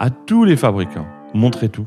à 0.00 0.08
tous 0.08 0.44
les 0.44 0.56
fabricants, 0.56 1.06
montrez 1.34 1.68
tout. 1.68 1.84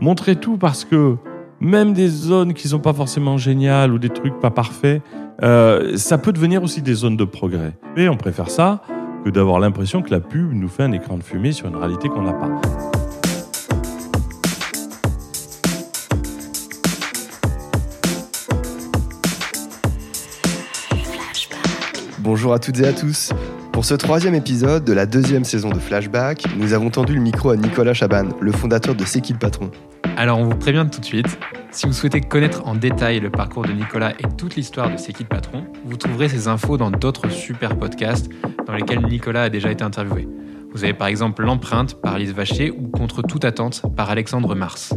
Montrez 0.00 0.36
tout 0.36 0.56
parce 0.58 0.84
que 0.84 1.16
même 1.58 1.92
des 1.92 2.06
zones 2.06 2.54
qui 2.54 2.68
sont 2.68 2.78
pas 2.78 2.92
forcément 2.92 3.36
géniales 3.36 3.92
ou 3.92 3.98
des 3.98 4.10
trucs 4.10 4.38
pas 4.38 4.52
parfaits, 4.52 5.02
euh, 5.42 5.96
ça 5.96 6.18
peut 6.18 6.32
devenir 6.32 6.62
aussi 6.62 6.82
des 6.82 6.94
zones 6.94 7.16
de 7.16 7.24
progrès. 7.24 7.72
Et 7.96 8.08
on 8.08 8.16
préfère 8.16 8.48
ça 8.48 8.82
que 9.24 9.30
d'avoir 9.30 9.58
l'impression 9.58 10.02
que 10.02 10.10
la 10.12 10.20
pub 10.20 10.52
nous 10.52 10.68
fait 10.68 10.84
un 10.84 10.92
écran 10.92 11.18
de 11.18 11.24
fumée 11.24 11.50
sur 11.50 11.66
une 11.66 11.74
réalité 11.74 12.08
qu'on 12.08 12.22
n'a 12.22 12.32
pas. 12.32 12.60
Bonjour 22.20 22.52
à 22.52 22.60
toutes 22.60 22.78
et 22.78 22.86
à 22.86 22.92
tous. 22.92 23.32
Pour 23.72 23.86
ce 23.86 23.94
troisième 23.94 24.34
épisode 24.34 24.84
de 24.84 24.92
la 24.92 25.06
deuxième 25.06 25.44
saison 25.44 25.70
de 25.70 25.78
Flashback, 25.78 26.44
nous 26.58 26.74
avons 26.74 26.90
tendu 26.90 27.14
le 27.14 27.20
micro 27.20 27.50
à 27.50 27.56
Nicolas 27.56 27.94
Chaban, 27.94 28.28
le 28.38 28.52
fondateur 28.52 28.94
de 28.94 29.04
C'est 29.04 29.22
patron 29.38 29.70
Alors 30.18 30.38
on 30.38 30.44
vous 30.44 30.56
prévient 30.56 30.86
tout 30.92 31.00
de 31.00 31.04
suite, 31.06 31.38
si 31.70 31.86
vous 31.86 31.94
souhaitez 31.94 32.20
connaître 32.20 32.62
en 32.66 32.74
détail 32.74 33.20
le 33.20 33.30
parcours 33.30 33.64
de 33.64 33.72
Nicolas 33.72 34.12
et 34.20 34.28
toute 34.36 34.56
l'histoire 34.56 34.90
de 34.90 34.98
C'est 34.98 35.26
patron, 35.26 35.64
vous 35.86 35.96
trouverez 35.96 36.28
ces 36.28 36.48
infos 36.48 36.76
dans 36.76 36.90
d'autres 36.90 37.30
super 37.30 37.78
podcasts 37.78 38.28
dans 38.66 38.74
lesquels 38.74 39.06
Nicolas 39.06 39.44
a 39.44 39.48
déjà 39.48 39.70
été 39.70 39.82
interviewé. 39.82 40.28
Vous 40.74 40.84
avez 40.84 40.94
par 40.94 41.08
exemple 41.08 41.42
L'empreinte 41.42 42.00
par 42.00 42.18
Lise 42.18 42.34
Vacher 42.34 42.70
ou 42.70 42.88
Contre 42.88 43.22
toute 43.22 43.46
attente 43.46 43.82
par 43.96 44.10
Alexandre 44.10 44.54
Mars. 44.54 44.94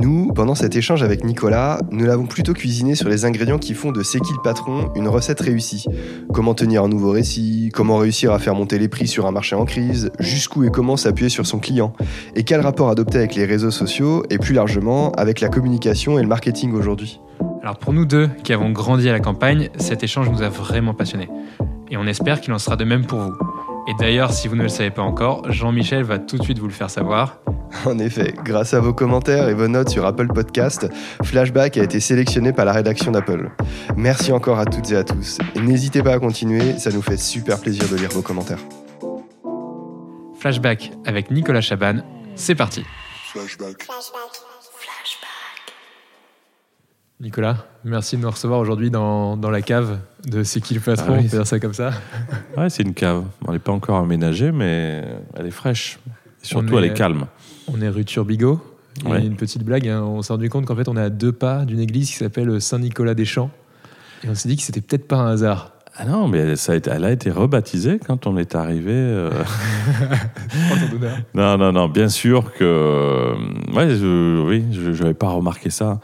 Nous, 0.00 0.32
pendant 0.32 0.54
cet 0.54 0.76
échange 0.76 1.02
avec 1.02 1.24
Nicolas, 1.24 1.80
nous 1.90 2.04
l'avons 2.04 2.26
plutôt 2.26 2.52
cuisiné 2.52 2.94
sur 2.94 3.08
les 3.08 3.24
ingrédients 3.24 3.58
qui 3.58 3.74
font 3.74 3.90
de 3.90 4.04
C'est 4.04 4.20
qui 4.20 4.32
le 4.32 4.40
patron 4.40 4.92
une 4.94 5.08
recette 5.08 5.40
réussie. 5.40 5.86
Comment 6.32 6.54
tenir 6.54 6.84
un 6.84 6.88
nouveau 6.88 7.10
récit, 7.10 7.70
comment 7.74 7.96
réussir 7.96 8.32
à 8.32 8.38
faire 8.38 8.54
monter 8.54 8.78
les 8.78 8.88
prix 8.88 9.08
sur 9.08 9.26
un 9.26 9.32
marché 9.32 9.56
en 9.56 9.64
crise, 9.64 10.12
jusqu'où 10.20 10.62
et 10.62 10.70
comment 10.70 10.96
s'appuyer 10.96 11.28
sur 11.28 11.46
son 11.46 11.58
client, 11.58 11.92
et 12.36 12.44
quel 12.44 12.60
rapport 12.60 12.90
adopter 12.90 13.18
avec 13.18 13.34
les 13.34 13.44
réseaux 13.44 13.72
sociaux 13.72 14.22
et 14.30 14.38
plus 14.38 14.54
largement 14.54 15.10
avec 15.12 15.40
la 15.40 15.48
communication 15.48 16.16
et 16.16 16.22
le 16.22 16.28
marketing 16.28 16.74
aujourd'hui. 16.74 17.20
Alors 17.62 17.76
pour 17.76 17.92
nous 17.92 18.04
deux 18.04 18.30
qui 18.44 18.52
avons 18.52 18.70
grandi 18.70 19.08
à 19.08 19.12
la 19.12 19.20
campagne, 19.20 19.68
cet 19.78 20.04
échange 20.04 20.30
nous 20.30 20.42
a 20.42 20.48
vraiment 20.48 20.94
passionnés. 20.94 21.28
Et 21.90 21.96
on 21.96 22.06
espère 22.06 22.40
qu'il 22.40 22.52
en 22.52 22.58
sera 22.58 22.76
de 22.76 22.84
même 22.84 23.04
pour 23.04 23.18
vous. 23.18 23.47
Et 23.88 23.94
d'ailleurs, 23.94 24.34
si 24.34 24.48
vous 24.48 24.54
ne 24.54 24.62
le 24.62 24.68
savez 24.68 24.90
pas 24.90 25.00
encore, 25.00 25.50
Jean-Michel 25.50 26.02
va 26.04 26.18
tout 26.18 26.36
de 26.36 26.42
suite 26.42 26.58
vous 26.58 26.66
le 26.66 26.72
faire 26.74 26.90
savoir. 26.90 27.38
En 27.86 27.98
effet, 27.98 28.34
grâce 28.44 28.74
à 28.74 28.80
vos 28.80 28.92
commentaires 28.92 29.48
et 29.48 29.54
vos 29.54 29.66
notes 29.66 29.88
sur 29.88 30.04
Apple 30.04 30.28
Podcast, 30.28 30.86
Flashback 31.24 31.78
a 31.78 31.82
été 31.82 31.98
sélectionné 31.98 32.52
par 32.52 32.66
la 32.66 32.72
rédaction 32.72 33.12
d'Apple. 33.12 33.50
Merci 33.96 34.30
encore 34.32 34.58
à 34.58 34.66
toutes 34.66 34.90
et 34.90 34.96
à 34.96 35.04
tous. 35.04 35.38
Et 35.54 35.60
n'hésitez 35.60 36.02
pas 36.02 36.12
à 36.12 36.18
continuer, 36.18 36.78
ça 36.78 36.90
nous 36.90 37.00
fait 37.00 37.16
super 37.16 37.60
plaisir 37.60 37.88
de 37.88 37.96
lire 37.96 38.10
vos 38.10 38.22
commentaires. 38.22 38.60
Flashback 40.38 40.92
avec 41.06 41.30
Nicolas 41.30 41.62
Chaban, 41.62 42.02
c'est 42.36 42.54
parti. 42.54 42.84
Nicolas, 47.20 47.56
merci 47.84 48.16
de 48.16 48.22
nous 48.22 48.30
recevoir 48.30 48.60
aujourd'hui 48.60 48.90
dans, 48.90 49.36
dans 49.36 49.50
la 49.50 49.60
cave 49.60 49.98
de 50.24 50.44
C'est 50.44 50.60
qui 50.60 50.74
le 50.74 50.80
patron, 50.80 51.06
Ah 51.08 51.12
oui, 51.14 51.18
on 51.18 51.22
peut 51.28 51.36
dire 51.38 51.46
ça 51.46 51.58
comme 51.58 51.74
ça. 51.74 51.90
Ouais, 52.56 52.70
c'est 52.70 52.84
une 52.84 52.94
cave. 52.94 53.24
Elle 53.46 53.54
n'est 53.54 53.58
pas 53.58 53.72
encore 53.72 53.96
aménagée, 53.98 54.52
mais 54.52 55.04
elle 55.36 55.46
est 55.46 55.50
fraîche. 55.50 55.98
Et 56.42 56.46
surtout, 56.46 56.74
On 56.74 56.78
elle 56.78 56.84
est- 56.84 56.94
calme. 56.94 57.26
On 57.72 57.80
est 57.80 57.88
rue 57.88 58.04
Turbigo. 58.04 58.60
Ouais. 59.04 59.24
une 59.24 59.36
petite 59.36 59.62
blague, 59.64 59.86
hein. 59.88 60.02
on 60.02 60.22
s'est 60.22 60.32
rendu 60.32 60.50
compte 60.50 60.66
qu'en 60.66 60.74
fait 60.74 60.88
on 60.88 60.96
est 60.96 61.00
à 61.00 61.08
deux 61.10 61.30
pas 61.30 61.64
d'une 61.64 61.78
église 61.78 62.08
qui 62.10 62.16
s'appelle 62.16 62.60
Saint-Nicolas-des-Champs. 62.60 63.50
Et 64.24 64.28
on 64.28 64.34
s'est 64.34 64.48
dit 64.48 64.56
que 64.56 64.62
c'était 64.62 64.80
peut-être 64.80 65.06
pas 65.06 65.16
un 65.18 65.30
hasard. 65.30 65.72
Ah 65.96 66.04
non, 66.04 66.26
mais 66.26 66.38
elle, 66.38 66.56
ça 66.56 66.72
a 66.72 66.76
été, 66.76 66.90
elle 66.90 67.04
a 67.04 67.12
été 67.12 67.30
rebaptisée 67.30 68.00
quand 68.04 68.26
on 68.26 68.36
est 68.36 68.56
arrivé. 68.56 68.90
euh, 68.92 69.30
Non, 71.34 71.56
non, 71.58 71.70
non, 71.72 71.88
bien 71.88 72.08
sûr 72.08 72.52
que. 72.54 72.64
euh, 72.64 73.34
Ouais, 73.72 73.90
je, 73.94 74.42
oui, 74.44 74.64
je 74.72 74.90
n'avais 75.02 75.14
pas 75.14 75.28
remarqué 75.28 75.70
ça. 75.70 76.00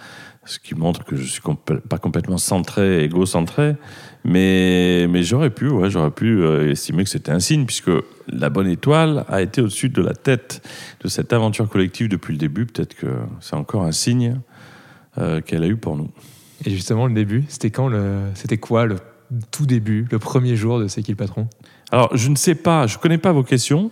Ce 0.47 0.59
qui 0.59 0.75
montre 0.75 1.05
que 1.05 1.17
je 1.17 1.25
suis 1.25 1.41
compl- 1.41 1.81
pas 1.81 1.99
complètement 1.99 2.39
centré, 2.39 3.03
égocentré. 3.05 3.77
Mais, 4.25 5.07
mais 5.09 5.23
j'aurais 5.23 5.51
pu, 5.51 5.69
ouais, 5.69 5.91
j'aurais 5.91 6.11
pu 6.11 6.43
euh, 6.43 6.71
estimer 6.71 7.05
que 7.05 7.11
c'était 7.11 7.33
un 7.33 7.41
signe, 7.41 7.67
puisque 7.67 7.91
la 8.29 8.49
bonne 8.49 8.69
étoile 8.69 9.25
a 9.29 9.43
été 9.43 9.61
au-dessus 9.61 9.91
de 9.91 10.01
la 10.03 10.15
tête 10.15 10.67
de 11.03 11.09
cette 11.09 11.33
aventure 11.33 11.69
collective 11.69 12.09
depuis 12.09 12.33
le 12.33 12.39
début. 12.39 12.65
Peut-être 12.67 12.95
que 12.95 13.07
c'est 13.41 13.57
encore 13.57 13.83
un 13.83 13.93
signe 13.93 14.41
euh, 15.19 15.41
qu'elle 15.41 15.63
a 15.63 15.67
eu 15.67 15.77
pour 15.77 15.97
nous. 15.97 16.11
Et 16.65 16.71
justement, 16.71 17.07
le 17.07 17.15
début, 17.15 17.45
c'était 17.49 17.71
quand 17.71 17.89
le... 17.89 18.21
C'était 18.35 18.59
quoi 18.59 18.87
le 18.87 18.97
tout 19.51 19.67
début, 19.67 20.07
le 20.11 20.19
premier 20.19 20.57
jour 20.57 20.79
de 20.79 20.89
C'est 20.89 21.03
qui 21.03 21.11
le 21.11 21.17
patron? 21.17 21.49
Alors, 21.91 22.17
je 22.17 22.29
ne 22.29 22.37
sais 22.37 22.55
pas, 22.55 22.87
je 22.87 22.97
ne 22.97 23.03
connais 23.03 23.19
pas 23.19 23.33
vos 23.33 23.43
questions. 23.43 23.91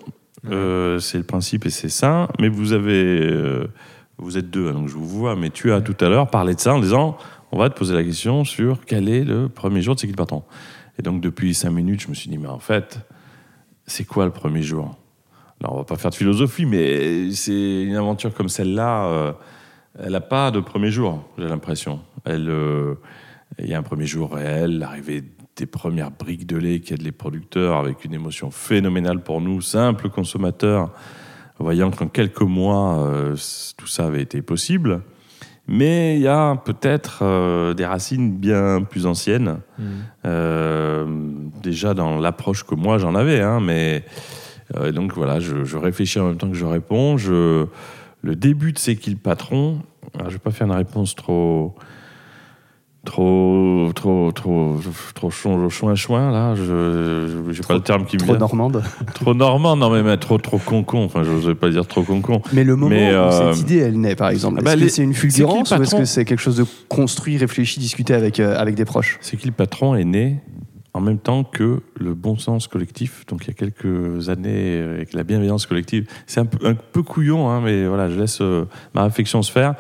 Euh, 0.51 0.99
c'est 0.99 1.19
le 1.19 1.25
principe 1.25 1.67
et 1.67 1.71
c'est 1.71 1.89
ça. 1.89 2.29
Mais 2.39 2.49
vous 2.49 2.73
avez. 2.73 3.21
euh, 3.21 3.67
vous 4.23 4.39
êtes 4.39 4.51
deux, 4.51 4.69
hein, 4.69 4.73
donc 4.73 4.89
je 4.89 4.95
vous 4.95 5.07
vois. 5.07 5.37
Mais 5.37 5.51
tu 5.51 5.73
as 5.73 5.81
tout 5.81 5.97
à 6.01 6.09
l'heure 6.09 6.29
parlé 6.29 6.55
de 6.55 6.61
ça 6.61 6.75
en 6.75 6.81
disant 6.81 7.17
on 7.51 7.59
va 7.59 7.69
te 7.69 7.77
poser 7.79 7.95
la 7.95 8.03
question 8.03 8.45
sur 8.45 8.85
quel 8.87 9.09
est 9.09 9.25
le 9.25 9.49
premier 9.49 9.83
jour 9.83 9.95
de 9.95 10.01
C'est 10.01 10.07
qui 10.07 10.13
le 10.13 10.17
patron 10.17 10.43
Et 10.99 11.03
donc, 11.03 11.21
depuis 11.21 11.55
cinq 11.55 11.71
minutes, 11.71 12.03
je 12.03 12.09
me 12.09 12.15
suis 12.15 12.31
dit 12.31 12.39
mais 12.39 12.49
en 12.49 12.59
fait, 12.59 13.01
c'est 13.87 14.05
quoi 14.05 14.25
le 14.25 14.31
premier 14.31 14.63
jour? 14.63 14.97
Alors, 15.61 15.75
on 15.75 15.77
va 15.79 15.85
pas 15.85 15.97
faire 15.97 16.11
de 16.11 16.17
philosophie, 16.17 16.67
mais 16.67 17.31
c'est 17.33 17.83
une 17.83 17.95
aventure 17.95 18.35
comme 18.35 18.49
celle-là. 18.49 19.07
euh, 19.07 19.33
elle 19.99 20.13
n'a 20.13 20.21
pas 20.21 20.51
de 20.51 20.61
premier 20.61 20.91
jour, 20.91 21.23
j'ai 21.39 21.47
l'impression. 21.47 22.01
Euh, 22.27 22.95
il 23.59 23.69
y 23.69 23.75
a 23.75 23.79
un 23.79 23.83
premier 23.83 24.07
jour 24.07 24.33
réel, 24.33 24.79
l'arrivée 24.79 25.23
des 25.57 25.67
premières 25.67 26.11
briques 26.11 26.47
de 26.47 26.57
lait 26.57 26.81
qui 26.81 26.95
aident 26.95 27.03
les 27.03 27.13
producteurs 27.13 27.77
avec 27.77 28.05
une 28.05 28.15
émotion 28.15 28.51
phénoménale 28.51 29.23
pour 29.23 29.41
nous, 29.41 29.61
simples 29.61 30.09
consommateurs, 30.09 30.91
voyant 31.63 31.91
qu'en 31.91 32.09
quelques 32.09 32.43
mois, 32.43 32.99
euh, 32.99 33.37
tout 33.77 33.87
ça 33.87 34.07
avait 34.07 34.23
été 34.23 34.43
possible. 34.43 35.03
Mais 35.69 36.17
il 36.17 36.23
y 36.23 36.29
a 36.29 36.57
peut-être 36.57 37.21
euh, 37.23 37.73
des 37.73 37.87
racines 37.87 38.37
bien 38.37 38.83
plus 38.83 39.07
anciennes, 39.07 39.61
euh, 40.25 41.07
déjà 41.63 41.95
dans 41.95 42.19
l'approche 42.19 42.65
que 42.65 42.75
moi 42.75 42.99
j'en 42.99 43.15
avais. 43.15 43.41
hein, 43.41 43.61
mais 43.61 44.05
donc 44.93 45.13
voilà, 45.15 45.39
je, 45.39 45.65
je 45.65 45.77
réfléchis 45.77 46.19
en 46.19 46.29
même 46.29 46.37
temps 46.37 46.51
que 46.51 46.57
je 46.57 46.65
réponds. 46.65 47.17
Je, 47.17 47.67
le 48.23 48.37
début 48.37 48.73
de 48.73 48.79
C'est 48.79 48.97
qui 48.97 49.11
le 49.11 49.17
patron 49.17 49.83
alors, 50.15 50.29
Je 50.29 50.35
ne 50.35 50.39
vais 50.39 50.43
pas 50.43 50.51
faire 50.51 50.67
une 50.67 50.73
réponse 50.73 51.15
trop 51.15 51.75
trop 53.05 53.91
trop 53.95 54.31
trop 54.33 54.77
trop 55.15 55.31
chouin 55.31 55.69
chouin 55.69 55.95
chouin 55.97 56.31
là 56.31 56.55
je 56.55 57.49
j'ai 57.51 57.63
pas 57.63 57.75
le 57.75 57.81
terme 57.81 58.05
qui 58.07 58.15
me 58.17 58.21
Trop 58.21 58.33
vient. 58.33 58.39
normande. 58.39 58.83
trop 59.15 59.35
normand 59.35 59.77
non 59.77 59.91
mais, 59.91 60.05
mais 60.05 60.17
trop 60.19 60.39
trop 60.39 60.59
concon 60.59 61.05
enfin 61.05 61.25
je 61.25 61.33
n'osais 61.33 61.55
pas 61.57 61.69
dire 61.69 61.85
trop 61.87 62.03
concon 62.05 62.41
Mais 62.53 62.63
le 62.63 62.77
moment 62.77 62.91
Mais, 62.91 63.11
où 63.13 63.17
euh, 63.19 63.53
cette 63.53 63.63
idée, 63.63 63.79
elle 63.79 63.99
naît, 64.01 64.15
par 64.15 64.29
exemple, 64.31 64.59
ah 64.61 64.63
bah, 64.63 64.75
est-ce 64.75 64.83
que 64.83 64.89
c'est 64.89 65.03
une 65.03 65.15
fulgurance 65.15 65.73
ou 65.73 65.83
est-ce 65.83 65.97
que 65.97 66.05
c'est 66.05 66.25
quelque 66.25 66.41
chose 66.41 66.57
de 66.57 66.65
construit, 66.89 67.37
réfléchi, 67.39 67.81
discuté 67.81 68.15
avec, 68.15 68.39
euh, 68.39 68.57
avec 68.57 68.77
des 68.77 68.85
proches? 68.85 69.19
C'est 69.21 69.37
qui 69.37 69.47
le 69.47 69.53
patron 69.53 69.97
est 69.97 70.05
né 70.05 70.41
en 70.95 71.01
même 71.01 71.19
temps 71.19 71.43
que 71.43 71.81
le 71.99 72.15
bon 72.15 72.37
sens 72.37 72.69
collectif. 72.69 73.25
Donc 73.27 73.45
il 73.45 73.49
y 73.49 73.51
a 73.51 73.55
quelques 73.55 74.29
années 74.29 74.77
euh, 74.79 74.95
avec 74.95 75.13
la 75.15 75.25
bienveillance 75.25 75.67
collective. 75.67 76.07
C'est 76.27 76.41
un 76.41 76.45
peu, 76.47 76.67
un 76.67 76.75
peu 76.75 77.03
couillon 77.03 77.49
hein, 77.49 77.61
mais 77.65 77.87
voilà 77.87 78.09
je 78.11 78.21
laisse 78.21 78.41
euh, 78.43 78.67
ma 78.95 79.03
réflexion 79.05 79.43
se 79.43 79.51
faire 79.51 79.75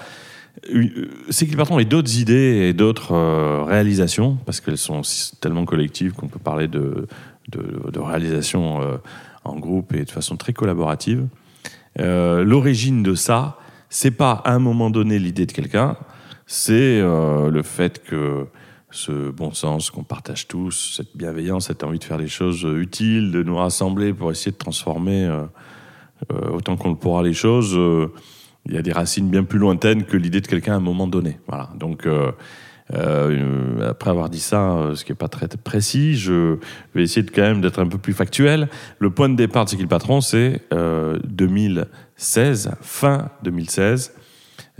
c'est 1.30 1.46
qui 1.46 1.52
le 1.52 1.56
patron 1.56 1.78
et 1.78 1.84
d'autres 1.84 2.18
idées 2.18 2.68
et 2.68 2.72
d'autres 2.72 3.12
euh, 3.12 3.64
réalisations 3.64 4.36
parce 4.44 4.60
qu'elles 4.60 4.78
sont 4.78 5.02
tellement 5.40 5.64
collectives 5.64 6.12
qu'on 6.12 6.28
peut 6.28 6.38
parler 6.38 6.68
de, 6.68 7.06
de, 7.48 7.90
de 7.90 7.98
réalisation 7.98 8.82
euh, 8.82 8.96
en 9.44 9.56
groupe 9.56 9.94
et 9.94 10.04
de 10.04 10.10
façon 10.10 10.36
très 10.36 10.52
collaborative. 10.52 11.26
Euh, 11.98 12.44
l'origine 12.44 13.02
de 13.02 13.14
ça 13.14 13.58
c'est 13.88 14.10
pas 14.12 14.42
à 14.44 14.52
un 14.52 14.58
moment 14.58 14.90
donné 14.90 15.18
l'idée 15.18 15.46
de 15.46 15.52
quelqu'un 15.52 15.96
c'est 16.46 17.00
euh, 17.00 17.50
le 17.50 17.62
fait 17.62 18.02
que 18.02 18.46
ce 18.92 19.30
bon 19.30 19.52
sens 19.52 19.90
qu'on 19.90 20.04
partage 20.04 20.46
tous, 20.46 20.96
cette 20.96 21.16
bienveillance, 21.16 21.66
cette 21.66 21.82
envie 21.82 21.98
de 21.98 22.04
faire 22.04 22.18
des 22.18 22.28
choses 22.28 22.64
euh, 22.64 22.80
utiles, 22.80 23.32
de 23.32 23.42
nous 23.42 23.56
rassembler 23.56 24.12
pour 24.12 24.30
essayer 24.30 24.52
de 24.52 24.56
transformer 24.56 25.24
euh, 25.24 25.44
euh, 26.30 26.50
autant 26.50 26.76
qu'on 26.76 26.90
le 26.90 26.96
pourra 26.96 27.22
les 27.22 27.32
choses, 27.32 27.74
euh, 27.74 28.12
il 28.66 28.74
y 28.74 28.78
a 28.78 28.82
des 28.82 28.92
racines 28.92 29.28
bien 29.28 29.44
plus 29.44 29.58
lointaines 29.58 30.04
que 30.04 30.16
l'idée 30.16 30.40
de 30.40 30.46
quelqu'un 30.46 30.74
à 30.74 30.76
un 30.76 30.80
moment 30.80 31.06
donné. 31.06 31.38
Voilà. 31.48 31.70
Donc, 31.78 32.06
euh, 32.06 32.32
euh, 32.94 33.90
après 33.90 34.10
avoir 34.10 34.28
dit 34.28 34.40
ça, 34.40 34.72
euh, 34.72 34.94
ce 34.94 35.04
qui 35.04 35.12
n'est 35.12 35.16
pas 35.16 35.28
très 35.28 35.48
précis, 35.48 36.16
je 36.16 36.58
vais 36.94 37.02
essayer 37.02 37.22
de, 37.22 37.30
quand 37.30 37.42
même 37.42 37.60
d'être 37.60 37.80
un 37.80 37.88
peu 37.88 37.98
plus 37.98 38.12
factuel. 38.12 38.68
Le 38.98 39.10
point 39.10 39.28
de 39.28 39.36
départ 39.36 39.64
de 39.64 39.70
C'est 39.70 39.76
qui 39.76 39.82
le 39.82 39.88
patron, 39.88 40.20
c'est 40.20 40.60
euh, 40.72 41.18
2016, 41.24 42.72
fin 42.80 43.30
2016. 43.42 44.14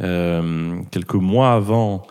Euh, 0.01 0.81
quelques 0.91 1.15
mois 1.15 1.53
avant, 1.53 2.07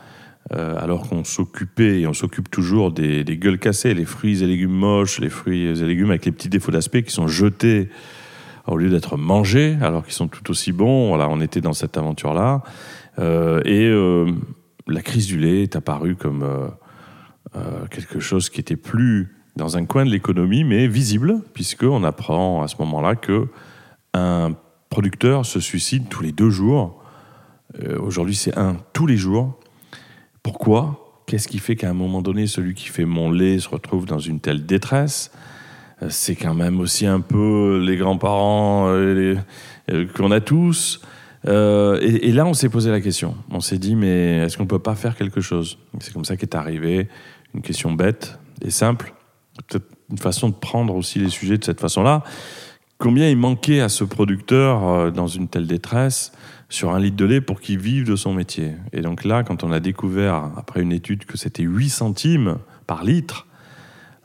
euh, 0.54 0.76
alors 0.78 1.08
qu'on 1.08 1.24
s'occupait 1.24 2.02
et 2.02 2.08
on 2.08 2.14
s'occupe 2.14 2.50
toujours 2.50 2.92
des, 2.92 3.24
des 3.24 3.38
gueules 3.38 3.60
cassées, 3.60 3.94
les 3.94 4.06
fruits 4.06 4.44
et 4.44 4.48
légumes 4.48 4.72
moches, 4.72 5.20
les 5.20 5.30
fruits 5.30 5.66
et 5.66 5.74
légumes 5.74 6.10
avec 6.10 6.26
les 6.26 6.32
petits 6.32 6.50
défauts 6.50 6.72
d'aspect 6.72 7.04
qui 7.04 7.12
sont 7.12 7.28
jetés 7.28 7.90
au 8.68 8.78
lieu 8.78 8.90
d'être 8.90 9.18
mangés, 9.18 9.78
alors 9.82 10.04
qu'ils 10.04 10.14
sont 10.14 10.28
tout 10.28 10.50
aussi 10.52 10.72
bons. 10.72 11.10
Voilà, 11.10 11.30
on 11.30 11.42
était 11.42 11.62
dans 11.62 11.74
cette 11.74 11.98
aventure-là. 11.98 12.64
Euh, 13.20 13.62
et 13.66 13.88
euh, 13.88 14.32
la 14.88 15.02
crise 15.02 15.28
du 15.28 15.38
lait 15.38 15.64
est 15.64 15.76
apparue 15.76 16.16
comme 16.16 16.44
euh, 16.44 17.86
quelque 17.90 18.20
chose 18.20 18.50
qui 18.50 18.60
était 18.60 18.76
plus 18.76 19.36
dans 19.56 19.78
un 19.78 19.86
coin 19.86 20.06
de 20.06 20.12
l'économie, 20.12 20.64
mais 20.64 20.88
visible, 20.88 21.42
puisqu'on 21.54 22.04
apprend 22.04 22.64
à 22.64 22.68
ce 22.68 22.76
moment-là 22.80 23.16
que 23.16 23.48
un 24.14 24.54
producteur 24.90 25.46
se 25.46 25.60
suicide 25.60 26.08
tous 26.10 26.24
les 26.24 26.32
deux 26.32 26.50
jours. 26.50 27.04
Aujourd'hui, 28.00 28.36
c'est 28.36 28.58
un 28.58 28.78
tous 28.92 29.08
les 29.08 29.16
jours. 29.16 29.58
Pourquoi? 30.44 31.24
Qu'est-ce 31.26 31.48
qui 31.48 31.60
fait 31.60 31.78
qu'à 31.78 31.90
un 31.90 31.94
moment 31.94 32.22
donné, 32.22 32.48
celui 32.48 32.74
qui 32.74 32.88
fait 32.88 33.06
mon 33.06 33.32
lait 33.32 33.60
se 33.60 33.70
retrouve 33.70 34.06
dans 34.06 34.20
une 34.20 34.42
telle 34.42 34.66
détresse? 34.66 35.32
C'est 36.10 36.36
quand 36.36 36.54
même 36.56 36.80
aussi 36.80 37.06
un 37.06 37.20
peu 37.20 37.84
les 37.86 37.98
grands-parents 37.98 38.88
euh, 38.90 39.36
euh, 39.92 40.08
qu'on 40.16 40.32
a 40.32 40.40
tous. 40.40 41.02
Euh, 41.48 42.00
et, 42.02 42.32
là, 42.32 42.46
on 42.46 42.54
s'est 42.54 42.70
posé 42.70 42.92
la 42.92 43.02
question. 43.02 43.36
On 43.50 43.60
s'est 43.60 43.78
dit, 43.78 43.96
mais 43.96 44.38
est-ce 44.38 44.58
qu'on 44.58 44.68
peut 44.68 44.80
pas 44.80 44.96
faire 44.96 45.16
quelque 45.16 45.42
chose? 45.42 45.78
C'est 46.00 46.14
comme 46.14 46.26
ça 46.26 46.38
qu'est 46.38 46.56
arrivé 46.56 47.08
une 47.54 47.62
question 47.62 47.92
bête 47.92 48.40
et 48.62 48.70
simple, 48.70 49.14
peut-être 49.68 49.88
une 50.10 50.18
façon 50.18 50.50
de 50.50 50.54
prendre 50.54 50.96
aussi 50.96 51.20
les 51.20 51.30
sujets 51.30 51.58
de 51.58 51.64
cette 51.64 51.82
façon-là. 51.82 52.24
Combien 52.98 53.28
il 53.30 53.38
manquait 53.38 53.82
à 53.82 53.90
ce 53.90 54.04
producteur 54.04 54.88
euh, 54.88 55.12
dans 55.12 55.28
une 55.28 55.48
telle 55.48 55.66
détresse 55.66 56.32
sur 56.70 56.94
un 56.94 57.00
litre 57.00 57.18
de 57.18 57.26
lait 57.26 57.42
pour 57.42 57.60
qu'il 57.60 57.80
vive 57.80 58.06
de 58.06 58.16
son 58.16 58.34
métier? 58.34 58.74
Et 58.94 59.02
donc 59.02 59.24
là, 59.24 59.44
quand 59.44 59.64
on 59.64 59.72
a 59.72 59.80
découvert, 59.80 60.52
après 60.56 60.82
une 60.82 60.92
étude, 60.92 61.26
que 61.26 61.38
c'était 61.38 61.64
8 61.64 61.90
centimes 61.90 62.58
par 62.86 63.04
litre, 63.04 63.48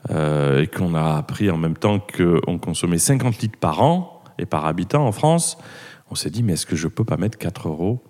euh, 0.09 0.61
et 0.61 0.67
qu'on 0.67 0.93
a 0.95 1.17
appris 1.17 1.49
en 1.49 1.57
même 1.57 1.77
temps 1.77 1.99
qu'on 1.99 2.57
consommait 2.59 2.97
50 2.97 3.39
litres 3.39 3.59
par 3.59 3.81
an 3.81 4.23
et 4.37 4.45
par 4.45 4.65
habitant 4.65 5.05
en 5.05 5.11
France, 5.11 5.57
on 6.09 6.15
s'est 6.15 6.29
dit, 6.29 6.43
mais 6.43 6.53
est-ce 6.53 6.65
que 6.65 6.75
je 6.75 6.87
peux 6.87 7.03
pas 7.03 7.17
mettre 7.17 7.37
4 7.37 7.67
euros 7.67 8.03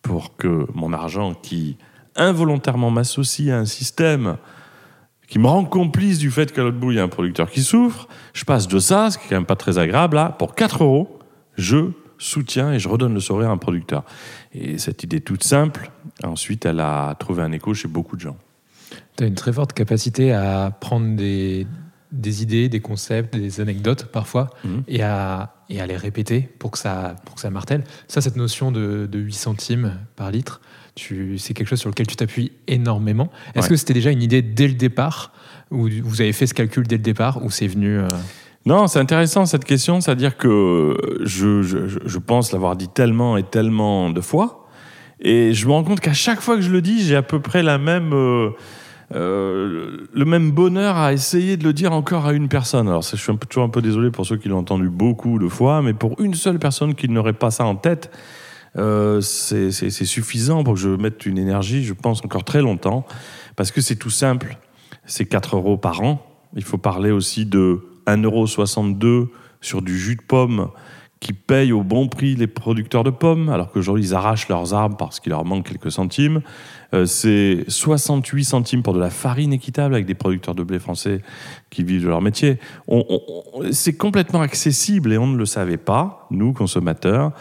pour 0.00 0.36
que 0.36 0.66
mon 0.74 0.92
argent 0.92 1.34
qui 1.34 1.76
involontairement 2.16 2.90
m'associe 2.90 3.50
à 3.50 3.58
un 3.58 3.64
système 3.64 4.36
qui 5.28 5.38
me 5.38 5.46
rend 5.46 5.64
complice 5.64 6.18
du 6.18 6.30
fait 6.30 6.52
qu'à 6.52 6.62
l'autre 6.62 6.76
bout, 6.76 6.90
il 6.90 6.96
y 6.96 7.00
a 7.00 7.02
un 7.02 7.08
producteur 7.08 7.50
qui 7.50 7.62
souffre, 7.62 8.06
je 8.34 8.44
passe 8.44 8.68
de 8.68 8.78
ça, 8.78 9.10
ce 9.10 9.18
qui 9.18 9.24
est 9.24 9.28
quand 9.30 9.36
même 9.36 9.46
pas 9.46 9.56
très 9.56 9.78
agréable, 9.78 10.20
pour 10.38 10.54
4 10.54 10.84
euros, 10.84 11.18
je 11.56 11.92
soutiens 12.18 12.72
et 12.72 12.78
je 12.78 12.88
redonne 12.88 13.14
le 13.14 13.20
sourire 13.20 13.48
à 13.48 13.52
un 13.52 13.58
producteur. 13.58 14.04
Et 14.52 14.78
cette 14.78 15.02
idée 15.02 15.20
toute 15.20 15.42
simple, 15.42 15.90
ensuite, 16.22 16.66
elle 16.66 16.80
a 16.80 17.14
trouvé 17.18 17.42
un 17.42 17.52
écho 17.52 17.74
chez 17.74 17.88
beaucoup 17.88 18.16
de 18.16 18.20
gens. 18.20 18.36
Tu 19.16 19.24
as 19.24 19.26
une 19.26 19.34
très 19.34 19.52
forte 19.52 19.72
capacité 19.72 20.32
à 20.32 20.70
prendre 20.80 21.16
des, 21.16 21.66
des 22.12 22.42
idées, 22.42 22.68
des 22.68 22.80
concepts, 22.80 23.36
des 23.36 23.60
anecdotes 23.60 24.06
parfois, 24.06 24.50
Mhm. 24.64 24.82
et, 24.88 25.02
à, 25.02 25.54
et 25.70 25.80
à 25.80 25.86
les 25.86 25.96
répéter 25.96 26.48
pour 26.58 26.70
que 26.70 26.78
ça, 26.78 27.16
pour 27.24 27.34
que 27.36 27.40
ça 27.40 27.50
martèle. 27.50 27.84
Ça, 28.08 28.20
cette 28.20 28.36
notion 28.36 28.70
de, 28.72 29.06
de 29.10 29.18
8 29.18 29.32
centimes 29.32 29.98
par 30.16 30.30
litre, 30.30 30.60
c'est 31.38 31.54
quelque 31.54 31.68
chose 31.68 31.80
sur 31.80 31.88
lequel 31.88 32.06
tu 32.06 32.16
t'appuies 32.16 32.52
énormément. 32.68 33.30
Est-ce 33.54 33.64
Ouais. 33.64 33.70
que 33.70 33.76
c'était 33.76 33.94
déjà 33.94 34.10
une 34.10 34.22
idée 34.22 34.42
dès 34.42 34.68
le 34.68 34.74
départ, 34.74 35.32
ou 35.70 35.88
vous 36.02 36.20
avez 36.20 36.32
fait 36.34 36.46
ce 36.46 36.52
calcul 36.54 36.86
dès 36.86 36.96
le 36.98 37.02
départ, 37.02 37.42
ou 37.44 37.50
c'est 37.50 37.66
venu... 37.66 37.98
euh, 37.98 38.08
Non, 38.66 38.86
c'est 38.88 38.98
intéressant 38.98 39.46
cette 39.46 39.64
question, 39.64 40.00
c'est-à-dire 40.02 40.36
que 40.36 40.94
je, 41.22 41.62
je, 41.62 41.88
je- 41.88 41.98
je 42.04 42.18
pense 42.18 42.52
l'avoir 42.52 42.76
dit 42.76 42.88
tellement 42.88 43.36
et 43.38 43.42
tellement 43.42 44.10
de 44.10 44.20
fois, 44.20 44.68
et 45.20 45.54
je 45.54 45.66
me 45.66 45.72
rends 45.72 45.82
compte 45.84 46.00
qu'à 46.00 46.12
chaque 46.12 46.40
fois 46.40 46.56
que 46.56 46.62
je 46.62 46.70
le 46.70 46.82
dis, 46.82 47.02
j'ai 47.02 47.16
à 47.16 47.22
peu 47.22 47.40
près 47.40 47.62
la 47.62 47.78
même, 47.78 48.12
euh, 48.12 48.50
euh, 49.14 50.06
le 50.12 50.24
même 50.24 50.52
bonheur 50.52 50.96
à 50.96 51.12
essayer 51.12 51.56
de 51.56 51.64
le 51.64 51.72
dire 51.72 51.92
encore 51.92 52.26
à 52.26 52.32
une 52.32 52.48
personne. 52.48 52.88
Alors, 52.88 53.02
je 53.02 53.16
suis 53.16 53.30
un 53.30 53.36
peu, 53.36 53.46
toujours 53.46 53.64
un 53.64 53.68
peu 53.68 53.82
désolé 53.82 54.10
pour 54.10 54.24
ceux 54.24 54.36
qui 54.36 54.48
l'ont 54.48 54.58
entendu 54.58 54.88
beaucoup 54.88 55.38
de 55.38 55.48
fois, 55.48 55.82
mais 55.82 55.92
pour 55.92 56.20
une 56.20 56.34
seule 56.34 56.58
personne 56.58 56.94
qui 56.94 57.08
n'aurait 57.08 57.32
pas 57.32 57.50
ça 57.50 57.64
en 57.64 57.76
tête, 57.76 58.10
euh, 58.78 59.20
c'est 59.20 59.70
suffisant 59.90 60.64
pour 60.64 60.74
que 60.74 60.80
je 60.80 60.88
mette 60.88 61.26
une 61.26 61.38
énergie, 61.38 61.84
je 61.84 61.92
pense, 61.92 62.24
encore 62.24 62.44
très 62.44 62.62
longtemps, 62.62 63.04
parce 63.56 63.70
que 63.70 63.80
c'est 63.80 63.96
tout 63.96 64.10
simple. 64.10 64.56
C'est 65.04 65.26
4 65.26 65.56
euros 65.56 65.76
par 65.76 66.00
an. 66.02 66.24
Il 66.54 66.64
faut 66.64 66.78
parler 66.78 67.10
aussi 67.10 67.44
de 67.44 67.80
1,62 68.06 69.04
euro 69.04 69.28
sur 69.60 69.82
du 69.82 69.98
jus 69.98 70.16
de 70.16 70.22
pomme 70.22 70.68
qui 71.22 71.32
paye 71.32 71.72
au 71.72 71.84
bon 71.84 72.08
prix 72.08 72.34
les 72.34 72.48
producteurs 72.48 73.04
de 73.04 73.10
pommes, 73.10 73.48
alors 73.48 73.70
qu'aujourd'hui 73.70 74.06
ils 74.06 74.14
arrachent 74.14 74.48
leurs 74.48 74.74
arbres 74.74 74.96
parce 74.96 75.20
qu'il 75.20 75.30
leur 75.30 75.44
manque 75.44 75.68
quelques 75.68 75.92
centimes. 75.92 76.42
Euh, 76.94 77.06
c'est 77.06 77.64
68 77.68 78.44
centimes 78.44 78.82
pour 78.82 78.92
de 78.92 79.00
la 79.00 79.10
farine 79.10 79.52
équitable 79.52 79.94
avec 79.94 80.06
des 80.06 80.14
producteurs 80.14 80.54
de 80.54 80.62
blé 80.62 80.78
français 80.78 81.22
qui 81.70 81.84
vivent 81.84 82.04
de 82.04 82.08
leur 82.08 82.20
métier. 82.20 82.58
C'est 83.70 83.96
complètement 83.96 84.42
accessible 84.42 85.12
et 85.12 85.18
on 85.18 85.26
ne 85.26 85.36
le 85.36 85.46
savait 85.46 85.78
pas, 85.78 86.26
nous 86.30 86.52
consommateurs, 86.52 87.32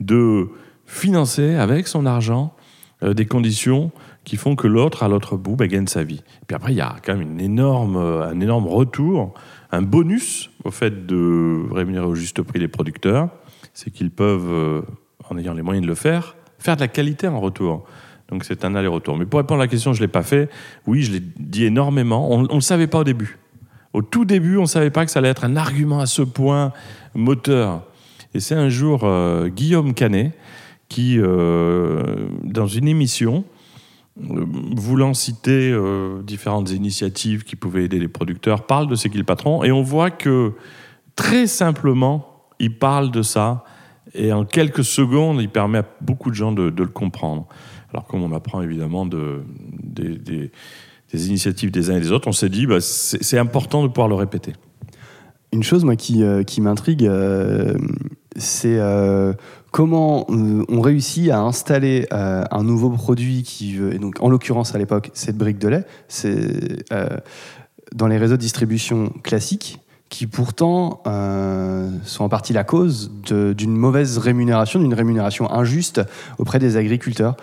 de 0.00 0.48
financer 0.86 1.54
avec 1.54 1.88
son 1.88 2.06
argent 2.06 2.54
euh, 3.02 3.14
des 3.14 3.26
conditions 3.26 3.92
qui 4.24 4.36
font 4.36 4.56
que 4.56 4.66
l'autre, 4.66 5.02
à 5.02 5.08
l'autre 5.08 5.36
bout, 5.36 5.56
bah, 5.56 5.66
gagne 5.66 5.86
sa 5.86 6.04
vie. 6.04 6.22
Et 6.42 6.44
puis 6.46 6.54
après, 6.54 6.72
il 6.72 6.76
y 6.76 6.82
a 6.82 6.96
quand 7.02 7.16
même 7.16 7.40
énorme, 7.40 7.96
euh, 7.96 8.28
un 8.28 8.40
énorme 8.40 8.66
retour, 8.66 9.32
un 9.72 9.82
bonus 9.82 10.50
au 10.64 10.70
fait 10.70 11.06
de 11.06 11.62
rémunérer 11.72 12.04
au 12.04 12.14
juste 12.14 12.42
prix 12.42 12.58
les 12.58 12.68
producteurs, 12.68 13.30
c'est 13.72 13.90
qu'ils 13.90 14.10
peuvent, 14.10 14.84
en 15.30 15.38
ayant 15.38 15.54
les 15.54 15.62
moyens 15.62 15.84
de 15.84 15.88
le 15.88 15.94
faire, 15.94 16.36
faire 16.58 16.76
de 16.76 16.80
la 16.80 16.88
qualité 16.88 17.28
en 17.28 17.40
retour. 17.40 17.86
Donc 18.30 18.44
c'est 18.44 18.64
un 18.64 18.74
aller-retour. 18.74 19.16
Mais 19.16 19.26
pour 19.26 19.38
répondre 19.38 19.60
à 19.60 19.64
la 19.64 19.68
question, 19.68 19.92
je 19.92 20.00
ne 20.00 20.06
l'ai 20.06 20.12
pas 20.12 20.22
fait. 20.22 20.50
Oui, 20.86 21.02
je 21.02 21.12
l'ai 21.12 21.22
dit 21.38 21.64
énormément. 21.64 22.30
On 22.30 22.42
ne 22.42 22.54
le 22.54 22.60
savait 22.60 22.86
pas 22.86 22.98
au 22.98 23.04
début. 23.04 23.38
Au 23.94 24.02
tout 24.02 24.24
début, 24.24 24.58
on 24.58 24.62
ne 24.62 24.66
savait 24.66 24.90
pas 24.90 25.04
que 25.04 25.10
ça 25.10 25.20
allait 25.20 25.30
être 25.30 25.44
un 25.44 25.56
argument 25.56 26.00
à 26.00 26.06
ce 26.06 26.22
point 26.22 26.72
moteur. 27.14 27.82
Et 28.34 28.40
c'est 28.40 28.54
un 28.54 28.68
jour 28.68 29.00
euh, 29.04 29.48
Guillaume 29.48 29.94
Canet 29.94 30.32
qui, 30.88 31.18
euh, 31.18 32.28
dans 32.44 32.66
une 32.66 32.86
émission, 32.86 33.44
euh, 34.20 34.44
voulant 34.76 35.14
citer 35.14 35.74
différentes 36.22 36.70
initiatives 36.70 37.44
qui 37.44 37.56
pouvaient 37.56 37.84
aider 37.84 37.98
les 37.98 38.08
producteurs, 38.08 38.66
parle 38.66 38.88
de 38.88 38.94
C'est 38.94 39.08
qui 39.08 39.18
le 39.18 39.24
patron 39.24 39.64
Et 39.64 39.72
on 39.72 39.82
voit 39.82 40.10
que 40.10 40.52
très 41.16 41.46
simplement, 41.46 42.44
il 42.58 42.78
parle 42.78 43.10
de 43.10 43.22
ça 43.22 43.64
et 44.14 44.32
en 44.32 44.44
quelques 44.44 44.84
secondes, 44.84 45.40
il 45.40 45.48
permet 45.48 45.78
à 45.78 45.84
beaucoup 46.00 46.30
de 46.30 46.34
gens 46.34 46.52
de 46.52 46.72
le 46.76 46.88
comprendre. 46.88 47.46
Alors 47.92 48.06
comme 48.06 48.22
on 48.22 48.32
apprend 48.32 48.62
évidemment 48.62 49.06
de, 49.06 49.42
des, 49.82 50.50
initiatives 51.12 51.70
des 51.70 51.90
uns 51.90 51.96
et 51.96 52.00
des 52.00 52.12
autres, 52.12 52.28
on 52.28 52.32
s'est 52.32 52.48
dit 52.48 52.66
bah, 52.66 52.80
c'est 52.80 53.38
important 53.38 53.82
de 53.82 53.88
pouvoir 53.88 54.08
le 54.08 54.14
répéter. 54.14 54.52
Une 55.52 55.62
chose, 55.62 55.84
moi, 55.84 55.96
qui, 55.96 56.22
euh, 56.22 56.42
m'intrigue, 56.58 57.06
euh, 57.06 57.74
c'est 58.36 58.78
euh, 58.78 59.32
comment 59.70 60.26
on 60.28 60.80
réussit 60.82 61.30
à 61.30 61.40
installer 61.40 62.06
un 62.10 62.62
nouveau 62.62 62.90
produit 62.90 63.42
qui, 63.42 63.78
donc 63.98 64.20
en 64.20 64.28
l'occurrence 64.28 64.74
à 64.74 64.78
l'époque, 64.78 65.10
cette 65.14 65.38
brique 65.38 65.58
de 65.58 65.68
lait, 65.68 65.86
c'est 66.08 66.84
dans 67.94 68.06
les 68.06 68.18
réseaux 68.18 68.36
de 68.36 68.40
distribution 68.40 69.10
classiques, 69.22 69.80
qui 70.08 70.26
pourtant 70.26 71.02
euh, 71.06 71.90
sont 72.04 72.24
en 72.24 72.28
partie 72.28 72.52
la 72.52 72.64
cause 72.64 73.10
d'une 73.30 73.76
mauvaise 73.76 74.16
rémunération, 74.18 74.80
d'une 74.80 74.94
rémunération 74.94 75.52
injuste 75.52 76.00
auprès 76.38 76.58
des 76.58 76.76
agriculteurs. 76.76 77.36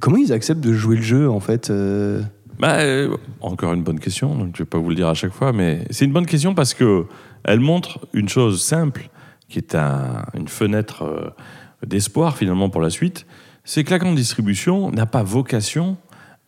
Comment 0.00 0.18
ils 0.18 0.32
acceptent 0.32 0.60
de 0.60 0.72
jouer 0.72 0.96
le 0.96 1.02
jeu, 1.02 1.30
en 1.30 1.40
fait 1.40 1.70
euh 1.70 2.22
Bah, 2.58 2.80
euh, 2.80 3.16
encore 3.40 3.72
une 3.72 3.82
bonne 3.82 4.00
question, 4.00 4.34
donc 4.34 4.50
je 4.54 4.62
vais 4.62 4.68
pas 4.68 4.78
vous 4.78 4.90
le 4.90 4.94
dire 4.96 5.08
à 5.08 5.14
chaque 5.14 5.32
fois, 5.32 5.52
mais 5.52 5.86
c'est 5.90 6.04
une 6.04 6.12
bonne 6.12 6.26
question 6.26 6.54
parce 6.54 6.74
que 6.74 7.06
elle 7.44 7.60
montre 7.60 8.00
une 8.12 8.28
chose 8.28 8.62
simple, 8.62 9.08
qui 9.48 9.58
est 9.58 9.74
un- 9.74 10.24
une 10.34 10.48
fenêtre 10.48 11.34
d'espoir 11.86 12.36
finalement 12.36 12.68
pour 12.68 12.82
la 12.82 12.90
suite, 12.90 13.24
c'est 13.64 13.82
que 13.82 13.90
la 13.90 13.98
grande 13.98 14.16
distribution 14.16 14.90
n'a 14.90 15.06
pas 15.06 15.22
vocation 15.22 15.96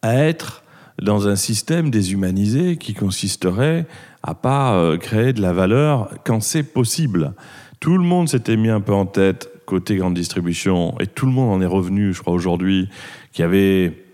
à 0.02 0.16
être 0.16 0.61
dans 1.02 1.28
un 1.28 1.36
système 1.36 1.90
déshumanisé 1.90 2.76
qui 2.76 2.94
consisterait 2.94 3.86
à 4.22 4.34
pas 4.34 4.74
euh, 4.74 4.96
créer 4.96 5.32
de 5.32 5.42
la 5.42 5.52
valeur 5.52 6.10
quand 6.24 6.40
c'est 6.40 6.62
possible. 6.62 7.34
Tout 7.80 7.98
le 7.98 8.04
monde 8.04 8.28
s'était 8.28 8.56
mis 8.56 8.68
un 8.68 8.80
peu 8.80 8.92
en 8.92 9.06
tête 9.06 9.50
côté 9.66 9.96
grande 9.96 10.14
distribution 10.14 10.94
et 11.00 11.06
tout 11.06 11.26
le 11.26 11.32
monde 11.32 11.50
en 11.52 11.60
est 11.60 11.66
revenu, 11.66 12.12
je 12.12 12.20
crois 12.20 12.34
aujourd'hui, 12.34 12.88
qu'il 13.32 13.42
y 13.42 13.46
avait 13.46 14.04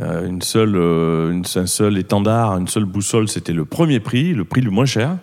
euh, 0.00 0.26
une 0.26 0.42
seule, 0.42 0.76
euh, 0.76 1.42
un 1.54 1.66
seul 1.66 1.98
étendard, 1.98 2.58
une 2.58 2.68
seule 2.68 2.84
boussole, 2.84 3.28
c'était 3.28 3.52
le 3.52 3.64
premier 3.64 4.00
prix, 4.00 4.34
le 4.34 4.44
prix 4.44 4.60
le 4.60 4.70
moins 4.70 4.86
cher. 4.86 5.18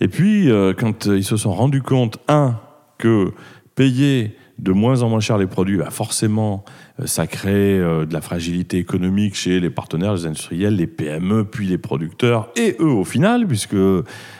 Et 0.00 0.08
puis, 0.08 0.50
quand 0.76 1.06
ils 1.06 1.24
se 1.24 1.38
sont 1.38 1.54
rendus 1.54 1.80
compte, 1.80 2.18
un, 2.28 2.60
que 2.98 3.32
payer 3.76 4.36
de 4.58 4.72
moins 4.72 5.00
en 5.00 5.08
moins 5.08 5.20
cher 5.20 5.38
les 5.38 5.46
produits, 5.46 5.78
bah, 5.78 5.88
forcément, 5.90 6.66
ça 7.04 7.26
crée 7.26 7.78
euh, 7.78 8.06
de 8.06 8.14
la 8.14 8.20
fragilité 8.20 8.78
économique 8.78 9.34
chez 9.34 9.60
les 9.60 9.70
partenaires, 9.70 10.14
les 10.14 10.26
industriels, 10.26 10.76
les 10.76 10.86
PME, 10.86 11.44
puis 11.44 11.66
les 11.66 11.78
producteurs, 11.78 12.48
et 12.56 12.76
eux 12.80 12.90
au 12.90 13.04
final, 13.04 13.46
puisque 13.46 13.76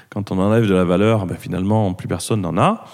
quand 0.09 0.31
on 0.31 0.39
enlève 0.39 0.67
de 0.67 0.75
la 0.75 0.85
valeur, 0.85 1.27
bah, 1.27 1.37
finalement, 1.39 1.93
plus 1.93 2.09
personne 2.09 2.41
n'en 2.41 2.57
a. 2.57 2.85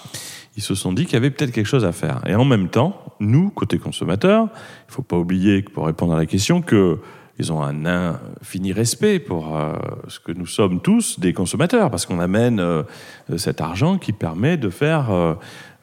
Ils 0.55 0.63
se 0.63 0.75
sont 0.75 0.93
dit 0.93 1.05
qu'il 1.05 1.13
y 1.13 1.17
avait 1.17 1.31
peut-être 1.31 1.51
quelque 1.51 1.67
chose 1.67 1.85
à 1.85 1.91
faire. 1.91 2.21
Et 2.27 2.35
en 2.35 2.45
même 2.45 2.69
temps, 2.69 3.15
nous, 3.19 3.49
côté 3.49 3.79
consommateurs, 3.79 4.49
il 4.51 4.89
ne 4.89 4.93
faut 4.93 5.01
pas 5.01 5.17
oublier, 5.17 5.61
pour 5.61 5.85
répondre 5.85 6.13
à 6.13 6.17
la 6.17 6.25
question, 6.25 6.61
que 6.61 6.99
ils 7.39 7.51
ont 7.51 7.63
un 7.63 7.85
infini 7.85 8.73
respect 8.73 9.19
pour 9.19 9.57
euh, 9.57 9.73
ce 10.07 10.19
que 10.19 10.31
nous 10.31 10.45
sommes 10.45 10.81
tous 10.81 11.19
des 11.19 11.33
consommateurs, 11.33 11.89
parce 11.89 12.05
qu'on 12.05 12.19
amène 12.19 12.59
euh, 12.59 12.83
cet 13.37 13.59
argent 13.59 13.97
qui 13.97 14.13
permet 14.13 14.55
de 14.55 14.69
faire 14.69 15.09
euh, 15.11 15.33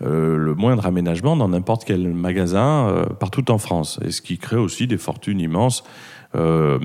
euh, 0.02 0.36
le 0.36 0.54
moindre 0.54 0.86
aménagement 0.86 1.36
dans 1.36 1.48
n'importe 1.48 1.84
quel 1.84 2.08
magasin 2.14 2.88
euh, 2.88 3.04
partout 3.06 3.50
en 3.50 3.58
France, 3.58 4.00
et 4.04 4.10
ce 4.10 4.22
qui 4.22 4.38
crée 4.38 4.56
aussi 4.56 4.86
des 4.86 4.96
fortunes 4.98 5.40
immenses. 5.40 5.84
Euh, 6.34 6.78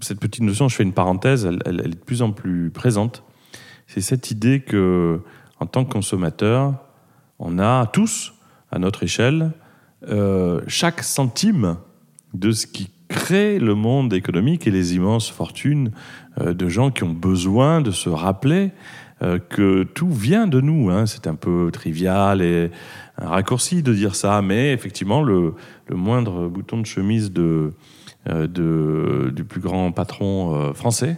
cette 0.00 0.20
petite 0.20 0.42
notion, 0.42 0.68
je 0.68 0.76
fais 0.76 0.82
une 0.84 0.92
parenthèse, 0.92 1.44
elle, 1.44 1.58
elle- 1.66 1.80
est 1.80 1.88
de 1.88 1.96
plus 1.96 2.22
en 2.22 2.32
plus 2.32 2.70
présente. 2.70 3.24
C'est 3.86 4.00
cette 4.00 4.30
idée 4.30 4.60
que, 4.60 5.20
en 5.60 5.66
tant 5.66 5.84
que 5.84 5.92
consommateur, 5.92 6.74
on 7.38 7.58
a 7.58 7.86
tous, 7.86 8.34
à 8.70 8.78
notre 8.78 9.02
échelle, 9.02 9.52
chaque 10.66 11.02
centime 11.02 11.76
de 12.34 12.52
ce 12.52 12.66
qui 12.66 12.90
crée 13.08 13.58
le 13.58 13.74
monde 13.74 14.12
économique 14.12 14.66
et 14.66 14.70
les 14.70 14.94
immenses 14.94 15.30
fortunes 15.30 15.90
de 16.40 16.68
gens 16.68 16.90
qui 16.90 17.04
ont 17.04 17.12
besoin 17.12 17.80
de 17.80 17.90
se 17.90 18.08
rappeler 18.08 18.72
euh, 19.22 19.38
que 19.38 19.82
tout 19.82 20.10
vient 20.10 20.46
de 20.46 20.60
nous. 20.60 20.90
Hein. 20.90 21.06
C'est 21.06 21.26
un 21.26 21.34
peu 21.34 21.70
trivial 21.72 22.42
et 22.42 22.70
un 23.18 23.28
raccourci 23.28 23.82
de 23.82 23.94
dire 23.94 24.14
ça, 24.14 24.42
mais 24.42 24.72
effectivement, 24.72 25.22
le, 25.22 25.54
le 25.88 25.96
moindre 25.96 26.48
bouton 26.48 26.80
de 26.80 26.86
chemise 26.86 27.32
de, 27.32 27.72
du 28.26 29.44
plus 29.44 29.60
grand 29.60 29.92
patron 29.92 30.74
français, 30.74 31.16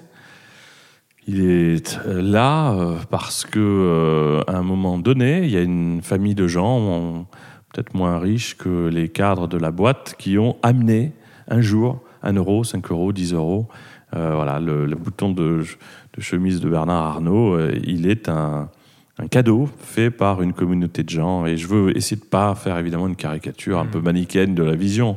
il 1.27 1.41
est 1.41 1.99
là 2.07 2.97
parce 3.11 3.45
que 3.45 4.43
à 4.47 4.57
un 4.57 4.63
moment 4.63 4.99
donné, 4.99 5.45
il 5.45 5.51
y 5.51 5.57
a 5.57 5.63
une 5.63 6.01
famille 6.03 6.35
de 6.35 6.47
gens, 6.47 7.27
peut-être 7.73 7.95
moins 7.95 8.19
riches 8.19 8.57
que 8.57 8.89
les 8.89 9.09
cadres 9.09 9.49
de 9.49 9.59
la 9.59 9.71
boîte, 9.71 10.15
qui 10.19 10.39
ont 10.39 10.57
amené 10.63 11.13
un 11.49 11.61
jour 11.61 12.03
1 12.23 12.35
euro, 12.35 12.65
5 12.65 12.91
euros, 12.91 13.13
10 13.13 13.35
euros. 13.35 13.69
Euh, 14.17 14.35
voilà, 14.35 14.59
le, 14.59 14.87
bouton 14.95 15.33
de, 15.33 15.63
chemise 16.21 16.61
de 16.61 16.69
Bernard 16.69 17.05
Arnault, 17.05 17.55
euh, 17.55 17.79
il 17.85 18.09
est 18.09 18.29
un, 18.29 18.69
cadeau 19.31 19.69
fait 19.79 20.11
par 20.11 20.43
une 20.43 20.53
communauté 20.53 21.03
de 21.03 21.09
gens. 21.09 21.45
Et 21.45 21.57
je 21.57 21.67
veux 21.67 21.97
essayer 21.97 22.21
de 22.21 22.25
pas 22.25 22.55
faire 22.55 22.79
évidemment 22.79 23.09
une 23.09 23.17
caricature 23.17 23.79
un 23.79 23.87
peu 23.87 23.99
mmh. 23.99 24.05
manichéenne 24.05 24.55
de 24.55 24.63
la 24.63 24.77
vision. 24.77 25.17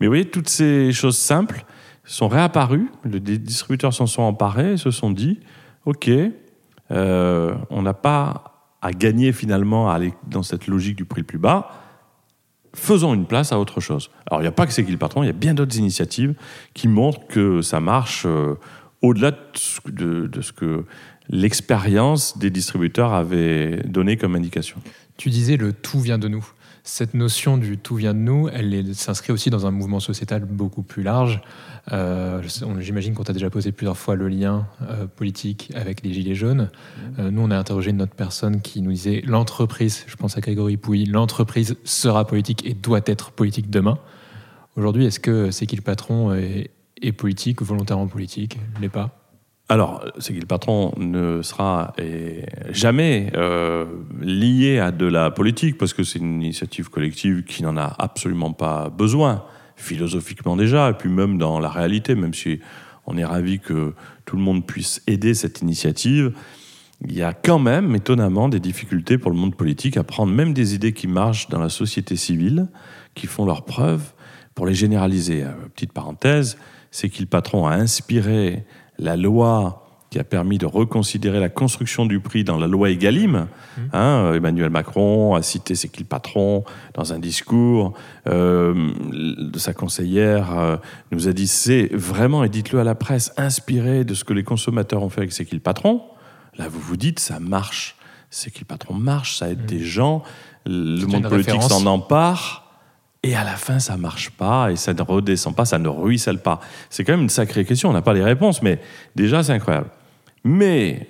Mais 0.00 0.06
vous 0.06 0.10
voyez, 0.10 0.24
toutes 0.24 0.48
ces 0.48 0.90
choses 0.92 1.18
simples 1.18 1.64
sont 2.04 2.28
réapparues. 2.28 2.90
Les 3.04 3.20
distributeurs 3.20 3.92
s'en 3.92 4.06
sont 4.06 4.22
emparés 4.22 4.72
et 4.72 4.76
se 4.78 4.90
sont 4.90 5.10
dit, 5.10 5.38
OK, 5.84 6.10
euh, 6.90 7.54
on 7.68 7.82
n'a 7.82 7.94
pas 7.94 8.68
à 8.80 8.92
gagner 8.92 9.32
finalement 9.32 9.90
à 9.90 9.94
aller 9.94 10.14
dans 10.26 10.42
cette 10.42 10.66
logique 10.66 10.96
du 10.96 11.04
prix 11.04 11.20
le 11.20 11.26
plus 11.26 11.38
bas 11.38 11.70
faisons 12.74 13.14
une 13.14 13.26
place 13.26 13.52
à 13.52 13.58
autre 13.58 13.80
chose. 13.80 14.10
Alors, 14.26 14.40
il 14.40 14.44
n'y 14.44 14.48
a 14.48 14.52
pas 14.52 14.66
que 14.66 14.72
C'est 14.72 14.84
qui 14.84 14.92
le 14.92 14.98
patron, 14.98 15.22
il 15.22 15.26
y 15.26 15.30
a 15.30 15.34
bien 15.34 15.54
d'autres 15.54 15.76
initiatives 15.76 16.34
qui 16.74 16.88
montrent 16.88 17.26
que 17.26 17.62
ça 17.62 17.80
marche 17.80 18.24
euh, 18.26 18.54
au-delà 19.02 19.32
de, 19.86 20.30
ce 20.40 20.52
que 20.52 20.84
l'expérience 21.28 22.38
des 22.38 22.50
distributeurs 22.50 23.12
avait 23.12 23.82
donné 23.84 24.16
comme 24.16 24.34
indication. 24.34 24.78
Tu 25.16 25.28
disais 25.28 25.56
le 25.56 25.72
tout 25.72 26.00
vient 26.00 26.18
de 26.18 26.28
nous. 26.28 26.46
Cette 26.84 27.14
notion 27.14 27.58
du 27.58 27.78
tout 27.78 27.94
vient 27.94 28.12
de 28.12 28.18
nous, 28.18 28.48
elle 28.48 28.92
s'inscrit 28.94 29.32
aussi 29.32 29.50
dans 29.50 29.66
un 29.66 29.70
mouvement 29.70 30.00
sociétal 30.00 30.44
beaucoup 30.44 30.82
plus 30.82 31.04
large. 31.04 31.40
Euh, 31.92 32.42
j'imagine 32.80 33.14
qu'on 33.14 33.22
t'a 33.22 33.32
déjà 33.32 33.50
posé 33.50 33.70
plusieurs 33.70 33.96
fois 33.96 34.16
le 34.16 34.26
lien 34.26 34.66
euh, 34.82 35.06
politique 35.06 35.70
avec 35.76 36.02
les 36.02 36.12
Gilets 36.12 36.34
jaunes. 36.34 36.70
Euh, 37.20 37.30
nous, 37.30 37.42
on 37.42 37.52
a 37.52 37.56
interrogé 37.56 37.92
notre 37.92 38.14
personne 38.14 38.60
qui 38.60 38.82
nous 38.82 38.90
disait 38.90 39.22
l'entreprise, 39.24 40.04
je 40.08 40.16
pense 40.16 40.36
à 40.36 40.40
Grégory 40.40 40.76
Pouilly, 40.76 41.06
l'entreprise 41.06 41.76
sera 41.84 42.26
politique 42.26 42.66
et 42.66 42.74
doit 42.74 43.02
être 43.06 43.30
politique 43.30 43.70
demain. 43.70 43.98
Aujourd'hui, 44.74 45.06
est-ce 45.06 45.20
que 45.20 45.52
c'est 45.52 45.66
qui 45.66 45.76
le 45.76 45.82
patron 45.82 46.34
est 47.02 47.12
politique, 47.12 47.62
volontairement 47.62 48.06
politique 48.06 48.58
L'est 48.80 48.88
pas 48.88 49.18
alors, 49.68 50.04
c'est 50.18 50.34
que 50.34 50.40
le 50.40 50.44
patron 50.44 50.92
ne 50.98 51.40
sera 51.40 51.94
jamais 52.72 53.32
euh, 53.34 53.86
lié 54.20 54.80
à 54.80 54.90
de 54.90 55.06
la 55.06 55.30
politique, 55.30 55.78
parce 55.78 55.94
que 55.94 56.02
c'est 56.02 56.18
une 56.18 56.42
initiative 56.42 56.90
collective 56.90 57.44
qui 57.44 57.62
n'en 57.62 57.78
a 57.78 57.94
absolument 57.98 58.52
pas 58.52 58.90
besoin, 58.90 59.44
philosophiquement 59.76 60.56
déjà, 60.56 60.90
et 60.90 60.92
puis 60.92 61.08
même 61.08 61.38
dans 61.38 61.58
la 61.58 61.70
réalité, 61.70 62.14
même 62.14 62.34
si 62.34 62.60
on 63.06 63.16
est 63.16 63.24
ravi 63.24 63.60
que 63.60 63.94
tout 64.26 64.36
le 64.36 64.42
monde 64.42 64.66
puisse 64.66 65.02
aider 65.06 65.32
cette 65.32 65.62
initiative, 65.62 66.32
il 67.04 67.16
y 67.16 67.22
a 67.22 67.32
quand 67.32 67.58
même, 67.58 67.94
étonnamment, 67.96 68.48
des 68.48 68.60
difficultés 68.60 69.16
pour 69.16 69.30
le 69.30 69.36
monde 69.36 69.56
politique 69.56 69.96
à 69.96 70.04
prendre 70.04 70.32
même 70.32 70.52
des 70.52 70.74
idées 70.74 70.92
qui 70.92 71.08
marchent 71.08 71.48
dans 71.48 71.60
la 71.60 71.68
société 71.68 72.16
civile, 72.16 72.68
qui 73.14 73.26
font 73.26 73.46
leurs 73.46 73.64
preuves, 73.64 74.12
pour 74.54 74.66
les 74.66 74.74
généraliser. 74.74 75.44
Euh, 75.44 75.52
petite 75.74 75.92
parenthèse, 75.92 76.58
c'est 76.92 77.08
qu'il 77.08 77.26
patron 77.26 77.66
a 77.66 77.72
inspiré 77.72 78.64
la 78.98 79.16
loi 79.16 79.82
qui 80.12 80.18
a 80.18 80.24
permis 80.24 80.58
de 80.58 80.66
reconsidérer 80.66 81.40
la 81.40 81.48
construction 81.48 82.04
du 82.04 82.20
prix 82.20 82.44
dans 82.44 82.58
la 82.58 82.66
loi 82.66 82.90
Egalim. 82.90 83.46
Mmh. 83.78 83.80
Hein, 83.94 84.34
Emmanuel 84.34 84.68
Macron 84.68 85.34
a 85.34 85.40
cité 85.40 85.74
C'est 85.74 85.88
qui 85.88 86.00
le 86.00 86.06
patron 86.06 86.64
dans 86.92 87.14
un 87.14 87.18
discours. 87.18 87.94
Euh, 88.26 88.92
sa 89.56 89.72
conseillère 89.72 90.58
euh, 90.58 90.76
nous 91.12 91.28
a 91.28 91.32
dit 91.32 91.46
c'est 91.46 91.88
vraiment, 91.94 92.44
et 92.44 92.50
dites-le 92.50 92.78
à 92.78 92.84
la 92.84 92.94
presse, 92.94 93.32
inspiré 93.38 94.04
de 94.04 94.12
ce 94.12 94.24
que 94.24 94.34
les 94.34 94.44
consommateurs 94.44 95.02
ont 95.02 95.08
fait 95.08 95.22
avec 95.22 95.32
C'est 95.32 95.46
qui 95.46 95.54
le 95.54 95.62
patron. 95.62 96.02
Là, 96.58 96.68
vous 96.68 96.80
vous 96.80 96.98
dites 96.98 97.18
ça 97.18 97.40
marche. 97.40 97.96
C'est 98.28 98.50
qui 98.50 98.60
le 98.60 98.66
patron 98.66 98.92
marche, 98.92 99.38
ça 99.38 99.50
aide 99.50 99.62
mmh. 99.62 99.66
des 99.66 99.80
gens. 99.82 100.22
Le 100.66 101.06
monde 101.06 101.26
politique 101.26 101.62
s'en 101.62 101.86
empare. 101.86 102.61
Et 103.24 103.36
à 103.36 103.44
la 103.44 103.54
fin, 103.54 103.78
ça 103.78 103.96
marche 103.96 104.30
pas 104.30 104.72
et 104.72 104.76
ça 104.76 104.94
ne 104.94 105.02
redescend 105.02 105.54
pas, 105.54 105.64
ça 105.64 105.78
ne 105.78 105.88
ruisselle 105.88 106.40
pas. 106.40 106.60
C'est 106.90 107.04
quand 107.04 107.12
même 107.12 107.22
une 107.22 107.28
sacrée 107.28 107.64
question. 107.64 107.88
On 107.88 107.92
n'a 107.92 108.02
pas 108.02 108.14
les 108.14 108.24
réponses, 108.24 108.62
mais 108.62 108.80
déjà, 109.14 109.44
c'est 109.44 109.52
incroyable. 109.52 109.90
Mais 110.44 111.08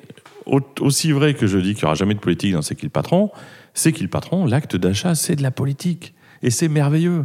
aussi 0.80 1.12
vrai 1.12 1.34
que 1.34 1.46
je 1.46 1.58
dis 1.58 1.74
qu'il 1.74 1.84
n'y 1.84 1.86
aura 1.86 1.94
jamais 1.94 2.14
de 2.14 2.20
politique 2.20 2.52
dans 2.52 2.60
C'est 2.60 2.74
qui 2.74 2.84
le 2.84 2.90
patron, 2.90 3.30
c'est 3.72 3.92
qui 3.92 4.02
le 4.02 4.10
patron, 4.10 4.44
l'acte 4.44 4.76
d'achat, 4.76 5.14
c'est 5.14 5.36
de 5.36 5.42
la 5.42 5.50
politique. 5.50 6.14
Et 6.42 6.50
c'est 6.50 6.68
merveilleux. 6.68 7.24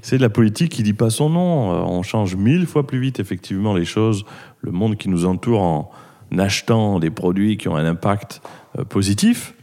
C'est 0.00 0.16
de 0.16 0.22
la 0.22 0.30
politique 0.30 0.72
qui 0.72 0.82
dit 0.82 0.94
pas 0.94 1.10
son 1.10 1.30
nom. 1.30 1.72
Euh, 1.72 1.80
on 1.80 2.02
change 2.02 2.36
mille 2.36 2.66
fois 2.66 2.86
plus 2.86 3.00
vite, 3.00 3.20
effectivement, 3.20 3.74
les 3.74 3.84
choses, 3.84 4.24
le 4.60 4.70
monde 4.70 4.96
qui 4.96 5.08
nous 5.08 5.24
entoure 5.26 5.60
en 5.60 5.90
achetant 6.38 6.98
des 6.98 7.10
produits 7.10 7.56
qui 7.56 7.68
ont 7.68 7.76
un 7.76 7.84
impact 7.84 8.40
euh, 8.78 8.84
positif 8.84 9.53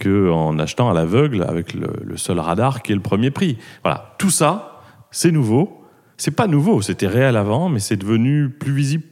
qu'en 0.00 0.58
achetant 0.58 0.90
à 0.90 0.94
l'aveugle 0.94 1.44
avec 1.46 1.74
le, 1.74 2.16
seul 2.16 2.38
radar 2.38 2.82
qui 2.82 2.92
est 2.92 2.94
le 2.94 3.00
premier 3.00 3.30
prix. 3.30 3.58
Voilà, 3.84 4.14
tout 4.18 4.30
ça, 4.30 4.82
c'est 5.10 5.30
nouveau. 5.30 5.76
C'est 6.16 6.32
pas 6.32 6.46
nouveau, 6.46 6.82
c'était 6.82 7.06
réel 7.06 7.36
avant, 7.36 7.70
mais 7.70 7.78
c'est 7.80 7.96
devenu 7.96 8.50
plus 8.50 8.74
visible 8.74 9.04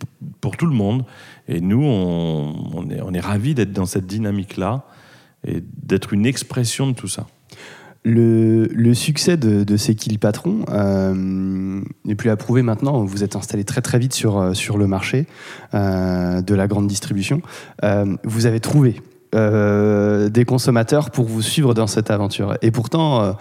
pour 0.42 0.56
tout 0.58 0.66
le 0.66 0.74
monde. 0.74 1.04
Et 1.48 1.60
nous, 1.62 1.82
on, 1.82 2.86
est, 2.90 3.00
on 3.00 3.12
ravis 3.26 3.54
d'être 3.54 3.72
dans 3.72 3.86
cette 3.86 4.06
dynamique-là 4.06 4.84
et 5.46 5.62
d'être 5.82 6.12
une 6.12 6.26
expression 6.26 6.88
de 6.88 6.92
tout 6.92 7.08
ça. 7.08 7.26
Le, 8.04 8.94
succès 8.94 9.36
de, 9.36 9.76
C'est 9.76 9.94
qui 9.94 10.18
euh, 10.70 11.82
n'est 12.04 12.14
plus 12.14 12.30
à 12.30 12.36
prouver 12.36 12.62
maintenant. 12.62 13.04
Vous 13.04 13.22
êtes 13.24 13.36
installé 13.36 13.64
très 13.64 13.82
très 13.82 13.98
vite 13.98 14.14
sur, 14.14 14.38
euh, 14.38 14.54
sur 14.54 14.78
le 14.78 14.86
marché 14.86 15.26
euh, 15.74 16.40
de 16.40 16.54
la 16.54 16.66
grande 16.66 16.86
distribution. 16.86 17.42
vous 18.24 18.46
avez 18.46 18.60
trouvé 18.60 19.00
euh, 19.34 20.30
des 20.30 20.46
consommateurs 20.46 21.10
pour 21.10 21.26
vous 21.26 21.42
suivre 21.42 21.74
dans 21.74 21.86
cette 21.86 22.10
aventure. 22.10 22.56
Et 22.62 22.70
pourtant, 22.70 23.22
euh, 23.22 23.32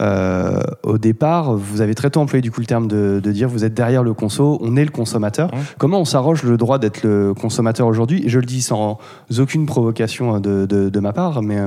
euh, 0.00 0.60
au 0.84 0.98
départ, 0.98 1.54
vous 1.56 1.80
avez 1.80 1.96
très 1.96 2.10
tôt 2.10 2.20
employé 2.20 2.40
du 2.40 2.52
coup 2.52 2.60
le 2.60 2.66
terme 2.66 2.86
de, 2.86 3.18
dire 3.18 3.48
vous 3.48 3.64
êtes 3.64 3.74
derrière 3.74 4.04
le 4.04 4.14
conso, 4.14 4.58
on 4.62 4.76
est 4.76 4.84
le 4.84 4.92
consommateur. 4.92 5.50
Comment 5.78 6.00
on 6.00 6.04
s'arroge 6.04 6.44
le 6.44 6.56
droit 6.56 6.78
d'être 6.78 7.02
le 7.02 7.34
consommateur 7.34 7.88
aujourd'hui? 7.88 8.22
Je 8.26 8.38
le 8.38 8.46
dis 8.46 8.62
sans 8.62 8.98
aucune 9.36 9.66
provocation 9.66 10.38
de, 10.38 11.00
ma 11.00 11.12
part, 11.12 11.42
mais 11.42 11.58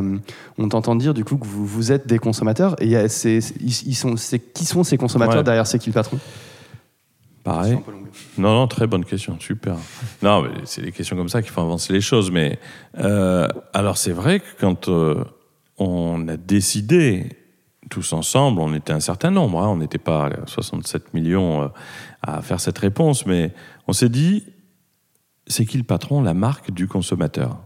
on 0.58 0.70
t'entend 0.70 0.96
dire 0.96 1.14
du 1.14 1.26
coup 1.26 1.36
que 1.36 1.46
vous, 1.46 1.66
vous 1.66 1.92
êtes 1.92 2.08
des 2.08 2.18
consommateurs. 2.18 2.78
Et 2.80 2.88
ils, 2.88 3.96
sont, 3.96 4.16
qui 4.54 4.66
sont 4.66 4.84
ces 4.86 4.98
consommateurs 4.98 5.44
derrière 5.44 5.68
C'est 5.68 5.80
qui 5.80 5.90
le 5.90 5.94
patron 5.94 6.18
Pareil. 7.46 7.78
Non, 8.40 8.56
non, 8.56 8.68
très 8.68 8.88
bonne 8.88 9.06
question, 9.06 9.40
super. 9.40 9.76
Non, 10.24 10.42
mais 10.42 10.50
c'est 10.66 10.82
des 10.82 10.92
questions 10.92 11.16
comme 11.16 11.30
ça 11.30 11.44
qui 11.44 11.50
font 11.50 11.62
avancer 11.62 11.94
les 11.94 12.02
choses. 12.02 12.32
Mais 12.32 12.58
euh, 12.98 13.48
alors, 13.72 14.00
c'est 14.00 14.14
vrai 14.14 14.40
que 14.40 14.46
quand 14.60 14.90
euh, 14.90 15.24
on 15.78 16.28
a 16.28 16.38
décidé 16.38 17.30
tous 17.92 18.14
ensemble, 18.14 18.60
on 18.60 18.74
était 18.74 18.94
un 18.94 19.00
certain 19.00 19.30
nombre, 19.30 19.62
hein, 19.62 19.68
on 19.70 19.78
n'était 19.78 20.00
pas 20.00 20.32
67 20.48 21.14
millions 21.14 21.62
euh, 21.62 21.68
à 22.24 22.42
faire 22.42 22.60
cette 22.60 22.80
réponse, 22.80 23.28
mais 23.28 23.54
on 23.88 23.94
s'est 23.94 24.10
dit, 24.10 24.44
c'est 25.46 25.68
qui 25.68 25.78
le 25.78 25.84
patron, 25.84 26.24
la 26.24 26.34
marque 26.34 26.72
du 26.72 26.88
consommateur? 26.88 27.60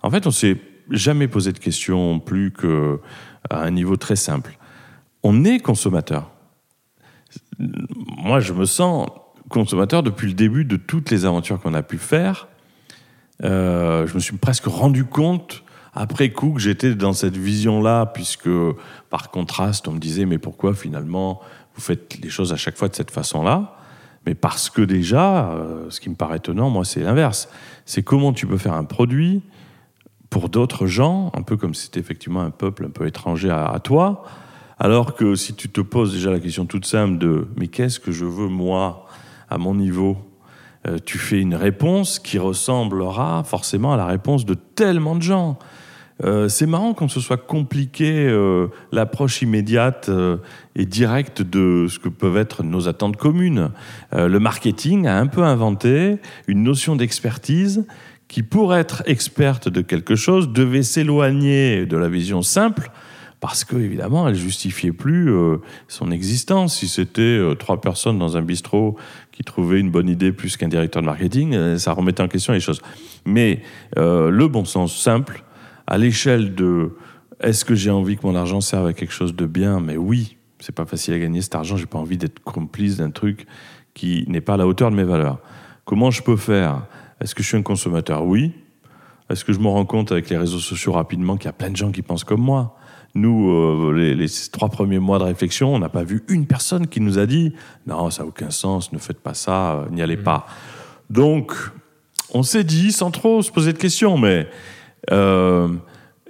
En 0.00 0.08
fait, 0.08 0.26
on 0.26 0.30
s'est 0.30 0.56
jamais 0.88 1.28
posé 1.28 1.52
de 1.52 1.58
question 1.58 2.18
plus 2.18 2.50
qu'à 2.50 3.58
un 3.58 3.70
niveau 3.70 3.98
très 3.98 4.16
simple. 4.16 4.56
On 5.22 5.44
est 5.44 5.58
consommateur 5.58 6.33
moi, 7.58 8.40
je 8.40 8.52
me 8.52 8.64
sens 8.64 9.08
consommateur 9.48 10.02
depuis 10.02 10.28
le 10.28 10.34
début 10.34 10.64
de 10.64 10.76
toutes 10.76 11.10
les 11.10 11.24
aventures 11.24 11.60
qu'on 11.60 11.74
a 11.74 11.82
pu 11.82 11.98
faire. 11.98 12.48
Euh, 13.42 14.06
je 14.06 14.14
me 14.14 14.20
suis 14.20 14.36
presque 14.36 14.66
rendu 14.66 15.04
compte 15.04 15.64
après 15.92 16.30
coup 16.30 16.52
que 16.52 16.60
j'étais 16.60 16.94
dans 16.94 17.12
cette 17.12 17.36
vision-là, 17.36 18.06
puisque 18.06 18.48
par 19.10 19.30
contraste, 19.30 19.86
on 19.86 19.92
me 19.92 19.98
disait 19.98 20.24
mais 20.24 20.38
pourquoi 20.38 20.74
finalement 20.74 21.40
vous 21.74 21.80
faites 21.80 22.18
les 22.20 22.30
choses 22.30 22.52
à 22.52 22.56
chaque 22.56 22.76
fois 22.76 22.88
de 22.88 22.94
cette 22.94 23.10
façon-là? 23.10 23.76
Mais 24.26 24.34
parce 24.34 24.70
que 24.70 24.80
déjà, 24.80 25.50
euh, 25.50 25.90
ce 25.90 26.00
qui 26.00 26.08
me 26.08 26.14
paraît 26.14 26.38
étonnant, 26.38 26.70
moi, 26.70 26.84
c'est 26.84 27.00
l'inverse. 27.00 27.48
C'est 27.84 28.02
comment 28.02 28.32
tu 28.32 28.46
peux 28.46 28.56
faire 28.56 28.72
un 28.72 28.84
produit 28.84 29.42
pour 30.30 30.48
d'autres 30.48 30.86
gens, 30.86 31.30
un 31.34 31.42
peu 31.42 31.56
comme 31.56 31.74
si 31.74 31.84
c'était 31.84 32.00
effectivement 32.00 32.40
un 32.40 32.50
peuple 32.50 32.86
un 32.86 32.90
peu 32.90 33.06
étranger 33.06 33.50
à 33.50 33.78
toi, 33.84 34.24
alors 34.84 35.14
que 35.14 35.34
si 35.34 35.54
tu 35.54 35.70
te 35.70 35.80
poses 35.80 36.12
déjà 36.12 36.30
la 36.30 36.38
question 36.38 36.66
toute 36.66 36.84
simple 36.84 37.16
de 37.16 37.46
mais 37.56 37.68
qu'est-ce 37.68 37.98
que 37.98 38.12
je 38.12 38.26
veux 38.26 38.48
moi 38.48 39.06
à 39.48 39.56
mon 39.56 39.74
niveau 39.74 40.18
euh, 40.86 40.98
Tu 41.06 41.16
fais 41.16 41.40
une 41.40 41.54
réponse 41.54 42.18
qui 42.18 42.38
ressemblera 42.38 43.44
forcément 43.44 43.94
à 43.94 43.96
la 43.96 44.04
réponse 44.04 44.44
de 44.44 44.52
tellement 44.52 45.16
de 45.16 45.22
gens. 45.22 45.58
euh, 46.22 46.50
c'est 46.50 46.66
marrant 46.66 46.92
qu'on 46.92 47.08
se 47.08 47.18
soit 47.18 47.38
compliqué 47.38 48.26
euh, 48.28 48.66
l'approche 48.92 49.40
immédiate 49.40 50.10
et 50.76 50.84
directe 50.84 51.40
de 51.40 51.86
ce 51.88 51.98
que 51.98 52.10
peuvent 52.10 52.36
être 52.36 52.62
nos 52.62 52.86
attentes 52.86 53.16
communes. 53.16 53.70
le 54.12 54.38
marketing 54.38 55.06
a 55.06 55.18
un 55.18 55.28
peu 55.28 55.44
inventé 55.44 56.18
une 56.46 56.62
notion 56.62 56.94
d'expertise 56.94 57.86
qui, 58.28 58.42
pour 58.42 58.74
être 58.74 59.02
experte 59.06 59.70
de 59.70 59.80
quelque 59.80 60.14
chose, 60.14 60.50
devait 60.50 60.82
s'éloigner 60.82 61.86
de 61.86 61.96
la 61.96 62.10
vision 62.10 62.42
simple 62.42 62.90
parce 63.44 63.62
que 63.62 63.76
évidemment, 63.76 64.26
elle 64.26 64.36
justifiait 64.36 64.92
plus 64.92 65.30
son 65.86 66.10
existence. 66.10 66.76
Si 66.78 66.88
c'était 66.88 67.38
trois 67.58 67.78
personnes 67.78 68.18
dans 68.18 68.38
un 68.38 68.40
bistrot 68.40 68.96
qui 69.32 69.44
trouvaient 69.44 69.80
une 69.80 69.90
bonne 69.90 70.08
idée 70.08 70.32
plus 70.32 70.56
qu'un 70.56 70.68
directeur 70.68 71.02
de 71.02 71.06
marketing, 71.06 71.76
ça 71.76 71.92
remettait 71.92 72.22
en 72.22 72.28
question 72.28 72.54
les 72.54 72.60
choses. 72.60 72.80
Mais 73.26 73.60
le 73.96 74.46
bon 74.46 74.64
sens 74.64 74.98
simple 74.98 75.44
à 75.86 75.98
l'échelle 75.98 76.54
de 76.54 76.96
est-ce 77.38 77.66
que 77.66 77.74
j'ai 77.74 77.90
envie 77.90 78.16
que 78.16 78.26
mon 78.26 78.34
argent 78.34 78.62
serve 78.62 78.86
à 78.86 78.94
quelque 78.94 79.12
chose 79.12 79.36
de 79.36 79.44
bien? 79.44 79.78
Mais 79.78 79.98
oui, 79.98 80.38
c'est 80.58 80.74
pas 80.74 80.86
facile 80.86 81.12
à 81.12 81.18
gagner 81.18 81.42
cet 81.42 81.54
argent. 81.54 81.76
J'ai 81.76 81.84
pas 81.84 81.98
envie 81.98 82.16
d'être 82.16 82.42
complice 82.42 82.96
d'un 82.96 83.10
truc 83.10 83.46
qui 83.92 84.24
n'est 84.26 84.40
pas 84.40 84.54
à 84.54 84.56
la 84.56 84.66
hauteur 84.66 84.90
de 84.90 84.96
mes 84.96 85.04
valeurs. 85.04 85.38
Comment 85.84 86.10
je 86.10 86.22
peux 86.22 86.38
faire? 86.38 86.86
Est-ce 87.20 87.34
que 87.34 87.42
je 87.42 87.48
suis 87.48 87.58
un 87.58 87.62
consommateur? 87.62 88.24
Oui. 88.24 88.54
Est-ce 89.28 89.44
que 89.44 89.52
je 89.52 89.58
me 89.58 89.68
rends 89.68 89.84
compte 89.84 90.12
avec 90.12 90.30
les 90.30 90.38
réseaux 90.38 90.60
sociaux 90.60 90.92
rapidement 90.92 91.36
qu'il 91.36 91.44
y 91.44 91.50
a 91.50 91.52
plein 91.52 91.68
de 91.68 91.76
gens 91.76 91.92
qui 91.92 92.00
pensent 92.00 92.24
comme 92.24 92.40
moi? 92.40 92.78
Nous, 93.14 93.50
euh, 93.50 93.92
les, 93.92 94.26
trois 94.50 94.68
premiers 94.68 94.98
mois 94.98 95.18
de 95.18 95.24
réflexion, 95.24 95.72
on 95.72 95.78
n'a 95.78 95.88
pas 95.88 96.02
vu 96.02 96.24
une 96.28 96.46
personne 96.46 96.88
qui 96.88 97.00
nous 97.00 97.18
a 97.18 97.26
dit 97.26 97.52
non, 97.86 98.10
ça 98.10 98.22
n'a 98.22 98.28
aucun 98.28 98.50
sens, 98.50 98.92
ne 98.92 98.98
faites 98.98 99.20
pas 99.20 99.34
ça, 99.34 99.74
euh, 99.74 99.88
n'y 99.90 100.02
allez 100.02 100.16
mmh. 100.16 100.24
pas. 100.24 100.46
Donc, 101.10 101.52
on 102.32 102.42
s'est 102.42 102.64
dit, 102.64 102.90
sans 102.90 103.12
trop 103.12 103.42
se 103.42 103.52
poser 103.52 103.72
de 103.72 103.78
questions, 103.78 104.18
mais 104.18 104.48
euh, 105.12 105.68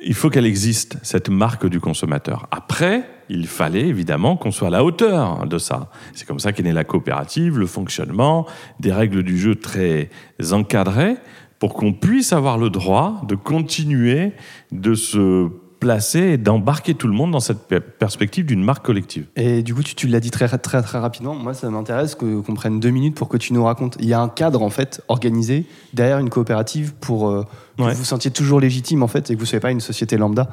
il 0.02 0.12
faut 0.12 0.28
qu'elle 0.28 0.44
existe, 0.44 0.98
cette 1.02 1.30
marque 1.30 1.66
du 1.66 1.80
consommateur. 1.80 2.46
Après, 2.50 3.08
il 3.30 3.46
fallait 3.46 3.86
évidemment 3.86 4.36
qu'on 4.36 4.50
soit 4.50 4.68
à 4.68 4.70
la 4.70 4.84
hauteur 4.84 5.46
de 5.46 5.56
ça. 5.56 5.90
C'est 6.12 6.26
comme 6.26 6.40
ça 6.40 6.52
qu'est 6.52 6.62
née 6.62 6.72
la 6.72 6.84
coopérative, 6.84 7.58
le 7.58 7.66
fonctionnement, 7.66 8.46
des 8.80 8.92
règles 8.92 9.22
du 9.22 9.38
jeu 9.38 9.54
très 9.54 10.10
encadrées 10.52 11.16
pour 11.58 11.72
qu'on 11.72 11.94
puisse 11.94 12.34
avoir 12.34 12.58
le 12.58 12.68
droit 12.68 13.22
de 13.26 13.34
continuer 13.34 14.32
de 14.70 14.94
se 14.94 15.48
placer 15.84 16.20
et 16.20 16.36
d'embarquer 16.38 16.94
tout 16.94 17.06
le 17.06 17.12
monde 17.12 17.32
dans 17.32 17.40
cette 17.40 17.68
perspective 17.98 18.46
d'une 18.46 18.64
marque 18.64 18.86
collective. 18.86 19.26
Et 19.36 19.62
du 19.62 19.74
coup, 19.74 19.82
tu, 19.82 19.94
tu 19.94 20.06
l'as 20.06 20.20
dit 20.20 20.30
très, 20.30 20.48
très, 20.48 20.80
très 20.80 20.98
rapidement. 20.98 21.34
Moi, 21.34 21.52
ça 21.52 21.68
m'intéresse 21.68 22.14
qu'on 22.14 22.54
prenne 22.54 22.80
deux 22.80 22.88
minutes 22.88 23.14
pour 23.14 23.28
que 23.28 23.36
tu 23.36 23.52
nous 23.52 23.62
racontes. 23.62 23.98
Il 24.00 24.06
y 24.06 24.14
a 24.14 24.20
un 24.20 24.30
cadre, 24.30 24.62
en 24.62 24.70
fait, 24.70 25.02
organisé 25.08 25.66
derrière 25.92 26.20
une 26.20 26.30
coopérative 26.30 26.94
pour 26.94 27.28
euh, 27.28 27.44
que 27.76 27.82
vous 27.82 27.90
vous 27.90 28.04
sentiez 28.04 28.30
toujours 28.30 28.60
légitime, 28.60 29.02
en 29.02 29.08
fait, 29.08 29.30
et 29.30 29.34
que 29.34 29.38
vous 29.38 29.44
ne 29.44 29.48
soyez 29.48 29.60
pas 29.60 29.72
une 29.72 29.80
société 29.80 30.16
lambda 30.16 30.48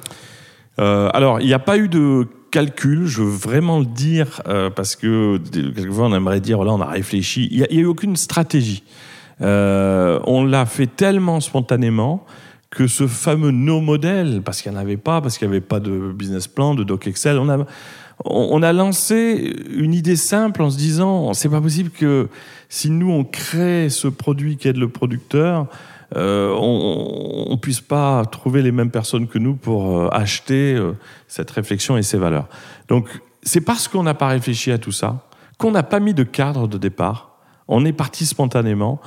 euh, 0.79 1.09
Alors, 1.13 1.39
il 1.39 1.47
n'y 1.47 1.53
a 1.53 1.59
pas 1.59 1.77
eu 1.77 1.87
de 1.87 2.27
calcul, 2.51 3.05
je 3.05 3.21
veux 3.21 3.29
vraiment 3.29 3.79
le 3.79 3.85
dire, 3.85 4.41
euh, 4.49 4.69
parce 4.69 4.97
que 4.97 5.37
quelquefois 5.37 6.07
on 6.07 6.13
aimerait 6.13 6.41
dire, 6.41 6.61
là, 6.65 6.73
on 6.73 6.81
a 6.81 6.87
réfléchi. 6.87 7.47
Il 7.51 7.59
n'y 7.59 7.63
a, 7.63 7.67
a, 7.67 7.73
eu 7.73 7.85
aucune 7.85 8.17
stratégie. 8.17 8.83
on 9.39 10.45
l'a 10.45 10.65
fait 10.65 10.87
tellement 10.87 11.39
spontanément 11.39 12.25
que 12.71 12.87
ce 12.87 13.05
fameux 13.05 13.51
no 13.51 13.81
modèle, 13.81 14.41
parce 14.43 14.61
qu'il 14.61 14.71
n'y 14.71 14.77
en 14.77 14.81
avait 14.81 14.97
pas, 14.97 15.21
parce 15.21 15.37
qu'il 15.37 15.47
n'y 15.47 15.53
avait 15.53 15.61
pas 15.61 15.79
de 15.79 16.11
business 16.13 16.47
plan, 16.47 16.73
de 16.73 16.83
doc 16.83 17.05
Excel, 17.05 17.37
on 17.37 17.49
a, 17.49 17.65
on 18.23 18.63
a 18.63 18.73
lancé 18.73 19.53
une 19.75 19.93
idée 19.93 20.15
simple 20.15 20.61
en 20.61 20.69
se 20.69 20.77
disant, 20.77 21.33
c'est 21.33 21.49
pas 21.49 21.61
possible 21.61 21.89
que 21.89 22.29
si 22.69 22.89
nous 22.89 23.11
on 23.11 23.25
crée 23.25 23.89
ce 23.89 24.07
produit 24.07 24.55
qui 24.55 24.69
aide 24.69 24.77
le 24.77 24.87
producteur, 24.87 25.67
euh, 26.15 26.53
on 26.53 27.51
ne 27.51 27.57
puisse 27.57 27.81
pas 27.81 28.25
trouver 28.25 28.61
les 28.61 28.71
mêmes 28.71 28.91
personnes 28.91 29.27
que 29.27 29.37
nous 29.37 29.55
pour 29.55 29.97
euh, 29.97 30.09
acheter 30.11 30.75
euh, 30.75 30.93
cette 31.27 31.51
réflexion 31.51 31.97
et 31.97 32.03
ces 32.03 32.17
valeurs. 32.17 32.47
Donc 32.87 33.07
c'est 33.43 33.61
parce 33.61 33.87
qu'on 33.87 34.03
n'a 34.03 34.13
pas 34.13 34.27
réfléchi 34.27 34.71
à 34.71 34.77
tout 34.77 34.91
ça, 34.91 35.27
qu'on 35.57 35.71
n'a 35.71 35.83
pas 35.83 35.99
mis 35.99 36.13
de 36.13 36.23
cadre 36.23 36.67
de 36.67 36.77
départ, 36.77 37.31
on 37.67 37.85
est 37.85 37.93
parti 37.93 38.25
spontanément, 38.25 38.99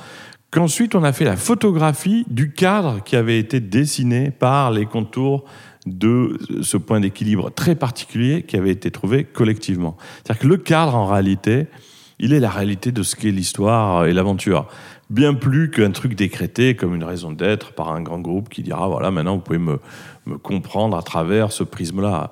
Ensuite, 0.57 0.95
on 0.95 1.03
a 1.03 1.11
fait 1.11 1.25
la 1.25 1.35
photographie 1.35 2.25
du 2.29 2.51
cadre 2.51 3.03
qui 3.03 3.15
avait 3.15 3.39
été 3.39 3.59
dessiné 3.59 4.31
par 4.31 4.71
les 4.71 4.85
contours 4.85 5.43
de 5.85 6.37
ce 6.61 6.77
point 6.77 6.99
d'équilibre 6.99 7.51
très 7.51 7.75
particulier 7.75 8.43
qui 8.43 8.57
avait 8.57 8.71
été 8.71 8.89
trouvé 8.89 9.23
collectivement. 9.23 9.97
C'est-à-dire 10.23 10.41
que 10.41 10.47
le 10.47 10.57
cadre, 10.57 10.95
en 10.95 11.05
réalité, 11.05 11.67
il 12.19 12.33
est 12.33 12.39
la 12.39 12.49
réalité 12.49 12.91
de 12.91 13.03
ce 13.03 13.15
qu'est 13.15 13.31
l'histoire 13.31 14.05
et 14.05 14.13
l'aventure. 14.13 14.67
Bien 15.09 15.33
plus 15.33 15.69
qu'un 15.69 15.91
truc 15.91 16.15
décrété 16.15 16.75
comme 16.75 16.95
une 16.95 17.03
raison 17.03 17.31
d'être 17.31 17.73
par 17.73 17.91
un 17.91 18.01
grand 18.01 18.19
groupe 18.19 18.49
qui 18.49 18.63
dira 18.63 18.87
voilà, 18.87 19.11
maintenant 19.11 19.35
vous 19.35 19.41
pouvez 19.41 19.59
me, 19.59 19.79
comprendre 20.41 20.97
à 20.97 21.03
travers 21.03 21.51
ce 21.51 21.63
prisme-là. 21.63 22.31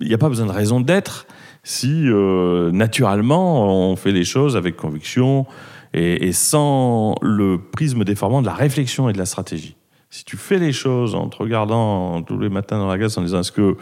Il 0.00 0.08
n'y 0.08 0.14
a 0.14 0.18
pas 0.18 0.28
besoin 0.28 0.46
de 0.46 0.52
raison 0.52 0.80
d'être 0.80 1.26
si 1.64 2.06
euh, 2.06 2.70
naturellement 2.72 3.90
on 3.90 3.96
fait 3.96 4.12
les 4.12 4.24
choses 4.24 4.56
avec 4.56 4.76
conviction, 4.76 5.46
et, 5.94 6.32
sans 6.32 7.14
le 7.20 7.58
prisme 7.58 8.04
déformant 8.04 8.40
de 8.40 8.46
la 8.46 8.54
réflexion 8.54 9.08
et 9.08 9.12
de 9.12 9.18
la 9.18 9.26
stratégie. 9.26 9.76
Si 10.10 10.24
tu 10.24 10.36
fais 10.36 10.58
les 10.58 10.72
choses 10.72 11.14
en 11.14 11.28
te 11.28 11.36
regardant 11.36 12.22
tous 12.22 12.38
les 12.38 12.48
matins 12.48 12.78
dans 12.78 12.88
la 12.88 12.98
glace 12.98 13.16
en 13.16 13.22
disant 13.22 13.40
est-ce 13.40 13.52
que 13.52 13.76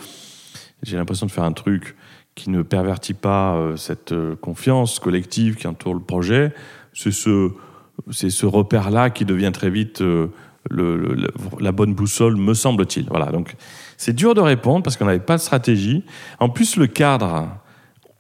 j'ai 0.82 0.96
l'impression 0.96 1.26
de 1.26 1.30
faire 1.30 1.44
un 1.44 1.52
truc 1.52 1.96
qui 2.34 2.50
ne 2.50 2.62
pervertit 2.62 3.14
pas 3.14 3.54
euh, 3.54 3.76
cette 3.76 4.12
euh, 4.12 4.36
confiance 4.36 4.98
collective 4.98 5.56
qui 5.56 5.66
entoure 5.66 5.94
le 5.94 6.00
projet, 6.00 6.54
c'est 6.94 7.10
ce, 7.10 8.46
repère-là 8.46 9.10
qui 9.10 9.24
devient 9.24 9.50
très 9.52 9.70
vite 9.70 10.00
euh, 10.00 10.28
la 10.70 11.72
bonne 11.72 11.94
boussole, 11.94 12.36
me 12.36 12.54
semble-t-il. 12.54 13.08
Voilà, 13.08 13.26
donc 13.26 13.56
c'est 13.96 14.12
dur 14.12 14.34
de 14.34 14.40
répondre 14.40 14.82
parce 14.82 14.96
qu'on 14.96 15.06
n'avait 15.06 15.18
pas 15.18 15.36
de 15.36 15.42
stratégie. 15.42 16.04
En 16.38 16.48
plus, 16.48 16.76
le 16.76 16.86
cadre, 16.86 17.48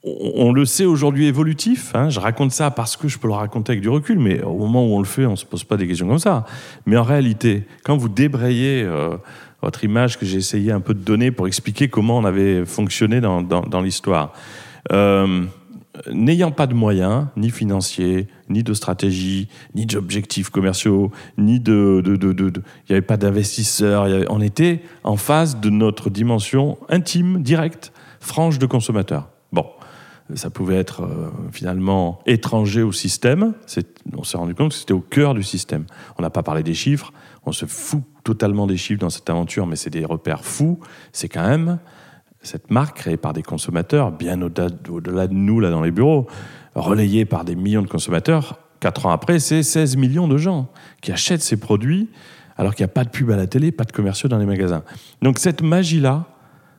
on 0.02 0.52
le 0.52 0.64
sait 0.64 0.86
aujourd'hui 0.86 1.26
évolutif. 1.26 1.94
Hein. 1.94 2.08
je 2.08 2.20
raconte 2.20 2.52
ça 2.52 2.70
parce 2.70 2.96
que 2.96 3.08
je 3.08 3.18
peux 3.18 3.28
le 3.28 3.34
raconter 3.34 3.72
avec 3.72 3.82
du 3.82 3.88
recul, 3.88 4.18
mais 4.18 4.42
au 4.42 4.56
moment 4.56 4.86
où 4.86 4.94
on 4.94 4.98
le 4.98 5.04
fait, 5.04 5.26
on 5.26 5.32
ne 5.32 5.36
se 5.36 5.44
pose 5.44 5.64
pas 5.64 5.76
des 5.76 5.86
questions 5.86 6.08
comme 6.08 6.18
ça. 6.18 6.46
Mais 6.86 6.96
en 6.96 7.02
réalité, 7.02 7.64
quand 7.84 7.96
vous 7.96 8.08
débrayez 8.08 8.82
euh, 8.82 9.16
votre 9.60 9.84
image 9.84 10.18
que 10.18 10.24
j'ai 10.24 10.38
essayé 10.38 10.72
un 10.72 10.80
peu 10.80 10.94
de 10.94 11.00
donner 11.00 11.30
pour 11.30 11.46
expliquer 11.46 11.88
comment 11.88 12.16
on 12.16 12.24
avait 12.24 12.64
fonctionné 12.64 13.20
dans, 13.20 13.80
l'histoire, 13.82 14.32
euh, 14.90 15.44
n'ayant 16.10 16.50
pas 16.50 16.66
de 16.66 16.72
moyens, 16.72 17.26
ni 17.36 17.50
financiers, 17.50 18.26
ni 18.48 18.62
de 18.62 18.72
stratégie, 18.72 19.48
ni 19.74 19.84
d'objectifs 19.84 20.48
commerciaux, 20.48 21.10
ni 21.36 21.60
de... 21.60 22.02
Il 22.06 22.16
de, 22.16 22.62
n'y 22.88 22.96
avait 22.96 23.02
pas 23.02 23.18
d'investisseurs, 23.18 24.06
on 24.30 24.40
était 24.40 24.80
en 25.04 25.16
face 25.16 25.60
de 25.60 25.68
notre 25.68 26.08
dimension 26.08 26.78
intime, 26.88 27.42
directe, 27.42 27.92
franche 28.18 28.58
de 28.58 28.64
consommateur. 28.64 29.28
Ça 30.34 30.50
pouvait 30.50 30.76
être 30.76 31.02
euh, 31.02 31.30
finalement 31.52 32.20
étranger 32.26 32.82
au 32.82 32.92
système. 32.92 33.54
On 34.16 34.24
s'est 34.24 34.36
rendu 34.36 34.54
compte 34.54 34.70
que 34.70 34.76
c'était 34.76 34.92
au 34.92 35.00
cœur 35.00 35.34
du 35.34 35.42
système. 35.42 35.84
On 36.18 36.22
n'a 36.22 36.30
pas 36.30 36.42
parlé 36.42 36.62
des 36.62 36.74
chiffres, 36.74 37.12
on 37.46 37.52
se 37.52 37.66
fout 37.66 38.02
totalement 38.24 38.66
des 38.66 38.76
chiffres 38.76 39.00
dans 39.00 39.10
cette 39.10 39.28
aventure, 39.30 39.66
mais 39.66 39.76
c'est 39.76 39.90
des 39.90 40.04
repères 40.04 40.44
fous. 40.44 40.78
C'est 41.12 41.28
quand 41.28 41.46
même 41.46 41.78
cette 42.42 42.70
marque 42.70 42.98
créée 42.98 43.16
par 43.16 43.32
des 43.32 43.42
consommateurs, 43.42 44.12
bien 44.12 44.40
au-delà 44.42 45.26
de 45.26 45.34
nous, 45.34 45.60
là, 45.60 45.70
dans 45.70 45.82
les 45.82 45.90
bureaux, 45.90 46.26
relayée 46.74 47.24
par 47.24 47.44
des 47.44 47.54
millions 47.54 47.82
de 47.82 47.88
consommateurs. 47.88 48.58
Quatre 48.80 49.06
ans 49.06 49.10
après, 49.10 49.40
c'est 49.40 49.62
16 49.62 49.96
millions 49.96 50.28
de 50.28 50.38
gens 50.38 50.70
qui 51.02 51.12
achètent 51.12 51.42
ces 51.42 51.58
produits 51.58 52.08
alors 52.56 52.74
qu'il 52.74 52.84
n'y 52.84 52.90
a 52.90 52.92
pas 52.92 53.04
de 53.04 53.10
pub 53.10 53.30
à 53.30 53.36
la 53.36 53.46
télé, 53.46 53.72
pas 53.72 53.84
de 53.84 53.92
commerciaux 53.92 54.28
dans 54.28 54.38
les 54.38 54.46
magasins. 54.46 54.82
Donc 55.22 55.38
cette 55.38 55.62
magie-là 55.62 56.26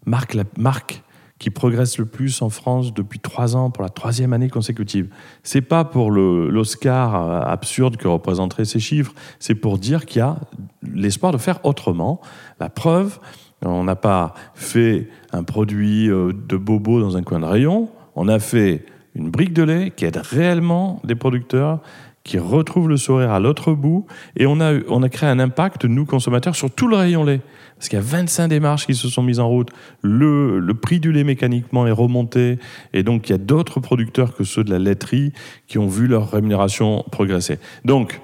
marque 0.06 0.34
la 0.34 0.44
marque 0.58 1.04
qui 1.42 1.50
progresse 1.50 1.98
le 1.98 2.06
plus 2.06 2.44
en 2.44 2.52
France 2.52 2.94
depuis 2.94 3.20
trois 3.20 3.56
ans 3.56 3.72
pour 3.72 3.82
la 3.82 3.90
troisième 3.90 4.32
année 4.32 4.48
consécutive. 4.48 5.10
C'est 5.42 5.64
pas 5.64 5.84
pour 5.84 6.12
l'Oscar 6.12 7.50
absurde 7.50 7.98
que 7.98 8.08
représenteraient 8.08 8.64
ces 8.64 8.80
chiffres, 8.80 9.12
c'est 9.40 9.56
pour 9.56 9.80
dire 9.80 10.06
qu'il 10.06 10.20
y 10.20 10.22
a 10.22 10.38
l'espoir 10.84 11.32
de 11.32 11.40
faire 11.40 11.60
autrement. 11.66 12.22
La 12.60 12.70
preuve, 12.70 13.20
on 13.66 13.84
n'a 13.84 13.96
pas 13.96 14.36
fait 14.54 15.10
un 15.32 15.42
produit 15.42 16.12
euh, 16.12 16.32
de 16.32 16.58
bobo 16.58 17.02
dans 17.02 17.18
un 17.18 17.24
coin 17.24 17.40
de 17.40 17.46
rayon, 17.46 17.90
on 18.16 18.28
a 18.28 18.38
fait 18.38 18.86
une 19.16 19.32
brique 19.32 19.54
de 19.54 19.64
lait 19.64 19.92
qui 19.96 20.06
aide 20.06 20.18
réellement 20.18 21.02
des 21.04 21.16
producteurs 21.16 21.80
qui 22.24 22.38
retrouvent 22.38 22.90
le 22.90 22.98
sourire 22.98 23.32
à 23.32 23.40
l'autre 23.40 23.74
bout 23.74 24.06
et 24.38 24.46
on 24.46 24.60
a, 24.60 24.74
on 24.90 25.02
a 25.04 25.10
créé 25.10 25.30
un 25.30 25.40
impact, 25.40 25.86
nous 25.86 26.06
consommateurs, 26.06 26.56
sur 26.56 26.70
tout 26.70 26.88
le 26.88 26.96
rayon 26.96 27.24
lait 27.24 27.42
parce 27.82 27.90
qu'il 27.90 27.98
y 27.98 28.02
a 28.02 28.06
25 28.06 28.48
démarches 28.48 28.86
qui 28.86 28.94
se 28.94 29.10
sont 29.10 29.24
mises 29.24 29.40
en 29.40 29.50
route. 29.50 29.72
Le, 30.04 30.60
le 30.60 30.74
prix 30.76 31.00
du 31.00 31.12
lait 31.12 31.24
mécaniquement 31.24 31.88
est 31.88 31.92
remonté. 31.92 32.60
Et 32.94 33.02
donc, 33.02 33.28
il 33.28 33.32
y 33.32 33.34
a 33.34 33.40
d'autres 33.40 33.80
producteurs 33.80 34.36
que 34.36 34.44
ceux 34.44 34.64
de 34.64 34.70
la 34.70 34.78
laiterie 34.78 35.34
qui 35.66 35.80
ont 35.80 35.88
vu 35.88 36.06
leur 36.06 36.30
rémunération 36.30 37.04
progresser. 37.12 37.58
Donc, 37.84 38.22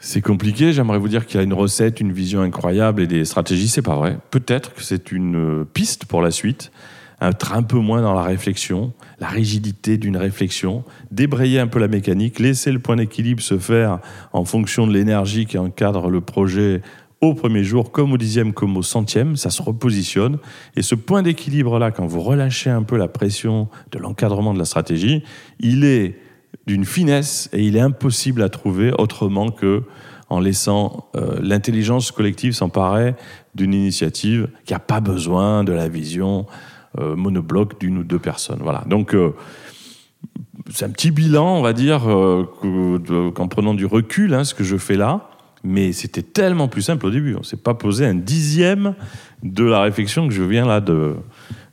c'est 0.00 0.22
compliqué. 0.22 0.72
J'aimerais 0.72 0.98
vous 0.98 1.06
dire 1.06 1.24
qu'il 1.24 1.36
y 1.36 1.40
a 1.40 1.44
une 1.44 1.54
recette, 1.54 2.00
une 2.00 2.10
vision 2.10 2.40
incroyable 2.40 3.00
et 3.00 3.06
des 3.06 3.24
stratégies. 3.24 3.68
C'est 3.68 3.80
pas 3.80 3.94
vrai. 3.94 4.18
Peut-être 4.32 4.74
que 4.74 4.82
c'est 4.82 5.12
une 5.12 5.64
piste 5.64 6.06
pour 6.06 6.20
la 6.20 6.32
suite. 6.32 6.72
Être 7.20 7.52
un 7.52 7.62
peu 7.62 7.78
moins 7.78 8.00
dans 8.00 8.14
la 8.14 8.22
réflexion, 8.22 8.92
la 9.18 9.28
rigidité 9.28 9.98
d'une 9.98 10.16
réflexion, 10.16 10.84
débrayer 11.10 11.58
un 11.58 11.66
peu 11.66 11.80
la 11.80 11.88
mécanique, 11.88 12.38
laisser 12.38 12.70
le 12.70 12.78
point 12.78 12.96
d'équilibre 12.96 13.42
se 13.42 13.58
faire 13.58 13.98
en 14.32 14.44
fonction 14.44 14.86
de 14.86 14.92
l'énergie 14.92 15.46
qui 15.46 15.58
encadre 15.58 16.10
le 16.10 16.20
projet 16.20 16.80
au 17.20 17.34
premier 17.34 17.64
jour, 17.64 17.90
comme 17.90 18.12
au 18.12 18.16
dixième, 18.16 18.52
comme 18.52 18.76
au 18.76 18.82
centième, 18.82 19.36
ça 19.36 19.50
se 19.50 19.60
repositionne. 19.60 20.38
Et 20.76 20.82
ce 20.82 20.94
point 20.94 21.22
d'équilibre-là, 21.22 21.90
quand 21.90 22.06
vous 22.06 22.20
relâchez 22.20 22.70
un 22.70 22.84
peu 22.84 22.96
la 22.96 23.08
pression 23.08 23.68
de 23.90 23.98
l'encadrement 23.98 24.54
de 24.54 24.58
la 24.58 24.64
stratégie, 24.64 25.24
il 25.58 25.84
est 25.84 26.16
d'une 26.66 26.84
finesse 26.84 27.48
et 27.52 27.64
il 27.64 27.76
est 27.76 27.80
impossible 27.80 28.42
à 28.42 28.48
trouver 28.48 28.92
autrement 28.96 29.50
que 29.50 29.82
en 30.30 30.40
laissant 30.40 31.08
euh, 31.16 31.38
l'intelligence 31.40 32.12
collective 32.12 32.52
s'emparer 32.52 33.14
d'une 33.54 33.72
initiative 33.72 34.48
qui 34.66 34.74
n'a 34.74 34.78
pas 34.78 35.00
besoin 35.00 35.64
de 35.64 35.72
la 35.72 35.88
vision 35.88 36.46
monobloc 36.98 37.80
d'une 37.80 37.98
ou 37.98 38.04
deux 38.04 38.18
personnes. 38.18 38.60
Voilà. 38.62 38.84
Donc, 38.86 39.14
euh, 39.14 39.34
c'est 40.70 40.84
un 40.84 40.90
petit 40.90 41.10
bilan, 41.10 41.56
on 41.56 41.62
va 41.62 41.72
dire, 41.72 42.02
qu'en 42.02 43.48
prenant 43.48 43.74
du 43.74 43.86
recul, 43.86 44.34
hein, 44.34 44.44
ce 44.44 44.54
que 44.54 44.64
je 44.64 44.76
fais 44.76 44.96
là. 44.96 45.30
Mais 45.64 45.92
c'était 45.92 46.22
tellement 46.22 46.68
plus 46.68 46.82
simple 46.82 47.06
au 47.06 47.10
début. 47.10 47.34
On 47.34 47.40
ne 47.40 47.44
s'est 47.44 47.56
pas 47.56 47.74
posé 47.74 48.06
un 48.06 48.14
dixième 48.14 48.94
de 49.42 49.64
la 49.64 49.80
réflexion 49.80 50.28
que 50.28 50.34
je 50.34 50.42
viens 50.42 50.66
là 50.66 50.80
de, 50.80 51.16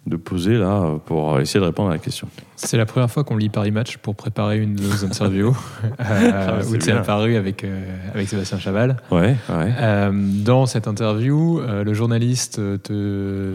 de 0.08 0.18
poser 0.18 0.58
là 0.58 1.00
pour 1.06 1.40
essayer 1.40 1.60
de 1.60 1.66
répondre 1.66 1.90
à 1.90 1.94
la 1.94 2.00
question. 2.00 2.28
C'est 2.56 2.78
la 2.78 2.86
première 2.86 3.10
fois 3.10 3.24
qu'on 3.24 3.38
lit 3.38 3.50
Paris 3.50 3.72
Match 3.72 3.98
pour 3.98 4.16
préparer 4.16 4.60
une 4.60 4.76
de 4.76 4.84
nos 4.84 5.04
interviews 5.04 5.58
euh, 6.00 6.64
où 6.66 6.78
tu 6.78 6.90
es 6.90 6.94
apparu 6.94 7.36
avec, 7.36 7.64
euh, 7.64 7.96
avec 8.14 8.28
Sébastien 8.28 8.60
Chaval. 8.60 8.98
Ouais, 9.12 9.36
ouais. 9.50 9.74
Euh, 9.80 10.12
dans 10.14 10.68
cette 10.68 10.88
interview, 10.88 11.60
euh, 11.60 11.84
le 11.84 11.94
journaliste 11.94 12.62
te, 12.84 13.54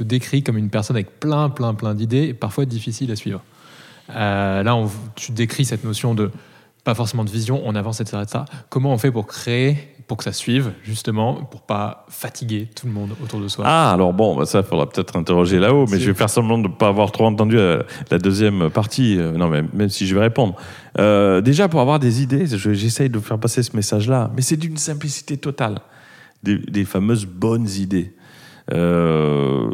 te 0.00 0.04
décrit 0.04 0.42
comme 0.42 0.56
une 0.56 0.70
personne 0.70 0.96
avec 0.96 1.20
plein, 1.20 1.50
plein, 1.50 1.74
plein 1.74 1.94
d'idées, 1.94 2.32
parfois 2.32 2.64
difficiles 2.64 3.10
à 3.10 3.16
suivre. 3.16 3.42
Euh, 4.16 4.62
là, 4.62 4.74
on- 4.74 4.90
tu 5.14 5.32
décris 5.32 5.64
cette 5.66 5.84
notion 5.84 6.14
de 6.14 6.30
pas 6.84 6.94
forcément 6.94 7.24
de 7.24 7.30
vision, 7.30 7.60
on 7.66 7.74
avance, 7.74 8.00
etc., 8.00 8.22
etc. 8.22 8.44
Comment 8.70 8.92
on 8.94 8.98
fait 8.98 9.10
pour 9.12 9.26
créer, 9.26 9.76
pour 10.08 10.16
que 10.16 10.24
ça 10.24 10.32
suive, 10.32 10.72
justement, 10.82 11.34
pour 11.44 11.60
pas 11.60 12.06
fatiguer 12.08 12.68
tout 12.74 12.86
le 12.86 12.92
monde 12.94 13.10
autour 13.22 13.40
de 13.40 13.46
soi? 13.48 13.64
Ah, 13.68 13.92
alors 13.92 14.14
bon, 14.14 14.34
bah 14.34 14.46
ça, 14.46 14.60
il 14.60 14.64
faudra 14.64 14.88
peut-être 14.88 15.16
interroger 15.16 15.58
là-haut, 15.58 15.84
mais 15.90 16.00
je 16.00 16.06
vais 16.06 16.14
faire 16.14 16.30
semblant 16.30 16.56
de 16.56 16.68
ne 16.68 16.72
pas 16.72 16.88
avoir 16.88 17.12
trop 17.12 17.26
entendu 17.26 17.56
la, 17.56 17.82
la 18.10 18.18
deuxième 18.18 18.70
partie. 18.70 19.18
Euh, 19.18 19.32
non, 19.32 19.48
mais 19.48 19.62
même 19.74 19.90
si 19.90 20.06
je 20.06 20.14
vais 20.14 20.22
répondre. 20.22 20.56
Euh, 20.98 21.42
déjà, 21.42 21.68
pour 21.68 21.80
avoir 21.82 21.98
des 21.98 22.22
idées, 22.22 22.46
je- 22.46 22.72
j'essaye 22.72 23.10
de 23.10 23.18
faire 23.20 23.38
passer 23.38 23.62
ce 23.62 23.76
message-là, 23.76 24.30
mais 24.34 24.40
c'est 24.40 24.56
d'une 24.56 24.78
simplicité 24.78 25.36
totale. 25.36 25.78
Des, 26.42 26.56
des 26.56 26.86
fameuses 26.86 27.26
bonnes 27.26 27.68
idées. 27.68 28.14
Euh, 28.72 29.68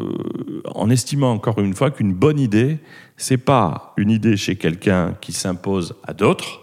en 0.65 0.89
estimant 0.89 1.31
encore 1.31 1.59
une 1.59 1.73
fois 1.73 1.91
qu'une 1.91 2.13
bonne 2.13 2.39
idée, 2.39 2.79
c'est 3.15 3.37
pas 3.37 3.93
une 3.97 4.09
idée 4.09 4.37
chez 4.37 4.55
quelqu'un 4.55 5.15
qui 5.21 5.33
s'impose 5.33 5.95
à 6.03 6.13
d'autres, 6.13 6.61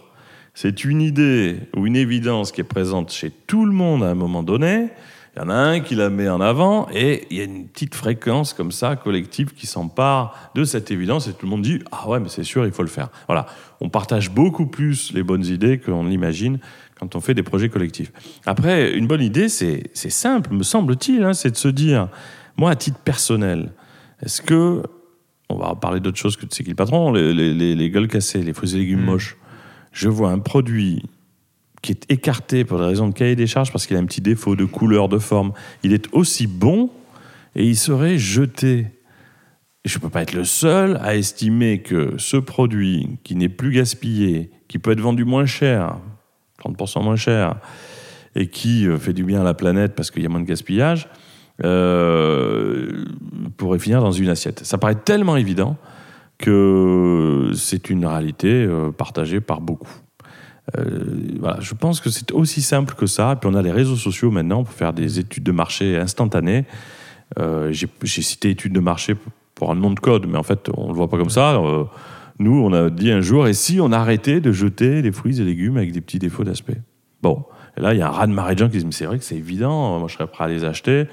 c'est 0.53 0.85
une 0.85 1.01
idée 1.01 1.57
ou 1.75 1.85
une 1.85 1.97
évidence 1.97 2.51
qui 2.51 2.61
est 2.61 2.65
présente 2.65 3.11
chez 3.11 3.29
tout 3.29 3.65
le 3.65 3.73
monde 3.73 4.03
à 4.03 4.07
un 4.09 4.15
moment 4.15 4.41
donné. 4.41 4.89
Il 5.35 5.41
y 5.41 5.43
en 5.43 5.49
a 5.49 5.53
un 5.53 5.81
qui 5.81 5.95
la 5.95 6.09
met 6.09 6.29
en 6.29 6.39
avant 6.39 6.87
et 6.93 7.27
il 7.29 7.37
y 7.37 7.41
a 7.41 7.43
une 7.43 7.67
petite 7.67 7.93
fréquence 7.93 8.53
comme 8.53 8.71
ça 8.71 8.95
collective 8.95 9.53
qui 9.53 9.67
s'empare 9.67 10.51
de 10.55 10.63
cette 10.63 10.91
évidence 10.91 11.27
et 11.27 11.33
tout 11.33 11.45
le 11.45 11.49
monde 11.49 11.61
dit 11.61 11.79
ah 11.91 12.07
ouais 12.07 12.21
mais 12.21 12.29
c'est 12.29 12.45
sûr 12.45 12.65
il 12.65 12.71
faut 12.71 12.83
le 12.83 12.87
faire. 12.87 13.09
Voilà, 13.27 13.45
on 13.81 13.89
partage 13.89 14.31
beaucoup 14.31 14.65
plus 14.65 15.11
les 15.11 15.23
bonnes 15.23 15.45
idées 15.45 15.77
qu'on 15.77 16.05
l'imagine 16.05 16.59
quand 16.99 17.15
on 17.15 17.19
fait 17.19 17.33
des 17.33 17.43
projets 17.43 17.69
collectifs. 17.69 18.11
Après 18.45 18.93
une 18.93 19.07
bonne 19.07 19.21
idée 19.21 19.49
c'est 19.49 19.91
simple 19.93 20.53
me 20.53 20.63
semble-t-il, 20.63 21.23
hein, 21.23 21.33
c'est 21.33 21.51
de 21.51 21.57
se 21.57 21.67
dire 21.67 22.09
moi 22.57 22.71
à 22.71 22.75
titre 22.75 22.99
personnel 22.99 23.71
est-ce 24.21 24.41
que 24.41 24.81
on 25.49 25.57
va 25.57 25.75
parler 25.75 25.99
d'autre 25.99 26.17
chose 26.17 26.37
que 26.37 26.45
de 26.45 26.53
c'est 26.53 26.63
qui 26.63 26.69
le 26.71 26.75
patron 26.75 27.11
les, 27.11 27.33
les, 27.33 27.53
les, 27.53 27.75
les 27.75 27.89
gueules 27.89 28.07
cassées, 28.07 28.41
les 28.41 28.53
fruits 28.53 28.73
et 28.73 28.77
légumes 28.77 29.01
Mm. 29.01 29.05
moches. 29.05 29.37
Je 29.91 30.09
vois 30.09 30.31
un 30.31 30.39
produit 30.39 31.03
qui 31.81 31.91
est 31.91 32.11
écarté 32.11 32.65
pour 32.65 32.79
des 32.79 32.85
raisons 32.85 33.07
de 33.07 33.13
cahier 33.13 33.35
des 33.35 33.45
charges 33.45 33.71
parce 33.71 33.85
qu'il 33.85 33.95
a 33.95 33.99
un 33.99 34.05
petit 34.05 34.21
défaut 34.21 34.55
de 34.55 34.65
couleur, 34.65 35.07
de 35.07 35.19
forme. 35.19 35.53
Il 35.83 35.93
est 35.93 36.07
aussi 36.13 36.47
bon 36.47 36.89
et 37.55 37.63
il 37.65 37.75
serait 37.75 38.17
jeté. 38.17 38.87
Et 39.83 39.89
je 39.89 39.97
ne 39.97 40.01
peux 40.01 40.09
pas 40.09 40.23
être 40.23 40.33
le 40.33 40.45
seul 40.45 40.97
à 41.03 41.15
estimer 41.15 41.83
que 41.83 42.15
ce 42.17 42.37
produit 42.37 43.19
qui 43.23 43.35
n'est 43.35 43.49
plus 43.49 43.71
gaspillé, 43.71 44.49
qui 44.67 44.79
peut 44.79 44.91
être 44.91 44.99
vendu 44.99 45.25
moins 45.25 45.45
cher, 45.45 45.99
30% 46.63 47.03
moins 47.03 47.15
cher, 47.15 47.55
et 48.35 48.47
qui 48.47 48.87
euh, 48.87 48.97
fait 48.97 49.13
du 49.13 49.23
bien 49.23 49.41
à 49.41 49.43
la 49.43 49.53
planète 49.53 49.95
parce 49.95 50.11
qu'il 50.11 50.23
y 50.23 50.25
a 50.25 50.29
moins 50.29 50.41
de 50.41 50.45
gaspillage, 50.45 51.07
euh, 51.63 53.05
pourrait 53.57 53.79
finir 53.79 54.01
dans 54.01 54.11
une 54.11 54.29
assiette. 54.29 54.65
Ça 54.65 54.77
paraît 54.77 54.95
tellement 54.95 55.37
évident 55.37 55.77
que 56.37 57.51
c'est 57.55 57.89
une 57.89 58.05
réalité 58.05 58.65
euh, 58.65 58.91
partagée 58.91 59.39
par 59.39 59.61
beaucoup. 59.61 59.91
Voilà, 61.39 61.59
je 61.59 61.75
pense 61.75 62.01
que 62.01 62.09
c'est 62.09 62.31
aussi 62.31 62.63
simple 62.63 62.95
que 62.95 63.05
ça. 63.05 63.37
Puis 63.39 63.47
on 63.49 63.53
a 63.53 63.61
les 63.61 63.71
réseaux 63.71 63.95
sociaux 63.95 64.31
maintenant 64.31 64.63
pour 64.63 64.73
faire 64.73 64.93
des 64.93 65.19
études 65.19 65.43
de 65.43 65.51
marché 65.51 65.95
instantanées. 65.95 66.65
J'ai 67.69 67.87
cité 68.03 68.49
études 68.49 68.73
de 68.73 68.79
marché 68.79 69.15
pour 69.53 69.71
un 69.71 69.75
nom 69.75 69.91
de 69.91 69.99
code, 69.99 70.25
mais 70.27 70.39
en 70.39 70.43
fait 70.43 70.67
on 70.75 70.87
le 70.87 70.95
voit 70.95 71.07
pas 71.07 71.17
comme 71.17 71.29
ça. 71.29 71.61
Nous, 72.39 72.57
on 72.59 72.73
a 72.73 72.89
dit 72.89 73.11
un 73.11 73.21
jour, 73.21 73.47
et 73.47 73.53
si 73.53 73.79
on 73.79 73.91
arrêtait 73.91 74.41
de 74.41 74.51
jeter 74.51 75.01
les 75.01 75.11
fruits 75.11 75.39
et 75.39 75.43
légumes 75.43 75.77
avec 75.77 75.91
des 75.91 76.01
petits 76.01 76.19
défauts 76.19 76.43
d'aspect? 76.43 76.81
Bon, 77.21 77.45
et 77.77 77.81
là 77.81 77.93
il 77.93 77.99
y 77.99 78.01
a 78.01 78.07
un 78.07 78.11
raz 78.11 78.27
de 78.27 78.33
marée 78.33 78.53
de 78.55 78.59
gens 78.59 78.65
qui 78.67 78.73
disent, 78.73 78.85
mais 78.85 78.91
c'est 78.91 79.05
vrai 79.05 79.17
que 79.17 79.23
c'est 79.23 79.37
évident, 79.37 79.97
moi 79.99 80.07
je 80.09 80.13
serais 80.15 80.27
prêt 80.27 80.43
à 80.43 80.47
les 80.47 80.63
acheter. 80.63 81.05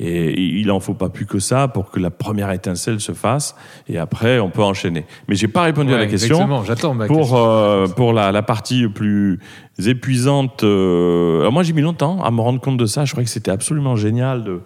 Et 0.00 0.40
il 0.42 0.72
en 0.72 0.80
faut 0.80 0.94
pas 0.94 1.08
plus 1.08 1.24
que 1.24 1.38
ça 1.38 1.68
pour 1.68 1.92
que 1.92 2.00
la 2.00 2.10
première 2.10 2.50
étincelle 2.50 2.98
se 2.98 3.12
fasse, 3.12 3.54
et 3.88 3.96
après 3.96 4.40
on 4.40 4.50
peut 4.50 4.62
enchaîner. 4.64 5.06
Mais 5.28 5.36
j'ai 5.36 5.46
pas 5.46 5.62
répondu 5.62 5.94
à 5.94 5.98
la 5.98 6.06
question 6.06 6.34
Exactement, 6.34 6.64
j'attends 6.64 6.94
ma 6.94 7.06
pour, 7.06 7.18
question. 7.18 7.36
euh, 7.38 7.86
pour 7.86 8.12
la, 8.12 8.32
la 8.32 8.42
partie 8.42 8.88
plus 8.88 9.38
épuisante. 9.86 10.64
euh, 10.64 11.42
alors 11.42 11.52
moi, 11.52 11.62
j'ai 11.62 11.72
mis 11.72 11.80
longtemps 11.82 12.20
à 12.24 12.32
me 12.32 12.40
rendre 12.40 12.60
compte 12.60 12.76
de 12.76 12.86
ça. 12.86 13.04
Je 13.04 13.12
croyais 13.12 13.24
que 13.26 13.30
c'était 13.30 13.52
absolument 13.52 13.94
génial 13.94 14.42
de 14.42 14.62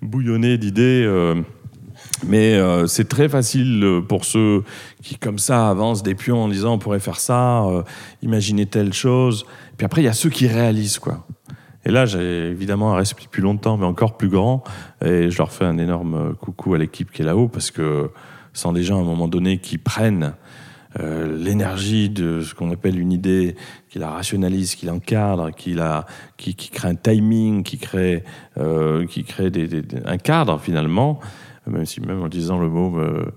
bouillonner 0.00 0.56
d'idées. 0.56 1.04
euh, 1.06 1.34
mais 2.26 2.54
euh, 2.54 2.86
c'est 2.86 3.08
très 3.08 3.28
facile 3.28 3.82
euh, 3.82 4.00
pour 4.00 4.24
ceux 4.24 4.62
qui, 5.02 5.16
comme 5.16 5.38
ça, 5.38 5.68
avancent 5.68 6.02
des 6.02 6.14
pions 6.14 6.44
en 6.44 6.48
disant 6.48 6.74
on 6.74 6.78
pourrait 6.78 7.00
faire 7.00 7.18
ça, 7.20 7.64
euh, 7.64 7.82
imaginer 8.22 8.66
telle 8.66 8.92
chose. 8.92 9.46
Puis 9.76 9.84
après, 9.84 10.02
il 10.02 10.04
y 10.04 10.08
a 10.08 10.12
ceux 10.12 10.30
qui 10.30 10.46
réalisent, 10.46 10.98
quoi. 10.98 11.26
Et 11.86 11.90
là, 11.90 12.04
j'ai 12.04 12.48
évidemment 12.48 12.92
un 12.92 12.96
respect 12.96 13.24
plus 13.30 13.42
longtemps, 13.42 13.78
mais 13.78 13.86
encore 13.86 14.18
plus 14.18 14.28
grand. 14.28 14.62
Et 15.02 15.30
je 15.30 15.38
leur 15.38 15.50
fais 15.50 15.64
un 15.64 15.78
énorme 15.78 16.34
coucou 16.38 16.74
à 16.74 16.78
l'équipe 16.78 17.10
qui 17.10 17.22
est 17.22 17.24
là-haut, 17.24 17.48
parce 17.48 17.70
que 17.70 18.10
sans 18.52 18.72
des 18.72 18.82
gens, 18.82 18.98
à 18.98 19.00
un 19.00 19.04
moment 19.04 19.28
donné, 19.28 19.58
qui 19.58 19.78
prennent 19.78 20.34
l'énergie 20.98 22.10
de 22.10 22.40
ce 22.40 22.52
qu'on 22.52 22.70
appelle 22.72 22.98
une 22.98 23.12
idée, 23.12 23.54
qui 23.88 23.98
la 23.98 24.10
rationalise, 24.10 24.74
qui 24.74 24.86
l'encadre, 24.86 25.52
qui, 25.52 25.72
la, 25.72 26.04
qui, 26.36 26.54
crée 26.54 26.88
un 26.88 26.96
timing, 26.96 27.62
qui 27.62 27.78
crée, 27.78 28.24
qui 29.08 29.24
crée 29.24 29.50
des- 29.50 29.82
un 30.04 30.18
cadre 30.18 30.60
finalement, 30.60 31.20
même 31.70 31.86
si 31.86 32.00
même 32.00 32.22
en 32.22 32.28
disant 32.28 32.58
le 32.58 32.68
mot 32.68 32.90
me, 32.90 33.32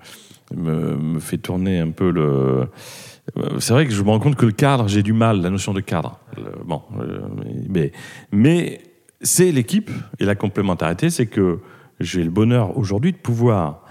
me, 0.56 0.96
me 0.98 1.20
fait 1.20 1.38
tourner 1.38 1.80
un 1.80 1.92
peu 1.92 2.12
le... 2.12 2.68
C'est 3.60 3.74
vrai 3.74 3.86
que 3.86 3.94
je 3.94 4.04
me 4.04 4.10
rends 4.10 4.20
compte 4.20 4.36
que 4.36 4.46
le 4.46 4.52
cadre, 4.52 4.90
j'ai 4.90 5.02
du 5.02 5.14
mal, 5.14 5.42
la 5.42 5.50
notion 5.50 5.74
de 5.74 5.80
cadre. 5.80 6.20
Bon, 6.66 6.82
euh, 7.00 7.22
mais, 7.70 7.94
mais 8.34 8.82
c'est 9.22 9.52
l'équipe 9.54 9.90
et 10.20 10.26
la 10.26 10.36
complémentarité, 10.36 11.10
c'est 11.10 11.28
que 11.28 11.60
j'ai 12.02 12.24
le 12.24 12.30
bonheur 12.30 12.78
aujourd'hui 12.78 13.14
de 13.14 13.18
pouvoir 13.18 13.86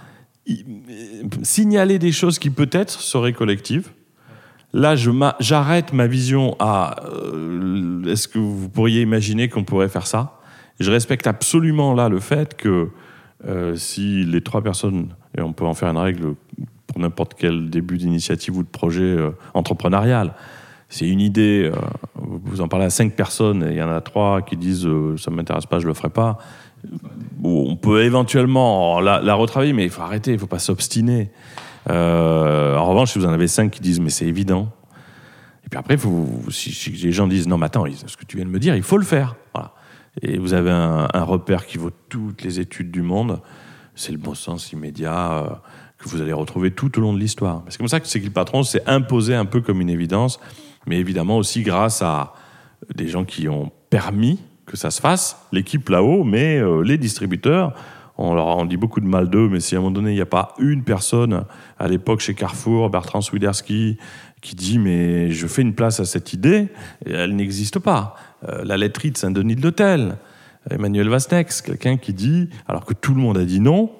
signaler 1.42 1.98
des 1.98 2.12
choses 2.12 2.38
qui 2.38 2.50
peut-être 2.50 2.90
seraient 2.90 3.33
collectives. 3.33 3.90
Là, 4.74 4.96
j'arrête 5.40 5.92
ma 5.92 6.07
vision 6.07 6.57
à 6.59 6.96
euh, 7.05 8.05
est-ce 8.05 8.28
que 8.28 8.38
vous 8.38 8.68
pourriez 8.68 9.00
imaginer 9.02 9.48
qu'on 9.48 9.64
pourrait 9.64 9.88
faire 9.88 10.07
ça? 10.07 10.40
Je 10.81 10.90
respecte 10.90 11.26
absolument 11.26 11.94
là 11.94 12.09
le 12.09 12.20
fait 12.20 12.57
que 12.57 12.88
euh, 13.46 13.74
si 13.76 14.24
les 14.24 14.40
trois 14.40 14.62
personnes, 14.62 15.09
et 15.37 15.42
on 15.42 15.52
peut 15.52 15.64
en 15.64 15.74
faire 15.74 15.88
une 15.88 15.96
règle 15.96 16.35
pour 16.87 17.00
n'importe 17.00 17.35
quel 17.35 17.70
début 17.70 17.98
d'initiative 17.98 18.57
ou 18.57 18.62
de 18.62 18.68
projet 18.68 19.02
euh, 19.02 19.31
entrepreneurial, 19.55 20.35
c'est 20.88 21.09
une 21.09 21.20
idée, 21.20 21.70
euh, 21.72 21.78
vous 22.14 22.61
en 22.61 22.68
parlez 22.68 22.87
à 22.87 22.90
cinq 22.90 23.14
personnes 23.14 23.64
et 23.64 23.70
il 23.70 23.76
y 23.76 23.83
en 23.83 23.90
a 23.90 24.00
trois 24.00 24.42
qui 24.42 24.57
disent 24.57 24.87
ça 25.16 25.31
ne 25.31 25.37
m'intéresse 25.37 25.66
pas, 25.66 25.78
je 25.78 25.87
le 25.87 25.94
ferai 25.94 26.11
pas. 26.11 26.38
On 27.42 27.76
peut 27.76 28.02
éventuellement 28.02 29.00
la, 29.00 29.35
retravailler, 29.35 29.72
mais 29.72 29.85
il 29.85 29.90
faut 29.90 30.02
arrêter, 30.02 30.33
il 30.33 30.35
ne 30.35 30.40
faut 30.40 30.46
pas 30.46 30.59
s'obstiner. 30.59 31.31
En 31.88 32.87
revanche, 32.87 33.12
si 33.12 33.18
vous 33.18 33.26
en 33.26 33.33
avez 33.33 33.48
cinq 33.48 33.70
qui 33.70 33.81
disent 33.81 34.00
mais 34.00 34.11
c'est 34.11 34.26
évident, 34.26 34.68
et 35.64 35.68
puis 35.70 35.78
après, 35.78 35.96
si, 36.50 36.72
si 36.72 36.90
les 36.90 37.12
gens 37.12 37.26
disent 37.26 37.48
non, 37.48 37.57
mais 37.57 37.66
attends, 37.66 37.85
ce 38.07 38.16
que 38.16 38.24
tu 38.26 38.37
viens 38.37 38.44
de 38.44 38.50
me 38.50 38.59
dire, 38.59 38.76
il 38.76 38.83
faut 38.83 38.98
le 38.98 39.05
faire. 39.05 39.37
Voilà. 39.55 39.72
Et 40.20 40.38
vous 40.38 40.53
avez 40.53 40.70
un, 40.70 41.25
repère 41.25 41.66
qui 41.66 41.79
vaut 41.79 41.90
toutes 42.09 42.42
les 42.42 42.61
études 42.61 42.90
du 42.90 43.03
monde, 43.03 43.40
c'est 43.94 44.12
le 44.12 44.18
bon 44.18 44.35
sens 44.35 44.72
immédiat 44.72 45.33
euh, 45.33 45.48
que 45.98 46.09
vous 46.09 46.20
allez 46.20 46.33
retrouver 46.33 46.70
tout 46.70 46.98
au 46.98 47.01
long 47.01 47.14
de 47.14 47.18
l'histoire. 47.18 47.62
C'est 47.68 47.79
comme 47.79 47.88
ça 47.88 48.01
que 48.01 48.07
c'est 48.07 48.20
que 48.20 48.27
le 48.27 48.33
patron 48.33 48.62
s'est 48.62 48.83
imposé 48.87 49.35
un 49.35 49.46
peu 49.46 49.62
comme 49.62 49.81
une 49.81 49.88
évidence, 49.88 50.38
mais 50.87 50.98
évidemment 50.98 51.38
aussi 51.38 51.62
grâce 51.62 52.03
à 52.03 52.35
des 52.94 53.09
gens 53.09 53.25
qui 53.25 53.48
ont 53.48 53.72
permis 53.88 54.40
que 54.66 54.77
ça 54.77 54.90
se 54.90 55.01
fasse, 55.01 55.46
l'équipe 55.51 55.88
là-haut, 55.88 56.25
mais 56.25 56.59
euh, 56.59 56.83
les 56.83 56.98
distributeurs, 56.98 57.75
on 58.18 58.35
leur 58.35 58.46
en 58.46 58.66
dit 58.66 58.77
beaucoup 58.77 59.01
de 59.01 59.07
mal 59.07 59.31
d'eux, 59.31 59.48
mais 59.48 59.61
si 59.61 59.75
à 59.75 59.79
un 59.79 59.81
moment 59.81 59.92
donné, 59.92 60.12
il 60.12 60.16
n'y 60.16 60.20
a 60.20 60.27
pas 60.27 60.55
une 60.59 60.85
personne, 60.85 61.44
à 61.79 61.88
l'époque 61.88 62.20
chez 62.20 62.35
Carrefour, 62.35 62.90
Bertrand 62.90 63.22
Swiderski, 63.22 63.96
qui 64.42 64.55
dit 64.55 64.79
mais 64.79 65.31
je 65.31 65.46
fais 65.46 65.62
une 65.62 65.75
place 65.75 66.01
à 66.01 66.05
cette 66.05 66.33
idée, 66.33 66.68
elle 67.07 67.35
n'existe 67.35 67.79
pas. 67.79 68.14
Euh, 68.48 68.64
la 68.64 68.76
laiterie 68.76 69.11
de 69.11 69.16
Saint-Denis 69.16 69.57
de 69.57 69.62
l'Hôtel, 69.62 70.16
Emmanuel 70.70 71.09
Vasnex, 71.09 71.62
quelqu'un 71.62 71.96
qui 71.96 72.12
dit, 72.12 72.48
alors 72.66 72.85
que 72.85 72.94
tout 72.94 73.14
le 73.14 73.20
monde 73.20 73.38
a 73.38 73.44
dit 73.44 73.61
non, 73.61 73.90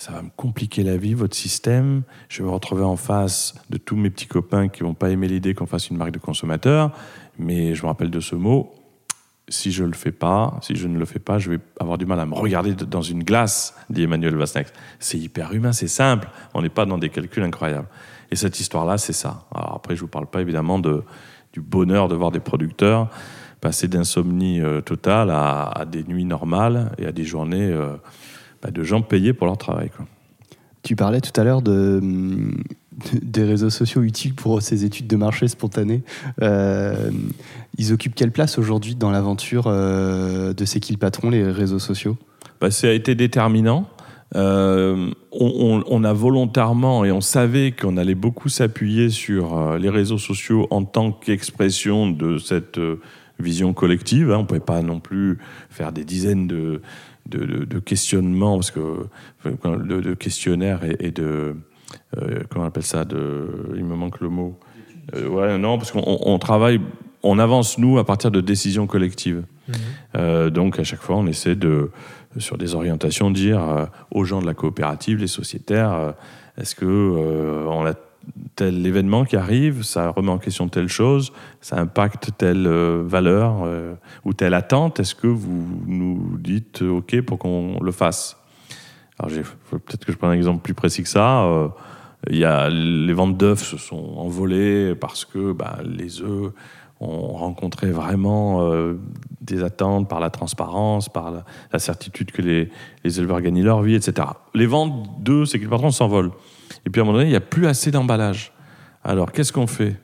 ça 0.00 0.12
va 0.12 0.22
me 0.22 0.30
compliquer 0.34 0.82
la 0.82 0.96
vie, 0.96 1.12
votre 1.12 1.36
système. 1.36 2.02
Je 2.30 2.38
vais 2.38 2.48
me 2.48 2.54
retrouver 2.54 2.82
en 2.82 2.96
face 2.96 3.54
de 3.68 3.76
tous 3.76 3.96
mes 3.96 4.08
petits 4.08 4.26
copains 4.26 4.68
qui 4.68 4.82
vont 4.82 4.94
pas 4.94 5.10
aimer 5.10 5.28
l'idée 5.28 5.52
qu'on 5.52 5.66
fasse 5.66 5.90
une 5.90 5.98
marque 5.98 6.12
de 6.12 6.18
consommateur. 6.18 6.90
Mais 7.38 7.74
je 7.74 7.82
me 7.82 7.88
rappelle 7.88 8.10
de 8.10 8.20
ce 8.20 8.34
mot. 8.34 8.72
Si 9.48 9.72
je 9.72 9.84
le 9.84 9.92
fais 9.92 10.12
pas, 10.12 10.58
si 10.62 10.74
je 10.74 10.88
ne 10.88 10.98
le 10.98 11.04
fais 11.04 11.18
pas, 11.18 11.38
je 11.38 11.50
vais 11.50 11.58
avoir 11.78 11.98
du 11.98 12.06
mal 12.06 12.18
à 12.18 12.24
me 12.24 12.34
regarder 12.34 12.72
dans 12.74 13.02
une 13.02 13.24
glace, 13.24 13.74
dit 13.90 14.04
Emmanuel 14.04 14.36
Vasnex. 14.36 14.72
C'est 15.00 15.18
hyper 15.18 15.52
humain, 15.52 15.72
c'est 15.72 15.88
simple. 15.88 16.30
On 16.54 16.62
n'est 16.62 16.70
pas 16.70 16.86
dans 16.86 16.96
des 16.96 17.10
calculs 17.10 17.42
incroyables. 17.42 17.88
Et 18.30 18.36
cette 18.36 18.58
histoire-là, 18.58 18.96
c'est 18.96 19.12
ça. 19.12 19.44
Alors 19.54 19.74
après, 19.74 19.96
je 19.96 20.00
vous 20.00 20.08
parle 20.08 20.28
pas 20.28 20.40
évidemment 20.40 20.78
de, 20.78 21.02
du 21.52 21.60
bonheur 21.60 22.08
de 22.08 22.14
voir 22.14 22.30
des 22.30 22.40
producteurs 22.40 23.10
passer 23.60 23.88
d'insomnie 23.88 24.60
euh, 24.60 24.80
totale 24.80 25.30
à, 25.30 25.64
à, 25.68 25.84
des 25.84 26.02
nuits 26.04 26.24
normales 26.24 26.92
et 26.98 27.06
à 27.06 27.12
des 27.12 27.24
journées 27.24 27.70
euh, 27.70 27.96
bah, 28.62 28.70
de 28.70 28.82
gens 28.82 29.02
payés 29.02 29.32
pour 29.32 29.46
leur 29.46 29.58
travail. 29.58 29.90
Quoi. 29.94 30.06
Tu 30.82 30.96
parlais 30.96 31.20
tout 31.20 31.38
à 31.38 31.44
l'heure 31.44 31.62
de, 31.62 32.00
de, 32.00 33.18
des 33.22 33.44
réseaux 33.44 33.70
sociaux 33.70 34.02
utiles 34.02 34.34
pour 34.34 34.62
ces 34.62 34.84
études 34.84 35.06
de 35.06 35.16
marché 35.16 35.46
spontanées. 35.48 36.02
Euh, 36.42 37.10
ils 37.76 37.92
occupent 37.92 38.14
quelle 38.14 38.32
place 38.32 38.58
aujourd'hui 38.58 38.94
dans 38.94 39.10
l'aventure 39.10 39.64
de 39.64 40.64
C'est 40.64 40.80
qui 40.80 40.92
le 40.92 40.98
patron, 40.98 41.30
les 41.30 41.44
réseaux 41.50 41.78
sociaux? 41.78 42.16
Bah, 42.60 42.70
Ça 42.70 42.88
a 42.88 42.92
été 42.92 43.14
déterminant. 43.14 43.88
Euh, 44.36 45.10
on, 45.32 45.52
on, 45.58 45.84
on, 45.88 46.04
a 46.04 46.12
volontairement 46.12 47.04
et 47.04 47.10
on 47.10 47.20
savait 47.20 47.72
qu'on 47.72 47.96
allait 47.96 48.14
beaucoup 48.14 48.48
s'appuyer 48.48 49.10
sur 49.10 49.76
les 49.76 49.88
réseaux 49.88 50.18
sociaux 50.18 50.68
en 50.70 50.84
tant 50.84 51.10
qu'expression 51.10 52.08
de 52.08 52.38
cette 52.38 52.78
vision 53.40 53.72
collective. 53.72 54.30
Hein. 54.30 54.36
On 54.38 54.42
ne 54.42 54.46
pouvait 54.46 54.60
pas 54.60 54.82
non 54.82 55.00
plus 55.00 55.38
faire 55.68 55.92
des 55.92 56.04
dizaines 56.04 56.46
de, 56.46 56.82
de, 57.26 57.44
de, 57.44 57.64
de 57.64 57.78
questionnements, 57.78 58.56
parce 58.56 58.70
que 58.70 59.06
de, 59.44 60.14
questionnaires 60.14 60.84
et, 60.84 60.96
et 61.00 61.10
de 61.10 61.56
euh, 62.16 62.40
comment 62.48 62.64
on 62.64 62.68
appelle 62.68 62.84
ça 62.84 63.04
de, 63.04 63.48
il 63.74 63.84
me 63.84 63.96
manque 63.96 64.20
le 64.20 64.28
mot. 64.28 64.58
Euh, 65.14 65.28
ouais, 65.28 65.58
non, 65.58 65.78
parce 65.78 65.92
qu'on 65.92 66.02
on 66.04 66.38
travaille, 66.38 66.80
on 67.22 67.38
avance 67.38 67.78
nous 67.78 67.98
à 67.98 68.04
partir 68.04 68.30
de 68.30 68.40
décisions 68.40 68.86
collectives. 68.86 69.42
Mmh. 69.68 69.72
Euh, 70.16 70.50
donc 70.50 70.78
à 70.78 70.84
chaque 70.84 71.02
fois, 71.02 71.16
on 71.16 71.26
essaie 71.26 71.56
de 71.56 71.90
sur 72.38 72.58
des 72.58 72.74
orientations 72.74 73.30
dire 73.30 73.60
euh, 73.60 73.86
aux 74.12 74.24
gens 74.24 74.40
de 74.40 74.46
la 74.46 74.54
coopérative, 74.54 75.18
les 75.18 75.26
sociétaires, 75.26 76.14
est-ce 76.56 76.74
que 76.74 76.86
on 76.86 77.86
a 77.86 77.94
tel 78.56 78.86
événement 78.86 79.24
qui 79.24 79.36
arrive, 79.36 79.82
ça 79.82 80.10
remet 80.10 80.30
en 80.30 80.38
question 80.38 80.68
telle 80.68 80.88
chose, 80.88 81.32
ça 81.60 81.78
impacte 81.78 82.30
telle 82.36 82.66
euh, 82.66 83.02
valeur 83.04 83.62
euh, 83.64 83.94
ou 84.24 84.32
telle 84.32 84.54
attente, 84.54 85.00
est-ce 85.00 85.14
que 85.14 85.26
vous 85.26 85.66
nous 85.86 86.36
dites 86.38 86.82
OK 86.82 87.20
pour 87.22 87.38
qu'on 87.38 87.78
le 87.80 87.92
fasse? 87.92 88.36
Alors 89.18 89.30
peut-être 89.70 90.04
que 90.04 90.12
je 90.12 90.16
prends 90.16 90.28
un 90.28 90.34
exemple 90.34 90.62
plus 90.62 90.74
précis 90.74 91.02
que 91.02 91.08
ça. 91.08 91.44
Euh, 91.44 91.68
y 92.30 92.44
a, 92.44 92.68
les 92.68 93.12
ventes 93.12 93.36
d'œufs 93.36 93.62
se 93.62 93.76
sont 93.76 94.14
envolées 94.16 94.94
parce 94.94 95.24
que 95.24 95.52
bah, 95.52 95.78
les 95.84 96.22
œufs 96.22 96.52
ont 97.00 97.32
rencontré 97.32 97.90
vraiment 97.90 98.62
euh, 98.62 98.94
des 99.40 99.62
attentes 99.62 100.08
par 100.08 100.20
la 100.20 100.28
transparence, 100.30 101.08
par 101.08 101.44
la, 101.72 101.78
certitude 101.78 102.30
que 102.30 102.42
les, 102.42 102.70
les, 103.04 103.20
éleveurs 103.20 103.40
gagnent 103.40 103.62
leur 103.62 103.80
vie, 103.82 103.94
etc. 103.94 104.28
Les 104.54 104.66
ventes 104.66 105.22
d'œufs, 105.22 105.48
c'est 105.48 105.58
que 105.58 105.64
le 105.64 105.70
patron 105.70 105.90
s'envolent. 105.90 106.32
Et 106.86 106.90
puis 106.90 107.00
à 107.00 107.02
un 107.02 107.06
moment 107.06 107.18
donné, 107.18 107.28
il 107.28 107.32
n'y 107.32 107.36
a 107.36 107.40
plus 107.40 107.66
assez 107.66 107.90
d'emballage. 107.90 108.52
Alors 109.04 109.32
qu'est-ce 109.32 109.52
qu'on 109.52 109.66
fait? 109.66 109.96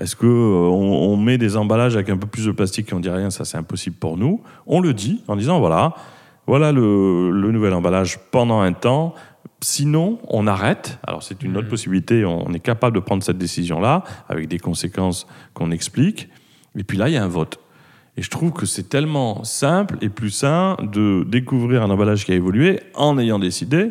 Est-ce 0.00 0.14
qu'on 0.14 0.26
euh, 0.26 0.68
on 0.68 1.16
met 1.16 1.38
des 1.38 1.56
emballages 1.56 1.96
avec 1.96 2.08
un 2.08 2.16
peu 2.16 2.26
plus 2.26 2.46
de 2.46 2.52
plastique 2.52 2.90
et 2.90 2.94
on 2.94 3.00
dit 3.00 3.10
rien? 3.10 3.30
Ça, 3.30 3.44
c'est 3.44 3.58
impossible 3.58 3.96
pour 3.96 4.16
nous. 4.16 4.42
On 4.66 4.80
le 4.80 4.94
dit 4.94 5.22
en 5.26 5.34
disant 5.34 5.58
voilà, 5.58 5.94
voilà 6.46 6.70
le, 6.72 7.30
le 7.30 7.50
nouvel 7.50 7.74
emballage 7.74 8.18
pendant 8.30 8.60
un 8.60 8.72
temps. 8.72 9.14
Sinon, 9.60 10.20
on 10.28 10.46
arrête. 10.46 11.00
Alors, 11.04 11.24
c'est 11.24 11.42
une 11.42 11.56
autre 11.56 11.66
mmh. 11.66 11.70
possibilité. 11.70 12.24
On 12.24 12.52
est 12.52 12.60
capable 12.60 12.94
de 12.94 13.00
prendre 13.00 13.24
cette 13.24 13.38
décision-là, 13.38 14.04
avec 14.28 14.46
des 14.46 14.60
conséquences 14.60 15.26
qu'on 15.52 15.72
explique. 15.72 16.28
Et 16.76 16.84
puis 16.84 16.96
là, 16.96 17.08
il 17.08 17.14
y 17.14 17.16
a 17.16 17.24
un 17.24 17.28
vote. 17.28 17.58
Et 18.16 18.22
je 18.22 18.30
trouve 18.30 18.52
que 18.52 18.66
c'est 18.66 18.88
tellement 18.88 19.42
simple 19.42 19.96
et 20.00 20.08
plus 20.08 20.30
sain 20.30 20.76
de 20.80 21.24
découvrir 21.24 21.82
un 21.82 21.90
emballage 21.90 22.24
qui 22.24 22.32
a 22.32 22.34
évolué 22.36 22.80
en 22.94 23.18
ayant 23.18 23.38
décidé 23.40 23.90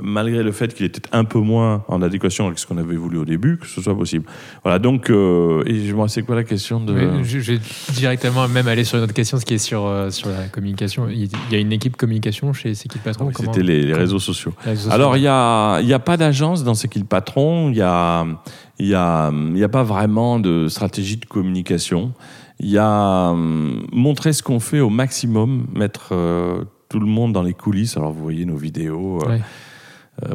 malgré 0.00 0.42
le 0.42 0.52
fait 0.52 0.72
qu'il 0.72 0.86
était 0.86 1.02
un 1.12 1.24
peu 1.24 1.40
moins 1.40 1.84
en 1.88 2.00
adéquation 2.00 2.46
avec 2.46 2.58
ce 2.58 2.66
qu'on 2.66 2.78
avait 2.78 2.96
voulu 2.96 3.18
au 3.18 3.24
début, 3.24 3.58
que 3.58 3.66
ce 3.66 3.82
soit 3.82 3.96
possible. 3.96 4.24
Voilà, 4.62 4.78
donc, 4.78 5.10
euh, 5.10 5.64
et 5.66 5.86
je 5.86 5.94
me 5.94 6.06
c'est 6.06 6.22
quoi 6.22 6.36
la 6.36 6.44
question 6.44 6.80
de... 6.80 6.92
Oui, 6.92 7.24
je, 7.24 7.40
je, 7.40 7.52
vais 7.54 7.60
directement 7.92 8.46
même 8.46 8.68
aller 8.68 8.84
sur 8.84 8.98
une 8.98 9.04
autre 9.04 9.14
question, 9.14 9.38
ce 9.38 9.44
qui 9.44 9.54
est 9.54 9.58
sur, 9.58 9.84
euh, 9.84 10.10
sur 10.10 10.28
la 10.28 10.44
communication. 10.44 11.08
Il 11.08 11.28
y 11.50 11.54
a 11.54 11.58
une 11.58 11.72
équipe 11.72 11.96
communication 11.96 12.52
chez 12.52 12.74
C'est 12.74 12.88
qui 12.88 12.98
le 12.98 13.04
patron 13.04 13.26
oui, 13.26 13.34
C'était 13.36 13.62
les, 13.62 13.82
les, 13.82 13.94
réseaux 13.94 14.20
sociaux. 14.20 14.52
Les 14.64 14.70
réseaux 14.70 14.90
Alors, 14.92 15.16
il 15.16 15.22
n'y 15.22 15.28
a, 15.28 15.80
y 15.80 15.92
a 15.92 15.98
pas 15.98 16.16
d'agence 16.16 16.62
dans 16.62 16.74
C'est 16.74 16.88
qui 16.88 17.00
le 17.00 17.04
patron, 17.04 17.68
il 17.68 17.74
n'y 17.74 17.80
a, 17.80 18.24
y 18.78 18.94
a, 18.94 19.32
y 19.54 19.64
a 19.64 19.68
pas 19.68 19.82
vraiment 19.82 20.38
de 20.38 20.68
stratégie 20.68 21.16
de 21.16 21.26
communication. 21.26 22.12
Il 22.60 22.70
y 22.70 22.78
a 22.78 23.30
hum, 23.30 23.86
montrer 23.92 24.32
ce 24.32 24.42
qu'on 24.42 24.60
fait 24.60 24.80
au 24.80 24.90
maximum, 24.90 25.66
mettre 25.74 26.10
euh, 26.12 26.64
tout 26.88 27.00
le 27.00 27.06
monde 27.06 27.32
dans 27.32 27.42
les 27.42 27.54
coulisses. 27.54 27.96
Alors, 27.96 28.12
vous 28.12 28.22
voyez 28.22 28.44
nos 28.44 28.56
vidéos. 28.56 29.18
Ouais 29.26 29.34
euh, 29.34 29.38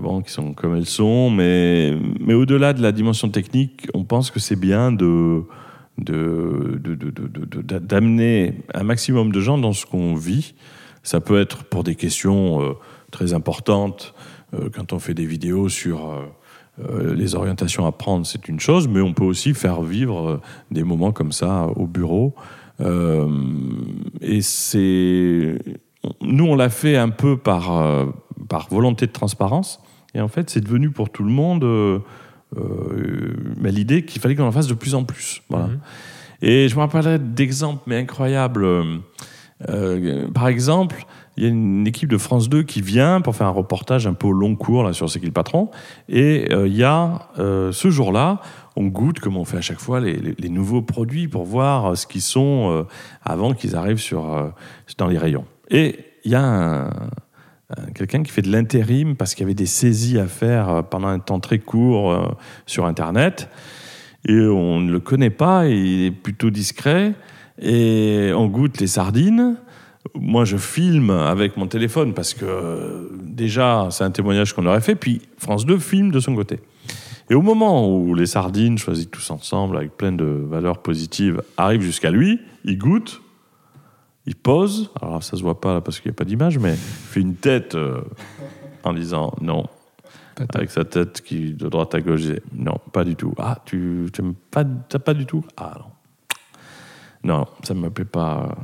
bon, 0.02 0.22
qui 0.22 0.32
sont 0.32 0.54
comme 0.54 0.76
elles 0.76 0.86
sont, 0.86 1.30
mais, 1.30 1.94
mais 2.20 2.34
au-delà 2.34 2.74
de 2.74 2.82
la 2.82 2.92
dimension 2.92 3.30
technique, 3.30 3.88
on 3.94 4.04
pense 4.04 4.32
que 4.32 4.40
c'est 4.40 4.56
bien 4.56 4.92
de 4.92 5.44
d'amener 5.98 6.78
de, 8.48 8.52
de, 8.52 8.64
un 8.74 8.84
maximum 8.84 9.32
de 9.32 9.40
gens 9.40 9.58
dans 9.58 9.72
ce 9.74 9.86
qu'on 9.86 10.14
vit. 10.16 10.54
Ça 11.04 11.22
peut 11.22 11.40
être 11.40 11.64
pour 11.64 11.84
des 11.84 11.96
questions 11.96 12.62
euh, 12.62 12.74
très 13.12 13.34
importantes, 13.34 14.14
euh, 14.54 14.70
quand 14.74 14.92
on 14.92 15.00
fait 15.00 15.14
des 15.14 15.26
vidéos 15.26 15.70
sur 15.70 16.28
euh, 16.80 17.14
les 17.14 17.36
orientations 17.36 17.86
à 17.86 17.92
prendre, 17.92 18.26
c'est 18.26 18.50
une 18.50 18.60
chose, 18.60 18.88
mais 18.88 19.00
on 19.02 19.14
peut 19.14 19.24
aussi 19.24 19.54
faire 19.54 19.82
vivre 19.82 20.42
des 20.72 20.84
moments 20.84 21.12
comme 21.12 21.32
ça 21.32 21.68
au 21.76 21.88
bureau. 21.88 22.36
et 24.22 24.42
c'est. 24.42 25.58
Nous, 26.22 26.46
on 26.46 26.56
l'a 26.56 26.70
fait 26.70 26.98
un 26.98 27.10
peu 27.10 27.38
par 27.38 27.72
par 28.50 28.68
volonté 28.70 29.08
de 29.08 29.12
transparence. 29.12 29.82
Et 30.14 30.22
en 30.22 30.28
fait, 30.28 30.50
c'est 30.50 30.62
devenu 30.62 30.92
pour 30.92 31.10
tout 31.10 31.24
le 31.24 31.32
monde 31.32 31.64
euh, 31.64 32.00
euh, 32.58 33.34
l'idée 33.64 34.06
qu'il 34.06 34.22
fallait 34.22 34.36
qu'on 34.36 34.48
en 34.48 34.52
fasse 34.52 34.68
de 34.68 34.74
plus 34.74 34.96
en 34.96 35.04
plus. 35.04 35.42
Voilà. 35.50 35.68
Mmh. 35.68 35.80
Et 36.42 36.70
je 36.70 36.76
me 36.76 36.82
rappellerai 36.82 37.20
d'exemples, 37.20 37.84
mais 37.88 37.98
incroyables. 37.98 38.66
Euh, 39.70 40.28
par 40.34 40.48
exemple, 40.48 41.06
il 41.38 41.44
y 41.44 41.48
a 41.48 41.50
une 41.50 41.88
équipe 41.88 42.10
de 42.10 42.18
France 42.18 42.50
2 42.50 42.64
qui 42.64 42.82
vient 42.82 43.22
pour 43.22 43.36
faire 43.36 43.48
un 43.48 43.52
reportage 43.52 44.08
un 44.08 44.14
peu 44.14 44.28
au 44.28 44.34
long 44.34 44.56
cours 44.56 44.84
là, 44.84 44.94
sur 44.94 45.10
C'est 45.10 45.20
qui 45.20 45.26
le 45.26 45.32
patron. 45.32 45.70
Et 46.10 46.48
euh, 46.52 46.68
il 46.68 46.76
y 46.76 46.84
a 46.84 47.30
euh, 47.40 47.72
ce 47.72 47.90
jour-là, 47.90 48.42
on 48.76 48.86
goûte, 48.86 49.20
comme 49.20 49.38
on 49.38 49.46
fait 49.46 49.58
à 49.58 49.62
chaque 49.62 49.80
fois, 49.80 50.00
les, 50.00 50.16
les, 50.16 50.36
les 50.38 50.50
nouveaux 50.50 50.82
produits 50.82 51.28
pour 51.28 51.46
voir 51.46 51.98
ce 51.98 52.06
qu'ils 52.06 52.22
sont 52.22 52.86
avant 53.24 53.54
qu'ils 53.54 53.76
arrivent 53.76 54.00
sur, 54.00 54.54
dans 54.98 55.08
les 55.08 55.18
rayons. 55.18 55.46
Et 55.70 56.00
il 56.26 56.32
y 56.32 56.36
a 56.36 56.42
un, 56.42 56.88
euh, 56.88 56.90
quelqu'un 57.94 58.24
qui 58.24 58.32
fait 58.32 58.42
de 58.42 58.52
l'intérim 58.52 59.16
parce 59.16 59.34
qu'il 59.34 59.44
y 59.44 59.46
avait 59.46 59.56
des 59.56 59.66
saisies 59.66 60.20
à 60.20 60.28
faire 60.28 60.70
euh, 60.70 60.82
pendant 60.82 61.08
un 61.08 61.20
temps 61.20 61.40
très 61.40 61.60
court 61.60 62.12
euh, 62.12 62.28
sur 62.66 62.86
Internet. 62.86 63.50
Et 64.28 64.40
on 64.40 64.80
ne 64.80 64.92
le 64.92 65.00
connaît 65.00 65.30
pas, 65.30 65.68
il 65.68 66.06
est 66.06 66.12
plutôt 66.12 66.50
discret. 66.50 67.14
Et 67.62 68.32
on 68.36 68.48
goûte 68.48 68.80
les 68.80 68.88
sardines. 68.88 69.58
Moi, 70.14 70.46
je 70.46 70.58
filme 70.58 71.10
avec 71.10 71.58
mon 71.58 71.68
téléphone 71.68 72.14
parce 72.14 72.34
que 72.34 73.12
déjà, 73.24 73.88
c'est 73.92 74.04
un 74.04 74.12
témoignage 74.12 74.54
qu'on 74.54 74.66
aurait 74.66 74.82
fait. 74.82 74.96
Puis 74.96 75.22
France 75.38 75.66
2 75.66 75.78
filme 75.78 76.12
de 76.12 76.20
son 76.20 76.36
côté. 76.36 76.60
Et 77.30 77.36
au 77.36 77.42
moment 77.42 77.90
où 77.90 78.14
les 78.14 78.28
sardines, 78.28 78.78
choisies 78.78 79.08
tous 79.08 79.32
ensemble, 79.32 79.78
avec 79.78 79.98
plein 79.98 80.12
de 80.12 80.26
valeurs 80.26 80.80
positives, 80.80 81.42
arrivent 81.58 81.82
jusqu'à 81.82 82.12
lui, 82.12 82.40
il 82.66 82.78
goûte, 82.78 83.22
il 84.26 84.36
pose, 84.36 84.92
alors 85.02 85.24
ça 85.24 85.38
se 85.38 85.42
voit 85.42 85.60
pas 85.60 85.74
là 85.74 85.82
parce 85.82 86.00
qu'il 86.00 86.10
n'y 86.10 86.16
a 86.16 86.18
pas 86.18 86.26
d'image, 86.26 86.58
mais 86.58 86.74
il 86.74 86.78
fait 86.78 87.20
une 87.22 87.36
tête 87.36 87.76
euh, 87.76 88.02
en 88.84 88.94
disant 88.94 89.34
non. 89.42 89.66
Avec 90.54 90.70
sa 90.70 90.84
tête 90.84 91.22
qui 91.22 91.54
de 91.54 91.70
droite 91.70 91.96
à 91.96 92.02
gauche, 92.02 92.22
disait 92.22 92.42
non, 92.54 92.78
pas 92.92 93.06
du 93.06 93.16
tout. 93.16 93.34
Ah, 93.38 93.60
tu 93.64 94.10
n'aimes 94.20 94.34
pas, 94.52 94.66
pas 94.66 95.14
du 95.14 95.26
tout? 95.26 95.46
Ah 95.56 95.78
non. 95.80 95.86
Non, 97.24 97.48
ça 97.64 97.74
ne 97.74 97.80
me 97.80 97.90
plaît 97.90 98.04
pas. 98.06 98.56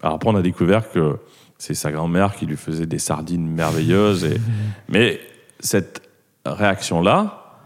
Alors 0.00 0.16
après, 0.16 0.30
on 0.30 0.36
a 0.36 0.42
découvert 0.42 0.90
que 0.90 1.18
c'est 1.58 1.74
sa 1.74 1.90
grand-mère 1.90 2.36
qui 2.36 2.46
lui 2.46 2.56
faisait 2.56 2.86
des 2.86 3.00
sardines 3.00 3.48
merveilleuses. 3.48 4.24
Et... 4.24 4.40
Mais 4.88 5.20
cette 5.58 6.08
réaction-là, 6.46 7.58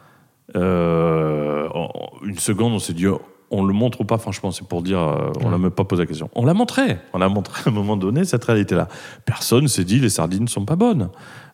euh, 0.57 1.69
une 2.25 2.39
seconde, 2.39 2.73
on 2.73 2.79
s'est 2.79 2.95
dit, 2.95 3.07
oh, 3.07 3.21
on 3.53 3.63
le 3.63 3.75
montre 3.75 4.01
ou 4.01 4.05
pas, 4.05 4.19
franchement, 4.19 4.51
c'est 4.51 4.67
pour 4.67 4.83
dire, 4.83 4.99
euh, 4.99 5.31
on 5.43 5.51
n'a 5.51 5.59
même 5.59 5.71
pas 5.71 5.85
posé 5.85 6.03
la 6.03 6.07
question. 6.07 6.31
On 6.35 6.45
l'a 6.45 6.55
montré, 6.55 6.97
on 7.13 7.21
a 7.21 7.29
montré 7.29 7.63
à 7.67 7.69
un 7.69 7.73
moment 7.73 7.97
donné 7.97 8.25
cette 8.25 8.45
réalité-là. 8.45 8.89
Personne 9.27 9.69
s'est 9.69 9.85
dit 9.85 10.01
les 10.01 10.09
sardines 10.09 10.45
ne 10.45 10.49
sont 10.49 10.65
pas 10.65 10.75
bonnes. 10.75 11.11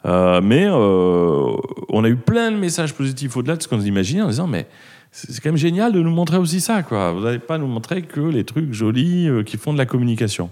Euh, 0.07 0.41
mais 0.43 0.65
euh, 0.65 1.57
on 1.89 2.05
a 2.05 2.09
eu 2.09 2.17
plein 2.17 2.53
de 2.53 2.57
messages 2.57 2.95
positifs 2.95 3.37
au-delà 3.37 3.57
de 3.57 3.63
ce 3.63 3.69
qu'on 3.69 3.81
imaginait 3.81 4.23
en 4.23 4.29
disant, 4.29 4.47
mais 4.47 4.69
c'est 5.11 5.41
quand 5.43 5.49
même 5.49 5.57
génial 5.57 5.93
de 5.93 6.01
nous 6.01 6.11
montrer 6.11 6.37
aussi 6.37 6.61
ça, 6.61 6.83
quoi. 6.83 7.13
Vous 7.13 7.21
n'allez 7.23 7.39
pas 7.39 7.59
nous 7.59 7.67
montrer 7.67 8.03
que 8.03 8.21
les 8.21 8.45
trucs 8.45 8.73
jolis 8.73 9.27
euh, 9.29 9.43
qui 9.43 9.57
font 9.57 9.73
de 9.73 9.79
la 9.79 9.87
communication. 9.87 10.51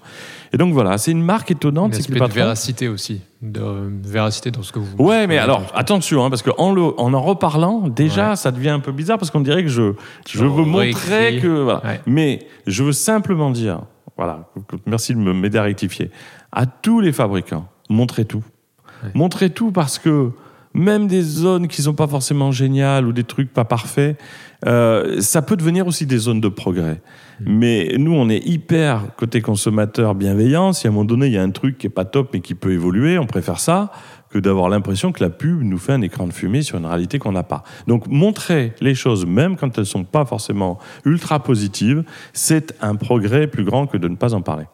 Et 0.53 0.57
donc 0.57 0.73
voilà, 0.73 0.99
c'est 0.99 1.11
une 1.13 1.23
marque 1.23 1.51
étonnante. 1.51 1.95
C'est 1.95 2.11
de 2.11 2.19
patron- 2.19 2.35
véracité 2.35 2.89
aussi. 2.89 3.21
De 3.43 3.61
euh, 3.61 3.89
véracité 4.03 4.51
dans 4.51 4.63
ce 4.63 4.73
que 4.73 4.79
vous. 4.79 4.97
Ouais, 4.99 5.27
mais 5.27 5.39
alors 5.39 5.63
attention, 5.75 6.25
hein, 6.25 6.31
parce 6.31 6.43
qu'en 6.43 6.73
le, 6.73 6.83
en 6.99 7.13
en 7.15 7.21
reparlant, 7.23 7.87
déjà, 7.89 8.31
Ouais. 8.31 8.37
ça 8.37 8.51
devient 8.51 8.71
un 8.71 8.81
peu 8.81 8.93
bizarre 8.93 9.19
parce 9.19 9.31
qu'on 9.31 9.41
dirait 9.41 9.63
que 9.63 9.69
je, 9.69 9.93
je 10.29 10.39
veux 10.41 10.49
montrer 10.65 11.39
que. 11.41 11.49
Voilà. 11.63 11.85
Ouais. 11.85 12.01
Mais 12.07 12.47
je 12.67 12.83
veux 12.83 12.93
simplement 12.93 13.51
dire, 13.51 13.83
voilà, 14.17 14.49
merci 14.87 15.15
de 15.15 15.19
me 15.19 15.33
m'aider 15.35 15.59
à 15.59 15.63
rectifier, 15.63 16.11
à 16.51 16.65
tous 16.67 17.01
les 17.01 17.13
fabricants, 17.13 17.69
montrez 17.91 18.25
tout. 18.25 18.43
Ouais. 19.05 19.11
Montrez 19.15 19.51
tout 19.51 19.71
parce 19.71 19.99
que 19.99 20.31
même 20.77 21.07
des 21.07 21.23
zones 21.23 21.69
qui 21.69 21.81
sont 21.81 21.95
pas 21.95 22.07
forcément 22.07 22.53
géniales 22.53 23.07
ou 23.07 23.13
des 23.13 23.25
trucs 23.25 23.53
pas 23.53 23.65
parfaits, 23.65 24.21
euh, 24.67 25.21
ça 25.21 25.43
peut 25.43 25.57
devenir 25.57 25.87
aussi 25.87 26.07
des 26.07 26.19
zones 26.19 26.41
de 26.41 26.49
progrès. 26.49 27.01
Mais 27.41 27.95
nous, 27.99 28.13
on 28.13 28.29
est 28.29 28.47
hyper 28.47 29.15
côté 29.17 29.41
consommateur 29.41 30.15
bienveillant. 30.15 30.73
Si 30.73 30.87
à 30.87 30.91
un 30.91 30.93
moment 30.93 31.05
donné, 31.05 31.27
il 31.27 31.33
y 31.33 31.39
a 31.39 31.43
un 31.43 31.51
truc 31.51 31.79
qui 31.79 31.87
est 31.87 31.91
pas 31.91 32.05
top 32.05 32.31
mais 32.33 32.41
qui 32.41 32.55
peut 32.55 32.73
évoluer, 32.73 33.19
on 33.19 33.27
préfère 33.27 33.59
ça 33.59 33.91
que 34.31 34.39
d'avoir 34.39 34.69
l'impression 34.69 35.13
que 35.13 35.23
la 35.23 35.31
pub 35.31 35.63
nous 35.63 35.79
fait 35.79 35.93
un 35.93 36.03
écran 36.03 36.27
de 36.27 36.33
fumée 36.33 36.63
sur 36.63 36.77
une 36.77 36.87
réalité 36.87 37.19
qu'on 37.19 37.33
n'a 37.33 37.43
pas. 37.43 37.63
Donc, 37.87 38.07
montrer 38.09 38.75
les 38.81 38.95
choses, 38.95 39.25
même 39.25 39.57
quand 39.57 39.79
elles 39.79 39.87
sont 39.87 40.05
pas 40.05 40.25
forcément 40.25 40.79
ultra 41.05 41.43
positives, 41.43 42.05
c'est 42.33 42.75
un 42.83 42.97
progrès 42.97 43.47
plus 43.47 43.65
grand 43.65 43.87
que 43.87 43.97
de 43.97 44.09
ne 44.09 44.17
pas 44.17 44.35
en 44.35 44.43
parler. 44.43 44.65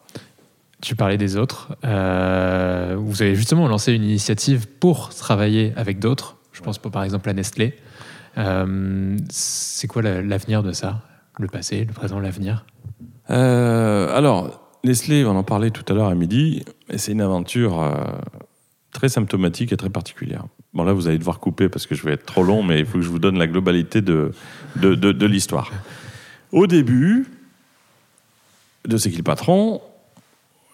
Tu 0.83 0.97
parlais 0.97 1.17
des 1.17 1.37
autres. 1.37 1.77
Euh, 1.85 2.97
vous 2.99 3.21
avez 3.21 3.35
justement 3.35 3.69
lancé 3.69 3.93
une 3.93 4.03
initiative 4.03 4.67
pour 4.67 5.09
travailler 5.15 5.71
avec 5.77 5.97
d'autres. 5.99 6.35
Je 6.51 6.61
pense 6.61 6.77
par 6.77 7.03
exemple 7.05 7.29
à 7.29 7.33
Nestlé. 7.33 7.73
Euh, 8.37 9.17
c'est 9.29 9.87
quoi 9.87 10.01
la- 10.01 10.21
l'avenir 10.21 10.61
de 10.61 10.73
ça? 10.73 11.01
Le 11.39 11.47
passé, 11.47 11.85
le 11.85 11.93
présent, 11.93 12.19
l'avenir? 12.19 12.65
Euh, 13.29 14.13
alors, 14.13 14.59
Nestlé, 14.83 15.23
on 15.23 15.37
en 15.37 15.43
parlait 15.43 15.71
tout 15.71 15.85
à 15.87 15.95
l'heure 15.95 16.09
à 16.09 16.15
midi, 16.15 16.65
c'est 16.97 17.13
une 17.13 17.21
aventure 17.21 17.81
très 18.91 19.07
symptomatique 19.07 19.71
et 19.71 19.77
très 19.77 19.89
particulière. 19.89 20.43
Bon, 20.73 20.83
là, 20.83 20.91
vous 20.91 21.07
allez 21.07 21.17
devoir 21.17 21.39
couper 21.39 21.69
parce 21.69 21.87
que 21.87 21.95
je 21.95 22.03
vais 22.03 22.11
être 22.11 22.25
trop 22.25 22.43
long, 22.43 22.61
mais 22.61 22.79
il 22.81 22.85
faut 22.85 22.97
que 22.97 23.03
je 23.05 23.09
vous 23.09 23.19
donne 23.19 23.37
la 23.39 23.47
globalité 23.47 24.01
de, 24.01 24.33
de, 24.75 24.95
de- 24.95 25.13
de 25.13 25.25
l'histoire. 25.25 25.71
Au 26.51 26.67
début 26.67 27.25
de 28.85 28.97
C'est 28.97 29.09
qui 29.11 29.15
le 29.17 29.23
patron 29.23 29.79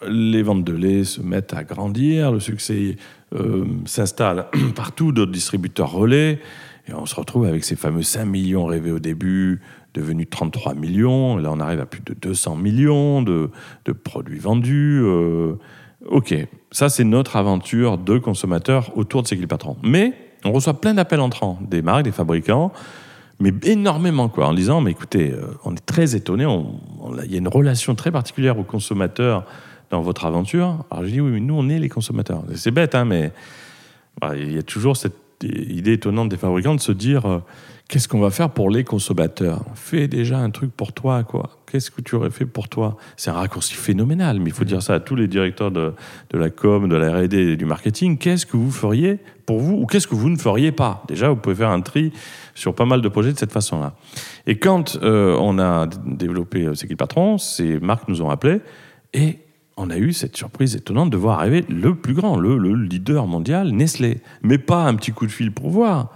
les 0.08 0.42
ventes 0.44 0.64
de 0.64 0.74
lait 0.74 1.04
se 1.04 1.22
mettent 1.22 1.54
à 1.54 1.64
grandir, 1.64 2.32
le 2.32 2.40
succès 2.40 2.96
euh, 3.36 3.66
s'installe 3.86 4.48
partout, 4.76 5.12
d'autres 5.12 5.32
distributeurs 5.32 5.92
relais, 5.92 6.40
et 6.88 6.94
on 6.94 7.06
se 7.06 7.16
retrouve 7.16 7.46
avec 7.46 7.64
ces 7.64 7.76
fameux 7.76 8.04
5 8.04 8.26
millions 8.26 8.66
rêvés 8.66 8.92
au 8.92 9.00
début, 9.00 9.62
devenus 9.94 10.28
33 10.30 10.74
millions, 10.76 11.38
là 11.38 11.50
on 11.52 11.60
arrive 11.60 11.80
à 11.80 11.86
plus 11.86 12.02
de 12.06 12.14
200 12.14 12.56
millions 12.56 13.22
de, 13.22 13.50
produits 14.04 14.40
vendus. 14.40 15.02
euh, 15.04 15.54
ok, 16.08 16.36
ça 16.72 16.90
c'est 16.90 17.04
notre 17.04 17.36
aventure 17.36 17.98
de 17.98 18.18
consommateurs 18.18 18.96
autour 18.98 19.24
de 19.24 19.28
C'est 19.28 19.36
qui 19.36 19.42
le 19.42 19.48
patron. 19.48 19.76
Mais 19.84 20.14
on 20.46 20.52
reçoit 20.54 20.80
plein 20.80 20.94
d'appels 20.94 21.20
entrants, 21.20 21.60
des 21.68 21.82
marques, 21.82 22.04
des 22.04 22.12
fabricants, 22.12 22.72
mais 23.42 23.52
énormément 23.64 24.30
quoi, 24.30 24.48
en 24.48 24.54
disant, 24.54 24.80
mais 24.82 24.92
écoutez, 24.92 25.32
euh, 25.32 25.48
on 25.66 25.74
est 25.76 25.86
très 25.86 26.16
étonnés, 26.16 26.46
on- 26.46 26.80
on- 27.02 27.18
il 27.24 27.32
y 27.32 27.36
a 27.36 27.40
une 27.40 27.48
relation 27.48 27.96
très 27.96 28.12
particulière 28.12 28.58
aux 28.58 28.64
consommateurs 28.64 29.46
dans 29.90 30.02
votre 30.02 30.26
aventure. 30.26 30.86
Alors 30.92 31.06
je 31.06 31.12
dis, 31.12 31.22
oui, 31.22 31.32
mais 31.32 31.40
nous 31.40 31.56
on 31.56 31.70
est 31.70 31.80
les 31.80 31.90
consommateurs. 31.90 32.44
C'est 32.56 32.72
bête, 32.72 32.96
hein, 32.96 33.06
mais 33.06 33.32
voilà, 34.22 34.40
il 34.40 34.54
y 34.54 34.58
a 34.58 34.64
toujours 34.64 34.98
cette 34.98 35.16
idée 35.44 35.94
étonnante 35.94 36.30
des 36.30 36.38
fabricants 36.38 36.76
de 36.76 36.82
se 36.82 36.92
dire, 36.92 37.26
euh, 37.26 37.40
qu'est-ce 37.88 38.08
qu'on 38.08 38.20
va 38.20 38.30
faire 38.30 38.50
pour 38.50 38.70
les 38.70 38.84
consommateurs? 38.84 39.64
Fais 39.74 40.08
déjà 40.08 40.40
un 40.40 40.50
truc 40.50 40.72
pour 40.72 40.94
toi, 40.94 41.24
quoi. 41.24 41.50
Qu'est-ce 41.66 41.92
que 41.92 42.02
tu 42.02 42.16
aurais 42.16 42.30
fait 42.30 42.46
pour 42.46 42.68
toi? 42.68 42.98
C'est 43.16 43.30
un 43.30 43.34
raccourci 43.34 43.76
phénoménal, 43.76 44.40
mais 44.40 44.50
il 44.50 44.54
faut 44.54 44.66
dire 44.66 44.82
ça 44.82 44.96
à 44.96 45.00
tous 45.00 45.16
les 45.16 45.28
directeurs 45.28 45.72
de, 45.72 45.94
de 46.32 46.38
la 46.38 46.50
com, 46.50 46.90
de 46.90 46.96
la 46.96 47.22
R&D 47.22 47.38
et 47.38 47.56
du 47.56 47.66
marketing. 47.66 48.18
Qu'est-ce 48.18 48.46
que 48.46 48.58
vous 48.58 48.72
feriez 48.72 49.20
pour 49.46 49.60
vous 49.60 49.76
ou 49.76 49.86
qu'est-ce 49.86 50.08
que 50.08 50.16
vous 50.16 50.30
ne 50.30 50.38
feriez 50.38 50.72
pas? 50.72 51.04
Déjà, 51.08 51.30
vous 51.30 51.36
pouvez 51.36 51.56
faire 51.56 51.70
un 51.70 51.82
tri 51.82 52.12
sur 52.54 52.76
pas 52.76 52.86
mal 52.86 53.02
de 53.02 53.08
projets 53.08 53.34
de 53.34 53.38
cette 53.38 53.52
façon-là. 53.52 53.94
Et 54.46 54.58
quand 54.58 54.98
euh, 55.02 55.38
on 55.40 55.60
a 55.60 55.88
développé 56.06 56.66
euh, 56.66 56.76
C'est 56.76 56.88
qui 56.88 56.94
le 56.94 56.98
patron, 56.98 57.38
ces 57.38 57.80
marques 57.80 58.08
nous 58.08 58.22
ont 58.22 58.30
appelés 58.30 58.62
et 59.14 59.40
on 59.80 59.90
a 59.90 59.98
eu 59.98 60.14
cette 60.14 60.36
surprise 60.36 60.76
étonnante 60.76 61.10
de 61.10 61.18
voir 61.18 61.40
arriver 61.40 61.66
le 61.70 61.96
plus 61.96 62.14
grand, 62.14 62.38
le, 62.38 62.58
le 62.58 62.76
leader 62.76 63.28
mondial, 63.28 63.72
Nestlé. 63.72 64.22
Mais 64.44 64.58
pas 64.58 64.84
un 64.84 64.96
petit 64.96 65.12
coup 65.12 65.26
de 65.26 65.32
fil 65.32 65.52
pour 65.52 65.70
voir, 65.70 66.10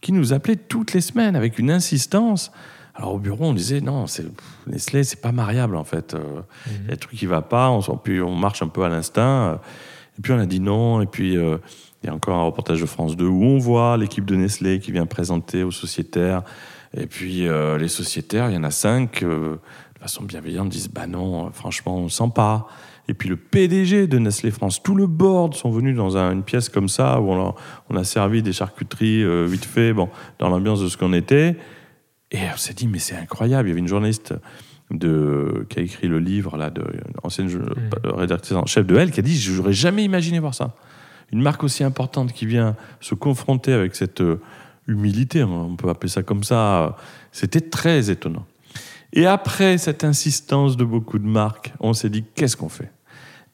qui 0.00 0.12
nous 0.12 0.32
appelait 0.32 0.56
toutes 0.56 0.92
les 0.92 1.00
semaines 1.00 1.36
avec 1.36 1.58
une 1.58 1.70
insistance. 1.70 2.52
Alors 2.94 3.14
au 3.14 3.18
bureau, 3.18 3.46
on 3.46 3.54
disait 3.54 3.80
non, 3.80 4.06
c'est, 4.06 4.24
Nestlé, 4.66 5.04
c'est 5.04 5.20
pas 5.20 5.32
mariable 5.32 5.76
en 5.76 5.84
fait. 5.84 6.14
Euh, 6.14 6.42
Il 6.82 6.88
y 6.88 6.90
a 6.90 6.94
un 6.94 6.96
truc 6.96 7.18
qui 7.18 7.26
va 7.26 7.42
pas, 7.42 7.70
on, 7.70 7.80
puis 7.96 8.20
on 8.20 8.34
marche 8.34 8.62
un 8.62 8.68
peu 8.68 8.82
à 8.84 8.88
l'instinct. 8.88 9.60
Et 10.18 10.22
puis 10.22 10.32
on 10.32 10.38
a 10.38 10.46
dit 10.46 10.60
non, 10.60 11.00
et 11.00 11.06
puis 11.06 11.36
euh, 11.36 11.58
il 12.02 12.08
y 12.08 12.10
a 12.10 12.14
encore 12.14 12.36
un 12.36 12.44
reportage 12.44 12.80
de 12.80 12.86
France 12.86 13.16
2 13.16 13.26
où 13.26 13.44
on 13.44 13.58
voit 13.58 13.96
l'équipe 13.96 14.24
de 14.24 14.36
Nestlé 14.36 14.78
qui 14.78 14.92
vient 14.92 15.06
présenter 15.06 15.62
aux 15.62 15.70
sociétaires. 15.70 16.42
Et 16.96 17.06
puis 17.06 17.48
euh, 17.48 17.78
les 17.78 17.88
sociétaires, 17.88 18.50
il 18.50 18.54
y 18.54 18.58
en 18.58 18.64
a 18.64 18.70
cinq, 18.70 19.22
euh, 19.22 19.56
de 19.94 20.00
façon 20.00 20.22
bienveillante, 20.22 20.68
disent 20.68 20.88
bah 20.88 21.06
non, 21.06 21.50
franchement, 21.52 21.96
on 21.96 22.04
ne 22.04 22.08
sent 22.08 22.30
pas. 22.34 22.68
Et 23.08 23.14
puis 23.14 23.28
le 23.28 23.36
PDG 23.36 24.06
de 24.06 24.18
Nestlé 24.18 24.50
France, 24.50 24.82
tout 24.82 24.94
le 24.94 25.06
board 25.06 25.54
sont 25.54 25.70
venus 25.70 25.94
dans 25.96 26.16
un- 26.16 26.32
une 26.32 26.42
pièce 26.42 26.68
comme 26.70 26.88
ça 26.88 27.20
où 27.20 27.30
on 27.30 27.48
a, 27.48 27.54
on 27.90 27.96
a 27.96 28.04
servi 28.04 28.42
des 28.42 28.52
charcuteries 28.52 29.22
euh, 29.22 29.44
vite 29.46 29.64
fait, 29.66 29.92
bon, 29.92 30.08
dans 30.38 30.48
l'ambiance 30.48 30.80
de 30.80 30.88
ce 30.88 30.96
qu'on 30.96 31.12
était. 31.12 31.56
Et 32.32 32.38
on 32.52 32.56
s'est 32.56 32.72
dit 32.74 32.86
mais 32.88 32.98
c'est 32.98 33.16
incroyable. 33.16 33.68
Il 33.68 33.70
y 33.70 33.72
avait 33.72 33.80
une 33.80 33.88
journaliste 33.88 34.34
de, 34.90 35.66
qui 35.68 35.78
a 35.78 35.82
écrit 35.82 36.08
le 36.08 36.18
livre 36.18 36.56
là, 36.56 36.70
de 36.70 36.82
ancienne 37.22 37.48
euh, 37.50 38.12
rédactrice 38.12 38.52
en 38.56 38.66
chef 38.66 38.86
de 38.86 38.96
Elle, 38.96 39.10
qui 39.10 39.20
a 39.20 39.22
dit 39.22 39.36
j'aurais 39.38 39.72
jamais 39.72 40.04
imaginé 40.04 40.38
voir 40.38 40.54
ça. 40.54 40.74
Une 41.32 41.42
marque 41.42 41.64
aussi 41.64 41.84
importante 41.84 42.32
qui 42.32 42.46
vient 42.46 42.76
se 43.00 43.14
confronter 43.14 43.72
avec 43.72 43.94
cette 43.96 44.20
euh, 44.20 44.40
humilité, 44.86 45.42
on 45.42 45.76
peut 45.76 45.88
appeler 45.88 46.10
ça 46.10 46.22
comme 46.22 46.44
ça, 46.44 46.96
c'était 47.32 47.62
très 47.62 48.10
étonnant. 48.10 48.44
Et 49.16 49.26
après 49.26 49.78
cette 49.78 50.02
insistance 50.02 50.76
de 50.76 50.84
beaucoup 50.84 51.20
de 51.20 51.26
marques, 51.26 51.72
on 51.78 51.92
s'est 51.92 52.10
dit 52.10 52.24
qu'est-ce 52.34 52.56
qu'on 52.56 52.68
fait? 52.68 52.90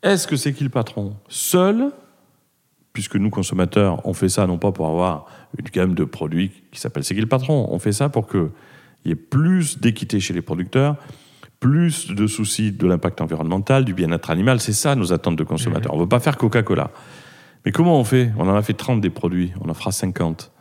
Est-ce 0.02 0.26
que 0.26 0.34
c'est 0.36 0.54
qui 0.54 0.64
le 0.64 0.70
patron 0.70 1.14
Seul, 1.28 1.92
puisque 2.94 3.16
nous 3.16 3.28
consommateurs, 3.28 4.00
on 4.06 4.14
fait 4.14 4.30
ça 4.30 4.46
non 4.46 4.56
pas 4.56 4.72
pour 4.72 4.88
avoir 4.88 5.26
une 5.58 5.66
gamme 5.66 5.94
de 5.94 6.04
produits 6.04 6.50
qui 6.72 6.80
s'appelle 6.80 7.04
c'est 7.04 7.14
qui 7.14 7.20
le 7.20 7.26
patron, 7.26 7.68
on 7.70 7.78
fait 7.78 7.92
ça 7.92 8.08
pour 8.08 8.26
qu'il 8.26 8.48
y 9.04 9.10
ait 9.10 9.16
plus 9.16 9.78
d'équité 9.78 10.18
chez 10.18 10.32
les 10.32 10.40
producteurs, 10.40 10.96
plus 11.60 12.08
de 12.08 12.26
soucis 12.26 12.72
de 12.72 12.86
l'impact 12.86 13.20
environnemental, 13.20 13.84
du 13.84 13.92
bien-être 13.92 14.30
animal, 14.30 14.60
c'est 14.60 14.72
ça 14.72 14.94
nos 14.94 15.12
attentes 15.12 15.36
de 15.36 15.44
consommateurs. 15.44 15.92
On 15.92 15.98
ne 15.98 16.02
veut 16.02 16.08
pas 16.08 16.20
faire 16.20 16.38
Coca-Cola. 16.38 16.90
Mais 17.66 17.72
comment 17.72 18.00
on 18.00 18.04
fait? 18.04 18.32
On 18.38 18.48
en 18.48 18.56
a 18.56 18.62
fait 18.62 18.72
30 18.72 19.02
des 19.02 19.10
produits, 19.10 19.52
on 19.62 19.68
en 19.68 19.74
fera 19.74 19.92
50. 19.92 20.52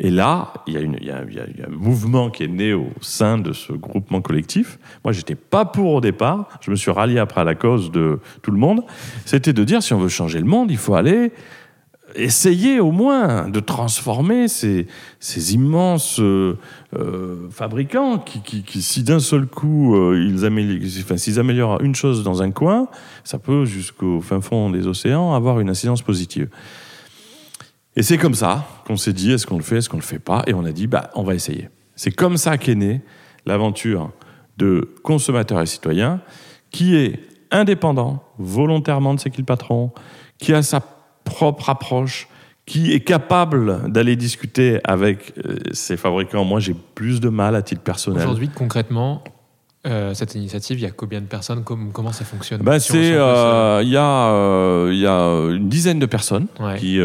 Et 0.00 0.10
là, 0.10 0.52
il 0.68 0.74
y, 0.74 1.10
a 1.10 1.16
un 1.16 1.70
mouvement 1.70 2.30
qui 2.30 2.44
est 2.44 2.48
né 2.48 2.72
au 2.72 2.90
sein 3.00 3.36
de 3.36 3.52
ce 3.52 3.72
groupement 3.72 4.20
collectif. 4.20 4.78
Moi, 5.04 5.12
j'étais 5.12 5.34
pas 5.34 5.64
pour 5.64 5.92
au 5.92 6.00
départ. 6.00 6.48
Je 6.60 6.70
me 6.70 6.76
suis 6.76 6.92
rallié 6.92 7.18
après 7.18 7.40
à 7.40 7.44
la 7.44 7.56
cause 7.56 7.90
de 7.90 8.20
tout 8.42 8.52
le 8.52 8.58
monde. 8.58 8.82
C'était 9.24 9.52
de 9.52 9.64
dire 9.64 9.82
si 9.82 9.92
on 9.94 9.98
veut 9.98 10.08
changer 10.08 10.38
le 10.38 10.46
monde, 10.46 10.70
il 10.70 10.76
faut 10.76 10.94
aller 10.94 11.32
essayer 12.14 12.80
au 12.80 12.90
moins 12.90 13.48
de 13.48 13.60
transformer 13.60 14.48
ces, 14.48 14.86
immenses 15.52 16.20
euh, 16.20 16.56
euh, 16.96 17.48
fabricants 17.50 18.18
qui, 18.18 18.82
si 18.82 19.02
d'un 19.02 19.20
seul 19.20 19.46
coup 19.46 19.94
euh, 19.94 20.24
ils 20.26 20.44
améliorent, 20.44 20.88
enfin, 21.00 21.16
s'ils 21.16 21.38
améliorent 21.38 21.82
une 21.82 21.94
chose 21.94 22.22
dans 22.22 22.40
un 22.40 22.50
coin, 22.50 22.88
ça 23.24 23.38
peut 23.38 23.64
jusqu'au 23.64 24.20
fin 24.20 24.40
fond 24.40 24.70
des 24.70 24.86
océans 24.86 25.34
avoir 25.34 25.60
une 25.60 25.68
incidence 25.68 26.02
positive. 26.02 26.48
Et 27.98 28.02
c'est 28.04 28.16
comme 28.16 28.34
ça 28.34 28.64
qu'on 28.86 28.96
s'est 28.96 29.12
dit 29.12 29.32
est-ce 29.32 29.44
qu'on 29.44 29.56
le 29.56 29.64
fait, 29.64 29.78
est-ce 29.78 29.88
qu'on 29.88 29.96
le 29.96 30.04
fait 30.04 30.20
pas, 30.20 30.44
et 30.46 30.54
on 30.54 30.64
a 30.64 30.70
dit 30.70 30.86
bah 30.86 31.10
on 31.16 31.24
va 31.24 31.34
essayer. 31.34 31.68
C'est 31.96 32.12
comme 32.12 32.36
ça 32.36 32.56
qu'est 32.56 32.76
née 32.76 33.00
l'aventure 33.44 34.12
de 34.56 34.94
consommateurs 35.02 35.60
et 35.60 35.66
citoyens 35.66 36.20
qui 36.70 36.94
est 36.94 37.18
indépendant, 37.50 38.22
volontairement 38.38 39.14
de 39.14 39.18
c'est 39.18 39.30
qui 39.30 39.40
le 39.40 39.46
patron, 39.46 39.90
qui 40.38 40.54
a 40.54 40.62
sa 40.62 40.80
propre 41.24 41.70
approche, 41.70 42.28
qui 42.66 42.92
est 42.92 43.00
capable 43.00 43.90
d'aller 43.90 44.14
discuter 44.14 44.78
avec 44.84 45.32
euh, 45.44 45.56
ses 45.72 45.96
fabricants. 45.96 46.44
Moi, 46.44 46.60
j'ai 46.60 46.74
plus 46.94 47.18
de 47.18 47.30
mal 47.30 47.56
à 47.56 47.62
titre 47.62 47.82
personnel. 47.82 48.22
Aujourd'hui, 48.22 48.48
concrètement, 48.48 49.24
euh, 49.86 50.12
cette 50.14 50.34
initiative, 50.34 50.78
il 50.78 50.82
y 50.82 50.86
a 50.86 50.90
combien 50.90 51.20
de 51.20 51.26
personnes 51.26 51.62
Com- 51.64 51.90
Comment 51.92 52.12
ça 52.12 52.24
fonctionne 52.24 52.62
Bah, 52.62 52.80
Si 52.80 52.92
passe, 52.92 53.00
euh, 53.02 53.80
il 53.82 53.90
y 53.90 53.96
a, 53.96 54.30
euh, 54.32 54.90
y 54.92 55.06
a 55.06 55.54
une 55.54 55.68
dizaine 55.68 55.98
de 55.98 56.06
personnes 56.06 56.46
Ouais. 56.60 56.76
qui, 56.78 56.98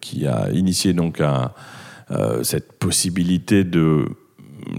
qui 0.00 0.26
a 0.26 0.50
initié 0.52 0.92
donc 0.92 1.20
un- 1.20 1.50
cette 2.42 2.72
possibilité 2.78 3.64
de, 3.64 4.04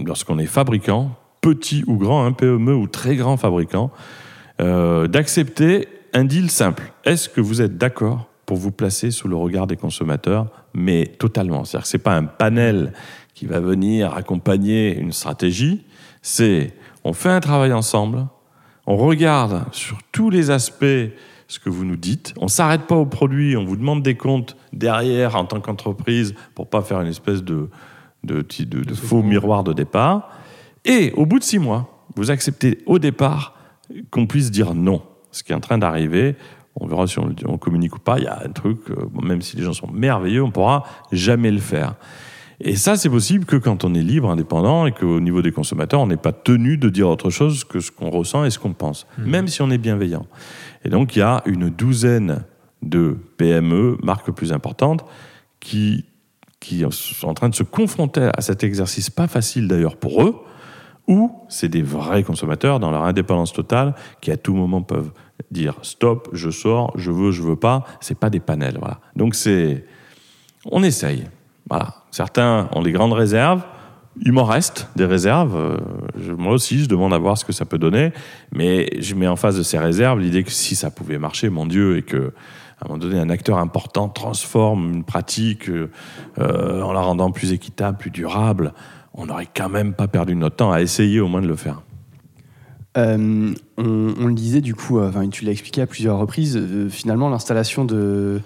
lorsqu'on 0.04 0.38
est 0.38 0.46
fabricant, 0.46 1.10
petit 1.40 1.84
ou 1.86 1.96
grand, 1.96 2.24
un 2.24 2.32
PME 2.32 2.74
ou 2.74 2.86
très 2.86 3.16
grand 3.16 3.36
fabricant, 3.36 3.90
d'accepter 4.58 5.88
un 6.14 6.24
deal 6.24 6.50
simple. 6.50 6.92
Est-ce 7.04 7.28
que 7.28 7.40
vous 7.40 7.60
êtes 7.62 7.76
d'accord 7.76 8.28
pour 8.46 8.56
vous 8.56 8.70
placer 8.72 9.10
sous 9.10 9.28
le 9.28 9.36
regard 9.36 9.66
des 9.66 9.76
consommateurs, 9.76 10.46
mais 10.74 11.06
totalement? 11.18 11.64
C'est-à-dire 11.64 11.84
que 11.84 11.88
c'est 11.88 11.98
pas 11.98 12.16
un 12.16 12.24
panel 12.24 12.92
qui 13.34 13.46
va 13.46 13.60
venir 13.60 14.14
accompagner 14.14 14.96
une 14.96 15.12
stratégie, 15.12 15.84
c'est 16.28 16.74
on 17.04 17.14
fait 17.14 17.30
un 17.30 17.40
travail 17.40 17.72
ensemble, 17.72 18.26
on 18.86 18.96
regarde 18.96 19.64
sur 19.72 19.98
tous 20.12 20.28
les 20.28 20.50
aspects 20.50 20.84
ce 21.46 21.58
que 21.58 21.70
vous 21.70 21.86
nous 21.86 21.96
dites, 21.96 22.34
on 22.36 22.48
s'arrête 22.48 22.82
pas 22.82 22.96
au 22.96 23.06
produit, 23.06 23.56
on 23.56 23.64
vous 23.64 23.76
demande 23.76 24.02
des 24.02 24.14
comptes 24.14 24.54
derrière 24.74 25.36
en 25.36 25.46
tant 25.46 25.60
qu'entreprise 25.60 26.34
pour 26.54 26.68
pas 26.68 26.82
faire 26.82 27.00
une 27.00 27.08
espèce 27.08 27.42
de, 27.42 27.70
de, 28.24 28.42
de, 28.42 28.80
de 28.84 28.94
faux 28.94 29.22
miroir 29.22 29.64
de 29.64 29.72
départ. 29.72 30.28
Et 30.84 31.12
au 31.12 31.24
bout 31.24 31.38
de 31.38 31.44
six 31.44 31.58
mois, 31.58 32.04
vous 32.14 32.30
acceptez 32.30 32.78
au 32.84 32.98
départ 32.98 33.54
qu'on 34.10 34.26
puisse 34.26 34.50
dire 34.50 34.74
non, 34.74 35.00
ce 35.30 35.42
qui 35.42 35.52
est 35.52 35.54
en 35.54 35.60
train 35.60 35.78
d'arriver. 35.78 36.36
On 36.76 36.86
verra 36.86 37.06
si 37.06 37.18
on, 37.18 37.34
on, 37.46 37.56
communique 37.56 37.96
ou 37.96 38.00
pas. 38.00 38.18
Il 38.18 38.24
y 38.24 38.28
a 38.28 38.42
un 38.44 38.50
truc, 38.50 38.80
euh, 38.90 38.96
même 39.22 39.40
si 39.40 39.56
les 39.56 39.62
gens 39.62 39.72
sont 39.72 39.90
merveilleux, 39.90 40.42
on 40.42 40.50
pourra 40.50 40.84
jamais 41.10 41.50
le 41.50 41.58
faire. 41.58 41.94
Et 42.60 42.74
ça, 42.74 42.96
c'est 42.96 43.08
possible 43.08 43.44
que 43.44 43.56
quand 43.56 43.84
on 43.84 43.94
est 43.94 44.02
libre, 44.02 44.30
indépendant, 44.30 44.86
et 44.86 44.92
qu'au 44.92 45.20
niveau 45.20 45.42
des 45.42 45.52
consommateurs, 45.52 46.00
on 46.00 46.08
n'est 46.08 46.16
pas 46.16 46.32
tenu 46.32 46.76
de 46.76 46.88
dire 46.88 47.08
autre 47.08 47.30
chose 47.30 47.64
que 47.64 47.78
ce 47.80 47.92
qu'on 47.92 48.10
ressent 48.10 48.44
et 48.44 48.50
ce 48.50 48.58
qu'on 48.58 48.72
pense, 48.72 49.06
mmh. 49.18 49.24
même 49.24 49.48
si 49.48 49.62
on 49.62 49.70
est 49.70 49.78
bienveillant. 49.78 50.26
Et 50.84 50.88
donc, 50.88 51.14
il 51.14 51.20
y 51.20 51.22
a 51.22 51.42
une 51.46 51.70
douzaine 51.70 52.44
de 52.82 53.16
PME, 53.36 53.98
marques 54.02 54.32
plus 54.32 54.52
importantes, 54.52 55.04
qui, 55.60 56.04
qui 56.60 56.84
sont 56.90 57.28
en 57.28 57.34
train 57.34 57.48
de 57.48 57.54
se 57.54 57.62
confronter 57.62 58.30
à 58.36 58.40
cet 58.40 58.64
exercice, 58.64 59.10
pas 59.10 59.28
facile 59.28 59.68
d'ailleurs 59.68 59.96
pour 59.96 60.22
eux, 60.22 60.34
ou 61.06 61.32
c'est 61.48 61.68
des 61.68 61.82
vrais 61.82 62.22
consommateurs 62.22 62.80
dans 62.80 62.90
leur 62.90 63.04
indépendance 63.04 63.52
totale 63.52 63.94
qui 64.20 64.30
à 64.30 64.36
tout 64.36 64.54
moment 64.54 64.82
peuvent 64.82 65.10
dire 65.50 65.78
stop, 65.82 66.28
je 66.32 66.50
sors, 66.50 66.92
je 66.96 67.10
veux, 67.10 67.30
je 67.30 67.42
veux 67.42 67.56
pas. 67.56 67.84
C'est 68.00 68.18
pas 68.18 68.28
des 68.28 68.40
panels, 68.40 68.76
voilà. 68.78 69.00
Donc 69.16 69.34
c'est, 69.34 69.86
on 70.66 70.82
essaye, 70.82 71.24
voilà. 71.68 71.94
Certains 72.10 72.68
ont 72.72 72.82
des 72.82 72.92
grandes 72.92 73.12
réserves. 73.12 73.62
Il 74.20 74.32
m'en 74.32 74.44
reste 74.44 74.88
des 74.96 75.04
réserves. 75.04 75.56
Euh, 75.56 75.76
moi 76.36 76.52
aussi, 76.52 76.80
je 76.80 76.88
demande 76.88 77.14
à 77.14 77.18
voir 77.18 77.38
ce 77.38 77.44
que 77.44 77.52
ça 77.52 77.64
peut 77.64 77.78
donner. 77.78 78.12
Mais 78.52 78.88
je 79.00 79.14
mets 79.14 79.28
en 79.28 79.36
face 79.36 79.56
de 79.56 79.62
ces 79.62 79.78
réserves 79.78 80.18
l'idée 80.18 80.42
que 80.42 80.50
si 80.50 80.74
ça 80.74 80.90
pouvait 80.90 81.18
marcher, 81.18 81.50
mon 81.50 81.66
Dieu, 81.66 81.98
et 81.98 82.02
que 82.02 82.32
à 82.80 82.84
un 82.84 82.88
moment 82.88 82.98
donné, 82.98 83.18
un 83.18 83.30
acteur 83.30 83.58
important 83.58 84.08
transforme 84.08 84.92
une 84.94 85.04
pratique 85.04 85.68
euh, 85.68 86.82
en 86.82 86.92
la 86.92 87.00
rendant 87.00 87.32
plus 87.32 87.52
équitable, 87.52 87.98
plus 87.98 88.10
durable, 88.10 88.72
on 89.14 89.26
n'aurait 89.26 89.48
quand 89.52 89.68
même 89.68 89.94
pas 89.94 90.06
perdu 90.06 90.36
notre 90.36 90.56
temps 90.56 90.70
à 90.70 90.80
essayer 90.80 91.20
au 91.20 91.26
moins 91.26 91.42
de 91.42 91.48
le 91.48 91.56
faire. 91.56 91.82
Euh, 92.96 93.52
on, 93.76 94.26
le 94.26 94.34
disait 94.34 94.60
du 94.60 94.74
coup, 94.74 95.00
enfin, 95.00 95.28
tu 95.28 95.44
l'as 95.44 95.52
expliqué 95.52 95.82
à 95.82 95.86
plusieurs 95.86 96.18
reprises, 96.18 96.56
euh, 96.56 96.88
finalement 96.88 97.28
l'installation 97.28 97.84
de, 97.84 98.40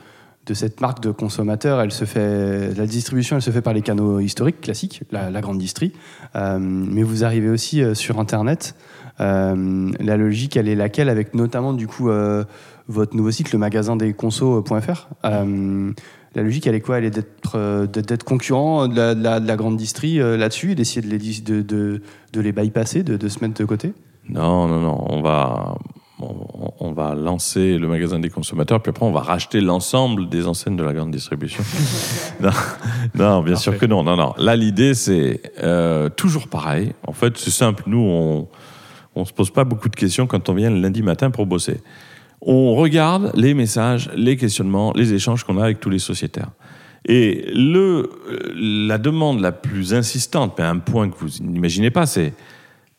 de 0.46 0.54
cette 0.54 0.80
marque 0.80 1.00
de 1.00 1.10
consommateur, 1.10 1.80
elle 1.80 1.92
se 1.92 2.04
fait, 2.04 2.74
la 2.74 2.86
distribution, 2.86 3.36
elle 3.36 3.42
se 3.42 3.50
fait 3.50 3.62
par 3.62 3.74
les 3.74 3.82
canaux 3.82 4.18
historiques, 4.18 4.60
classiques, 4.60 5.02
la, 5.12 5.40
grande 5.40 5.58
distrie. 5.58 5.92
Euh, 6.34 6.58
mais 6.58 7.02
vous 7.02 7.24
arrivez 7.24 7.48
aussi 7.48 7.82
euh, 7.82 7.94
sur 7.94 8.18
Internet. 8.18 8.74
Euh, 9.20 9.92
la 10.00 10.16
logique, 10.16 10.56
elle 10.56 10.68
est 10.68 10.74
laquelle 10.74 11.08
avec 11.08 11.34
notamment 11.34 11.72
du 11.72 11.86
coup 11.86 12.10
votre 12.88 13.16
nouveau 13.16 13.30
site, 13.30 13.52
le 13.52 13.58
magasin 13.58 13.94
des 13.94 14.14
consos.fr. 14.14 15.08
la 15.22 16.42
logique, 16.42 16.66
elle 16.66 16.74
est 16.74 16.80
quoi? 16.80 16.98
Elle 16.98 17.04
est 17.04 17.14
d'être 17.14 18.24
concurrent 18.24 18.88
de 18.88 18.96
la, 18.96 19.14
de, 19.14 19.22
la, 19.22 19.38
de 19.38 19.46
la, 19.46 19.56
grande 19.56 19.76
distrie 19.76 20.16
là-dessus 20.18 20.72
et 20.72 20.74
d'essayer 20.74 21.06
de 21.06 22.00
les 22.34 22.52
bypasser, 22.52 23.04
de, 23.04 23.16
de 23.16 23.28
se 23.28 23.40
mettre 23.40 23.60
de 23.60 23.64
côté? 23.64 23.92
Non, 24.28 24.66
non, 24.66 24.80
non. 24.80 25.04
On 25.08 25.20
va 25.20 25.76
on, 26.80 26.92
va 26.92 27.14
lancer 27.14 27.78
le 27.78 27.88
magasin 27.88 28.18
des 28.18 28.28
consommateurs, 28.28 28.82
puis 28.82 28.90
après 28.90 29.04
on 29.04 29.12
va 29.12 29.20
racheter 29.20 29.60
l'ensemble 29.60 30.28
des 30.28 30.46
enseignes 30.46 30.76
de 30.76 30.82
la 30.82 30.92
grande 30.92 31.10
distribution. 31.10 31.62
non, 32.40 32.50
non, 33.14 33.42
bien 33.42 33.54
Parfait. 33.54 33.70
sûr 33.70 33.78
que 33.78 33.86
non. 33.86 34.02
Non, 34.02 34.16
non. 34.16 34.34
Là, 34.38 34.56
l'idée, 34.56 34.94
c'est 34.94 35.40
euh, 35.62 36.08
toujours 36.08 36.48
pareil. 36.48 36.92
En 37.06 37.12
fait, 37.12 37.36
c'est 37.38 37.50
simple. 37.50 37.84
Nous, 37.86 37.98
on 37.98 38.48
on 39.14 39.24
se 39.24 39.32
pose 39.32 39.50
pas 39.50 39.64
beaucoup 39.64 39.88
de 39.88 39.96
questions 39.96 40.26
quand 40.26 40.48
on 40.48 40.54
vient 40.54 40.70
le 40.70 40.80
lundi 40.80 41.02
matin 41.02 41.30
pour 41.30 41.46
bosser. 41.46 41.80
On 42.40 42.74
regarde 42.74 43.30
les 43.34 43.54
messages, 43.54 44.10
les 44.16 44.36
questionnements, 44.36 44.92
les 44.94 45.12
échanges 45.12 45.44
qu'on 45.44 45.58
a 45.58 45.64
avec 45.64 45.80
tous 45.80 45.90
les 45.90 45.98
sociétaires. 45.98 46.50
Et 47.06 47.44
le, 47.54 48.10
la 48.54 48.98
demande 48.98 49.40
la 49.40 49.52
plus 49.52 49.92
insistante, 49.92 50.54
mais 50.58 50.64
un 50.64 50.78
point 50.78 51.10
que 51.10 51.16
vous 51.18 51.28
n'imaginez 51.40 51.90
pas, 51.90 52.06
c'est 52.06 52.32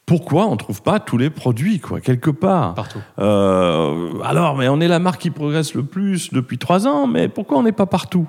pourquoi 0.06 0.48
on 0.48 0.52
ne 0.52 0.58
trouve 0.58 0.82
pas 0.82 1.00
tous 1.00 1.18
les 1.18 1.30
produits, 1.30 1.80
quoi, 1.80 2.02
quelque 2.02 2.30
part 2.30 2.74
Partout. 2.74 3.00
Euh, 3.20 4.12
alors, 4.24 4.58
mais 4.58 4.68
on 4.68 4.80
est 4.82 4.88
la 4.88 5.00
marque 5.00 5.22
qui 5.22 5.30
progresse 5.30 5.74
le 5.74 5.84
plus 5.84 6.34
depuis 6.34 6.58
trois 6.58 6.88
ans, 6.88 7.08
mais 7.08 7.30
pourquoi 7.30 7.58
on 7.58 7.64
n'est 7.64 7.72
pas 7.72 7.86
partout? 7.86 8.28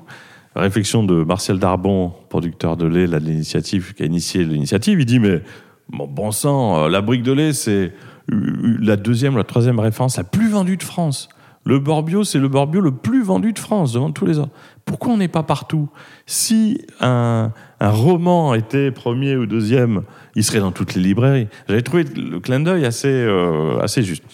Réflexion 0.55 1.03
de 1.03 1.25
Martial 1.25 1.59
Darbon, 1.59 2.13
producteur 2.29 2.77
de 2.77 2.87
lait, 2.87 3.09
là, 3.09 3.19
de 3.19 3.25
l'initiative, 3.25 3.93
qui 3.95 4.05
a 4.05 4.07
initié 4.07 4.45
l'initiative, 4.45 5.01
il 5.01 5.07
dit, 5.07 5.19
mais 5.19 5.43
bon, 5.89 6.07
bon 6.07 6.31
sang, 6.31 6.85
euh, 6.85 6.89
la 6.89 7.01
brique 7.01 7.25
de 7.25 7.33
lait, 7.33 7.53
c'est 7.53 7.93
la 8.29 8.97
deuxième 8.97 9.35
ou 9.35 9.39
la 9.39 9.45
troisième 9.45 9.79
référence 9.81 10.17
la 10.17 10.25
plus 10.25 10.49
vendue 10.49 10.77
de 10.77 10.83
France. 10.83 11.29
Le 11.67 11.79
Borbio, 11.79 12.25
c'est 12.25 12.39
le 12.39 12.49
Borbio 12.49 12.81
le 12.81 12.93
plus 12.93 13.23
vendu 13.23 13.53
de 13.53 13.59
France, 13.59 13.95
devant 13.95 14.13
tous 14.13 14.27
les 14.27 14.39
autres. 14.39 14.53
Pourquoi 14.85 15.13
on 15.13 15.17
n'est 15.17 15.29
pas 15.29 15.43
partout? 15.43 15.89
Si 16.27 16.87
un, 17.01 17.53
un, 17.81 17.91
roman 17.91 18.55
était 18.55 18.91
premier 18.91 19.37
ou 19.37 19.47
deuxième, 19.47 20.03
il 20.35 20.45
serait 20.45 20.61
dans 20.61 20.73
toutes 20.73 20.95
les 20.95 21.03
librairies. 21.03 21.49
J'avais 21.69 21.83
trouvé 21.83 22.05
le 22.05 22.39
clin 22.41 22.61
d'œil 22.61 22.85
assez, 22.85 23.09
euh, 23.09 23.79
assez 23.81 24.03
juste. 24.03 24.25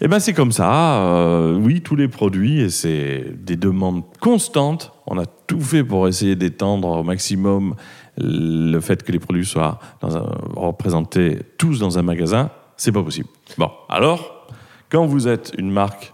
Eh 0.00 0.08
ben 0.08 0.18
c'est 0.18 0.32
comme 0.32 0.52
ça. 0.52 1.02
Euh, 1.02 1.54
oui, 1.54 1.80
tous 1.80 1.96
les 1.96 2.08
produits, 2.08 2.60
et 2.60 2.70
c'est 2.70 3.24
des 3.38 3.56
demandes 3.56 4.02
constantes. 4.20 4.92
On 5.06 5.18
a 5.18 5.26
tout 5.26 5.60
fait 5.60 5.84
pour 5.84 6.08
essayer 6.08 6.36
d'étendre 6.36 6.88
au 6.88 7.02
maximum 7.02 7.74
le 8.18 8.80
fait 8.80 9.02
que 9.02 9.12
les 9.12 9.18
produits 9.18 9.46
soient 9.46 9.78
représentés 10.02 11.38
tous 11.58 11.78
dans 11.78 11.98
un 11.98 12.02
magasin. 12.02 12.50
C'est 12.76 12.92
pas 12.92 13.02
possible. 13.02 13.28
Bon, 13.58 13.70
alors, 13.88 14.46
quand 14.90 15.06
vous 15.06 15.28
êtes 15.28 15.52
une 15.58 15.70
marque 15.70 16.12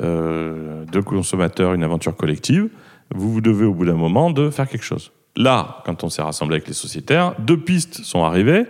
euh, 0.00 0.84
de 0.84 1.00
consommateurs, 1.00 1.74
une 1.74 1.82
aventure 1.82 2.16
collective, 2.16 2.68
vous 3.14 3.32
vous 3.32 3.40
devez 3.40 3.64
au 3.64 3.74
bout 3.74 3.84
d'un 3.84 3.94
moment 3.94 4.30
de 4.30 4.50
faire 4.50 4.68
quelque 4.68 4.84
chose. 4.84 5.12
Là, 5.36 5.82
quand 5.84 6.02
on 6.04 6.08
s'est 6.08 6.22
rassemblé 6.22 6.56
avec 6.56 6.68
les 6.68 6.74
sociétaires, 6.74 7.34
deux 7.38 7.58
pistes 7.58 8.02
sont 8.02 8.24
arrivées. 8.24 8.66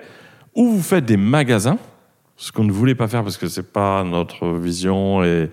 Ou 0.54 0.68
vous 0.70 0.82
faites 0.82 1.04
des 1.04 1.16
magasins, 1.16 1.78
ce 2.36 2.50
qu'on 2.50 2.64
ne 2.64 2.72
voulait 2.72 2.94
pas 2.94 3.08
faire 3.08 3.22
parce 3.22 3.36
que 3.36 3.46
c'est 3.46 3.72
pas 3.72 4.04
notre 4.04 4.48
vision 4.48 5.22
et 5.22 5.50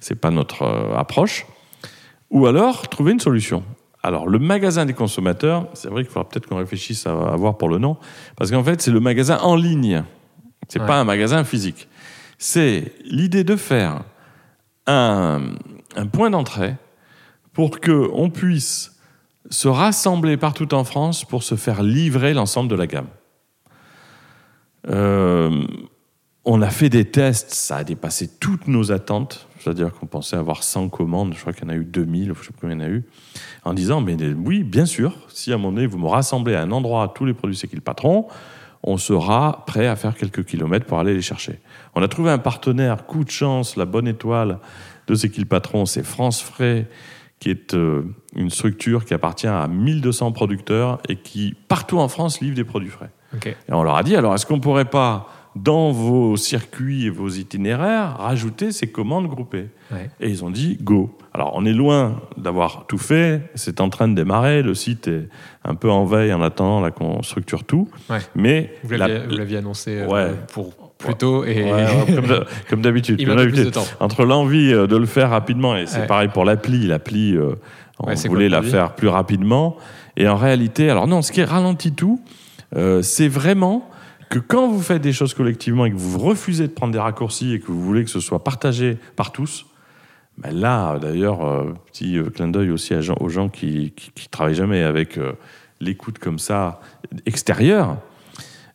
c'est 0.00 0.20
pas 0.20 0.30
notre 0.30 0.62
euh, 0.62 0.96
approche. 0.96 1.46
Ou 2.30 2.46
alors 2.46 2.88
trouver 2.88 3.12
une 3.12 3.20
solution. 3.20 3.62
Alors 4.02 4.28
le 4.28 4.38
magasin 4.38 4.84
des 4.84 4.94
consommateurs, 4.94 5.68
c'est 5.74 5.88
vrai 5.88 6.02
qu'il 6.02 6.12
faudra 6.12 6.28
peut-être 6.28 6.48
qu'on 6.48 6.56
réfléchisse 6.56 7.06
à, 7.06 7.12
à 7.12 7.36
voir 7.36 7.56
pour 7.56 7.68
le 7.68 7.78
nom, 7.78 7.96
parce 8.36 8.50
qu'en 8.50 8.64
fait 8.64 8.82
c'est 8.82 8.90
le 8.90 9.00
magasin 9.00 9.38
en 9.38 9.54
ligne. 9.54 10.02
C'est 10.68 10.80
ouais. 10.80 10.86
pas 10.86 10.98
un 10.98 11.04
magasin 11.04 11.44
physique. 11.44 11.88
C'est 12.38 12.92
l'idée 13.04 13.44
de 13.44 13.54
faire 13.54 14.02
un, 14.86 15.52
un 15.94 16.06
point 16.06 16.30
d'entrée 16.30 16.74
pour 17.52 17.80
que 17.80 18.08
on 18.12 18.30
puisse 18.30 18.96
se 19.50 19.68
rassembler 19.68 20.36
partout 20.36 20.72
en 20.74 20.84
France 20.84 21.24
pour 21.24 21.42
se 21.42 21.54
faire 21.54 21.82
livrer 21.82 22.34
l'ensemble 22.34 22.70
de 22.70 22.76
la 22.76 22.86
gamme. 22.86 23.08
Euh, 24.88 25.64
on 26.44 26.60
a 26.60 26.70
fait 26.70 26.88
des 26.88 27.04
tests, 27.04 27.52
ça 27.52 27.76
a 27.76 27.84
dépassé 27.84 28.28
toutes 28.40 28.66
nos 28.66 28.90
attentes. 28.90 29.46
C'est-à-dire 29.60 29.92
qu'on 29.92 30.06
pensait 30.06 30.36
avoir 30.36 30.64
100 30.64 30.88
commandes, 30.88 31.34
je 31.34 31.40
crois 31.40 31.52
qu'il 31.52 31.64
y 31.64 31.66
en 31.68 31.70
a 31.70 31.76
eu 31.76 31.84
2000, 31.84 32.24
je 32.24 32.30
ne 32.30 32.34
sais 32.34 32.52
pas 32.52 32.58
combien 32.62 32.76
il 32.76 32.80
y 32.80 32.84
en 32.84 32.86
a 32.86 32.90
eu, 32.90 33.04
en 33.64 33.74
disant, 33.74 34.00
mais 34.00 34.16
oui, 34.34 34.64
bien 34.64 34.86
sûr, 34.86 35.14
si 35.28 35.52
à 35.52 35.54
un 35.54 35.58
moment 35.58 35.72
donné 35.72 35.86
vous 35.86 35.98
me 35.98 36.08
rassemblez 36.08 36.56
à 36.56 36.62
un 36.62 36.72
endroit 36.72 37.12
tous 37.14 37.24
les 37.24 37.32
produits 37.32 37.56
C'est 37.56 37.68
patron, 37.80 38.26
on 38.82 38.96
sera 38.96 39.64
prêt 39.66 39.86
à 39.86 39.94
faire 39.94 40.16
quelques 40.16 40.44
kilomètres 40.44 40.86
pour 40.86 40.98
aller 40.98 41.14
les 41.14 41.22
chercher. 41.22 41.60
On 41.94 42.02
a 42.02 42.08
trouvé 42.08 42.32
un 42.32 42.38
partenaire, 42.38 43.06
coup 43.06 43.22
de 43.22 43.30
chance, 43.30 43.76
la 43.76 43.84
bonne 43.84 44.08
étoile 44.08 44.58
de 45.06 45.14
C'est 45.14 45.44
patron, 45.44 45.86
c'est 45.86 46.02
France 46.02 46.42
Frais, 46.42 46.88
qui 47.42 47.50
est 47.50 47.74
euh, 47.74 48.04
une 48.36 48.50
structure 48.50 49.04
qui 49.04 49.14
appartient 49.14 49.48
à 49.48 49.66
1200 49.66 50.30
producteurs 50.30 51.00
et 51.08 51.16
qui, 51.16 51.56
partout 51.66 51.98
en 51.98 52.06
France, 52.06 52.40
livre 52.40 52.54
des 52.54 52.62
produits 52.62 52.88
frais. 52.88 53.10
Okay. 53.34 53.56
Et 53.68 53.72
on 53.72 53.82
leur 53.82 53.96
a 53.96 54.04
dit, 54.04 54.14
alors 54.14 54.32
est-ce 54.32 54.46
qu'on 54.46 54.58
ne 54.58 54.60
pourrait 54.60 54.84
pas, 54.84 55.28
dans 55.56 55.90
vos 55.90 56.36
circuits 56.36 57.06
et 57.06 57.10
vos 57.10 57.28
itinéraires, 57.28 58.16
rajouter 58.18 58.70
ces 58.70 58.92
commandes 58.92 59.26
groupées? 59.26 59.70
Ouais. 59.90 60.08
Et 60.20 60.30
ils 60.30 60.44
ont 60.44 60.50
dit, 60.50 60.78
go. 60.80 61.18
Alors 61.34 61.50
on 61.56 61.64
est 61.64 61.72
loin 61.72 62.22
d'avoir 62.36 62.86
tout 62.86 62.96
fait, 62.96 63.50
c'est 63.56 63.80
en 63.80 63.88
train 63.88 64.06
de 64.06 64.14
démarrer, 64.14 64.62
le 64.62 64.76
site 64.76 65.08
est 65.08 65.28
un 65.64 65.74
peu 65.74 65.90
en 65.90 66.04
veille 66.04 66.32
en 66.32 66.42
attendant 66.42 66.88
qu'on 66.92 67.24
structure 67.24 67.64
tout. 67.64 67.88
Ouais. 68.08 68.20
Mais 68.36 68.72
vous 68.84 68.92
l'aviez 68.92 69.56
annoncé 69.56 69.98
euh, 69.98 70.06
ouais. 70.06 70.30
pour 70.52 70.91
plus 71.02 71.14
tôt 71.14 71.44
et 71.44 71.64
ouais, 71.64 71.86
comme 72.68 72.82
d'habitude. 72.82 73.20
Entre 74.00 74.24
l'envie 74.24 74.72
de 74.72 74.96
le 74.96 75.06
faire 75.06 75.30
rapidement 75.30 75.76
et 75.76 75.86
c'est 75.86 76.00
ouais. 76.00 76.06
pareil 76.06 76.28
pour 76.28 76.44
l'appli, 76.44 76.86
l'appli 76.86 77.36
euh, 77.36 77.54
on 77.98 78.08
ouais, 78.08 78.14
voulait 78.28 78.48
la 78.48 78.62
faire 78.62 78.94
plus 78.94 79.08
rapidement 79.08 79.76
et 80.16 80.28
en 80.28 80.36
réalité, 80.36 80.90
alors 80.90 81.06
non, 81.06 81.22
ce 81.22 81.32
qui 81.32 81.42
ralentit 81.42 81.92
tout, 81.92 82.20
euh, 82.76 83.02
c'est 83.02 83.28
vraiment 83.28 83.88
que 84.30 84.38
quand 84.38 84.68
vous 84.68 84.80
faites 84.80 85.02
des 85.02 85.12
choses 85.12 85.34
collectivement 85.34 85.84
et 85.84 85.90
que 85.90 85.96
vous 85.96 86.18
refusez 86.18 86.66
de 86.66 86.72
prendre 86.72 86.92
des 86.92 86.98
raccourcis 86.98 87.54
et 87.54 87.60
que 87.60 87.66
vous 87.66 87.82
voulez 87.82 88.04
que 88.04 88.10
ce 88.10 88.20
soit 88.20 88.42
partagé 88.44 88.98
par 89.16 89.32
tous, 89.32 89.66
ben 90.38 90.50
là, 90.50 90.98
d'ailleurs, 90.98 91.46
euh, 91.46 91.74
petit 91.92 92.18
clin 92.34 92.48
d'œil 92.48 92.70
aussi 92.70 93.00
gens, 93.02 93.16
aux 93.20 93.28
gens 93.28 93.48
qui, 93.48 93.92
qui, 93.94 94.10
qui, 94.14 94.28
travaillent 94.28 94.54
jamais 94.54 94.82
avec 94.82 95.18
l'écoute 95.80 96.18
comme 96.18 96.38
ça 96.38 96.80
extérieure, 97.26 97.98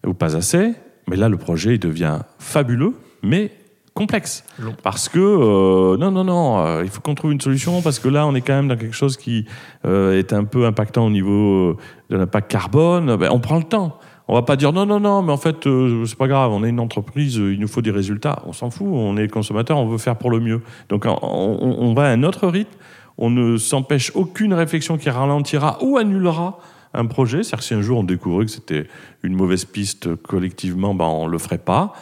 ou 0.06 0.14
pas 0.14 0.36
assez. 0.36 0.74
Mais 1.08 1.16
là, 1.16 1.30
le 1.30 1.38
projet 1.38 1.76
il 1.76 1.80
devient 1.80 2.20
fabuleux, 2.40 2.94
mais 3.24 3.52
complexe. 3.94 4.44
Long. 4.60 4.76
Parce 4.84 5.10
que, 5.10 5.18
euh, 5.20 5.98
non, 5.98 6.12
non, 6.12 6.24
non, 6.24 6.60
euh, 6.60 6.82
il 6.84 6.90
faut 6.90 7.02
qu'on 7.02 7.16
trouve 7.16 7.32
une 7.32 7.42
solution, 7.42 7.82
parce 7.82 7.98
que 8.00 8.08
là, 8.10 8.28
on 8.28 8.36
est 8.36 8.42
quand 8.42 8.54
même 8.54 8.68
dans 8.68 8.76
quelque 8.78 8.96
chose 8.96 9.18
qui 9.18 9.46
euh, 9.86 10.18
est 10.20 10.34
un 10.34 10.44
peu 10.44 10.66
impactant 10.66 11.06
au 11.06 11.10
niveau 11.10 11.78
de 12.10 12.18
l'impact 12.18 12.52
carbone. 12.52 13.16
Ben, 13.16 13.30
on 13.32 13.40
prend 13.40 13.58
le 13.58 13.64
temps. 13.64 13.98
On 14.28 14.34
va 14.36 14.42
pas 14.42 14.58
dire 14.58 14.74
non, 14.74 14.86
non, 14.86 15.00
non, 15.00 15.22
mais 15.24 15.32
en 15.32 15.38
fait, 15.38 15.66
c'est 16.06 16.18
pas 16.18 16.28
grave, 16.28 16.52
on 16.52 16.62
est 16.66 16.70
une 16.70 16.82
entreprise, 16.82 17.36
il 17.38 17.58
nous 17.62 17.68
faut 17.70 17.82
des 17.82 17.92
résultats. 17.92 18.44
On 18.46 18.52
s'en 18.52 18.70
fout, 18.70 18.86
on 18.92 19.16
est 19.16 19.30
consommateur, 19.30 19.78
on 19.78 19.88
veut 19.88 19.98
faire 19.98 20.18
pour 20.18 20.30
le 20.30 20.42
mieux. 20.42 20.62
Donc, 20.90 21.06
on, 21.06 21.18
on- 21.22 21.78
on 21.80 21.94
va 21.94 22.04
à 22.04 22.10
un 22.10 22.24
autre 22.24 22.46
rythme, 22.50 22.70
on 23.18 23.30
ne 23.30 23.56
s'empêche 23.56 24.12
aucune 24.16 24.54
réflexion 24.54 24.98
qui 24.98 25.10
ralentira 25.10 25.78
ou 25.82 25.98
annulera 25.98 26.60
un 26.94 27.06
projet. 27.06 27.44
C'est-à-dire 27.44 27.60
que 27.60 27.64
si 27.66 27.74
un 27.74 27.82
jour 27.82 28.00
on 28.00 28.04
découvrait 28.04 28.46
que 28.46 28.52
c'était 28.52 28.88
une 29.24 29.36
mauvaise 29.36 29.66
piste 29.66 30.16
collectivement, 30.16 30.94
ben, 30.94 31.06
on 31.06 31.28
le 31.28 31.38
ferait 31.38 31.58
pas. 31.58 31.94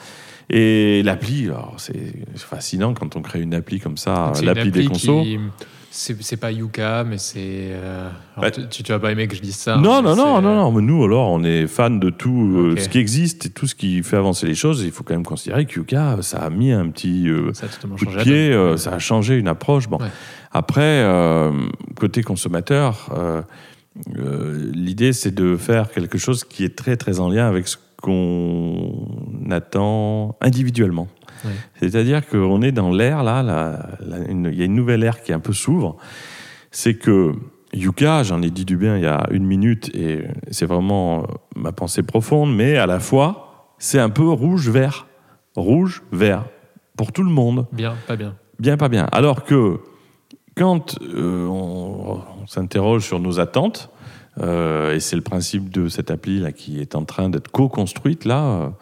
Et 0.50 1.02
l'appli, 1.04 1.50
c'est 1.78 2.14
fascinant 2.36 2.94
quand 2.94 3.16
on 3.16 3.22
crée 3.22 3.42
une 3.42 3.56
appli 3.56 3.80
comme 3.80 3.98
ça, 3.98 4.32
l'appli 4.44 4.70
des 4.72 4.86
consos. 4.86 5.24
qui- 5.24 5.40
C'est 5.98 6.36
pas 6.36 6.52
Yuka, 6.52 7.06
mais 7.06 7.18
c'est. 7.18 7.40
euh, 7.72 8.10
Bah, 8.38 8.52
tu, 8.52 8.84
tu 8.84 8.92
vas 8.92 9.00
pas 9.00 9.14
aimer 9.14 9.30
que 9.30 9.36
je 9.36 9.42
dise 9.42 9.56
ça. 9.56 9.78
Non, 9.78 10.02
mais 10.02 10.10
non, 10.10 10.16
non, 10.18 10.42
non, 10.42 10.54
non. 10.56 10.72
Mais 10.74 10.82
nous, 10.82 11.02
alors, 11.06 11.32
on 11.32 11.42
est 11.46 11.68
fan 11.68 12.02
de 12.02 12.10
tout 12.10 12.54
euh, 12.58 12.76
ce 12.78 12.90
qui 12.90 12.98
existe 13.00 13.46
et 13.46 13.50
tout 13.50 13.66
ce 13.66 13.76
qui 13.76 14.04
fait 14.04 14.18
avancer 14.18 14.46
les 14.46 14.56
choses. 14.56 14.84
Il 14.84 14.92
faut 14.92 15.04
quand 15.06 15.14
même 15.14 15.24
considérer 15.26 15.66
que 15.66 15.80
Yuka, 15.80 16.18
ça 16.22 16.40
a 16.40 16.50
mis 16.50 16.74
un 16.74 16.90
petit 16.90 17.30
euh, 17.30 17.54
coup 17.98 18.06
de 18.06 18.22
pied, 18.24 18.52
euh, 18.52 18.76
ça 18.76 18.92
a 18.96 19.00
changé 19.00 19.38
une 19.38 19.48
approche. 19.48 19.88
Bon. 19.88 19.98
Ouais. 20.00 20.10
Après, 20.52 20.82
euh, 20.84 21.52
côté 21.96 22.24
consommateur, 22.24 23.10
euh, 24.18 24.72
l'idée, 24.74 25.14
c'est 25.14 25.34
de 25.34 25.56
faire 25.58 25.89
quelque 25.91 26.18
chose 26.18 26.43
qui 26.43 26.64
est 26.64 26.76
très, 26.76 26.98
très 26.98 27.20
en 27.20 27.30
lien 27.30 27.48
avec 27.48 27.68
ce 27.68 27.78
qu'on 28.02 29.08
attend 29.52 30.36
individuellement. 30.41 31.08
C'est-à-dire 31.80 32.28
qu'on 32.28 32.62
est 32.62 32.72
dans 32.72 32.91
l'ère, 32.91 33.24
là, 33.24 33.89
une- 34.30 34.50
il 34.52 34.58
y 34.58 34.62
a 34.62 34.66
une 34.66 34.74
nouvelle 34.76 35.04
ère 35.04 35.22
qui 35.22 35.32
un 35.32 35.39
peu 35.39 35.54
s'ouvre. 35.54 35.96
C'est 36.72 36.96
que 36.96 37.34
Yuka, 37.74 38.24
j'en 38.24 38.41
ai 38.41 38.50
dit 38.50 38.66
du 38.66 38.78
bien 38.78 38.98
il 38.98 39.04
y 39.04 39.08
a 39.08 39.28
une 39.32 39.46
minute, 39.46 39.93
et 39.96 40.24
c'est 40.50 40.66
vraiment 40.66 41.20
euh, 41.20 41.26
ma 41.56 41.72
pensée 41.72 42.04
profonde, 42.04 42.56
mais 42.56 42.78
à 42.78 42.86
la 42.88 43.00
fois, 43.00 43.74
c'est 43.78 44.00
un 44.00 44.10
peu 44.10 44.28
rouge-vert. 44.30 45.06
Rouge-vert. 45.56 46.46
Pour 46.98 47.12
tout 47.12 47.24
le 47.24 47.30
monde. 47.30 47.68
Bien, 47.74 47.96
pas 48.08 48.16
bien. 48.16 48.36
Bien, 48.60 48.78
pas 48.78 48.88
bien. 48.89 49.06
Alors 49.12 49.43
que 49.43 49.80
quand 50.56 50.97
euh, 51.01 51.47
on, 51.47 52.22
on 52.41 52.47
s'interroge 52.47 53.03
sur 53.03 53.20
nos 53.20 53.39
attentes, 53.39 53.89
euh, 54.41 54.95
et 54.95 54.99
c'est 54.99 55.16
le 55.16 55.22
principe 55.22 55.70
de 55.70 55.88
cette 55.88 56.12
appli 56.12 56.39
là 56.39 56.51
qui 56.51 56.82
est 56.82 56.95
en 56.95 57.06
train 57.06 57.30
d'être 57.30 57.49
co-construite 57.49 58.26
là, 58.26 58.74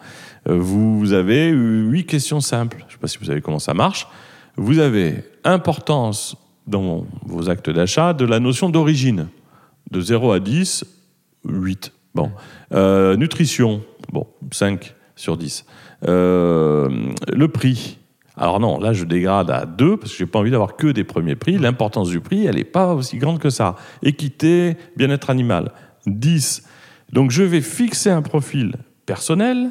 euh, 0.48 0.58
vous 0.58 1.12
avez 1.12 1.50
huit 1.50 2.06
questions 2.06 2.40
simples. 2.40 2.78
Je 2.80 2.84
ne 2.86 2.90
sais 2.90 2.98
pas 2.98 3.08
si 3.08 3.18
vous 3.18 3.26
savez 3.26 3.40
comment 3.40 3.58
ça 3.58 3.74
marche. 3.74 4.08
Vous 4.56 4.78
avez 4.78 5.24
importance 5.44 6.36
dans 6.66 7.06
vos 7.24 7.50
actes 7.50 7.70
d'achat 7.70 8.12
de 8.12 8.24
la 8.24 8.40
notion 8.40 8.68
d'origine. 8.68 9.28
De 9.90 10.00
0 10.00 10.32
à 10.32 10.40
10, 10.40 10.84
8. 11.46 11.92
Bon. 12.14 12.30
Nutrition, 13.16 13.82
bon, 14.12 14.26
5 14.50 14.94
sur 15.16 15.36
10. 15.36 15.64
Euh, 16.06 16.88
le 17.32 17.48
prix. 17.48 17.98
Alors 18.36 18.58
non, 18.58 18.78
là 18.78 18.92
je 18.92 19.04
dégrade 19.04 19.50
à 19.50 19.64
2 19.66 19.96
parce 19.96 20.12
que 20.12 20.18
j'ai 20.18 20.26
pas 20.26 20.40
envie 20.40 20.50
d'avoir 20.50 20.76
que 20.76 20.88
des 20.88 21.04
premiers 21.04 21.36
prix. 21.36 21.58
L'importance 21.58 22.08
du 22.08 22.20
prix, 22.20 22.46
elle 22.46 22.56
n'est 22.56 22.64
pas 22.64 22.94
aussi 22.94 23.18
grande 23.18 23.38
que 23.38 23.50
ça. 23.50 23.76
Équité, 24.02 24.76
bien-être 24.96 25.30
animal, 25.30 25.72
10. 26.06 26.64
Donc 27.12 27.30
je 27.30 27.42
vais 27.42 27.60
fixer 27.60 28.10
un 28.10 28.22
profil 28.22 28.74
personnel 29.06 29.70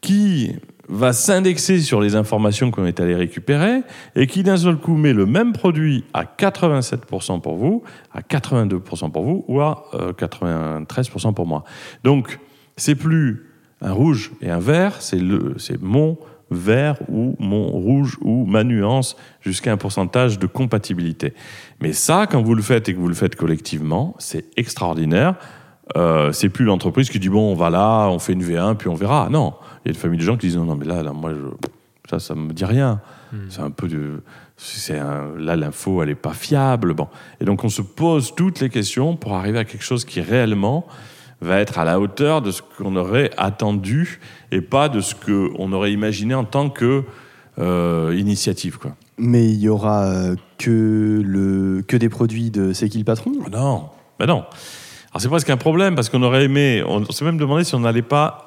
qui 0.00 0.52
va 0.88 1.12
s'indexer 1.12 1.80
sur 1.80 2.00
les 2.00 2.16
informations 2.16 2.72
qu'on 2.72 2.84
est 2.84 2.98
allé 2.98 3.14
récupérer 3.14 3.82
et 4.16 4.26
qui 4.26 4.42
d'un 4.42 4.56
seul 4.56 4.76
coup 4.76 4.96
met 4.96 5.12
le 5.12 5.24
même 5.24 5.52
produit 5.52 6.04
à 6.12 6.24
87% 6.24 7.40
pour 7.40 7.56
vous, 7.56 7.84
à 8.12 8.22
82% 8.22 9.12
pour 9.12 9.22
vous 9.22 9.44
ou 9.46 9.60
à 9.60 9.84
euh, 9.94 10.12
93% 10.12 11.32
pour 11.32 11.46
moi. 11.46 11.62
Donc 12.02 12.40
c'est 12.76 12.96
plus 12.96 13.46
un 13.80 13.92
rouge 13.92 14.32
et 14.40 14.50
un 14.50 14.58
vert, 14.58 15.00
c'est 15.00 15.20
le, 15.20 15.54
c'est 15.58 15.80
mon 15.80 16.18
vert 16.50 16.96
ou 17.08 17.36
mon 17.38 17.66
rouge 17.68 18.18
ou 18.22 18.44
ma 18.44 18.64
nuance 18.64 19.16
jusqu'à 19.40 19.72
un 19.72 19.76
pourcentage 19.76 20.38
de 20.38 20.46
compatibilité. 20.46 21.32
Mais 21.80 21.92
ça, 21.92 22.26
quand 22.30 22.42
vous 22.42 22.54
le 22.54 22.62
faites 22.62 22.88
et 22.88 22.94
que 22.94 22.98
vous 22.98 23.08
le 23.08 23.14
faites 23.14 23.36
collectivement, 23.36 24.14
c'est 24.18 24.44
extraordinaire. 24.56 25.36
Euh, 25.96 26.32
c'est 26.32 26.48
plus 26.48 26.64
l'entreprise 26.64 27.10
qui 27.10 27.18
dit 27.18 27.28
bon, 27.28 27.52
on 27.52 27.54
va 27.54 27.70
là, 27.70 28.08
on 28.08 28.18
fait 28.18 28.32
une 28.32 28.44
V1, 28.44 28.76
puis 28.76 28.88
on 28.88 28.94
verra. 28.94 29.28
Non, 29.30 29.54
il 29.84 29.88
y 29.88 29.90
a 29.90 29.92
une 29.92 29.98
famille 30.00 30.18
de 30.18 30.24
gens 30.24 30.36
qui 30.36 30.46
disent 30.46 30.56
non, 30.56 30.64
non, 30.64 30.76
mais 30.76 30.86
là, 30.86 31.02
là 31.02 31.12
moi, 31.12 31.32
je, 31.32 31.46
ça, 32.08 32.18
ça 32.18 32.34
me 32.34 32.52
dit 32.52 32.64
rien. 32.64 33.00
C'est 33.48 33.60
un 33.60 33.70
peu 33.70 33.86
de, 33.86 34.22
c'est 34.56 34.98
un- 34.98 35.36
là, 35.38 35.54
l'info, 35.54 36.02
elle 36.02 36.10
est 36.10 36.14
pas 36.16 36.32
fiable. 36.32 36.94
Bon, 36.94 37.06
et 37.40 37.44
donc 37.44 37.62
on 37.62 37.68
se 37.68 37.80
pose 37.82 38.34
toutes 38.34 38.58
les 38.60 38.68
questions 38.70 39.14
pour 39.14 39.34
arriver 39.34 39.58
à 39.58 39.64
quelque 39.64 39.84
chose 39.84 40.04
qui 40.04 40.20
réellement 40.20 40.84
va 41.40 41.58
être 41.60 41.78
à 41.78 41.84
la 41.84 41.98
hauteur 42.00 42.42
de 42.42 42.50
ce 42.50 42.62
qu'on 42.62 42.96
aurait 42.96 43.30
attendu 43.36 44.20
et 44.52 44.60
pas 44.60 44.88
de 44.88 45.00
ce 45.00 45.14
qu'on 45.14 45.72
aurait 45.72 45.92
imaginé 45.92 46.34
en 46.34 46.44
tant 46.44 46.68
que 46.70 47.04
euh, 47.58 48.14
initiative. 48.16 48.78
Quoi. 48.78 48.92
Mais 49.18 49.46
il 49.48 49.60
y 49.60 49.68
aura 49.68 50.04
euh, 50.04 50.36
que, 50.58 51.22
le, 51.24 51.82
que 51.86 51.96
des 51.96 52.08
produits 52.08 52.50
de 52.50 52.72
C'est 52.72 52.88
qui 52.88 52.98
le 52.98 53.04
patron? 53.04 53.32
Ah 53.46 53.50
Non, 53.50 53.88
ben 54.18 54.26
non. 54.26 54.44
Alors 55.12 55.20
c'est 55.20 55.28
presque 55.28 55.50
un 55.50 55.56
problème 55.56 55.94
parce 55.94 56.08
qu'on 56.08 56.22
aurait 56.22 56.44
aimé, 56.44 56.84
on, 56.86 57.04
s'est 57.10 57.24
même 57.24 57.38
demandé 57.38 57.64
si 57.64 57.74
on 57.74 57.80
n'allait 57.80 58.02
pas 58.02 58.46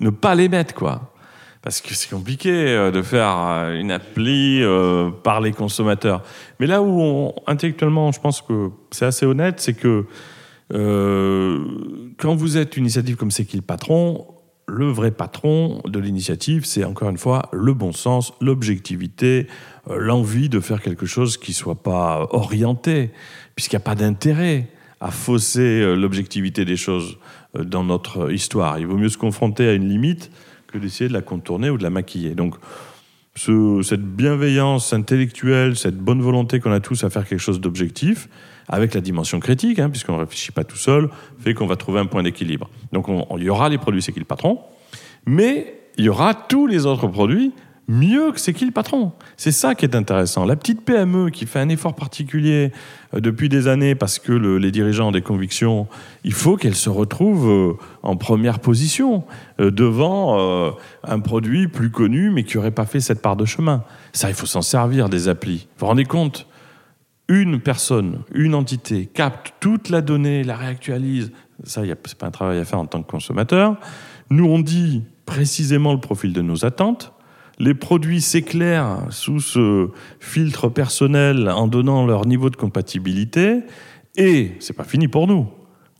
ne 0.00 0.10
pas 0.10 0.34
les 0.34 0.48
mettre, 0.48 0.74
quoi. 0.74 1.12
Parce 1.60 1.80
que 1.80 1.92
c'est 1.92 2.08
compliqué 2.08 2.50
euh, 2.52 2.92
de 2.92 3.02
faire 3.02 3.32
une 3.74 3.90
appli 3.90 4.62
euh, 4.62 5.10
par 5.10 5.40
les 5.40 5.50
consommateurs. 5.52 6.22
Mais 6.60 6.66
là 6.66 6.80
où 6.82 7.00
on- 7.00 7.34
intellectuellement, 7.48 8.12
je 8.12 8.20
pense 8.20 8.40
que 8.42 8.68
c'est 8.92 9.06
assez 9.06 9.26
honnête, 9.26 9.58
c'est 9.60 9.74
que 9.74 10.04
quand 10.70 12.34
vous 12.34 12.56
êtes 12.56 12.76
une 12.76 12.84
initiative 12.84 13.16
comme 13.16 13.30
c'est 13.30 13.44
qui 13.44 13.56
le 13.56 13.62
patron, 13.62 14.26
le 14.66 14.86
vrai 14.90 15.10
patron 15.10 15.80
de 15.86 15.98
l'initiative, 15.98 16.64
c'est 16.66 16.84
encore 16.84 17.08
une 17.08 17.16
fois 17.18 17.48
le 17.52 17.72
bon 17.72 17.92
sens, 17.92 18.34
l'objectivité, 18.40 19.46
euh, 19.88 19.96
l'envie 19.98 20.48
de 20.50 20.60
faire 20.60 20.82
quelque 20.82 21.06
chose 21.06 21.38
qui 21.38 21.54
soit 21.54 21.82
pas 21.82 22.26
orienté, 22.32 23.10
puisqu'il 23.54 23.76
n'y 23.76 23.82
a 23.82 23.84
pas 23.84 23.94
d'intérêt 23.94 24.68
à 25.00 25.10
fausser 25.10 25.60
euh, 25.80 25.94
l'objectivité 25.94 26.66
des 26.66 26.76
choses 26.76 27.16
euh, 27.56 27.64
dans 27.64 27.82
notre 27.84 28.30
histoire. 28.30 28.78
Il 28.78 28.86
vaut 28.86 28.98
mieux 28.98 29.08
se 29.08 29.16
confronter 29.16 29.66
à 29.68 29.72
une 29.72 29.88
limite 29.88 30.30
que 30.66 30.76
d'essayer 30.76 31.08
de 31.08 31.14
la 31.14 31.22
contourner 31.22 31.70
ou 31.70 31.78
de 31.78 31.82
la 31.82 31.90
maquiller. 31.90 32.34
Donc, 32.34 32.54
ce- 33.36 33.80
cette 33.82 34.04
bienveillance 34.04 34.92
intellectuelle, 34.92 35.76
cette 35.76 35.96
bonne 35.96 36.20
volonté 36.20 36.60
qu'on 36.60 36.72
a 36.72 36.80
tous 36.80 37.04
à 37.04 37.10
faire 37.10 37.26
quelque 37.26 37.40
chose 37.40 37.60
d'objectif, 37.60 38.28
avec 38.68 38.94
la 38.94 39.00
dimension 39.00 39.40
critique, 39.40 39.78
hein, 39.78 39.90
puisqu'on 39.90 40.14
ne 40.14 40.20
réfléchit 40.20 40.52
pas 40.52 40.64
tout 40.64 40.76
seul, 40.76 41.08
fait 41.38 41.54
qu'on 41.54 41.66
va 41.66 41.76
trouver 41.76 42.00
un 42.00 42.06
point 42.06 42.22
d'équilibre. 42.22 42.68
Donc 42.92 43.08
on- 43.08 43.26
on- 43.30 43.38
il 43.38 43.44
y 43.44 43.50
aura 43.50 43.68
les 43.68 43.78
produits 43.78 44.02
C'est 44.02 44.12
qui 44.12 44.18
le 44.20 44.24
patron, 44.24 44.60
mais 45.26 45.74
il 45.96 46.04
y 46.04 46.08
aura 46.08 46.34
tous 46.34 46.66
les 46.66 46.86
autres 46.86 47.06
produits 47.08 47.52
mieux 47.90 48.32
que 48.32 48.38
C'est 48.40 48.52
qui 48.52 48.66
le 48.66 48.70
patron. 48.70 49.12
C'est 49.38 49.50
ça 49.50 49.74
qui 49.74 49.86
est 49.86 49.94
intéressant. 49.96 50.44
La 50.44 50.56
petite 50.56 50.82
PME 50.84 51.30
qui 51.30 51.46
fait 51.46 51.58
un 51.58 51.70
effort 51.70 51.94
particulier 51.94 52.70
euh, 53.14 53.20
depuis 53.20 53.48
des 53.48 53.66
années 53.66 53.94
parce 53.94 54.18
que 54.18 54.30
le- 54.32 54.58
les 54.58 54.70
dirigeants 54.70 55.08
ont 55.08 55.12
des 55.12 55.22
convictions, 55.22 55.86
il 56.22 56.34
faut 56.34 56.56
qu'elle 56.56 56.74
se 56.74 56.90
retrouve 56.90 57.48
euh, 57.48 57.72
en 58.02 58.16
première 58.16 58.58
position 58.58 59.24
euh, 59.58 59.70
devant 59.70 60.74
un 61.02 61.20
produit 61.20 61.66
plus 61.68 61.90
connu 61.90 62.30
mais 62.30 62.44
qui 62.44 62.56
n'aurait 62.58 62.72
pas 62.72 62.84
fait 62.84 63.00
cette 63.00 63.22
part 63.22 63.36
de 63.36 63.46
chemin. 63.46 63.82
Ça, 64.12 64.28
il 64.28 64.34
faut 64.34 64.44
s'en 64.46 64.60
servir 64.62 65.08
des 65.08 65.28
applis. 65.28 65.66
Vous 65.78 65.80
vous 65.80 65.86
rendez 65.86 66.04
compte? 66.04 66.46
Une 67.28 67.60
personne, 67.60 68.20
une 68.34 68.54
entité 68.54 69.06
capte 69.06 69.54
toute 69.60 69.90
la 69.90 70.00
donnée, 70.00 70.42
la 70.44 70.56
réactualise. 70.56 71.30
Ça, 71.64 71.82
ce 71.82 71.86
n'est 71.86 71.94
pas 71.94 72.26
un 72.26 72.30
travail 72.30 72.58
à 72.58 72.64
faire 72.64 72.78
en 72.78 72.86
tant 72.86 73.02
que 73.02 73.10
consommateur. 73.10 73.76
Nous, 74.30 74.46
on 74.46 74.58
dit 74.58 75.02
précisément 75.26 75.92
le 75.92 76.00
profil 76.00 76.32
de 76.32 76.40
nos 76.40 76.64
attentes. 76.64 77.12
Les 77.58 77.74
produits 77.74 78.20
s'éclairent 78.20 79.06
sous 79.10 79.40
ce 79.40 79.90
filtre 80.20 80.68
personnel 80.68 81.48
en 81.50 81.66
donnant 81.66 82.06
leur 82.06 82.24
niveau 82.24 82.50
de 82.50 82.56
compatibilité. 82.56 83.60
Et 84.16 84.52
c'est 84.60 84.76
pas 84.76 84.84
fini 84.84 85.08
pour 85.08 85.26
nous. 85.26 85.48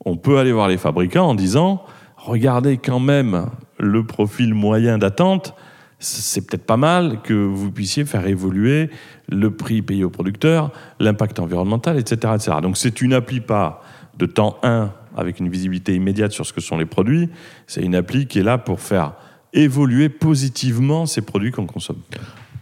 On 0.05 0.17
peut 0.17 0.39
aller 0.39 0.53
voir 0.53 0.69
les 0.69 0.79
fabricants 0.79 1.29
en 1.29 1.35
disant 1.35 1.83
regardez 2.17 2.79
quand 2.79 3.01
même 3.01 3.47
le 3.79 4.05
profil 4.05 4.55
moyen 4.55 4.99
d'attente. 4.99 5.55
C'est 6.01 6.47
peut-être 6.47 6.65
pas 6.65 6.77
mal 6.77 7.21
que 7.23 7.35
vous 7.35 7.73
puissiez 7.73 8.05
faire 8.05 8.27
évoluer 8.27 8.91
le 9.29 9.51
prix 9.51 9.83
payé 9.83 10.05
au 10.05 10.11
producteur, 10.11 10.71
l'impact 11.01 11.41
environnemental, 11.41 11.99
etc.. 11.99 12.35
Donc 12.63 12.77
c'est 12.77 13.01
une 13.01 13.13
appli 13.13 13.41
pas 13.41 13.83
de 14.17 14.27
temps 14.27 14.59
1 14.63 14.93
avec 15.17 15.41
une 15.41 15.49
visibilité 15.49 15.95
immédiate 15.95 16.33
sur 16.33 16.47
ce 16.47 16.53
que 16.53 16.61
sont 16.61 16.79
les 16.79 16.87
produits. 16.87 17.29
C'est 17.67 17.83
une 17.83 17.97
appli 17.97 18.27
qui 18.27 18.39
est 18.39 18.45
là 18.45 18.59
pour 18.59 18.81
faire 18.81 19.15
évoluer 19.53 20.09
positivement 20.09 21.07
ces 21.07 21.23
produits 21.23 21.51
qu'on 21.51 21.67
consomme. 21.67 22.03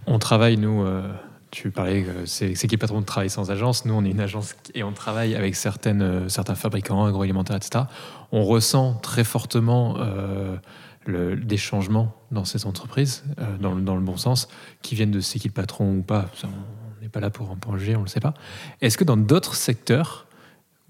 On 0.07 0.19
travaille, 0.19 0.57
nous, 0.57 0.83
euh, 0.83 1.03
tu 1.51 1.71
parlais 1.71 2.03
que 2.03 2.27
c'est 2.27 2.55
qui 2.55 2.77
le 2.77 2.79
patron 2.79 3.01
de 3.01 3.07
travail 3.07 3.31
sans 3.31 3.51
agence. 3.51 3.85
Nous, 3.85 3.95
on 3.95 4.05
est 4.05 4.11
une 4.11 4.21
agence 4.21 4.57
et 4.75 4.83
on 4.83 4.93
travaille 4.93 5.35
avec 5.35 5.57
certaines, 5.57 6.03
euh, 6.03 6.29
certains 6.29 6.55
fabricants 6.55 7.05
agroalimentaires, 7.05 7.57
etc. 7.57 7.85
On 8.33 8.45
ressent 8.45 8.95
très 8.95 9.25
fortement 9.25 9.97
euh, 9.99 10.57
le- 11.07 11.37
des 11.37 11.57
changements 11.57 12.15
dans 12.31 12.45
ces 12.45 12.67
entreprises, 12.67 13.25
euh, 13.39 13.57
dans, 13.59 13.75
le, 13.75 13.83
dans 13.83 13.95
le 13.97 14.03
bon 14.03 14.17
sens, 14.17 14.49
qui 14.83 14.95
viennent 14.95 15.11
de 15.11 15.21
c'est 15.21 15.39
qui 15.39 15.49
le 15.49 15.53
patron 15.55 15.97
ou 15.99 16.03
pas. 16.03 16.27
On 16.45 17.03
n'est 17.03 17.09
pas 17.09 17.21
là 17.21 17.31
pour 17.31 17.51
en 17.51 17.57
pour 17.57 17.73
en 17.73 17.79
juger, 17.79 17.95
on 17.97 18.01
ne 18.01 18.05
le 18.05 18.11
sait 18.11 18.21
pas. 18.21 18.35
Est-ce 18.81 18.97
que 18.99 19.05
dans 19.05 19.17
d'autres 19.17 19.55
secteurs, 19.55 20.27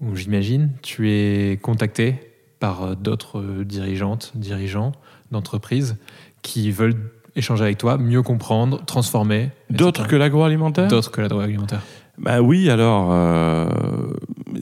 où 0.01 0.15
j'imagine, 0.15 0.71
tu 0.81 1.11
es 1.11 1.57
contacté 1.61 2.15
par 2.59 2.83
euh, 2.83 2.95
d'autres 2.95 3.39
euh, 3.39 3.63
dirigeantes, 3.65 4.31
dirigeants 4.35 4.91
d'entreprises 5.31 5.97
qui 6.41 6.71
veulent 6.71 7.11
échanger 7.35 7.63
avec 7.63 7.77
toi, 7.77 7.97
mieux 7.97 8.23
comprendre, 8.23 8.83
transformer 8.85 9.51
D'autres 9.69 10.07
que 10.07 10.15
l'agroalimentaire? 10.15 10.87
D'autres 10.87 11.11
que 11.11 11.21
l'agroalimentaire. 11.21 11.81
Bah 12.17 12.41
oui, 12.41 12.69
alors 12.71 13.09
euh, 13.11 13.69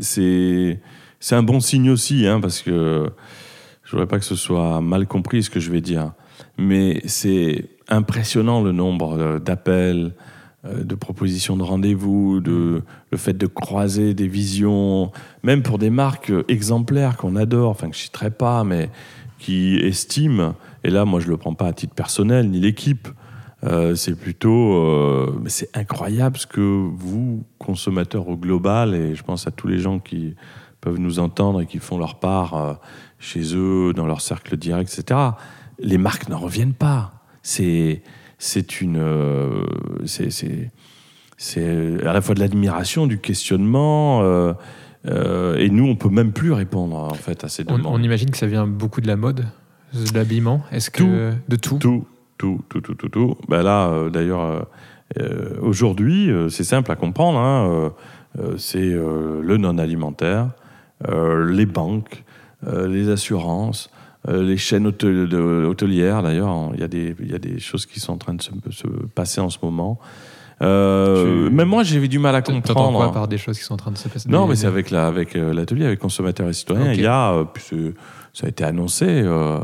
c'est 0.01 0.81
c'est 1.21 1.35
un 1.35 1.43
bon 1.43 1.61
signe 1.61 1.89
aussi, 1.89 2.27
hein, 2.27 2.39
parce 2.41 2.61
que 2.61 3.09
je 3.85 3.91
voudrais 3.91 4.07
pas 4.07 4.19
que 4.19 4.25
ce 4.25 4.35
soit 4.35 4.81
mal 4.81 5.07
compris 5.07 5.43
ce 5.43 5.49
que 5.49 5.59
je 5.59 5.71
vais 5.71 5.81
dire, 5.81 6.11
mais 6.57 7.01
c'est 7.05 7.69
impressionnant 7.87 8.61
le 8.61 8.71
nombre 8.71 9.17
euh, 9.17 9.39
d'appels, 9.39 10.13
euh, 10.65 10.83
de 10.83 10.95
propositions 10.95 11.55
de 11.55 11.63
rendez-vous, 11.63 12.39
de 12.39 12.81
le 13.11 13.17
fait 13.17 13.33
de 13.33 13.45
croiser 13.45 14.13
des 14.15 14.27
visions, 14.27 15.11
même 15.43 15.61
pour 15.61 15.77
des 15.77 15.91
marques 15.91 16.31
euh, 16.31 16.43
exemplaires 16.47 17.15
qu'on 17.15 17.35
adore, 17.35 17.69
enfin 17.69 17.89
que 17.89 17.95
je 17.95 18.01
citerai 18.01 18.31
pas, 18.31 18.63
mais 18.63 18.89
qui 19.37 19.75
estiment. 19.77 20.55
Et 20.83 20.89
là, 20.89 21.05
moi, 21.05 21.19
je 21.19 21.27
le 21.27 21.37
prends 21.37 21.53
pas 21.53 21.67
à 21.67 21.73
titre 21.73 21.93
personnel 21.93 22.49
ni 22.49 22.59
l'équipe. 22.59 23.07
C'est 23.95 24.15
plutôt, 24.15 25.33
mais 25.41 25.49
c'est 25.49 25.75
incroyable 25.75 26.37
ce 26.37 26.45
que 26.45 26.59
vous, 26.61 27.43
consommateurs 27.57 28.27
au 28.27 28.37
global, 28.37 28.93
et 28.93 29.15
je 29.15 29.23
pense 29.23 29.47
à 29.47 29.51
tous 29.51 29.65
les 29.67 29.79
gens 29.79 29.97
qui 29.97 30.35
peuvent 30.81 30.99
nous 30.99 31.17
entendre 31.17 31.61
et 31.61 31.65
qui 31.65 31.79
font 31.79 31.97
leur 31.97 32.19
part 32.19 32.79
chez 33.19 33.55
eux, 33.55 33.93
dans 33.93 34.05
leur 34.05 34.21
cercle 34.21 34.57
direct, 34.57 34.91
etc. 34.97 35.19
Les 35.79 35.97
marques 35.97 36.29
n'en 36.29 36.37
reviennent 36.39 36.73
pas. 36.73 37.11
C'est, 37.41 38.01
c'est 38.37 38.81
une, 38.81 38.97
euh, 38.97 39.63
c'est, 40.05 42.03
à 42.05 42.13
la 42.13 42.21
fois 42.21 42.35
de 42.35 42.39
l'admiration, 42.39 43.07
du 43.07 43.19
questionnement, 43.19 44.21
euh, 44.23 44.53
euh, 45.07 45.57
et 45.57 45.69
nous, 45.69 45.85
on 45.85 45.95
peut 45.95 46.09
même 46.09 46.31
plus 46.31 46.51
répondre 46.51 46.95
en 46.95 47.13
fait 47.13 47.43
à 47.43 47.49
ces 47.49 47.63
On, 47.67 47.77
demandes. 47.77 47.93
on 47.99 48.03
imagine 48.03 48.29
que 48.31 48.37
ça 48.37 48.47
vient 48.47 48.67
beaucoup 48.67 49.01
de 49.01 49.07
la 49.07 49.15
mode, 49.15 49.45
de 49.93 50.13
l'habillement. 50.17 50.63
Est-ce 50.71 50.89
que 50.89 51.31
de 51.47 51.55
tout, 51.55 51.77
Tout, 51.77 52.05
tout, 52.37 52.61
tout, 52.69 52.81
tout, 52.81 52.95
tout, 52.95 53.09
tout. 53.09 53.35
Ben 53.47 53.61
là, 53.61 54.09
d'ailleurs, 54.09 54.67
aujourd'hui, 55.61 56.29
c'est 56.49 56.63
simple 56.63 56.91
à 56.91 56.95
comprendre. 56.95 57.39
hein, 57.39 57.93
c'est 58.57 58.89
le 58.89 59.57
non 59.57 59.77
alimentaire, 59.77 60.49
les 61.07 61.65
banques, 61.65 62.23
les 62.63 63.09
assurances, 63.09 63.89
euh, 64.27 64.43
les 64.43 64.57
chaînes 64.57 64.87
hôtel- 64.87 65.27
de- 65.27 65.65
hôtelières. 65.67 66.23
D'ailleurs, 66.23 66.71
il 66.73 66.79
y, 66.79 66.83
a 66.83 66.87
des- 66.87 67.15
il 67.19 67.31
y 67.31 67.35
a 67.35 67.39
des 67.39 67.59
choses 67.59 67.85
qui 67.85 67.99
sont 67.99 68.13
en 68.13 68.17
train 68.17 68.33
de 68.33 68.41
se, 68.41 68.51
se 68.71 68.87
passer 69.13 69.41
en 69.41 69.49
ce 69.49 69.57
moment. 69.61 69.99
Euh, 70.61 71.47
Tu- 71.49 71.53
Même 71.53 71.67
moi, 71.67 71.83
j'ai 71.83 71.97
eu 72.03 72.07
du 72.07 72.17
mal 72.19 72.33
à 72.35 72.41
comprendre. 72.41 72.97
quoi 72.97 73.11
par 73.11 73.27
des 73.27 73.37
choses 73.37 73.57
qui 73.57 73.63
sont 73.65 73.73
en 73.73 73.77
train 73.77 73.91
de 73.91 73.97
se 73.97 74.07
passer 74.07 74.29
Non, 74.29 74.47
mais 74.47 74.55
c'est 74.55 74.67
avec 74.67 74.89
la, 74.89 75.05
avec 75.07 75.35
euh, 75.35 75.53
l'atelier, 75.53 75.85
avec 75.85 75.99
consommateurs 75.99 76.47
et 76.47 76.53
citoyens. 76.53 76.93
Il 76.93 77.01
y 77.01 77.05
a, 77.07 77.33
euh, 77.33 77.43
ça 78.33 78.45
a 78.45 78.49
été 78.49 78.63
annoncé, 78.63 79.05
euh, 79.07 79.59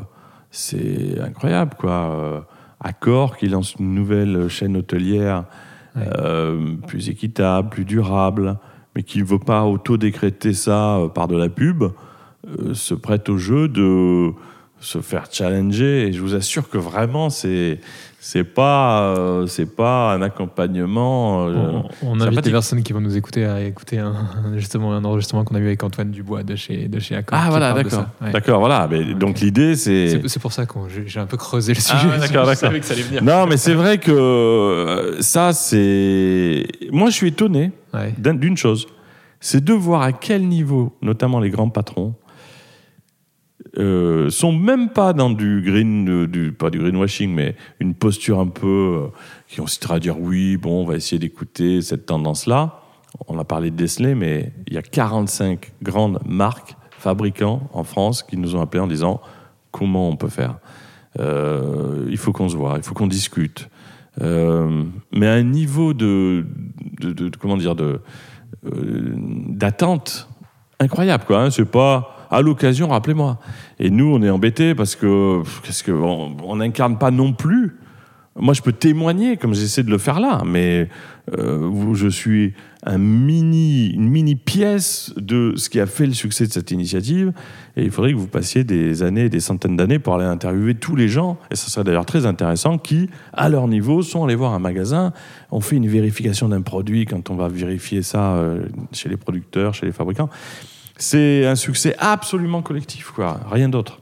c'est 0.52 1.20
incroyable, 1.22 1.76
quoi. 1.80 1.92
Euh, 1.92 2.40
Accor 2.84 3.38
qui 3.38 3.48
lance 3.48 3.76
une 3.80 3.94
nouvelle 3.94 4.48
chaîne 4.50 4.76
hôtelière 4.76 5.44
Ouais. 5.96 6.04
euh, 6.20 6.76
plus 6.88 7.10
équitable, 7.10 7.70
plus 7.70 7.86
durable, 7.86 8.58
mais 8.96 9.04
qui 9.04 9.20
ne 9.20 9.26
veut 9.26 9.40
pas 9.40 9.64
auto-décréter 9.66 10.54
ça 10.54 10.98
euh, 10.98 11.08
par 11.10 11.28
de 11.28 11.36
la 11.38 11.48
pub, 11.50 11.84
euh, 11.84 11.90
se 12.74 12.94
prête 12.94 13.30
au 13.30 13.38
jeu 13.38 13.68
de 13.68 14.32
se 14.80 15.00
faire 15.00 15.26
challenger. 15.32 16.08
Et 16.08 16.14
je 16.14 16.22
vous 16.22 16.34
assure 16.36 16.70
que 16.70 16.78
vraiment, 16.78 17.30
c'est 17.30 17.80
c'est 18.24 18.44
pas 18.44 19.16
euh, 19.18 19.48
c'est 19.48 19.66
pas 19.76 20.14
un 20.14 20.22
accompagnement. 20.22 21.48
euh, 21.48 21.82
On, 22.04 22.18
on 22.18 22.22
invite 22.22 22.46
les 22.46 22.52
personnes 22.52 22.84
qui 22.84 22.94
vont 22.94 23.02
nous 23.02 23.18
écouter 23.18 23.46
à 23.46 23.62
écouter 23.62 23.98
un, 23.98 24.14
justement 24.58 24.94
un 24.94 25.04
enregistrement 25.06 25.44
qu'on 25.44 25.56
a 25.56 25.60
eu 25.60 25.66
avec 25.68 25.84
Antoine 25.84 26.12
Dubois 26.12 26.44
de 26.44 26.56
chez, 26.56 26.88
de 26.88 27.00
chez 27.00 27.16
Accor. 27.16 27.40
Ah 27.42 27.50
voilà, 27.50 27.74
d'accord. 27.74 28.06
Ouais. 28.22 28.32
D'accord, 28.32 28.60
voilà. 28.60 28.88
Mais 28.90 29.16
Donc 29.16 29.40
l'idée, 29.40 29.76
c'est... 29.76 30.22
C'est 30.28 30.40
pour 30.40 30.54
ça 30.54 30.66
que 30.68 30.76
j'ai 31.08 31.20
un 31.20 31.26
peu 31.26 31.38
creusé 31.38 31.74
le 31.74 31.80
Ah 31.80 31.82
sujet. 31.98 32.08
ouais, 32.14 32.20
d'accord, 32.20 32.26
Je 32.46 32.50
d'accord. 32.52 32.56
savais 32.56 32.80
que 32.80 32.86
ça 32.86 32.94
allait 32.94 33.02
venir. 33.04 33.24
Non, 33.24 33.48
mais 33.48 33.58
c'est 33.58 33.74
vrai 33.74 33.98
que 33.98 34.12
euh, 34.12 35.22
ça, 35.22 35.54
c'est... 35.54 36.64
Moi, 36.92 37.10
je 37.10 37.16
suis 37.16 37.28
étonné 37.30 37.72
Ouais. 37.94 38.14
d'une 38.18 38.56
chose. 38.56 38.86
C'est 39.40 39.64
de 39.64 39.74
voir 39.74 40.04
à 40.04 40.12
quel 40.14 40.48
niveau, 40.48 40.96
notamment 41.02 41.40
les 41.40 41.50
grands 41.50 41.70
patrons, 41.70 42.14
euh, 43.78 44.30
sont 44.30 44.52
même 44.52 44.90
pas 44.90 45.14
dans 45.14 45.30
du 45.30 45.62
green, 45.62 46.10
euh, 46.10 46.28
du, 46.28 46.52
pas 46.52 46.70
du 46.70 46.80
greenwashing, 46.80 47.34
mais 47.34 47.56
une 47.80 47.94
posture 47.94 48.40
un 48.40 48.48
peu 48.48 48.68
euh, 48.68 49.08
qui 49.48 49.58
consistera 49.58 49.96
à 49.96 50.00
dire 50.00 50.20
oui, 50.20 50.58
bon, 50.58 50.82
on 50.82 50.86
va 50.86 50.96
essayer 50.96 51.20
d'écouter 51.20 51.82
cette 51.82 52.06
tendance-là. 52.06 52.82
On 53.28 53.40
a 53.40 53.46
parlé 53.46 53.72
de 53.72 53.82
Nestlé, 53.82 54.14
mais 54.14 54.52
il 54.68 54.74
y 54.74 54.78
a 54.78 54.82
45 54.82 55.72
grandes 55.82 56.20
marques, 56.26 56.76
fabricants 56.92 57.70
en 57.74 57.84
France 57.84 58.24
qui 58.24 58.38
nous 58.38 58.56
ont 58.56 58.62
appelés 58.62 58.82
en 58.82 58.88
disant 58.88 59.22
comment 59.72 60.10
on 60.10 60.18
peut 60.18 60.30
faire? 60.30 60.60
Euh, 61.20 62.06
il 62.10 62.18
faut 62.18 62.32
qu'on 62.32 62.50
se 62.50 62.56
voit, 62.56 62.76
il 62.78 62.84
faut 62.84 62.94
qu'on 62.94 63.08
discute. 63.08 63.70
Mais 64.20 65.28
à 65.28 65.34
un 65.34 65.44
niveau 65.44 65.94
de, 65.94 66.46
comment 67.40 67.58
dire 67.58 67.76
de 67.76 68.02
d'attente 68.64 70.30
incroyable 70.80 71.24
quoi. 71.26 71.44
Hein, 71.44 71.50
c'est 71.50 71.66
pas 71.66 72.21
à 72.32 72.42
l'occasion, 72.42 72.88
rappelez-moi. 72.88 73.40
Et 73.80 73.90
nous, 73.90 74.06
on 74.06 74.24
est 74.24 74.30
embêtés 74.30 74.74
parce 74.74 74.96
que 74.96 75.44
qu'est-ce 75.64 75.84
que 75.84 75.92
on 75.92 76.56
n'incarne 76.56 76.98
pas 76.98 77.12
non 77.12 77.34
plus. 77.34 77.78
Moi, 78.38 78.54
je 78.54 78.62
peux 78.62 78.72
témoigner 78.72 79.36
comme 79.36 79.54
j'essaie 79.54 79.84
de 79.84 79.90
le 79.90 79.98
faire 79.98 80.22
là, 80.22 80.42
mais 80.46 80.88
euh, 81.38 81.94
je 81.94 82.08
suis 82.08 82.54
un 82.86 82.98
mini, 82.98 83.90
une 83.90 84.08
mini 84.08 84.36
pièce 84.36 85.14
de 85.18 85.54
ce 85.58 85.70
qui 85.70 85.82
a 85.82 85.86
fait 85.86 86.06
le 86.06 86.14
succès 86.14 86.48
de 86.48 86.52
cette 86.54 86.72
initiative. 86.72 87.34
Et 87.76 87.84
il 87.84 87.92
faudrait 87.92 88.14
que 88.14 88.18
vous 88.18 88.28
passiez 88.28 88.64
des 88.64 89.04
années, 89.04 89.28
des 89.28 89.42
centaines 89.42 89.76
d'années 89.76 90.00
pour 90.00 90.16
aller 90.16 90.26
interviewer 90.26 90.76
tous 90.76 90.96
les 90.96 91.10
gens. 91.10 91.38
Et 91.52 91.58
ça 91.58 91.68
serait 91.68 91.84
d'ailleurs 91.84 92.06
très 92.06 92.26
intéressant 92.26 92.78
qui, 92.78 93.10
à 93.34 93.50
leur 93.50 93.68
niveau, 93.68 94.02
sont 94.02 94.24
allés 94.24 94.36
voir 94.36 94.54
un 94.54 94.60
magasin. 94.60 95.12
On 95.52 95.60
fait 95.60 95.76
une 95.76 95.90
vérification 95.90 96.48
d'un 96.48 96.62
produit 96.62 97.06
quand 97.06 97.30
on 97.30 97.36
va 97.36 97.50
vérifier 97.50 98.02
ça 98.02 98.36
euh, 98.36 98.64
chez 98.94 99.10
les 99.10 99.18
producteurs, 99.18 99.74
chez 99.74 99.86
les 99.86 99.92
fabricants. 99.92 100.30
C'est 101.02 101.48
un 101.48 101.56
succès 101.56 101.96
absolument 101.98 102.62
collectif, 102.62 103.10
quoi. 103.10 103.40
Rien 103.50 103.70
d'autre. 103.70 104.01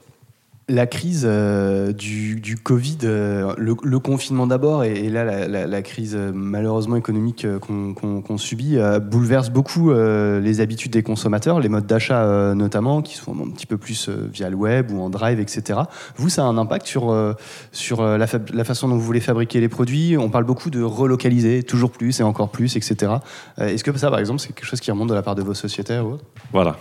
La 0.70 0.86
crise 0.86 1.24
euh, 1.26 1.92
du, 1.92 2.56
Covid, 2.62 2.98
euh, 3.02 3.54
le, 3.58 3.98
confinement 3.98 4.46
d'abord, 4.46 4.84
et, 4.84 5.08
là 5.08 5.48
la, 5.48 5.82
crise 5.82 6.14
euh, 6.14 6.30
malheureusement 6.32 6.94
économique 6.94 7.44
qu'on 7.58 8.38
subit, 8.38 8.78
bouleverse 9.02 9.50
beaucoup 9.50 9.92
les 9.92 10.60
habitudes 10.60 10.92
des 10.92 11.02
consommateurs, 11.02 11.58
les 11.58 11.68
modes 11.68 11.86
d'achat 11.86 12.54
notamment, 12.54 13.02
qui 13.02 13.16
sont 13.16 13.32
un 13.32 13.50
petit 13.50 13.66
peu 13.66 13.78
plus 13.78 14.08
via 14.08 14.48
le 14.48 14.54
web 14.54 14.92
ou 14.92 15.00
en 15.00 15.10
drive, 15.10 15.40
etc. 15.40 15.80
Vous, 16.16 16.28
ça 16.28 16.42
a 16.42 16.44
un 16.44 16.56
impact 16.56 16.86
sur, 16.86 17.34
sur 17.72 18.02
la, 18.02 18.26
façon 18.28 18.88
dont 18.88 18.94
vous 18.94 19.00
voulez 19.00 19.20
fabriquer 19.20 19.60
les 19.60 19.68
produits? 19.68 20.16
On 20.16 20.30
parle 20.30 20.44
beaucoup 20.44 20.70
de 20.70 20.82
relocaliser 20.82 21.64
toujours 21.64 21.90
plus 21.90 22.20
et 22.20 22.22
encore 22.22 22.50
plus, 22.50 22.76
etc. 22.76 23.14
Est-ce 23.58 23.82
que 23.82 23.96
ça, 23.98 24.10
par 24.10 24.20
exemple, 24.20 24.38
c'est 24.38 24.52
quelque 24.52 24.66
chose 24.66 24.80
qui 24.80 24.92
remonte 24.92 25.08
de 25.08 25.14
la 25.14 25.22
part 25.22 25.34
de 25.34 25.42
vos 25.42 25.54
sociétaires 25.54 26.06
ou 26.06 26.12
autre 26.12 26.24
Voilà. 26.52 26.76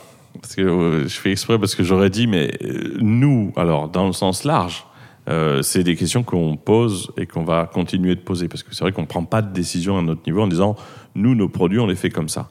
Euh, 0.59 1.03
je 1.03 1.19
fais 1.19 1.31
exprès 1.31 1.57
parce 1.59 1.75
que 1.75 1.83
j'aurais 1.83 2.09
dit, 2.09 2.27
mais 2.27 2.51
euh, 2.63 2.97
nous, 2.99 3.51
alors 3.55 3.89
dans 3.89 4.07
le 4.07 4.13
sens 4.13 4.43
large, 4.43 4.85
euh, 5.27 5.61
c'est 5.61 5.83
des 5.83 5.95
questions 5.95 6.23
qu'on 6.23 6.57
pose 6.57 7.11
et 7.17 7.27
qu'on 7.27 7.43
va 7.43 7.69
continuer 7.71 8.15
de 8.15 8.21
poser. 8.21 8.47
Parce 8.47 8.63
que 8.63 8.73
c'est 8.73 8.83
vrai 8.83 8.91
qu'on 8.91 9.01
ne 9.01 9.07
prend 9.07 9.25
pas 9.25 9.41
de 9.41 9.53
décision 9.53 9.97
à 9.97 10.01
notre 10.01 10.21
niveau 10.25 10.41
en 10.41 10.47
disant, 10.47 10.75
nous, 11.15 11.35
nos 11.35 11.49
produits, 11.49 11.79
on 11.79 11.87
les 11.87 11.95
fait 11.95 12.09
comme 12.09 12.29
ça. 12.29 12.49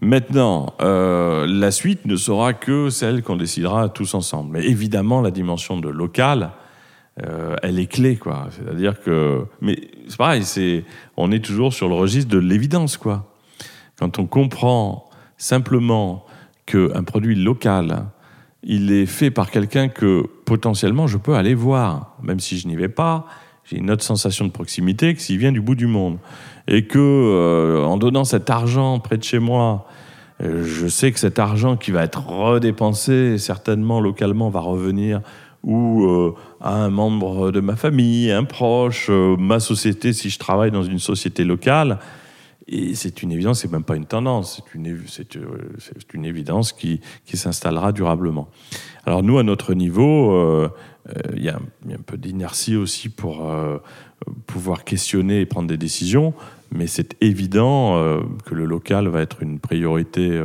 Maintenant, 0.00 0.74
la 0.80 1.70
suite 1.70 2.04
ne 2.04 2.16
sera 2.16 2.52
que 2.52 2.90
celle 2.90 3.22
qu'on 3.22 3.36
décidera 3.36 3.88
tous 3.88 4.14
ensemble. 4.14 4.58
Mais 4.58 4.66
évidemment, 4.66 5.22
la 5.22 5.30
dimension 5.30 5.78
de 5.78 5.88
local, 5.88 6.50
elle 7.16 7.78
est 7.78 7.86
clé, 7.86 8.16
quoi. 8.16 8.48
C'est-à-dire 8.50 9.00
que, 9.00 9.46
mais 9.62 9.78
c'est 10.08 10.18
pareil, 10.18 10.44
c'est, 10.44 10.84
on 11.16 11.30
est 11.30 11.42
toujours 11.42 11.72
sur 11.72 11.88
le 11.88 11.94
registre 11.94 12.30
de 12.30 12.38
l'évidence, 12.38 12.96
quoi. 12.98 13.32
Quand 13.96 14.18
on 14.18 14.26
comprend 14.26 15.08
simplement 15.38 16.26
qu'un 16.66 17.02
produit 17.02 17.34
local, 17.34 18.06
il 18.62 18.92
est 18.92 19.06
fait 19.06 19.30
par 19.30 19.50
quelqu'un 19.50 19.88
que 19.88 20.24
potentiellement 20.44 21.06
je 21.06 21.18
peux 21.18 21.34
aller 21.34 21.54
voir, 21.54 22.16
même 22.22 22.40
si 22.40 22.58
je 22.58 22.66
n'y 22.66 22.76
vais 22.76 22.88
pas, 22.88 23.26
j'ai 23.64 23.78
une 23.78 23.90
autre 23.90 24.02
sensation 24.02 24.44
de 24.44 24.50
proximité 24.50 25.14
que 25.14 25.20
s'il 25.20 25.38
vient 25.38 25.52
du 25.52 25.60
bout 25.60 25.74
du 25.74 25.86
monde, 25.86 26.18
et 26.68 26.86
que 26.86 26.98
euh, 26.98 27.84
en 27.84 27.96
donnant 27.96 28.24
cet 28.24 28.50
argent 28.50 28.98
près 28.98 29.16
de 29.18 29.24
chez 29.24 29.38
moi, 29.38 29.86
euh, 30.42 30.64
je 30.64 30.86
sais 30.86 31.12
que 31.12 31.18
cet 31.18 31.38
argent 31.38 31.76
qui 31.76 31.90
va 31.90 32.02
être 32.02 32.26
redépensé 32.26 33.38
certainement 33.38 34.00
localement 34.00 34.50
va 34.50 34.60
revenir 34.60 35.20
ou 35.62 36.04
euh, 36.04 36.34
à 36.60 36.74
un 36.74 36.90
membre 36.90 37.50
de 37.50 37.60
ma 37.60 37.76
famille, 37.76 38.30
un 38.30 38.44
proche, 38.44 39.08
ma 39.10 39.60
société 39.60 40.12
si 40.12 40.28
je 40.28 40.38
travaille 40.38 40.70
dans 40.70 40.82
une 40.82 40.98
société 40.98 41.44
locale. 41.44 41.98
Et 42.66 42.94
c'est 42.94 43.22
une 43.22 43.32
évidence, 43.32 43.60
c'est 43.60 43.70
même 43.70 43.84
pas 43.84 43.96
une 43.96 44.06
tendance, 44.06 44.62
c'est 45.06 45.34
une, 45.34 45.46
euh, 45.46 46.24
évidence 46.24 46.72
qui, 46.72 47.00
s'installera 47.32 47.92
durablement. 47.92 48.48
Alors 49.04 49.22
nous, 49.22 49.38
à 49.38 49.42
notre 49.42 49.74
niveau, 49.74 50.32
euh, 50.32 50.70
euh, 51.10 51.12
il 51.36 51.44
y, 51.44 51.50
a 51.50 51.56
un 51.56 52.02
peu 52.06 52.16
d'inertie 52.16 52.76
aussi 52.76 53.10
pour 53.10 53.46
pouvoir 54.46 54.84
questionner 54.84 55.40
et 55.40 55.46
prendre 55.46 55.68
des 55.68 55.76
décisions, 55.76 56.32
mais 56.72 56.86
c'est 56.86 57.22
évident 57.22 58.20
que 58.46 58.54
le 58.54 58.64
local 58.64 59.08
va 59.08 59.20
être 59.20 59.42
une 59.42 59.58
priorité 59.58 60.40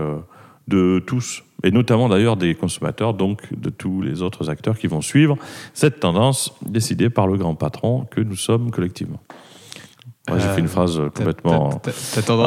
de 0.68 1.02
tous, 1.06 1.44
et 1.64 1.72
notamment 1.72 2.10
d'ailleurs 2.10 2.36
des 2.36 2.54
consommateurs, 2.54 3.14
donc 3.14 3.48
de 3.54 3.70
tous 3.70 4.02
les 4.02 4.22
autres 4.22 4.50
acteurs 4.50 4.78
qui 4.78 4.88
vont 4.88 5.02
suivre 5.02 5.38
cette 5.74 6.02
tendance 6.02 6.54
décidée 6.66 7.10
par 7.10 7.28
le 7.28 7.38
grand 7.38 7.56
patron 7.56 8.06
que 8.12 8.20
nous 8.20 8.36
sommes 8.36 8.72
collectivement. 8.72 9.22
Moi, 10.30 10.38
j'ai 10.40 10.46
Euh, 10.48 10.54
fait 10.56 10.62
une 10.62 10.68
phrase 10.68 10.96
T'as- 10.98 11.10
complètement 11.10 11.82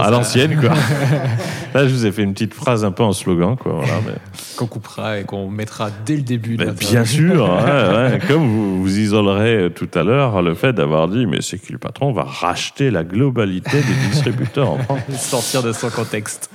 à 0.01 0.11
l'ancienne, 0.11 0.59
quoi. 0.61 0.71
Là, 1.75 1.87
je 1.87 1.93
vous 1.95 2.07
ai 2.07 2.13
fait 2.13 2.23
une 2.23 2.33
petite 2.33 2.55
phrase 2.55 2.85
un 2.85 2.93
peu 2.93 3.03
en 3.03 3.13
slogan, 3.13 3.57
quoi. 3.57 3.73
Voilà, 3.75 3.95
mais... 4.07 4.13
qu'on 4.57 4.67
coupera 4.67 5.19
et 5.19 5.25
qu'on 5.25 5.49
mettra 5.49 5.91
dès 6.05 6.17
le 6.17 6.23
début. 6.23 6.57
de 6.57 6.65
Ben, 6.67 6.73
bien 6.73 7.05
sûr, 7.05 7.45
ouais, 7.45 7.53
ouais. 8.13 8.19
comme 8.29 8.47
vous, 8.47 8.83
vous 8.83 8.99
isolerez 8.99 9.71
tout 9.75 9.89
à 9.95 10.03
l'heure 10.03 10.43
le 10.43 10.55
fait 10.55 10.73
d'avoir 10.73 11.09
dit 11.09 11.27
mais 11.27 11.41
c'est 11.41 11.59
qui 11.59 11.73
le 11.73 11.79
patron 11.79 12.13
va 12.13 12.23
racheter 12.25 12.91
la 12.91 13.05
globalité 13.05 13.79
des 13.79 14.09
distributeurs 14.11 14.71
en 14.71 14.79
France. 14.79 15.01
Sortir 15.19 15.63
de 15.63 15.73
son 15.73 15.91
contexte. 15.91 16.51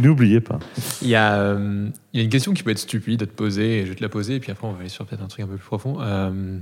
N'oubliez 0.00 0.40
pas. 0.40 0.58
Il 1.02 1.08
y, 1.08 1.14
a, 1.14 1.34
euh, 1.34 1.88
il 2.12 2.18
y 2.18 2.22
a 2.22 2.24
une 2.24 2.30
question 2.30 2.52
qui 2.52 2.62
peut 2.62 2.70
être 2.70 2.78
stupide 2.78 3.22
à 3.22 3.26
te 3.26 3.32
poser, 3.32 3.80
et 3.80 3.84
je 3.84 3.90
vais 3.90 3.96
te 3.96 4.02
la 4.02 4.08
poser, 4.08 4.36
et 4.36 4.40
puis 4.40 4.50
après 4.52 4.66
on 4.66 4.72
va 4.72 4.80
aller 4.80 4.88
sur 4.88 5.04
peut-être 5.04 5.22
un 5.22 5.28
truc 5.28 5.44
un 5.44 5.48
peu 5.48 5.56
plus 5.56 5.66
profond. 5.66 5.98
Euh, 6.00 6.58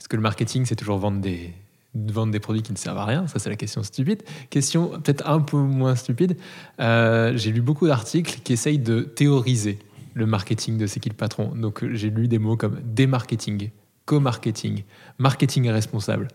Est-ce 0.00 0.08
que 0.08 0.16
le 0.16 0.22
marketing, 0.22 0.64
c'est 0.66 0.74
toujours 0.76 0.98
vendre 0.98 1.20
des, 1.20 1.52
vendre 1.94 2.32
des 2.32 2.40
produits 2.40 2.62
qui 2.62 2.72
ne 2.72 2.78
servent 2.78 2.98
à 2.98 3.04
rien 3.04 3.26
Ça, 3.26 3.38
c'est 3.38 3.50
la 3.50 3.56
question 3.56 3.82
stupide. 3.82 4.22
Question 4.50 4.88
peut-être 4.88 5.28
un 5.28 5.40
peu 5.40 5.58
moins 5.58 5.94
stupide. 5.94 6.36
Euh, 6.80 7.32
j'ai 7.36 7.52
lu 7.52 7.60
beaucoup 7.60 7.86
d'articles 7.86 8.40
qui 8.42 8.52
essayent 8.52 8.78
de 8.78 9.00
théoriser 9.00 9.78
le 10.14 10.26
marketing 10.26 10.78
de 10.78 10.86
C'est 10.86 11.00
qui 11.00 11.08
le 11.08 11.14
patron. 11.14 11.52
Donc 11.54 11.84
j'ai 11.92 12.10
lu 12.10 12.28
des 12.28 12.38
mots 12.38 12.56
comme 12.56 12.80
démarketing, 12.84 13.70
co-marketing, 14.06 14.84
marketing 15.18 15.70
responsable. 15.70 16.28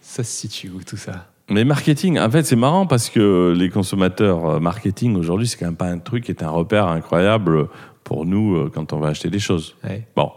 Ça 0.00 0.22
se 0.22 0.30
situe 0.30 0.70
où 0.70 0.82
tout 0.82 0.96
ça? 0.96 1.26
Mais 1.48 1.64
marketing, 1.64 2.18
en 2.18 2.30
fait, 2.30 2.42
c'est 2.42 2.56
marrant 2.56 2.86
parce 2.86 3.08
que 3.08 3.54
les 3.56 3.70
consommateurs 3.70 4.46
euh, 4.46 4.60
marketing 4.60 5.16
aujourd'hui, 5.16 5.46
c'est 5.46 5.56
quand 5.56 5.66
même 5.66 5.76
pas 5.76 5.86
un 5.88 5.98
truc 5.98 6.24
qui 6.24 6.32
est 6.32 6.42
un 6.42 6.50
repère 6.50 6.88
incroyable 6.88 7.68
pour 8.02 8.26
nous 8.26 8.56
euh, 8.56 8.70
quand 8.72 8.92
on 8.92 8.98
va 8.98 9.08
acheter 9.08 9.30
des 9.30 9.38
choses. 9.38 9.76
Ouais. 9.84 10.06
Bon, 10.16 10.32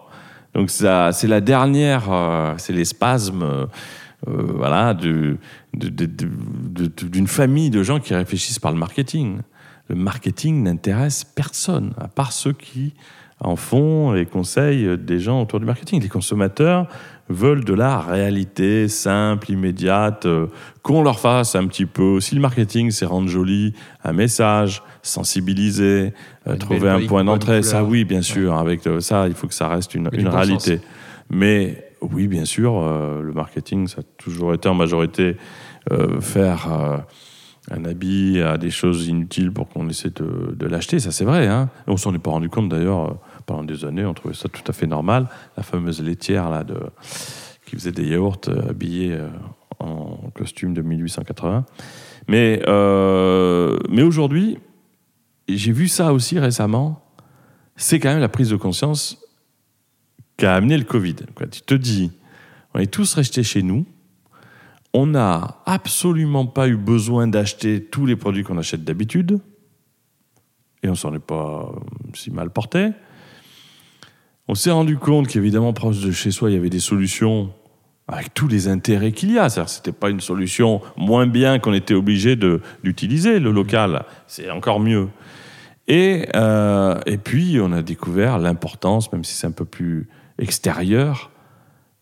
donc 0.54 0.70
ça, 0.70 1.12
c'est 1.12 1.28
la 1.28 1.42
dernière, 1.42 2.12
euh, 2.12 2.54
c'est 2.58 2.74
les 2.74 2.86
spasmes, 2.86 3.68
voilà, 4.28 4.94
du- 4.94 5.38
de- 5.74 5.90
de- 5.90 7.08
d'une 7.08 7.28
famille 7.28 7.70
de 7.70 7.84
gens 7.84 8.00
qui 8.00 8.14
réfléchissent 8.14 8.60
par 8.60 8.72
le 8.72 8.78
marketing. 8.78 9.40
Le 9.88 9.96
marketing 9.96 10.64
n'intéresse 10.64 11.24
personne, 11.24 11.94
à 11.98 12.08
part 12.08 12.32
ceux 12.32 12.54
qui 12.54 12.94
en 13.40 13.56
font 13.56 14.12
les 14.12 14.26
conseils 14.26 14.98
des 14.98 15.20
gens 15.20 15.42
autour 15.42 15.60
du 15.62 15.66
marketing. 15.66 16.02
Les 16.02 16.10
consommateurs 16.10 16.88
veulent 17.30 17.64
de 17.64 17.74
la 17.74 18.00
réalité 18.02 18.88
simple, 18.90 19.52
immédiate, 19.52 20.26
euh, 20.26 20.48
qu'on 20.82 21.04
leur 21.04 21.20
fasse 21.20 21.56
un 21.56 21.66
petit 21.68 21.86
peu. 21.86 22.20
Si 22.20 22.36
le 22.36 22.42
marketing, 22.42 22.92
c'est 22.92 23.06
rendre 23.06 23.30
joli 23.30 23.74
un 24.04 24.14
message, 24.14 24.82
sensibiliser, 25.04 26.14
euh, 26.48 26.56
trouver 26.58 26.90
un 26.90 27.06
point 27.08 27.24
d'entrée, 27.24 27.64
ça 27.64 27.84
oui, 27.84 28.04
bien 28.04 28.22
sûr. 28.22 28.56
Avec 28.58 28.86
euh, 28.88 29.00
ça, 29.00 29.28
il 29.28 29.34
faut 29.36 29.48
que 29.48 29.54
ça 29.54 29.68
reste 29.70 29.96
une, 29.96 30.10
bon 30.10 30.30
réalité. 30.30 30.82
Mais 31.30 31.89
oui, 32.02 32.28
bien 32.28 32.46
sûr, 32.46 32.78
euh, 32.78 33.22
le 33.22 33.34
marketing, 33.34 33.88
ça 33.88 34.02
a 34.02 34.04
toujours 34.18 34.54
été 34.54 34.70
en 34.70 34.74
majorité 34.74 35.38
euh, 35.92 36.22
faire 36.22 36.72
euh, 36.72 36.98
un 37.72 37.86
habit 37.86 38.42
à 38.42 38.58
des 38.58 38.70
choses 38.70 39.08
inutiles 39.08 39.52
pour 39.52 39.70
qu'on 39.70 39.88
essaie 39.90 40.12
de, 40.12 40.66
l'acheter. 40.66 41.00
Ça, 41.00 41.12
c'est 41.12 41.26
vrai. 41.26 41.48
Hein 41.48 41.70
on 41.88 41.98
s'en 41.98 42.14
est 42.14 42.20
pas 42.20 42.32
rendu 42.32 42.50
compte 42.50 42.70
d'ailleurs 42.70 43.18
pendant 43.46 43.64
des 43.64 43.86
années. 43.86 44.06
On 44.06 44.14
trouvait 44.14 44.34
ça 44.34 44.50
tout 44.50 44.64
à 44.68 44.74
fait 44.74 44.88
normal. 44.88 45.28
La 45.58 45.64
fameuse 45.64 46.02
laitière 46.02 46.50
là, 46.50 46.64
qui 47.66 47.76
faisait 47.76 47.92
des 47.92 48.08
yaourts 48.08 48.42
habillés 48.70 49.18
en 49.80 50.32
costume 50.36 50.74
de 50.74 50.82
1880. 50.82 51.66
Mais, 52.28 52.62
mais 53.90 54.02
aujourd'hui, 54.02 54.58
j'ai 55.48 55.72
vu 55.72 55.88
ça 55.88 56.14
aussi 56.14 56.40
récemment. 56.40 57.04
C'est 57.76 58.00
quand 58.00 58.10
même 58.10 58.20
la 58.20 58.30
prise 58.30 58.50
de 58.50 58.56
conscience 58.56 59.20
qu'a 60.40 60.56
amené 60.56 60.78
le 60.78 60.86
Covid. 60.86 61.18
Tu 61.52 61.62
te 61.62 61.76
dis, 61.76 62.12
on 62.74 62.80
est 62.80 62.92
tous 62.92 63.14
restés 63.14 63.44
chez 63.44 63.62
nous, 63.62 63.86
on 64.94 65.06
n'a 65.06 65.60
absolument 65.66 66.48
pas 66.48 66.68
eu 66.68 66.78
besoin 66.78 67.28
d'acheter 67.28 67.84
tous 67.84 68.06
les 68.06 68.16
produits 68.16 68.44
qu'on 68.44 68.58
achète 68.58 68.84
d'habitude, 68.84 69.40
et 70.82 70.90
on 70.90 70.96
s'en 70.96 71.14
est 71.14 71.20
pas 71.20 71.70
euh, 71.70 71.80
si 72.14 72.32
mal 72.32 72.50
porté. 72.50 72.92
On 74.48 74.56
s'est 74.56 74.72
rendu 74.72 74.98
compte 74.98 75.28
qu'évidemment, 75.28 75.74
proche 75.74 76.00
de 76.00 76.12
chez 76.12 76.32
soi, 76.32 76.50
il 76.50 76.54
y 76.54 76.58
avait 76.58 76.70
des 76.70 76.80
solutions 76.80 77.54
avec 78.08 78.34
tous 78.34 78.48
les 78.48 78.70
intérêts 78.70 79.12
qu'il 79.12 79.32
y 79.32 79.38
a. 79.38 79.50
C'est-à-dire, 79.50 79.70
c'était 79.70 79.92
pas 79.92 80.10
une 80.10 80.22
solution 80.22 80.82
moins 80.96 81.28
bien 81.28 81.60
qu'on 81.60 81.74
était 81.74 81.94
obligé 81.94 82.38
d'utiliser 82.38 83.40
le 83.40 83.52
local. 83.52 84.06
C'est 84.26 84.50
encore 84.50 84.80
mieux. 84.80 85.10
Et, 85.88 86.28
euh, 86.34 86.98
et 87.06 87.18
puis, 87.18 87.60
on 87.62 87.74
a 87.74 87.82
découvert 87.82 88.40
l'importance, 88.40 89.12
même 89.12 89.24
si 89.24 89.36
c'est 89.36 89.48
un 89.48 89.52
peu 89.52 89.66
plus 89.66 90.08
extérieur, 90.40 91.32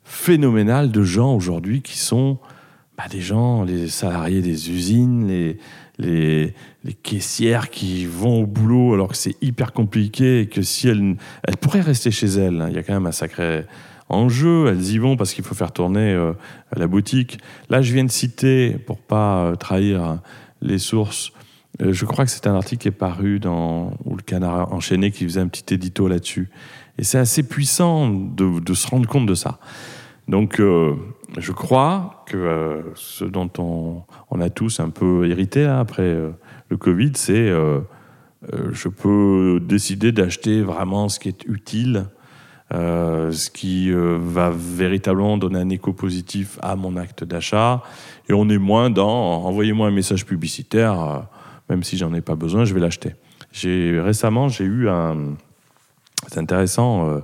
phénoménale 0.03 0.91
de 0.91 1.03
gens 1.03 1.35
aujourd'hui 1.35 1.81
qui 1.81 1.97
sont 1.97 2.39
bah, 2.97 3.05
des 3.09 3.21
gens, 3.21 3.63
les 3.63 3.87
salariés 3.87 4.41
des 4.41 4.71
usines, 4.71 5.55
les 5.99 6.53
caissières 7.03 7.69
qui 7.69 8.05
vont 8.05 8.41
au 8.43 8.45
boulot 8.45 8.93
alors 8.93 9.09
que 9.09 9.17
c'est 9.17 9.35
hyper 9.41 9.73
compliqué 9.73 10.41
et 10.41 10.47
que 10.47 10.61
si 10.61 10.87
elles, 10.87 11.15
elles 11.43 11.57
pourraient 11.57 11.81
rester 11.81 12.11
chez 12.11 12.27
elles, 12.27 12.61
hein, 12.61 12.67
il 12.69 12.75
y 12.75 12.77
a 12.77 12.83
quand 12.83 12.93
même 12.93 13.07
un 13.07 13.11
sacré 13.11 13.65
enjeu, 14.09 14.67
elles 14.67 14.91
y 14.91 14.97
vont 14.97 15.17
parce 15.17 15.33
qu'il 15.33 15.43
faut 15.43 15.55
faire 15.55 15.71
tourner 15.71 16.13
euh, 16.13 16.33
la 16.75 16.87
boutique. 16.87 17.39
Là, 17.69 17.81
je 17.81 17.93
viens 17.93 18.05
de 18.05 18.11
citer, 18.11 18.77
pour 18.85 18.99
pas 18.99 19.45
euh, 19.45 19.55
trahir 19.55 20.19
les 20.61 20.79
sources, 20.79 21.31
euh, 21.81 21.93
je 21.93 22.05
crois 22.05 22.25
que 22.25 22.31
c'est 22.31 22.47
un 22.47 22.55
article 22.55 22.81
qui 22.81 22.87
est 22.87 22.91
paru 22.91 23.39
dans 23.39 23.93
ou 24.05 24.15
le 24.15 24.21
Canard 24.21 24.73
enchaîné 24.73 25.11
qui 25.11 25.23
faisait 25.25 25.41
un 25.41 25.47
petit 25.47 25.73
édito 25.73 26.07
là-dessus. 26.07 26.49
Et 26.97 27.03
c'est 27.03 27.19
assez 27.19 27.43
puissant 27.43 28.09
de, 28.09 28.73
se 28.73 28.87
rendre 28.87 29.07
compte 29.07 29.27
de 29.27 29.35
ça. 29.35 29.59
Donc, 30.27 30.59
euh, 30.59 30.95
je 31.37 31.51
crois 31.51 32.23
que 32.27 32.37
euh, 32.37 32.81
ce 32.95 33.23
dont 33.23 33.49
on, 33.59 34.41
a 34.41 34.49
tous 34.49 34.79
un 34.79 34.89
peu 34.89 35.29
hérité 35.29 35.65
après 35.65 36.03
euh, 36.03 36.31
le 36.69 36.77
Covid, 36.77 37.11
c'est 37.15 37.51
je 38.71 38.87
peux 38.87 39.59
décider 39.61 40.11
d'acheter 40.11 40.61
vraiment 40.61 41.09
ce 41.09 41.19
qui 41.19 41.27
est 41.29 41.43
utile, 41.45 42.05
ce 42.71 43.49
qui 43.49 43.91
va 43.91 44.51
véritablement 44.51 45.37
donner 45.37 45.59
un 45.59 45.69
écho 45.69 45.91
positif 45.91 46.59
à 46.61 46.75
mon 46.75 46.97
acte 46.97 47.23
d'achat. 47.23 47.81
Et 48.29 48.33
on 48.33 48.47
est 48.49 48.59
moins 48.59 48.89
dans 48.89 49.43
envoyez-moi 49.43 49.87
un 49.87 49.91
message 49.91 50.25
publicitaire, 50.25 51.27
même 51.69 51.83
si 51.83 51.97
j'en 51.97 52.13
ai 52.13 52.21
pas 52.21 52.35
besoin, 52.35 52.63
je 52.63 52.73
vais 52.73 52.79
l'acheter. 52.79 53.15
Récemment 53.63 54.49
j'ai 54.49 54.65
eu 54.65 54.87
un 54.87 55.35
c'est 56.27 56.39
intéressant. 56.39 57.07
euh, 57.09 57.19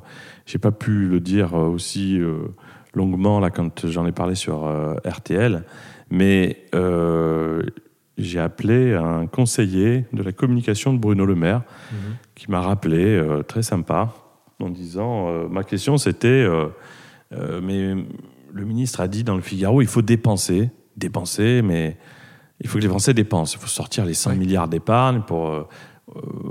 j'ai 0.46 0.60
pas 0.60 0.72
pu 0.72 1.08
le 1.08 1.20
dire 1.20 1.54
euh, 1.56 1.68
aussi 1.68 2.20
euh, 2.20 2.50
longuement 2.94 3.40
là 3.40 3.50
quand 3.50 3.88
j'en 3.88 4.06
ai 4.06 4.12
parlé 4.12 4.36
sur 4.36 4.66
euh, 4.68 4.96
RTL, 5.06 5.64
mais 6.12 6.66
j'ai 8.18 8.40
appelé 8.40 8.94
un 8.94 9.26
conseiller 9.26 10.06
de 10.14 10.22
la 10.22 10.32
communication 10.32 10.94
de 10.94 11.00
Bruno 11.00 11.26
Le 11.26 11.34
Maire 11.36 11.64
qui 12.36 12.52
m'a 12.52 12.62
rappelé 12.62 13.04
euh, 13.04 13.42
très 13.42 13.64
sympa 13.64 14.14
en 14.60 14.70
disant 14.70 15.28
euh, 15.30 15.48
ma 15.50 15.64
question 15.64 15.98
c'était 15.98 16.28
euh, 16.48 16.68
mais 17.62 17.96
le 18.54 18.66
ministre 18.66 19.02
a 19.02 19.08
dit 19.08 19.24
dans 19.24 19.36
le 19.36 19.42
Figaro 19.42 19.82
il 19.82 19.88
faut 19.88 20.04
dépenser 20.04 20.70
dépenser 20.96 21.62
mais 21.64 21.98
il 22.62 22.68
faut 22.68 22.78
que 22.78 22.84
les 22.84 22.90
Français 22.90 23.16
dépensent 23.16 23.56
il 23.58 23.62
faut 23.62 23.68
sortir 23.68 24.06
les 24.06 24.14
100 24.14 24.30
Ouais. 24.32 24.36
milliards 24.36 24.68
d'épargne 24.68 25.22
pour 25.26 25.68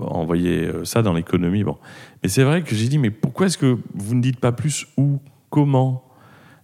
envoyer 0.00 0.68
ça 0.84 1.02
dans 1.02 1.12
l'économie 1.12 1.62
bon 1.62 1.76
mais 2.22 2.28
c'est 2.28 2.44
vrai 2.44 2.62
que 2.62 2.74
j'ai 2.74 2.88
dit 2.88 2.98
mais 2.98 3.10
pourquoi 3.10 3.46
est-ce 3.46 3.58
que 3.58 3.78
vous 3.94 4.14
ne 4.14 4.22
dites 4.22 4.40
pas 4.40 4.52
plus 4.52 4.86
où 4.96 5.18
comment? 5.50 6.04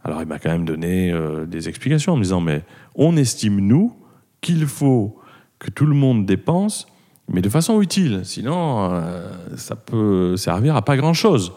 Alors 0.04 0.22
il 0.22 0.28
m'a 0.28 0.38
quand 0.38 0.50
même 0.50 0.64
donné 0.64 1.12
euh, 1.12 1.46
des 1.46 1.68
explications 1.68 2.12
en 2.12 2.16
me 2.16 2.22
disant 2.22 2.40
mais 2.40 2.62
on 2.94 3.16
estime 3.16 3.60
nous 3.60 3.94
qu'il 4.40 4.66
faut 4.66 5.18
que 5.58 5.70
tout 5.70 5.86
le 5.86 5.94
monde 5.94 6.26
dépense 6.26 6.86
mais 7.28 7.42
de 7.42 7.48
façon 7.48 7.80
utile. 7.82 8.22
Sinon, 8.24 8.90
euh, 8.90 9.28
ça 9.56 9.76
peut 9.76 10.36
servir 10.36 10.76
à 10.76 10.82
pas 10.82 10.96
grand-chose. 10.96 11.52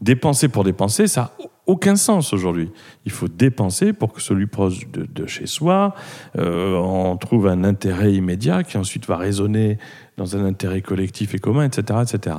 Dépenser 0.00 0.48
pour 0.48 0.64
dépenser, 0.64 1.06
ça 1.06 1.20
n'a 1.38 1.46
aucun 1.66 1.94
sens 1.94 2.32
aujourd'hui. 2.32 2.70
Il 3.04 3.12
faut 3.12 3.28
dépenser 3.28 3.92
pour 3.92 4.12
que 4.12 4.22
celui 4.22 4.46
proche 4.46 4.88
de, 4.90 5.26
chez 5.26 5.46
soi, 5.46 5.94
euh, 6.38 6.74
on 6.74 7.16
trouve 7.18 7.46
un 7.46 7.64
intérêt 7.64 8.14
immédiat 8.14 8.64
qui 8.64 8.78
ensuite 8.78 9.06
va 9.06 9.18
résonner 9.18 9.78
dans 10.16 10.36
un 10.36 10.44
intérêt 10.44 10.80
collectif 10.80 11.34
et 11.34 11.38
commun, 11.38 11.64
etc. 11.64 12.00
etc. 12.02 12.36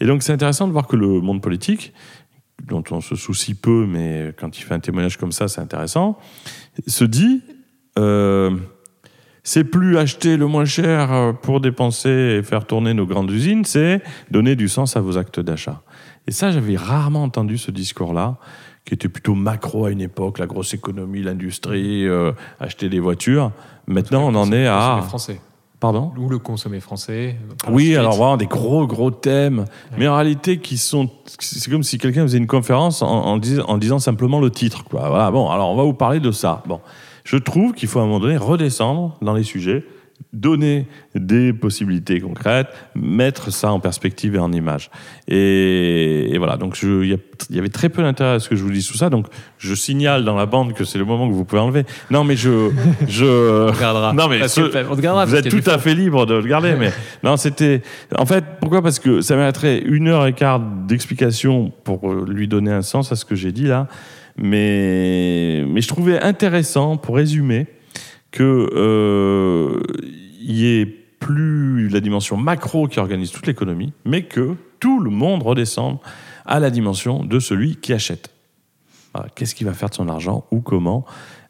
Et 0.00 0.06
donc 0.06 0.22
c'est 0.22 0.32
intéressant 0.32 0.66
de 0.66 0.72
voir 0.72 0.86
que 0.86 0.96
le 0.96 1.20
monde 1.20 1.40
politique, 1.42 1.92
dont 2.66 2.84
on 2.90 3.00
se 3.00 3.16
soucie 3.16 3.54
peu, 3.54 3.86
mais 3.86 4.34
quand 4.38 4.58
il 4.58 4.62
fait 4.62 4.74
un 4.74 4.80
témoignage 4.80 5.16
comme 5.16 5.32
ça, 5.32 5.48
c'est 5.48 5.60
intéressant, 5.60 6.18
se 6.86 7.04
dit... 7.04 7.42
euh, 7.98 8.56
c'est 9.44 9.64
plus 9.64 9.96
acheter 9.96 10.36
le 10.36 10.46
moins 10.46 10.66
cher 10.66 11.32
pour 11.40 11.62
dépenser 11.62 12.36
et 12.38 12.42
faire 12.42 12.66
tourner 12.66 12.92
nos 12.92 13.06
grandes 13.06 13.30
usines, 13.30 13.64
c'est 13.64 14.02
donner 14.30 14.56
du 14.56 14.68
sens 14.68 14.94
à 14.94 15.00
vos 15.00 15.16
actes 15.16 15.40
d'achat. 15.40 15.80
Et 16.26 16.32
ça, 16.32 16.50
j'avais 16.50 16.76
rarement 16.76 17.22
entendu 17.22 17.56
ce 17.56 17.70
discours-là, 17.70 18.36
qui 18.84 18.92
était 18.92 19.08
plutôt 19.08 19.34
macro 19.34 19.86
à 19.86 19.90
une 19.90 20.02
époque, 20.02 20.38
la 20.38 20.46
grosse 20.46 20.74
économie, 20.74 21.22
l'industrie, 21.22 22.06
euh, 22.06 22.32
acheter 22.60 22.90
des 22.90 23.00
voitures. 23.00 23.52
Maintenant, 23.86 24.28
on 24.28 24.34
en 24.34 24.52
est 24.52 24.66
à... 24.66 25.00
français. 25.06 25.40
Pardon? 25.80 26.10
Ou 26.18 26.28
le 26.28 26.38
consommer 26.38 26.80
français. 26.80 27.36
Oui, 27.68 27.94
alors 27.94 28.16
vraiment 28.16 28.36
des 28.36 28.46
gros, 28.46 28.86
gros 28.88 29.12
thèmes, 29.12 29.64
mais 29.96 30.08
en 30.08 30.16
réalité 30.16 30.58
qui 30.58 30.76
sont... 30.76 31.08
C'est 31.38 31.70
comme 31.70 31.84
si 31.84 31.98
quelqu'un 31.98 32.22
faisait 32.22 32.38
une 32.38 32.48
conférence 32.48 33.00
en, 33.00 33.06
en 33.06 33.36
dis- 33.36 33.60
en 33.60 33.78
disant 33.78 34.00
simplement 34.00 34.40
le 34.40 34.50
titre. 34.50 34.82
Quoi. 34.82 35.08
Voilà, 35.08 35.30
bon, 35.30 35.48
alors 35.50 35.70
on 35.70 35.76
va 35.76 35.84
vous 35.84 35.94
parler 35.94 36.18
de 36.18 36.32
ça. 36.32 36.64
Bon, 36.66 36.80
je 37.22 37.36
trouve 37.36 37.74
qu'il 37.74 37.88
faut 37.88 38.00
à 38.00 38.02
un 38.02 38.06
moment 38.06 38.18
donné 38.18 38.36
redescendre 38.36 39.16
dans 39.22 39.34
les 39.34 39.44
sujets, 39.44 39.84
donner 40.32 40.86
des 41.14 41.54
possibilités 41.54 42.20
concrètes, 42.20 42.68
mettre 42.94 43.50
ça 43.50 43.72
en 43.72 43.80
perspective 43.80 44.34
et 44.34 44.38
en 44.38 44.52
image. 44.52 44.90
Et, 45.26 46.28
et 46.30 46.38
voilà, 46.38 46.56
donc 46.56 46.78
il 46.82 47.18
y, 47.50 47.58
avait 47.58 47.68
très 47.70 47.88
peu 47.88 48.02
d'intérêt 48.02 48.32
à 48.32 48.38
ce 48.38 48.48
que 48.48 48.54
je 48.54 48.62
vous 48.62 48.70
dise 48.70 48.86
tout 48.86 48.96
ça, 48.96 49.08
donc 49.08 49.26
je 49.56 49.74
signale 49.74 50.24
dans 50.24 50.36
la 50.36 50.44
bande 50.44 50.74
que 50.74 50.84
c'est 50.84 50.98
le 50.98 51.06
moment 51.06 51.28
que 51.28 51.32
vous 51.32 51.44
pouvez 51.44 51.62
enlever. 51.62 51.84
Non, 52.10 52.24
mais 52.24 52.36
je... 52.36 52.70
je... 53.08 53.68
On 53.68 53.72
regardera. 53.72 54.12
Non, 54.12 54.28
mais 54.28 54.46
ce- 54.48 54.60
on 54.60 55.24
vous 55.24 55.34
êtes 55.34 55.48
tout 55.48 55.70
à 55.70 55.78
fait 55.78 55.94
libre 55.94 56.26
de 56.26 56.34
le 56.34 56.46
garder, 56.46 56.74
mais 56.78 56.92
non, 57.22 57.36
c'était. 57.36 57.82
En 58.16 58.26
fait, 58.26 58.44
pourquoi? 58.60 58.82
Parce 58.82 58.98
que 58.98 59.20
ça 59.22 59.36
mériterait 59.36 59.80
une 59.80 60.08
heure 60.08 60.26
et 60.26 60.34
quart 60.34 60.60
d'explication 60.60 61.72
pour 61.84 62.12
lui 62.12 62.48
donner 62.48 62.72
un 62.72 62.82
sens 62.82 63.12
à 63.12 63.16
ce 63.16 63.24
que 63.24 63.34
j'ai 63.34 63.52
dit 63.52 63.66
là. 63.66 63.88
Mais, 64.36 65.64
mais 65.66 65.80
je 65.80 65.88
trouvais 65.88 66.20
intéressant, 66.20 66.96
pour 66.96 67.16
résumer, 67.16 67.66
que 68.30 68.70
euh, 68.74 69.80
il 70.40 70.56
y 70.56 70.80
ait 70.80 70.86
plus 70.86 71.88
la 71.88 72.00
dimension 72.00 72.36
macro 72.36 72.88
qui 72.88 73.00
organise 73.00 73.30
toute 73.30 73.46
l'économie, 73.46 73.92
mais 74.04 74.22
que 74.22 74.54
tout 74.80 75.00
le 75.00 75.10
monde 75.10 75.42
redescende 75.42 75.98
à 76.46 76.60
la 76.60 76.70
dimension 76.70 77.24
de 77.24 77.40
celui 77.40 77.76
qui 77.76 77.92
achète. 77.92 78.30
Voilà, 79.14 79.28
Qu'est-ce 79.34 79.54
qu'il 79.54 79.66
va 79.66 79.74
faire 79.74 79.90
de 79.90 79.94
son 79.94 80.08
argent 80.08 80.46
ou 80.50 80.60
comment 80.60 81.04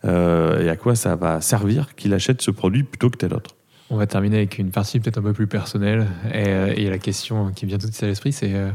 euh, 0.04 0.62
et 0.62 0.68
à 0.68 0.76
quoi 0.76 0.94
ça 0.94 1.16
va 1.16 1.40
servir 1.40 1.94
qu'il 1.96 2.14
achète 2.14 2.40
ce 2.40 2.50
produit 2.50 2.84
plutôt 2.84 3.10
que 3.10 3.16
tel 3.16 3.34
autre? 3.34 3.56
On 3.90 3.96
va 3.96 4.06
terminer 4.06 4.36
avec 4.36 4.58
une 4.58 4.70
partie 4.70 5.00
peut-être 5.00 5.18
un 5.18 5.22
peu 5.22 5.32
plus 5.32 5.46
personnelle. 5.46 6.06
Et, 6.32 6.46
euh, 6.46 6.90
la 6.90 6.98
question 6.98 7.50
qui 7.52 7.66
vient 7.66 7.78
tout 7.78 7.86
de 7.86 7.92
suite 7.92 8.04
à 8.04 8.06
l'esprit, 8.06 8.32
c'est 8.32 8.54
euh, 8.54 8.70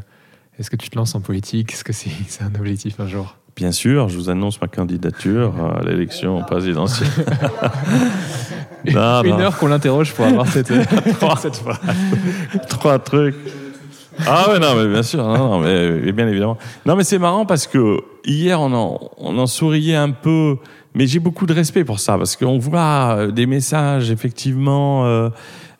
est-ce 0.60 0.70
que 0.70 0.76
tu 0.76 0.89
te 0.89 0.97
lances 0.97 1.16
en 1.16 1.22
politique? 1.22 1.72
Est-ce 1.74 1.84
que 1.84 1.93
c'est 1.93 2.10
un 2.41 2.54
objectif 2.56 2.99
un 2.99 3.08
jour? 3.08 3.38
Bien 3.56 3.72
sûr, 3.72 4.10
je 4.10 4.18
vous 4.18 4.30
annonce 4.30 4.60
ma 4.62 4.68
candidature 4.68 5.54
à 5.80 5.84
l'élection 5.84 6.41
présidentielle. 6.43 7.10
Non, 8.91 9.24
Une 9.24 9.30
non. 9.32 9.39
heure 9.39 9.58
qu'on 9.58 9.68
l'interroge 9.68 10.14
pour 10.14 10.26
avoir 10.26 10.45
cette, 10.47 10.68
Trois, 11.20 11.38
trois 12.70 12.99
trucs. 12.99 13.36
Ah 14.28 14.49
ouais, 14.49 14.60
non, 14.60 14.76
mais 14.76 14.88
bien 14.91 15.04
sûr, 15.04 15.24
non, 15.24 15.38
non, 15.38 15.60
mais 15.60 16.12
bien 16.12 16.28
évidemment. 16.28 16.58
Non, 16.86 16.95
mais 16.97 17.04
c'est 17.06 17.18
marrant 17.18 17.45
parce 17.45 17.66
que 17.66 17.97
hier, 18.26 18.60
on 18.60 18.74
en, 18.74 18.99
on 19.18 19.38
en 19.38 19.47
souriait 19.47 19.95
un 19.95 20.12
peu, 20.12 20.58
mais 20.93 21.08
j'ai 21.08 21.20
beaucoup 21.20 21.45
de 21.45 21.54
respect 21.54 21.84
pour 21.86 21.99
ça, 21.99 22.18
parce 22.18 22.36
qu'on 22.36 22.60
voit 22.60 23.16
euh, 23.18 23.32
des 23.32 23.45
messages, 23.45 24.12
effectivement, 24.12 25.06
euh, 25.06 25.30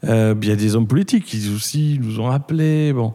euh, 0.06 0.34
il 0.42 0.48
y 0.48 0.52
a 0.52 0.56
des 0.56 0.76
hommes 0.76 0.88
politiques 0.88 1.26
qui 1.26 1.52
aussi 1.54 2.00
nous 2.02 2.20
ont 2.22 2.26
rappelé, 2.26 2.94
bon. 2.94 3.14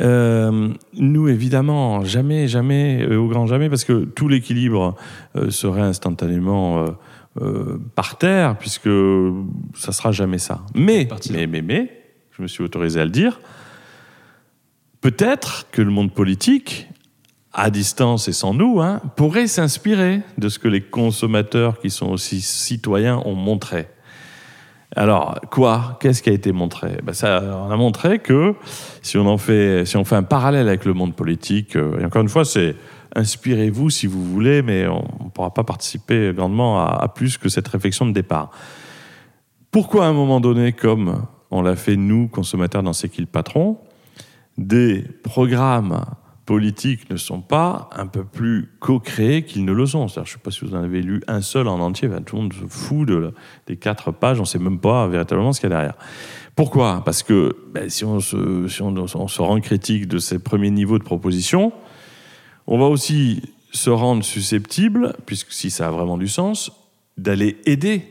Euh, 0.00 0.70
nous, 0.94 1.28
évidemment, 1.28 2.04
jamais, 2.04 2.48
jamais, 2.48 3.02
euh, 3.02 3.16
au 3.16 3.28
grand 3.28 3.46
jamais, 3.46 3.68
parce 3.68 3.84
que 3.84 4.04
tout 4.04 4.28
l'équilibre 4.28 4.96
euh, 5.36 5.50
serait 5.50 5.82
instantanément 5.82 6.86
par 7.96 8.16
terre, 8.16 8.56
puisque 8.58 8.88
ça 9.74 9.90
sera 9.90 10.12
jamais 10.12 10.38
ça. 10.38 10.64
Mais, 10.72 11.08
mais, 11.32 11.62
mais, 11.62 11.90
je 12.30 12.42
me 12.42 12.46
suis 12.46 12.62
autorisé 12.62 13.00
à 13.00 13.04
le 13.04 13.10
dire, 13.10 13.40
peut-être 15.00 15.66
que 15.72 15.82
le 15.82 15.90
monde 15.90 16.14
politique, 16.14 16.88
à 17.52 17.70
distance 17.70 18.28
et 18.28 18.32
sans 18.32 18.54
nous, 18.54 18.80
hein, 18.80 19.00
pourrait 19.16 19.48
s'inspirer 19.48 20.22
de 20.38 20.48
ce 20.48 20.60
que 20.60 20.68
les 20.68 20.80
consommateurs, 20.80 21.80
qui 21.80 21.90
sont 21.90 22.06
aussi 22.06 22.40
citoyens, 22.40 23.20
ont 23.24 23.34
montré. 23.34 23.88
Alors, 24.96 25.40
quoi? 25.50 25.98
Qu'est-ce 26.00 26.22
qui 26.22 26.30
a 26.30 26.32
été 26.32 26.52
montré? 26.52 26.98
Ben 27.02 27.12
ça, 27.12 27.42
On 27.66 27.70
a 27.70 27.76
montré 27.76 28.20
que 28.20 28.54
si 29.02 29.18
on, 29.18 29.26
en 29.26 29.38
fait, 29.38 29.84
si 29.84 29.96
on 29.96 30.04
fait 30.04 30.16
un 30.16 30.22
parallèle 30.22 30.68
avec 30.68 30.84
le 30.84 30.94
monde 30.94 31.14
politique, 31.14 31.76
euh, 31.76 31.98
et 32.00 32.04
encore 32.04 32.22
une 32.22 32.28
fois, 32.28 32.44
c'est 32.44 32.76
inspirez-vous 33.16 33.90
si 33.90 34.06
vous 34.06 34.24
voulez, 34.24 34.62
mais 34.62 34.86
on 34.86 35.24
ne 35.24 35.30
pourra 35.30 35.52
pas 35.52 35.64
participer 35.64 36.32
grandement 36.34 36.80
à, 36.80 37.02
à 37.02 37.08
plus 37.08 37.38
que 37.38 37.48
cette 37.48 37.68
réflexion 37.68 38.06
de 38.06 38.12
départ. 38.12 38.50
Pourquoi 39.70 40.06
à 40.06 40.08
un 40.08 40.12
moment 40.12 40.40
donné, 40.40 40.72
comme 40.72 41.26
on 41.50 41.62
l'a 41.62 41.76
fait 41.76 41.96
nous, 41.96 42.28
consommateurs 42.28 42.82
dans 42.82 42.92
C'est 42.92 43.08
qui 43.08 43.20
le 43.20 43.26
patron, 43.26 43.78
des 44.58 45.04
programmes 45.22 46.04
politiques 46.46 47.08
ne 47.10 47.16
sont 47.16 47.40
pas 47.40 47.88
un 47.92 48.06
peu 48.06 48.24
plus 48.24 48.70
co-créés 48.80 49.44
qu'ils 49.44 49.64
ne 49.64 49.72
le 49.72 49.86
sont. 49.86 50.08
Je 50.08 50.20
ne 50.20 50.24
sais 50.24 50.38
pas 50.38 50.50
si 50.50 50.64
vous 50.64 50.74
en 50.74 50.82
avez 50.82 51.00
lu 51.00 51.22
un 51.26 51.40
seul 51.40 51.68
en 51.68 51.80
entier, 51.80 52.08
tout 52.26 52.36
le 52.36 52.42
monde 52.42 52.52
se 52.52 52.66
fout 52.66 53.08
de 53.08 53.32
des 53.66 53.76
quatre 53.76 54.12
pages, 54.12 54.38
on 54.38 54.42
ne 54.42 54.46
sait 54.46 54.58
même 54.58 54.78
pas 54.78 55.06
véritablement 55.08 55.52
ce 55.52 55.60
qu'il 55.60 55.70
y 55.70 55.72
a 55.72 55.76
derrière. 55.76 55.96
Pourquoi? 56.54 57.02
Parce 57.04 57.22
que 57.22 57.56
ben, 57.72 57.88
si, 57.88 58.04
on 58.04 58.20
se, 58.20 58.68
si 58.68 58.82
on, 58.82 58.94
on 58.94 59.28
se 59.28 59.42
rend 59.42 59.60
critique 59.60 60.06
de 60.06 60.18
ces 60.18 60.38
premiers 60.38 60.70
niveaux 60.70 60.98
de 60.98 61.04
proposition, 61.04 61.72
on 62.66 62.78
va 62.78 62.84
aussi 62.84 63.42
se 63.72 63.90
rendre 63.90 64.22
susceptible, 64.22 65.14
puisque 65.26 65.52
si 65.52 65.70
ça 65.70 65.88
a 65.88 65.90
vraiment 65.90 66.16
du 66.16 66.28
sens, 66.28 66.70
d'aller 67.16 67.56
aider 67.66 68.04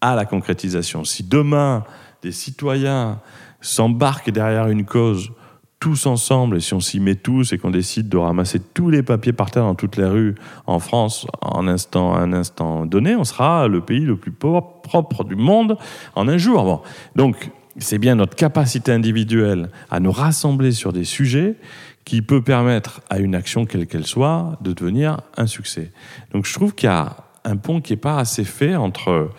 à 0.00 0.14
la 0.14 0.24
concrétisation. 0.24 1.04
Si 1.04 1.24
demain, 1.24 1.84
des 2.22 2.32
citoyens 2.32 3.20
s'embarquent 3.60 4.30
derrière 4.30 4.68
une 4.68 4.84
cause 4.84 5.32
tous 5.78 6.06
ensemble, 6.06 6.56
et 6.56 6.60
si 6.60 6.74
on 6.74 6.80
s'y 6.80 7.00
met 7.00 7.14
tous 7.14 7.52
et 7.52 7.58
qu'on 7.58 7.70
décide 7.70 8.08
de 8.08 8.16
ramasser 8.16 8.60
tous 8.60 8.90
les 8.90 9.02
papiers 9.02 9.32
par 9.32 9.50
terre 9.50 9.64
dans 9.64 9.74
toutes 9.74 9.96
les 9.96 10.06
rues 10.06 10.34
en 10.66 10.78
France 10.78 11.26
en 11.42 11.68
instant, 11.68 12.14
un 12.14 12.32
instant 12.32 12.86
donné, 12.86 13.14
on 13.14 13.24
sera 13.24 13.68
le 13.68 13.80
pays 13.80 14.00
le 14.00 14.16
plus 14.16 14.32
propre 14.32 15.24
du 15.24 15.36
monde 15.36 15.76
en 16.14 16.28
un 16.28 16.38
jour. 16.38 16.82
Donc, 17.14 17.50
c'est 17.78 17.98
bien 17.98 18.14
notre 18.14 18.36
capacité 18.36 18.92
individuelle 18.92 19.70
à 19.90 20.00
nous 20.00 20.12
rassembler 20.12 20.72
sur 20.72 20.92
des 20.92 21.04
sujets 21.04 21.56
qui 22.04 22.22
peut 22.22 22.40
permettre 22.40 23.02
à 23.10 23.18
une 23.18 23.34
action, 23.34 23.66
quelle 23.66 23.86
qu'elle 23.86 24.06
soit, 24.06 24.56
de 24.62 24.72
devenir 24.72 25.20
un 25.36 25.46
succès. 25.46 25.90
Donc 26.32 26.46
je 26.46 26.54
trouve 26.54 26.74
qu'il 26.74 26.88
y 26.88 26.92
a 26.92 27.16
un 27.44 27.56
pont 27.56 27.80
qui 27.80 27.92
n'est 27.92 27.98
pas 27.98 28.18
assez 28.18 28.44
fait 28.44 28.76
entre 28.76 29.30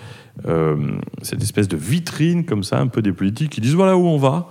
euh, 0.46 0.98
cette 1.22 1.42
espèce 1.42 1.68
de 1.68 1.78
vitrine 1.78 2.46
comme 2.46 2.64
ça, 2.64 2.80
un 2.80 2.88
peu 2.88 3.02
des 3.02 3.14
politiques 3.14 3.52
qui 3.52 3.62
disent 3.62 3.74
voilà 3.74 3.98
où 3.98 4.06
on 4.06 4.18
va, 4.18 4.50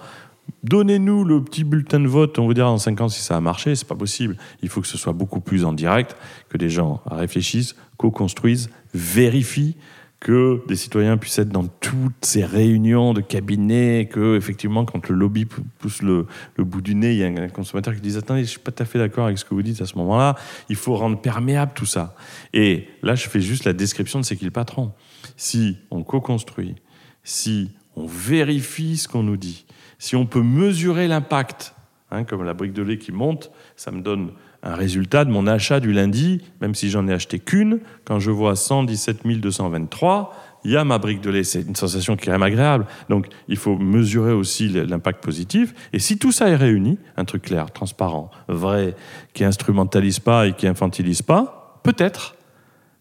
donnez-nous 0.62 1.24
le 1.24 1.42
petit 1.42 1.64
bulletin 1.64 2.00
de 2.00 2.09
vote, 2.09 2.38
on 2.38 2.46
vous 2.46 2.54
dira 2.54 2.68
dans 2.68 2.78
5 2.78 3.00
ans 3.00 3.09
si 3.09 3.22
ça 3.22 3.36
a 3.36 3.40
marché, 3.40 3.74
c'est 3.74 3.88
pas 3.88 3.94
possible. 3.94 4.36
Il 4.62 4.68
faut 4.68 4.80
que 4.80 4.86
ce 4.86 4.98
soit 4.98 5.12
beaucoup 5.12 5.40
plus 5.40 5.64
en 5.64 5.72
direct, 5.72 6.16
que 6.48 6.57
des 6.59 6.70
gens 6.70 7.02
réfléchissent, 7.07 7.76
co-construisent, 7.96 8.70
vérifient 8.94 9.76
que 10.18 10.62
des 10.66 10.76
citoyens 10.76 11.18
puissent 11.18 11.38
être 11.38 11.50
dans 11.50 11.66
toutes 11.66 12.24
ces 12.24 12.42
réunions 12.44 13.12
de 13.12 13.20
cabinets, 13.20 14.09
que 14.11 14.36
effectivement 14.36 14.86
quand 14.86 15.09
le 15.11 15.14
lobby 15.14 15.44
pou- 15.44 15.62
pousse 15.78 16.00
le, 16.00 16.26
bout 16.57 16.80
du 16.80 16.94
nez, 16.94 17.12
il 17.12 17.18
y 17.18 17.22
a 17.22 17.26
un 17.26 17.48
consommateur 17.48 17.94
qui 17.94 18.00
dit 18.00 18.16
attendez, 18.16 18.42
je 18.42 18.48
suis 18.48 18.59
pas 18.59 18.72
tout 18.72 18.82
à 18.82 18.86
fait 18.86 18.98
d'accord 18.98 19.26
avec 19.26 19.36
ce 19.36 19.44
que 19.44 19.52
vous 19.54 19.62
dites 19.62 19.82
à 19.82 19.86
ce 19.86 19.94
moment-là. 19.98 20.34
Il 20.70 20.76
faut 20.76 20.96
rendre 20.96 21.20
perméable 21.20 21.72
tout 21.74 21.84
ça. 21.84 22.14
Et 22.54 22.88
là, 23.02 23.14
je 23.14 23.28
fais 23.28 23.42
juste 23.42 23.64
la 23.64 23.74
description 23.74 24.18
de 24.18 24.24
c'est 24.24 24.36
qui 24.36 24.46
le 24.46 24.50
patron. 24.50 24.92
Si 25.36 25.76
on 25.90 26.02
co-construit, 26.02 26.76
si 27.22 27.72
on 27.94 28.07
vérifie 28.07 28.96
ce 28.96 29.09
qu'on 29.09 29.22
nous 29.22 29.36
dit, 29.36 29.65
si 29.99 30.16
on 30.16 30.26
peut 30.26 30.42
mesurer 30.42 31.09
l'impact, 31.09 31.74
hein, 32.11 32.24
comme 32.24 32.44
la 32.44 32.55
brique 32.55 32.72
de 32.72 32.82
lait 32.82 32.99
qui 32.99 33.12
monte, 33.12 33.51
ça 33.76 33.90
me 33.90 34.03
donne 34.03 34.32
un 34.62 34.74
résultat 34.74 35.24
de 35.24 35.30
mon 35.30 35.47
achat 35.47 35.80
du 35.80 35.92
lundi, 35.92 36.42
même 36.61 36.74
si 36.74 36.90
j'en 36.90 37.07
ai 37.07 37.12
acheté 37.12 37.38
qu'une, 37.38 37.80
quand 38.05 38.18
je 38.18 38.30
vois 38.30 38.57
117 38.57 39.26
223, 39.26 40.34
il 40.64 40.72
y 40.72 40.76
a 40.76 40.84
ma 40.84 40.99
brique 40.99 41.20
de 41.20 41.30
lait. 41.30 41.44
C'est 41.44 41.61
une 41.62 41.76
sensation 41.76 42.16
qui 42.16 42.24
est 42.24 42.26
quand 42.26 42.32
même 42.32 42.42
agréable. 42.42 42.86
Donc, 43.09 43.28
il 43.47 43.57
faut 43.57 43.76
mesurer 43.78 44.32
aussi 44.32 44.68
l'impact 44.68 45.22
positif. 45.22 45.72
Et 45.92 46.01
si 46.01 46.18
tout 46.18 46.32
ça 46.32 46.49
est 46.49 46.57
réuni, 46.57 46.99
un 47.16 47.24
truc 47.24 47.42
clair, 47.42 47.70
transparent, 47.70 48.32
vrai, 48.49 48.97
qui 49.32 49.44
instrumentalise 49.44 50.18
pas 50.18 50.49
et 50.49 50.55
qui 50.55 50.66
infantilise 50.66 51.22
pas, 51.22 51.80
peut-être 51.84 52.34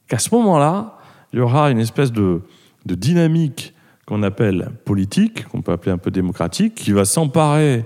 qu'à 0.07 0.19
ce 0.19 0.33
moment-là, 0.35 0.99
il 1.33 1.39
y 1.39 1.41
aura 1.41 1.71
une 1.71 1.79
espèce 1.79 2.11
de, 2.11 2.41
de 2.85 2.93
dynamique 2.93 3.73
qu'on 4.05 4.23
appelle 4.23 4.71
politique, 4.85 5.47
qu'on 5.47 5.61
peut 5.61 5.71
appeler 5.71 5.91
un 5.91 5.97
peu 5.97 6.11
démocratique, 6.11 6.75
qui 6.75 6.91
va 6.91 7.05
s'emparer 7.05 7.85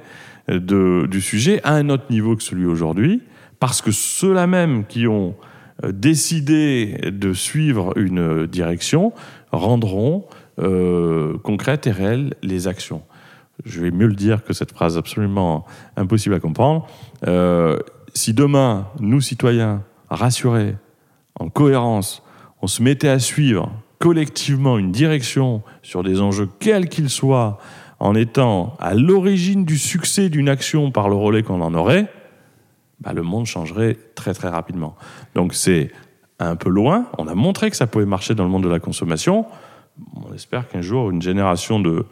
du 0.49 1.21
sujet 1.21 1.61
à 1.63 1.75
un 1.75 1.89
autre 1.89 2.05
niveau 2.09 2.35
que 2.35 2.43
celui 2.43 2.65
aujourd'hui, 2.65 3.21
parce 3.59 3.81
que 3.81 3.91
ceux-là 3.91 4.47
même 4.47 4.85
qui 4.85 5.07
ont 5.07 5.35
euh, 5.83 5.91
décidé 5.91 6.97
de 7.11 7.33
suivre 7.33 7.97
une 7.97 8.47
direction 8.47 9.13
rendront 9.51 10.25
euh, 10.59 11.37
concrètes 11.43 11.87
et 11.87 11.91
réelles 11.91 12.33
les 12.41 12.67
actions. 12.67 13.03
Je 13.65 13.81
vais 13.81 13.91
mieux 13.91 14.07
le 14.07 14.15
dire 14.15 14.43
que 14.43 14.53
cette 14.53 14.71
phrase 14.71 14.97
absolument 14.97 15.65
impossible 15.95 16.35
à 16.35 16.39
comprendre. 16.39 16.87
Euh, 17.27 17.77
si 18.13 18.33
demain, 18.33 18.87
nous 18.99 19.21
citoyens, 19.21 19.83
rassurés, 20.09 20.75
en 21.39 21.49
cohérence, 21.49 22.23
on 22.61 22.67
se 22.67 22.81
mettait 22.81 23.09
à 23.09 23.19
suivre 23.19 23.71
collectivement 23.99 24.77
une 24.77 24.91
direction 24.91 25.61
sur 25.83 26.03
des 26.03 26.21
enjeux 26.21 26.49
quels 26.59 26.89
qu'ils 26.89 27.09
soient, 27.09 27.59
en 27.99 28.15
étant 28.15 28.77
à 28.79 28.95
l'origine 28.95 29.65
du 29.65 29.77
succès 29.77 30.29
d'une 30.29 30.47
action 30.47 30.89
par 30.89 31.09
le 31.09 31.15
relais 31.15 31.43
qu'on 31.43 31.61
en 31.61 31.73
aurait, 31.73 32.07
bah, 33.01 33.13
le 33.13 33.23
monde 33.23 33.45
changerait 33.45 33.97
très 34.15 34.33
très 34.33 34.49
rapidement. 34.49 34.95
Donc 35.35 35.53
c'est 35.53 35.91
un 36.39 36.55
peu 36.55 36.69
loin. 36.69 37.07
On 37.17 37.27
a 37.27 37.35
montré 37.35 37.69
que 37.69 37.75
ça 37.75 37.87
pouvait 37.87 38.05
marcher 38.05 38.35
dans 38.35 38.45
le 38.45 38.49
monde 38.49 38.63
de 38.63 38.69
la 38.69 38.79
consommation. 38.79 39.45
On 40.15 40.33
espère 40.33 40.67
qu'un 40.69 40.81
jour, 40.81 41.09
une 41.09 41.21
génération 41.21 41.79
de, 41.81 42.05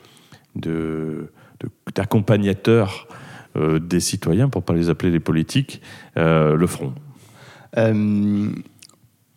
d'accompagnateurs 1.95 3.07
euh, 3.55 3.79
des 3.79 4.01
citoyens, 4.01 4.49
pour 4.49 4.63
pas 4.63 4.73
les 4.73 4.89
appeler 4.89 5.11
les 5.11 5.21
politiques, 5.21 5.81
euh, 6.17 6.55
le 6.55 6.67
feront. 6.67 6.93
Euh, 7.77 8.49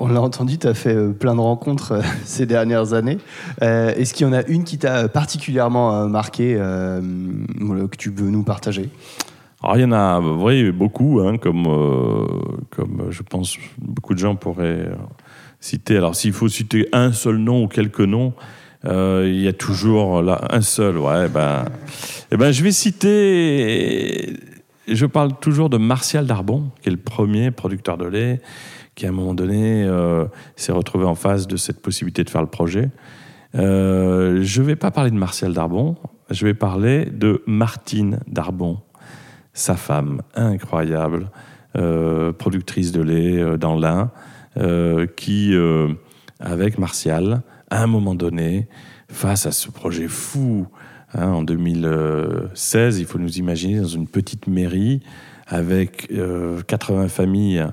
on 0.00 0.08
l'a 0.08 0.20
entendu, 0.20 0.58
tu 0.58 0.66
as 0.66 0.74
fait 0.74 0.94
euh, 0.94 1.12
plein 1.12 1.34
de 1.34 1.40
rencontres 1.40 1.92
euh, 1.92 2.02
ces 2.24 2.46
dernières 2.46 2.94
années. 2.94 3.18
Euh, 3.62 3.94
Est-ce 3.94 4.14
qu'il 4.14 4.26
y 4.26 4.30
en 4.30 4.32
a 4.32 4.44
une 4.46 4.64
qui 4.64 4.78
t'a 4.78 5.08
particulièrement 5.08 6.08
marqué, 6.08 6.54
que 6.54 7.96
tu 7.96 8.10
veux 8.10 8.30
nous 8.30 8.42
partager? 8.42 8.88
Alors 9.62 9.76
il 9.76 9.82
y 9.82 9.84
en 9.84 9.92
a, 9.92 10.18
voyez, 10.20 10.72
beaucoup, 10.72 11.20
hein, 11.20 11.36
comme, 11.36 11.64
comme 12.70 13.08
je 13.10 13.22
pense 13.22 13.58
beaucoup 13.78 14.14
de 14.14 14.18
gens 14.18 14.34
pourraient 14.34 14.90
citer. 15.60 15.98
Alors 15.98 16.14
s'il 16.14 16.32
faut 16.32 16.48
citer 16.48 16.88
un 16.92 17.12
seul 17.12 17.36
nom 17.36 17.64
ou 17.64 17.68
quelques 17.68 18.00
noms, 18.00 18.32
il 18.84 19.40
y 19.40 19.48
a 19.48 19.52
toujours 19.52 20.22
là 20.22 20.40
un 20.50 20.62
seul. 20.62 20.96
Ouais, 20.96 21.28
ben, 21.28 21.66
eh 22.32 22.36
ben, 22.36 22.52
je 22.52 22.62
vais 22.62 22.72
citer. 22.72 24.34
Je 24.88 25.06
parle 25.06 25.38
toujours 25.38 25.68
de 25.68 25.76
Martial 25.76 26.26
Darbon, 26.26 26.70
qui 26.80 26.88
est 26.88 26.92
le 26.92 26.98
premier 26.98 27.50
producteur 27.50 27.98
de 27.98 28.06
lait, 28.06 28.40
qui 28.94 29.06
à 29.06 29.10
un 29.10 29.12
moment 29.12 29.34
donné 29.34 29.84
euh, 29.84 30.26
s'est 30.56 30.72
retrouvé 30.72 31.04
en 31.04 31.14
face 31.14 31.46
de 31.46 31.56
cette 31.56 31.80
possibilité 31.80 32.24
de 32.24 32.30
faire 32.30 32.42
le 32.42 32.48
projet. 32.48 32.90
Euh, 33.54 34.40
je 34.42 34.62
ne 34.62 34.66
vais 34.66 34.76
pas 34.76 34.90
parler 34.90 35.10
de 35.10 35.16
Martial 35.16 35.52
Darbon, 35.52 35.96
je 36.30 36.46
vais 36.46 36.54
parler 36.54 37.06
de 37.06 37.42
Martine 37.46 38.20
Darbon, 38.26 38.78
sa 39.52 39.76
femme 39.76 40.22
incroyable, 40.34 41.30
euh, 41.76 42.32
productrice 42.32 42.92
de 42.92 43.02
lait 43.02 43.58
dans 43.58 43.76
l'Ain, 43.76 44.10
qui, 45.16 45.54
avec 46.40 46.78
Martial, 46.78 47.42
à 47.70 47.82
un 47.82 47.86
moment 47.86 48.14
donné, 48.14 48.68
face 49.08 49.46
à 49.46 49.52
ce 49.52 49.70
projet 49.70 50.08
fou, 50.08 50.66
hein, 51.14 51.28
en 51.28 51.42
2016, 51.42 52.98
il 52.98 53.06
faut 53.06 53.18
nous 53.18 53.38
imaginer 53.38 53.80
dans 53.80 53.86
une 53.86 54.08
petite 54.08 54.48
mairie 54.48 55.02
avec 55.50 56.08
euh, 56.12 56.62
80 56.62 57.08
familles 57.08 57.66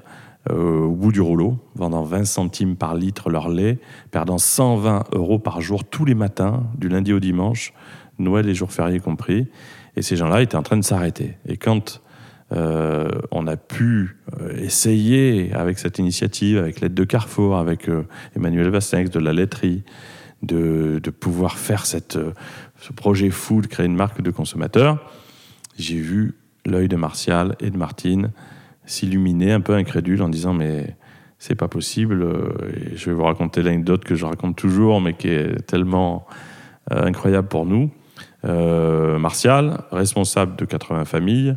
euh, 0.49 0.81
au 0.81 0.91
bout 0.91 1.11
du 1.11 1.21
rouleau, 1.21 1.57
vendant 1.75 2.03
20 2.03 2.25
centimes 2.25 2.75
par 2.75 2.95
litre 2.95 3.29
leur 3.29 3.49
lait, 3.49 3.79
perdant 4.11 4.37
120 4.37 5.05
euros 5.13 5.39
par 5.39 5.61
jour 5.61 5.83
tous 5.83 6.05
les 6.05 6.15
matins, 6.15 6.63
du 6.77 6.89
lundi 6.89 7.13
au 7.13 7.19
dimanche, 7.19 7.73
Noël 8.19 8.47
et 8.49 8.55
jours 8.55 8.71
fériés 8.71 8.99
compris. 8.99 9.47
Et 9.95 10.01
ces 10.01 10.15
gens-là 10.15 10.41
étaient 10.41 10.55
en 10.55 10.63
train 10.63 10.77
de 10.77 10.83
s'arrêter. 10.83 11.37
Et 11.47 11.57
quand 11.57 12.01
euh, 12.53 13.09
on 13.31 13.47
a 13.47 13.57
pu 13.57 14.17
euh, 14.39 14.55
essayer, 14.57 15.53
avec 15.53 15.79
cette 15.79 15.99
initiative, 15.99 16.57
avec 16.57 16.81
l'aide 16.81 16.93
de 16.93 17.03
Carrefour, 17.03 17.57
avec 17.57 17.89
Emmanuel 18.35 18.69
Vastex, 18.69 19.09
de 19.09 19.19
la 19.19 19.33
laiterie, 19.33 19.83
de, 20.43 21.01
pouvoir 21.19 21.57
faire 21.57 21.85
ce 21.85 22.93
projet 22.95 23.31
fou 23.31 23.61
de 23.61 23.67
créer 23.67 23.85
une 23.85 23.95
marque 23.95 24.21
de 24.21 24.31
consommateur, 24.31 24.99
j'ai 25.77 25.97
vu 25.97 26.35
l'œil 26.65 26.87
de 26.87 26.95
Martial 26.95 27.55
et 27.59 27.69
de 27.69 27.77
Martine 27.77 28.31
s'illuminer 28.87 29.51
un 29.51 29.61
peu 29.61 29.75
incrédule 29.75 30.23
en 30.23 30.29
disant 30.29 30.53
mais 30.53 30.95
c'est 31.37 31.55
pas 31.55 31.67
possible 31.67 32.23
euh, 32.23 32.49
et 32.73 32.95
je 32.95 33.09
vais 33.09 33.15
vous 33.15 33.23
raconter 33.23 33.61
l'anecdote 33.61 34.03
que 34.03 34.15
je 34.15 34.25
raconte 34.25 34.55
toujours 34.55 35.01
mais 35.01 35.13
qui 35.13 35.27
est 35.27 35.61
tellement 35.67 36.25
euh, 36.91 37.03
incroyable 37.03 37.47
pour 37.47 37.65
nous. 37.65 37.91
Euh, 38.45 39.19
Martial 39.19 39.83
responsable 39.91 40.55
de 40.55 40.65
80 40.65 41.05
familles 41.05 41.55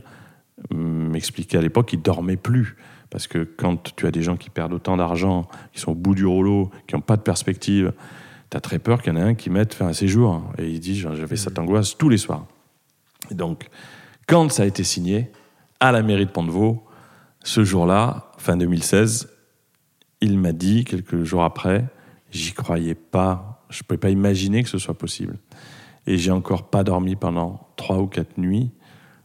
m'expliquait 0.71 1.57
à 1.57 1.63
l'époque 1.63 1.87
qu'il 1.87 2.03
dormait 2.03 2.37
plus 2.37 2.77
parce 3.09 3.27
que 3.27 3.45
quand 3.45 3.95
tu 3.97 4.07
as 4.07 4.11
des 4.11 4.23
gens 4.23 4.37
qui 4.37 4.51
perdent 4.51 4.75
autant 4.75 4.97
d'argent 4.97 5.49
qui 5.73 5.81
sont 5.81 5.93
au 5.93 5.97
bout 5.97 6.15
du 6.15 6.27
rouleau 6.27 6.71
qui 6.87 6.95
n'ont 6.95 7.01
pas 7.01 7.17
de 7.17 7.23
perspective 7.23 7.93
tu 8.51 8.57
as 8.57 8.61
très 8.61 8.81
peur 8.81 9.01
qu'il 9.01 9.15
y 9.15 9.17
en 9.17 9.21
ait 9.21 9.25
un 9.25 9.35
qui 9.35 9.49
mette 9.49 9.73
faire 9.73 9.87
un 9.87 9.93
séjour 9.93 10.43
et 10.59 10.69
il 10.69 10.81
dit 10.81 10.99
j'avais 10.99 11.37
cette 11.37 11.59
angoisse 11.59 11.97
tous 11.97 12.09
les 12.09 12.19
soirs. 12.19 12.45
Et 13.31 13.35
donc 13.35 13.69
quand 14.27 14.51
ça 14.51 14.65
a 14.65 14.67
été 14.67 14.83
signé 14.85 15.31
à 15.79 15.93
la 15.93 16.03
mairie 16.03 16.27
de 16.27 16.31
Pont-de-Vaux 16.31 16.85
ce 17.43 17.65
jour-là, 17.65 18.33
fin 18.39 18.57
2016, 18.57 19.29
il 20.21 20.39
m'a 20.39 20.53
dit, 20.53 20.85
quelques 20.85 21.25
jours 21.25 21.45
après, 21.45 21.87
j'y 22.31 22.53
croyais 22.53 22.95
pas, 22.95 23.65
je 23.71 23.79
ne 23.79 23.83
pouvais 23.85 23.99
pas 23.99 24.11
imaginer 24.11 24.63
que 24.63 24.69
ce 24.69 24.79
soit 24.79 24.97
possible. 24.97 25.39
Et 26.07 26.19
j'ai 26.19 26.31
encore 26.31 26.69
pas 26.69 26.85
dormi 26.85 27.17
pendant 27.17 27.69
trois 27.77 27.99
ou 27.99 28.07
quatre 28.07 28.39
nuits 28.39 28.71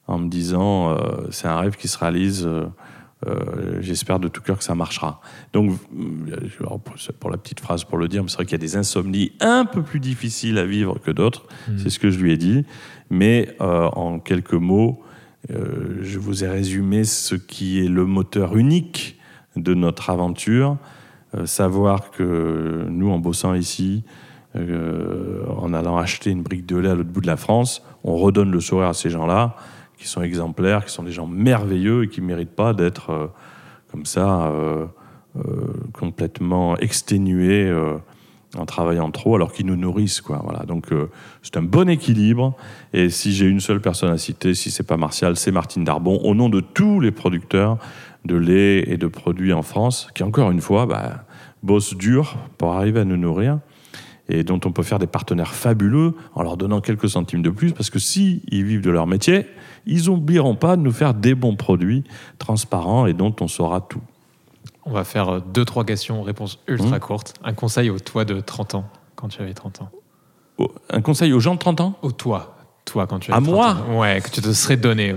en 0.08 0.20
me 0.20 0.30
disant, 0.30 0.92
euh, 0.92 1.28
c'est 1.32 1.48
un 1.48 1.58
rêve 1.58 1.76
qui 1.76 1.88
se 1.88 1.98
réalise, 1.98 2.46
euh, 2.46 2.66
euh, 3.28 3.82
j'espère 3.82 4.20
de 4.20 4.28
tout 4.28 4.42
cœur 4.42 4.58
que 4.58 4.64
ça 4.64 4.76
marchera. 4.76 5.20
Donc, 5.52 5.80
pour 7.20 7.30
la 7.30 7.38
petite 7.38 7.60
phrase 7.60 7.84
pour 7.84 7.98
le 7.98 8.08
dire, 8.08 8.24
c'est 8.28 8.36
vrai 8.36 8.46
qu'il 8.46 8.54
y 8.54 8.56
a 8.56 8.60
des 8.60 8.76
insomnies 8.76 9.32
un 9.40 9.66
peu 9.66 9.82
plus 9.82 10.00
difficiles 10.00 10.58
à 10.58 10.66
vivre 10.66 11.00
que 11.00 11.12
d'autres, 11.12 11.48
c'est 11.78 11.90
ce 11.90 11.98
que 11.98 12.12
je 12.12 12.20
lui 12.20 12.32
ai 12.32 12.38
dit. 12.38 12.66
Mais 13.10 13.56
euh, 13.62 13.88
en 13.90 14.20
quelques 14.20 14.54
mots, 14.54 15.02
euh, 15.52 15.98
je 16.02 16.20
vous 16.20 16.44
ai 16.44 16.48
résumé 16.48 17.04
ce 17.04 17.36
qui 17.36 17.84
est 17.84 17.88
le 17.88 18.06
moteur 18.06 18.58
unique 18.58 19.20
de 19.56 19.74
notre 19.74 20.10
aventure. 20.10 20.78
Euh, 21.36 21.46
savoir 21.46 22.12
que 22.12 22.86
nous, 22.90 23.10
en 23.10 23.20
bossant 23.20 23.54
ici, 23.54 24.04
euh, 24.56 25.46
en 25.58 25.74
allant 25.74 25.98
acheter 25.98 26.32
une 26.32 26.42
brique 26.42 26.66
de 26.66 26.78
lait 26.78 26.90
à 26.90 26.96
l'autre 26.96 27.10
bout 27.10 27.22
de 27.22 27.28
la 27.28 27.38
France, 27.38 27.84
on 28.04 28.16
redonne 28.16 28.52
le 28.52 28.60
sourire 28.60 28.90
à 28.90 28.94
ces 28.94 29.10
gens-là, 29.10 29.56
qui 29.98 30.08
sont 30.08 30.22
exemplaires, 30.22 30.86
qui 30.86 30.92
sont 30.92 31.04
des 31.04 31.12
gens 31.12 31.28
merveilleux 31.28 32.04
et 32.04 32.10
qui 32.10 32.22
ne 32.22 32.26
méritent 32.26 32.56
pas 32.56 32.74
d'être 32.74 33.32
comme 33.92 34.06
ça, 34.06 34.52
complètement 35.94 36.78
exténués 36.78 37.74
en 38.58 38.66
travaillant 38.66 39.12
trop, 39.12 39.36
alors 39.36 39.52
qu'ils 39.52 39.66
nous 39.66 39.76
nourrissent. 39.76 40.22
Quoi. 40.22 40.42
Voilà. 40.44 40.66
Donc 40.66 40.92
euh, 40.92 41.10
c'est 41.42 41.58
un 41.58 41.62
bon 41.62 41.90
équilibre. 41.90 42.56
Et 42.94 43.10
si 43.10 43.34
j'ai 43.34 43.46
une 43.46 43.60
seule 43.60 43.82
personne 43.82 44.12
à 44.12 44.18
citer, 44.18 44.54
si 44.54 44.72
c'est 44.72 44.84
pas 44.84 44.98
Martial, 44.98 45.36
c'est 45.36 45.52
Martine 45.52 45.84
Darbon, 45.84 46.20
au 46.24 46.36
nom 46.36 46.50
de 46.50 46.60
tous 46.60 47.00
les 47.00 47.12
producteurs 47.12 47.78
de 48.26 48.36
lait 48.36 48.90
et 48.90 48.98
de 48.98 49.08
produits 49.08 49.54
en 49.54 49.62
France, 49.62 50.08
qui 50.16 50.24
encore 50.24 50.52
une 50.52 50.62
fois 50.62 50.86
bah, 50.86 51.26
bossent 51.64 51.96
dur 51.96 52.38
pour 52.58 52.74
arriver 52.74 53.02
à 53.02 53.06
nous 53.06 53.18
nourrir 53.18 53.60
et 54.28 54.44
dont 54.44 54.60
on 54.66 54.72
peut 54.72 54.84
faire 54.84 55.00
des 55.00 55.08
partenaires 55.08 55.54
fabuleux 55.54 56.16
en 56.34 56.44
leur 56.44 56.58
donnant 56.58 56.82
quelques 56.82 57.10
centimes 57.10 57.42
de 57.42 57.50
plus, 57.50 57.74
parce 57.74 57.90
que 57.90 58.00
si 58.00 58.42
ils 58.48 58.64
vivent 58.64 58.82
de 58.82 58.90
leur 58.90 59.08
métier, 59.08 59.46
ils 59.86 60.06
n'oublieront 60.06 60.56
pas 60.56 60.78
de 60.78 60.82
nous 60.82 60.92
faire 60.92 61.14
des 61.14 61.36
bons 61.36 61.56
produits 61.56 62.04
transparents 62.40 63.06
et 63.06 63.14
dont 63.14 63.36
on 63.42 63.48
saura 63.48 63.82
tout. 63.82 64.02
On 64.86 64.92
va 64.92 65.04
faire 65.04 65.30
euh, 65.30 65.40
deux, 65.54 65.66
trois 65.66 65.84
questions, 65.84 66.22
réponses 66.22 66.60
ultra 66.68 67.00
courtes. 67.00 67.34
Un 67.44 67.54
conseil 67.54 67.90
au 67.90 68.00
toi 68.00 68.24
de 68.26 68.40
30 68.40 68.76
ans, 68.76 68.86
quand 69.16 69.28
tu 69.30 69.42
avais 69.42 69.54
30 69.54 69.82
ans. 69.82 69.90
Oh, 70.58 70.72
Un 70.90 71.02
conseil 71.02 71.34
aux 71.34 71.40
gens 71.40 71.56
de 71.56 71.60
30 71.60 71.82
ans? 71.82 71.98
Au 72.02 72.12
toi, 72.12 72.56
toi 72.86 73.08
quand 73.08 73.20
tu 73.20 73.32
À 73.32 73.38
avais 73.38 73.46
30 73.46 73.56
moi 73.56 73.70
ans. 73.72 74.00
Ouais, 74.00 74.22
que 74.22 74.30
tu 74.30 74.42
te 74.42 74.54
serais 74.54 74.78
donné. 74.78 75.16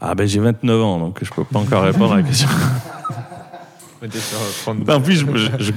Ah 0.00 0.14
ben 0.14 0.28
j'ai 0.28 0.38
29 0.38 0.82
ans, 0.82 0.98
donc 1.00 1.18
je 1.24 1.30
peux 1.32 1.44
pas 1.44 1.58
encore 1.58 1.82
répondre 1.82 2.12
à 2.12 2.16
la 2.18 2.22
question. 2.22 2.48
En 4.88 5.00
plus, 5.00 5.26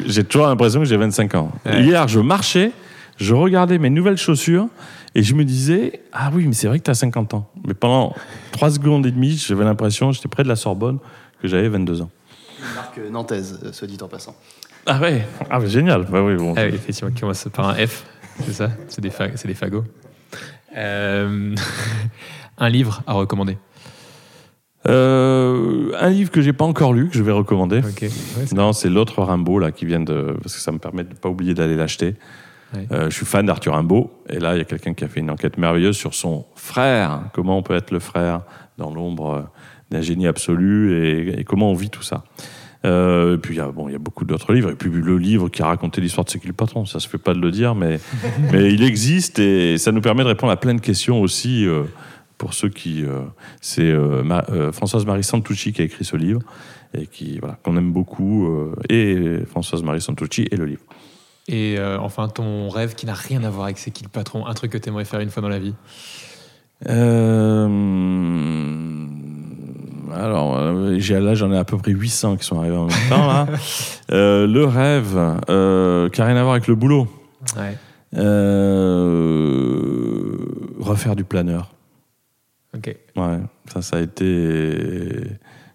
j'ai 0.06 0.24
toujours 0.24 0.46
l'impression 0.46 0.80
que 0.80 0.86
j'ai 0.86 0.98
25 0.98 1.34
ans. 1.36 1.52
Ouais. 1.66 1.82
Hier, 1.82 2.08
je 2.08 2.20
marchais, 2.20 2.72
je 3.18 3.34
regardais 3.34 3.80
mes 3.80 3.89
nouvelles 3.89 4.18
chaussures 4.18 4.68
et 5.16 5.24
je 5.24 5.34
me 5.34 5.44
disais 5.44 6.04
Ah 6.14 6.30
oui, 6.32 6.46
mais 6.46 6.54
c'est 6.54 6.68
vrai 6.68 6.78
que 6.78 6.84
tu 6.84 6.92
as 6.92 6.96
50 6.96 7.34
ans. 7.34 7.50
Mais 7.66 7.74
pendant 7.74 8.14
3 8.52 8.72
secondes 8.72 9.06
et 9.08 9.12
demie, 9.12 9.32
j'avais 9.38 9.64
l'impression, 9.64 10.12
j'étais 10.12 10.28
près 10.28 10.44
de 10.44 10.48
la 10.50 10.56
Sorbonne, 10.56 11.00
que 11.42 11.48
j'avais 11.48 11.68
22 11.68 12.04
ans. 12.04 12.10
Une 12.62 12.76
marque 12.76 12.97
euh, 12.99 13.09
nantaise, 13.09 13.59
euh, 13.64 13.72
soit 13.74 13.88
dit 13.88 13.97
en 14.01 14.07
passant. 14.07 14.36
Ah 14.86 14.99
ouais 14.99 15.26
Ah 15.49 15.59
bah, 15.59 15.66
génial 15.68 16.05
bah 16.05 16.22
oui, 16.24 16.36
bon. 16.36 16.53
Ah 16.57 16.62
oui, 16.66 16.76
effectivement, 16.76 17.12
qui 17.12 17.22
commence 17.22 17.47
par 17.53 17.70
un 17.70 17.74
F, 17.88 18.05
c'est 18.43 18.53
ça 18.53 18.70
C'est 18.88 19.01
des, 19.01 19.09
fa- 19.09 19.36
c'est 19.36 19.47
des 19.47 19.53
fagots. 19.53 19.84
Euh, 20.78 21.55
un 22.57 22.70
livre 22.70 23.01
à 23.07 23.14
recommander. 23.14 23.57
Euh, 24.88 25.91
un 25.99 26.09
livre 26.09 26.32
que 26.32 26.41
j'ai 26.41 26.53
pas 26.53 26.66
encore 26.66 26.93
lu, 26.93 27.07
que 27.09 27.16
je 27.16 27.22
vais 27.24 27.32
recommander. 27.32 27.82
Ouais, 27.82 28.09
Non, 28.53 28.74
c'est 28.74 28.89
l'autre 28.89 29.22
Rimbaud 29.22 29.59
là 29.59 29.72
qui 29.72 29.86
vient 29.86 29.99
de 29.99 30.36
parce 30.41 30.55
que 30.55 30.59
ça 30.62 30.72
me 30.72 30.80
permet 30.80 31.03
de 31.03 31.09
ne 31.09 31.14
pas 31.16 31.30
oublier 31.30 31.53
d'aller 31.53 31.76
l'acheter. 31.76 32.16
Ouais. 32.74 32.88
Euh, 32.91 33.09
je 33.09 33.16
suis 33.16 33.26
fan 33.26 33.45
d'Arthur 33.45 33.74
Rimbaud 33.76 34.12
et 34.30 34.39
là 34.39 34.55
il 34.55 34.57
y 34.57 34.62
a 34.62 34.64
quelqu'un 34.66 34.93
qui 34.93 35.03
a 35.03 35.07
fait 35.07 35.20
une 35.20 35.30
enquête 35.30 35.57
merveilleuse 35.59 35.95
sur 35.97 36.16
son 36.16 36.45
frère. 36.55 37.22
Comment 37.34 37.57
on 37.59 37.64
peut 37.64 37.76
être 37.76 37.91
le 37.91 37.99
frère 37.99 38.41
dans 38.80 38.91
l'ombre 38.93 39.30
euh, 39.36 39.41
d'un 39.92 40.02
génie 40.02 40.28
absolu 40.28 40.94
et, 41.06 41.39
et 41.39 41.44
comment 41.44 41.70
on 41.72 41.76
vit 41.76 41.89
tout 41.89 42.02
ça. 42.04 42.24
Euh, 42.84 43.36
et 43.36 43.38
puis 43.38 43.54
il 43.54 43.58
y 43.58 43.62
a 43.62 43.68
bon 43.72 43.88
il 43.89 43.92
y 43.92 43.96
a 43.96 44.00
beaucoup 44.00 44.26
d'autres 44.26 44.54
livres 44.54 44.72
et 44.72 44.76
puis 44.76 44.89
le 44.89 45.18
livre 45.20 45.50
qui 45.50 45.62
a 45.62 45.68
raconté 45.68 46.02
l'histoire 46.02 46.26
de 46.26 46.32
C'est 46.32 46.39
qui 46.39 46.48
le 46.48 46.54
patron. 46.54 46.86
Ça 46.88 47.00
se 47.00 47.08
fait 47.08 47.20
pas 47.20 47.34
de 47.36 47.39
le 47.39 47.52
dire 47.52 47.76
mais 47.76 48.00
mais 48.52 48.74
il 48.74 48.82
existe 48.84 49.38
et 49.38 49.78
ça 49.78 49.92
nous 49.92 50.02
permet 50.02 50.24
de 50.24 50.30
répondre 50.30 50.52
à 50.52 50.58
plein 50.58 50.74
de 50.74 50.82
questions 50.82 51.22
aussi. 51.22 51.66
euh, 51.68 51.84
pour 52.39 52.56
ceux 52.56 52.70
qui, 52.70 53.04
euh, 53.06 53.20
c'est 53.62 53.84
euh, 53.92 54.24
Ma- 54.24 54.44
euh, 54.50 54.72
Françoise 54.72 55.06
Marie 55.06 55.24
Santucci 55.24 55.74
qui 55.74 55.84
a 55.84 55.86
écrit 55.86 56.04
ce 56.04 56.18
livre 56.18 56.42
et 56.98 57.06
qui 57.06 57.38
voilà 57.38 57.60
qu'on 57.62 57.78
aime 57.78 57.92
beaucoup 57.92 58.50
et 58.89 59.42
Françoise 59.48 59.84
Marie 59.84 60.02
Santucci 60.02 60.48
et 60.50 60.56
le 60.56 60.66
livre. 60.66 60.82
Et 61.48 61.78
enfin, 62.00 62.28
ton 62.30 62.68
rêve 62.70 62.96
qui 62.96 63.06
n'a 63.06 63.14
rien 63.14 63.44
à 63.44 63.50
voir 63.52 63.66
avec 63.66 63.78
C'est 63.78 63.92
qui 63.92 64.04
le 64.04 64.10
patron 64.10 64.48
Un 64.48 64.54
truc 64.56 64.72
que 64.72 64.80
tu 64.80 64.89
aimerais 64.89 65.06
faire 65.06 65.20
une 65.20 65.30
fois 65.30 65.44
dans 65.44 65.50
la 65.50 65.60
vie? 65.60 65.76
Euh, 66.89 67.68
alors, 70.14 70.57
euh, 70.57 70.97
là, 71.20 71.34
j'en 71.36 71.51
ai 71.51 71.57
à 71.57 71.66
peu 71.66 71.78
près 71.78 71.91
800 71.91 72.38
qui 72.38 72.45
sont 72.45 72.59
arrivés 72.59 72.78
en 72.78 72.86
même 72.86 73.09
temps. 73.09 73.28
Là. 73.28 73.47
Euh, 74.12 74.45
le 74.45 74.66
rêve, 74.66 75.18
euh, 75.49 76.09
qui 76.09 76.20
n'a 76.20 76.28
rien 76.28 76.36
à 76.36 76.41
voir 76.41 76.53
avec 76.55 76.68
le 76.68 76.76
boulot. 76.76 77.07
Ouais. 77.55 77.78
Euh, 78.18 80.36
refaire 80.80 81.16
du 81.16 81.24
planeur. 81.24 81.72
Ok. 82.76 82.95
Ouais, 83.16 83.38
ça, 83.72 83.82
ça 83.82 83.97
a 83.97 84.01
été. 84.01 84.26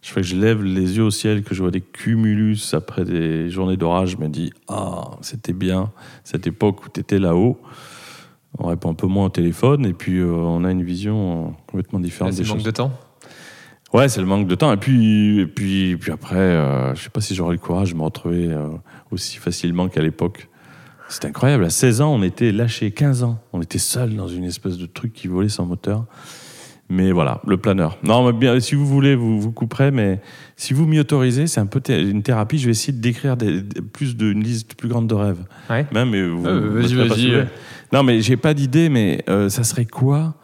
Je 0.02 0.12
fais 0.12 0.20
que 0.20 0.26
je 0.26 0.36
lève 0.36 0.62
les 0.62 0.96
yeux 0.98 1.04
au 1.04 1.10
ciel, 1.10 1.42
que 1.42 1.54
je 1.54 1.62
vois 1.62 1.70
des 1.70 1.80
cumulus 1.80 2.74
après 2.74 3.04
des 3.04 3.48
journées 3.50 3.76
d'orage. 3.76 4.10
Je 4.10 4.16
me 4.18 4.28
dis, 4.28 4.52
ah, 4.68 5.12
c'était 5.20 5.52
bien, 5.54 5.90
cette 6.22 6.46
époque 6.46 6.84
où 6.84 6.88
tu 6.92 7.00
étais 7.00 7.18
là-haut. 7.18 7.58
On 8.58 8.68
répond 8.68 8.90
un 8.90 8.94
peu 8.94 9.06
moins 9.06 9.26
au 9.26 9.30
téléphone 9.30 9.84
et 9.84 9.92
puis 9.92 10.18
euh, 10.18 10.32
on 10.32 10.64
a 10.64 10.70
une 10.70 10.82
vision 10.82 11.54
complètement 11.66 11.98
Là, 11.98 12.04
différente 12.04 12.32
c'est 12.32 12.42
des 12.42 12.48
manque 12.48 12.58
choses. 12.58 12.64
de 12.64 12.70
temps. 12.70 12.90
Ouais, 13.92 14.08
c'est 14.08 14.20
le 14.20 14.26
manque 14.26 14.46
de 14.48 14.54
temps. 14.54 14.72
Et 14.72 14.76
puis, 14.76 15.40
et 15.40 15.46
puis, 15.46 15.96
puis 15.96 16.12
après, 16.12 16.34
euh, 16.36 16.94
je 16.94 17.02
sais 17.02 17.10
pas 17.10 17.20
si 17.20 17.34
j'aurais 17.34 17.52
le 17.54 17.60
courage 17.60 17.92
de 17.92 17.96
me 17.98 18.02
retrouver 18.02 18.48
euh, 18.50 18.66
aussi 19.10 19.36
facilement 19.38 19.88
qu'à 19.88 20.02
l'époque. 20.02 20.48
C'était 21.08 21.28
incroyable. 21.28 21.64
À 21.64 21.70
16 21.70 22.00
ans, 22.00 22.12
on 22.14 22.22
était 22.22 22.50
lâchés. 22.50 22.90
15 22.90 23.22
ans, 23.22 23.38
on 23.52 23.62
était 23.62 23.78
seuls 23.78 24.14
dans 24.16 24.26
une 24.28 24.44
espèce 24.44 24.76
de 24.76 24.86
truc 24.86 25.12
qui 25.12 25.28
volait 25.28 25.48
sans 25.48 25.64
moteur. 25.64 26.04
Mais 26.88 27.10
voilà, 27.12 27.40
le 27.46 27.56
planeur. 27.56 27.96
Non, 28.04 28.24
mais 28.26 28.32
bien, 28.36 28.58
si 28.60 28.74
vous 28.76 28.86
voulez, 28.86 29.14
vous 29.16 29.40
vous 29.40 29.50
couperez, 29.52 29.90
mais 29.90 30.20
si 30.56 30.72
vous 30.72 30.86
m'y 30.86 30.98
autorisez, 31.00 31.46
c'est 31.48 31.60
un 31.60 31.66
peu 31.66 31.80
thé- 31.80 32.00
une 32.00 32.22
thérapie. 32.22 32.58
Je 32.58 32.66
vais 32.66 32.70
essayer 32.72 32.92
de 32.92 33.00
décrire 33.00 33.36
des, 33.36 33.60
des- 33.62 33.82
plus 33.82 34.16
d'une 34.16 34.42
liste 34.42 34.74
plus 34.76 34.88
grande 34.88 35.08
de 35.08 35.14
rêves. 35.14 35.44
Ouais. 35.70 35.86
Même, 35.92 36.10
mais 36.10 36.26
vous, 36.28 36.46
Euh, 36.46 36.68
vous 36.68 36.74
vas-y, 36.74 36.94
vas-y. 36.94 37.08
saoulés. 37.08 37.44
Non, 37.92 38.02
mais 38.04 38.20
j'ai 38.20 38.36
pas 38.36 38.54
d'idée, 38.54 38.88
mais 38.88 39.24
euh, 39.28 39.48
ça 39.48 39.64
serait 39.64 39.84
quoi 39.86 40.34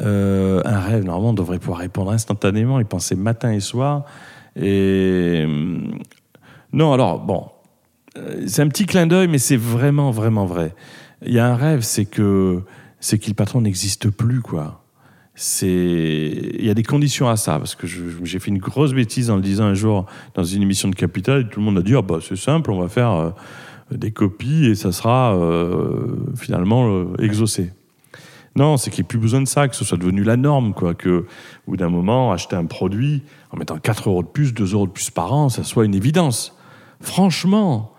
euh, 0.00 0.60
un 0.64 0.80
rêve 0.80 1.04
Normalement, 1.04 1.30
on 1.30 1.34
devrait 1.34 1.58
pouvoir 1.58 1.78
répondre 1.78 2.10
instantanément, 2.10 2.80
y 2.80 2.84
penser 2.84 3.14
matin 3.14 3.52
et 3.52 3.60
soir. 3.60 4.04
Et 4.56 5.42
hum, 5.44 5.98
non, 6.72 6.92
alors 6.92 7.20
bon, 7.20 7.46
euh, 8.16 8.44
c'est 8.46 8.62
un 8.62 8.68
petit 8.68 8.86
clin 8.86 9.06
d'œil, 9.06 9.28
mais 9.28 9.38
c'est 9.38 9.56
vraiment, 9.56 10.10
vraiment 10.10 10.46
vrai. 10.46 10.74
Il 11.24 11.32
y 11.32 11.38
a 11.38 11.46
un 11.46 11.56
rêve, 11.56 11.80
c'est 11.80 12.04
que 12.04 12.62
c'est 13.00 13.18
que 13.18 13.28
le 13.28 13.34
patron 13.34 13.60
n'existe 13.60 14.10
plus, 14.10 14.40
quoi. 14.40 14.82
C'est, 15.34 15.68
il 15.68 16.64
y 16.64 16.70
a 16.70 16.74
des 16.74 16.82
conditions 16.82 17.28
à 17.28 17.36
ça, 17.36 17.58
parce 17.58 17.74
que 17.74 17.86
j'ai 17.86 18.38
fait 18.38 18.50
une 18.50 18.58
grosse 18.58 18.94
bêtise 18.94 19.30
en 19.30 19.36
le 19.36 19.42
disant 19.42 19.64
un 19.64 19.74
jour 19.74 20.06
dans 20.34 20.44
une 20.44 20.62
émission 20.62 20.88
de 20.88 20.94
Capital, 20.94 21.42
et 21.42 21.48
tout 21.48 21.60
le 21.60 21.66
monde 21.66 21.78
a 21.78 21.82
dit 21.82 21.94
ah 21.94 22.00
bah 22.00 22.18
c'est 22.26 22.36
simple, 22.36 22.70
on 22.70 22.80
va 22.80 22.88
faire 22.88 23.12
euh, 23.12 23.30
des 23.90 24.12
copies 24.12 24.66
et 24.66 24.74
ça 24.74 24.92
sera 24.92 25.36
euh, 25.36 26.16
finalement 26.36 26.88
euh, 26.88 27.04
exaucé. 27.18 27.70
Non, 28.56 28.76
c'est 28.78 28.90
qu'il 28.90 29.02
n'y 29.02 29.06
ait 29.06 29.08
plus 29.08 29.18
besoin 29.18 29.40
de 29.42 29.46
ça, 29.48 29.68
que 29.68 29.76
ce 29.76 29.84
soit 29.84 29.98
devenu 29.98 30.24
la 30.24 30.36
norme, 30.36 30.72
quoi. 30.74 30.94
Que, 30.94 31.26
au 31.66 31.70
bout 31.70 31.76
d'un 31.76 31.90
moment, 31.90 32.32
acheter 32.32 32.56
un 32.56 32.64
produit 32.64 33.22
en 33.52 33.58
mettant 33.58 33.76
4 33.78 34.08
euros 34.08 34.22
de 34.22 34.28
plus, 34.28 34.52
2 34.54 34.72
euros 34.72 34.86
de 34.86 34.92
plus 34.92 35.10
par 35.10 35.32
an, 35.32 35.48
ça 35.48 35.62
soit 35.62 35.84
une 35.84 35.94
évidence. 35.94 36.56
Franchement, 37.00 37.92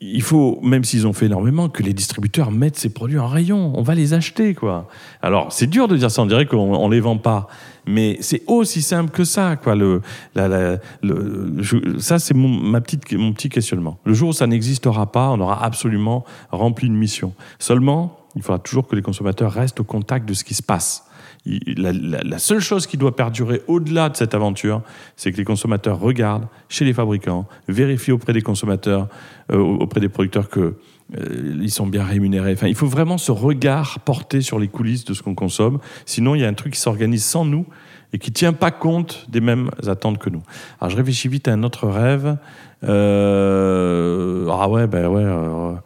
il 0.00 0.22
faut, 0.22 0.58
même 0.62 0.82
s'ils 0.82 1.06
ont 1.06 1.12
fait 1.12 1.26
énormément, 1.26 1.68
que 1.68 1.82
les 1.82 1.92
distributeurs 1.92 2.50
mettent 2.50 2.76
ces 2.78 2.90
produits 2.92 3.18
en 3.20 3.28
rayon. 3.28 3.72
On 3.76 3.82
va 3.82 3.94
les 3.94 4.14
acheter, 4.14 4.54
quoi. 4.54 4.88
Alors, 5.20 5.52
c'est 5.52 5.68
dur 5.68 5.86
de 5.86 5.96
dire 5.96 6.10
ça, 6.10 6.22
on 6.22 6.26
dirait 6.26 6.46
qu'on 6.46 6.88
ne 6.88 6.92
les 6.94 7.00
vend 7.00 7.18
pas. 7.18 7.46
Mais 7.86 8.16
c'est 8.20 8.42
aussi 8.48 8.82
simple 8.82 9.10
que 9.10 9.22
ça, 9.24 9.56
quoi. 9.56 9.74
Le, 9.76 10.00
la- 10.34 10.78
le- 11.02 11.56
ça, 11.98 12.18
c'est 12.18 12.34
mon, 12.34 12.48
ma 12.48 12.80
petite, 12.80 13.12
mon 13.12 13.32
petit 13.32 13.48
questionnement. 13.48 13.98
Le 14.04 14.14
jour 14.14 14.30
où 14.30 14.32
ça 14.32 14.46
n'existera 14.46 15.10
pas, 15.10 15.30
on 15.30 15.40
aura 15.40 15.64
absolument 15.64 16.24
rempli 16.50 16.86
une 16.88 16.96
mission. 16.96 17.32
Seulement, 17.60 18.18
il 18.36 18.42
faudra 18.42 18.58
toujours 18.58 18.86
que 18.86 18.96
les 18.96 19.02
consommateurs 19.02 19.52
restent 19.52 19.80
au 19.80 19.84
contact 19.84 20.28
de 20.28 20.34
ce 20.34 20.44
qui 20.44 20.54
se 20.54 20.62
passe. 20.62 21.04
La, 21.44 22.38
seule 22.38 22.60
chose 22.60 22.86
qui 22.86 22.96
doit 22.96 23.16
perdurer 23.16 23.62
au-delà 23.66 24.08
de 24.08 24.16
cette 24.16 24.34
aventure, 24.34 24.82
c'est 25.16 25.32
que 25.32 25.36
les 25.36 25.44
consommateurs 25.44 25.98
regardent 25.98 26.46
chez 26.68 26.84
les 26.84 26.92
fabricants, 26.92 27.48
vérifient 27.66 28.12
auprès 28.12 28.32
des 28.32 28.42
consommateurs, 28.42 29.08
euh, 29.50 29.58
auprès 29.58 29.98
des 29.98 30.08
producteurs 30.08 30.48
que 30.48 30.76
euh, 31.18 31.58
ils 31.60 31.70
sont 31.70 31.86
bien 31.86 32.04
rémunérés. 32.04 32.52
Enfin, 32.52 32.68
il 32.68 32.76
faut 32.76 32.86
vraiment 32.86 33.18
ce 33.18 33.32
regard 33.32 33.98
porté 34.00 34.40
sur 34.40 34.60
les 34.60 34.68
coulisses 34.68 35.04
de 35.04 35.14
ce 35.14 35.22
qu'on 35.22 35.34
consomme. 35.34 35.80
Sinon, 36.06 36.36
il 36.36 36.42
y 36.42 36.44
a 36.44 36.48
un 36.48 36.54
truc 36.54 36.74
qui 36.74 36.80
s'organise 36.80 37.24
sans 37.24 37.44
nous 37.44 37.66
et 38.12 38.18
qui 38.18 38.30
tient 38.30 38.52
pas 38.52 38.70
compte 38.70 39.26
des 39.28 39.40
mêmes 39.40 39.70
attentes 39.86 40.18
que 40.18 40.30
nous. 40.30 40.42
Alors, 40.80 40.90
je 40.90 40.96
réfléchis 40.96 41.26
vite 41.26 41.48
à 41.48 41.52
un 41.52 41.64
autre 41.64 41.88
rêve. 41.88 42.36
Euh, 42.84 44.46
ah 44.48 44.68
ouais, 44.68 44.86
ben 44.86 45.08
ouais. 45.08 45.78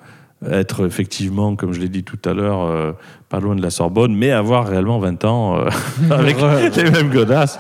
Être 0.45 0.87
effectivement, 0.87 1.57
comme 1.57 1.73
je 1.73 1.81
l'ai 1.81 1.89
dit 1.89 2.05
tout 2.05 2.19
à 2.25 2.35
l'heure, 2.35 2.63
euh, 2.63 2.93
pas 3.29 3.41
loin 3.41 3.57
de 3.57 3.63
la 3.63 3.71
Sorbonne, 3.71 4.15
mais 4.15 4.31
avoir 4.31 4.69
réellement 4.69 4.99
20 4.99 5.25
ans 5.25 5.59
euh, 5.59 5.69
avec 6.11 6.37
les 6.77 6.91
mêmes 6.91 7.11
godasses 7.11 7.59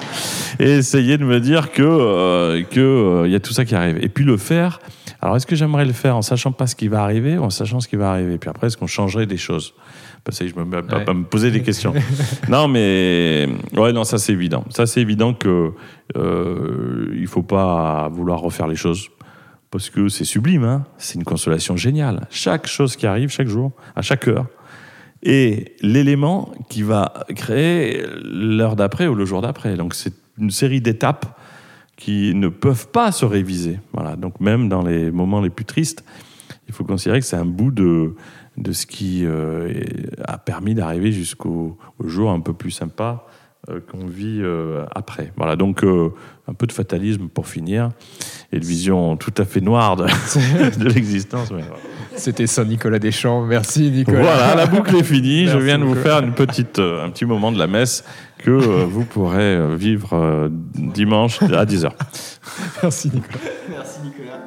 et 0.59 0.70
essayer 0.72 1.16
de 1.16 1.24
me 1.24 1.41
dire 1.41 1.72
que 1.72 1.83
euh, 1.83 2.62
que 2.62 3.22
il 3.24 3.33
y 3.33 3.35
a 3.35 3.41
tout 3.41 3.53
ça 3.53 3.64
qui 3.64 3.74
arrive. 3.74 3.99
Et 4.03 4.09
puis 4.09 4.24
le 4.24 4.37
faire. 4.37 4.81
Alors 5.22 5.37
est-ce 5.37 5.47
que 5.47 5.57
j'aimerais 5.57 5.87
le 5.87 5.95
faire 5.95 6.16
en 6.16 6.22
sachant 6.22 6.53
pas 6.53 6.66
ce 6.66 6.77
qui 6.77 6.89
va 6.89 7.03
arriver 7.03 7.39
ou 7.39 7.45
en 7.45 7.51
sachant 7.51 7.81
ce 7.81 7.89
qui 7.89 7.97
va 7.97 8.11
arriver? 8.11 8.37
Puis 8.37 8.51
après, 8.51 8.66
est-ce 8.66 8.77
qu'on 8.77 8.87
changerait 8.87 9.27
des 9.27 9.39
choses? 9.39 9.72
Parce 10.22 10.39
que 10.39 10.47
je 10.47 10.55
me 10.55 10.64
Ouais. 10.64 11.09
à 11.09 11.14
me 11.14 11.24
poser 11.24 11.51
des 11.51 11.62
questions. 11.62 11.95
non, 12.49 12.68
mais 12.68 13.49
ouais, 13.77 13.93
non, 13.93 14.05
ça 14.05 14.18
c'est 14.18 14.33
évident. 14.33 14.64
Ça 14.70 14.85
c'est 14.85 15.01
évident 15.01 15.33
que 15.33 15.72
il 16.14 17.27
faut 17.27 17.43
pas 17.43 18.09
vouloir 18.12 18.41
refaire 18.41 18.66
les 18.66 18.77
choses 18.77 19.09
parce 19.71 19.91
que 19.91 20.09
c'est 20.09 20.25
sublime. 20.25 20.64
Hein 20.64 20.87
c'est 20.99 21.14
une 21.14 21.25
consolation 21.25 21.77
géniale. 21.77 22.27
Chaque 22.31 22.67
chose 22.67 22.97
qui 22.97 23.07
arrive 23.07 23.31
chaque 23.31 23.49
jour, 23.49 23.73
à 23.95 24.03
chaque 24.03 24.29
heure, 24.29 24.47
est 25.23 25.75
l'élément 25.83 26.53
qui 26.69 26.83
va 26.83 27.12
créer 27.35 28.05
l'heure 28.23 28.77
d'après 28.77 29.07
ou 29.07 29.14
le 29.14 29.25
jour 29.25 29.43
d'après. 29.43 29.77
Donc 29.77 29.95
c'est 29.95 30.14
une 30.39 30.51
série 30.51 30.81
d'étapes 30.81 31.39
qui 31.97 32.35
ne 32.35 32.49
peuvent 32.49 32.89
pas 32.89 33.11
se 33.12 33.25
réviser. 33.25 33.81
Voilà. 33.93 34.17
Donc 34.17 34.41
même 34.41 34.69
dans 34.69 34.83
les 34.83 35.11
moments 35.11 35.41
les 35.41 35.51
plus 35.51 35.64
tristes, 35.64 36.05
il 36.69 36.75
faut 36.75 36.85
considérer 36.85 37.21
que 37.21 37.27
c'est 37.27 37.37
un 37.37 37.47
bout 37.47 37.71
de, 37.71 38.14
de 38.57 38.73
ce 38.73 38.87
qui 38.87 39.23
euh, 39.25 39.73
a 40.27 40.39
permis 40.39 40.75
d'arriver 40.75 41.12
jusqu'au 41.12 41.79
au 41.99 42.09
jour 42.09 42.31
un 42.31 42.41
peu 42.41 42.53
plus 42.53 42.71
sympa 42.71 43.27
qu'on 43.91 44.07
vit 44.07 44.41
euh, 44.43 44.85
après. 44.95 45.33
Voilà, 45.37 45.57
donc 45.57 45.85
euh, 45.85 46.11
un 46.49 46.55
peu 46.55 46.67
de 46.67 46.73
fatalisme 46.73 47.29
pour 47.29 47.47
finir 47.47 47.91
et 48.53 48.61
de 48.61 48.64
vision 48.64 49.17
tout 49.17 49.35
à 49.37 49.45
fait 49.45 49.61
noire 49.61 49.97
de, 49.97 50.05
de 50.79 50.89
l'existence. 50.89 51.51
mais. 51.51 51.64
C'était 52.17 52.47
ça, 52.47 52.64
Nicolas 52.64 52.99
Deschamps. 52.99 53.45
Merci, 53.45 53.91
Nicolas. 53.91 54.23
Voilà, 54.23 54.55
la 54.55 54.67
boucle 54.67 54.97
est 54.97 55.03
finie. 55.03 55.47
Je 55.47 55.59
viens 55.59 55.79
de 55.79 55.85
vous 55.85 55.95
faire 55.95 56.21
une 56.21 56.33
petite, 56.33 56.78
euh, 56.78 57.05
un 57.05 57.11
petit 57.11 57.27
moment 57.27 57.53
de 57.53 57.59
la 57.59 57.66
messe 57.66 58.05
que 58.39 58.51
euh, 58.51 58.85
vous 58.89 59.05
pourrez 59.05 59.57
euh, 59.57 59.77
vivre 59.77 60.15
euh, 60.15 60.49
dimanche 60.51 61.43
à 61.43 61.65
10h. 61.65 61.90
Merci, 62.82 63.11
Nicolas. 63.12 63.39
Merci 63.69 63.99
Nicolas. 64.03 64.45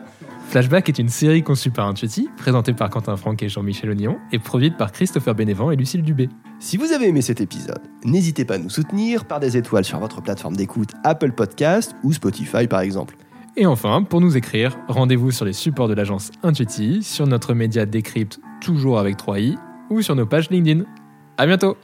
Flashback 0.49 0.89
est 0.89 0.97
une 0.97 1.09
série 1.09 1.43
conçue 1.43 1.69
par 1.69 1.87
Intuiti, 1.87 2.27
présentée 2.35 2.73
par 2.73 2.89
Quentin 2.89 3.15
Franck 3.15 3.43
et 3.43 3.49
Jean-Michel 3.49 3.91
Ognon, 3.91 4.17
et 4.31 4.39
produite 4.39 4.77
par 4.77 4.91
Christopher 4.91 5.35
Bénévent 5.35 5.69
et 5.69 5.75
Lucille 5.75 6.01
Dubé. 6.01 6.27
Si 6.59 6.75
vous 6.75 6.91
avez 6.91 7.07
aimé 7.07 7.21
cet 7.21 7.39
épisode, 7.39 7.83
n'hésitez 8.03 8.45
pas 8.45 8.55
à 8.55 8.57
nous 8.57 8.71
soutenir 8.71 9.25
par 9.25 9.39
des 9.39 9.57
étoiles 9.57 9.85
sur 9.85 9.99
votre 9.99 10.23
plateforme 10.23 10.55
d'écoute 10.55 10.89
Apple 11.03 11.33
Podcast 11.33 11.95
ou 12.03 12.13
Spotify 12.13 12.65
par 12.65 12.79
exemple. 12.79 13.15
Et 13.57 13.67
enfin, 13.67 14.01
pour 14.01 14.21
nous 14.21 14.37
écrire, 14.37 14.75
rendez-vous 14.87 15.29
sur 15.29 15.45
les 15.45 15.53
supports 15.53 15.87
de 15.87 15.93
l'agence 15.93 16.31
Intuiti, 16.41 17.03
sur 17.03 17.27
notre 17.27 17.53
média 17.53 17.85
Décrypte, 17.85 18.39
toujours 18.59 18.97
avec 18.97 19.17
3i, 19.17 19.55
ou 19.91 20.01
sur 20.01 20.15
nos 20.15 20.25
pages 20.25 20.49
LinkedIn. 20.49 20.83
À 21.37 21.45
bientôt 21.45 21.77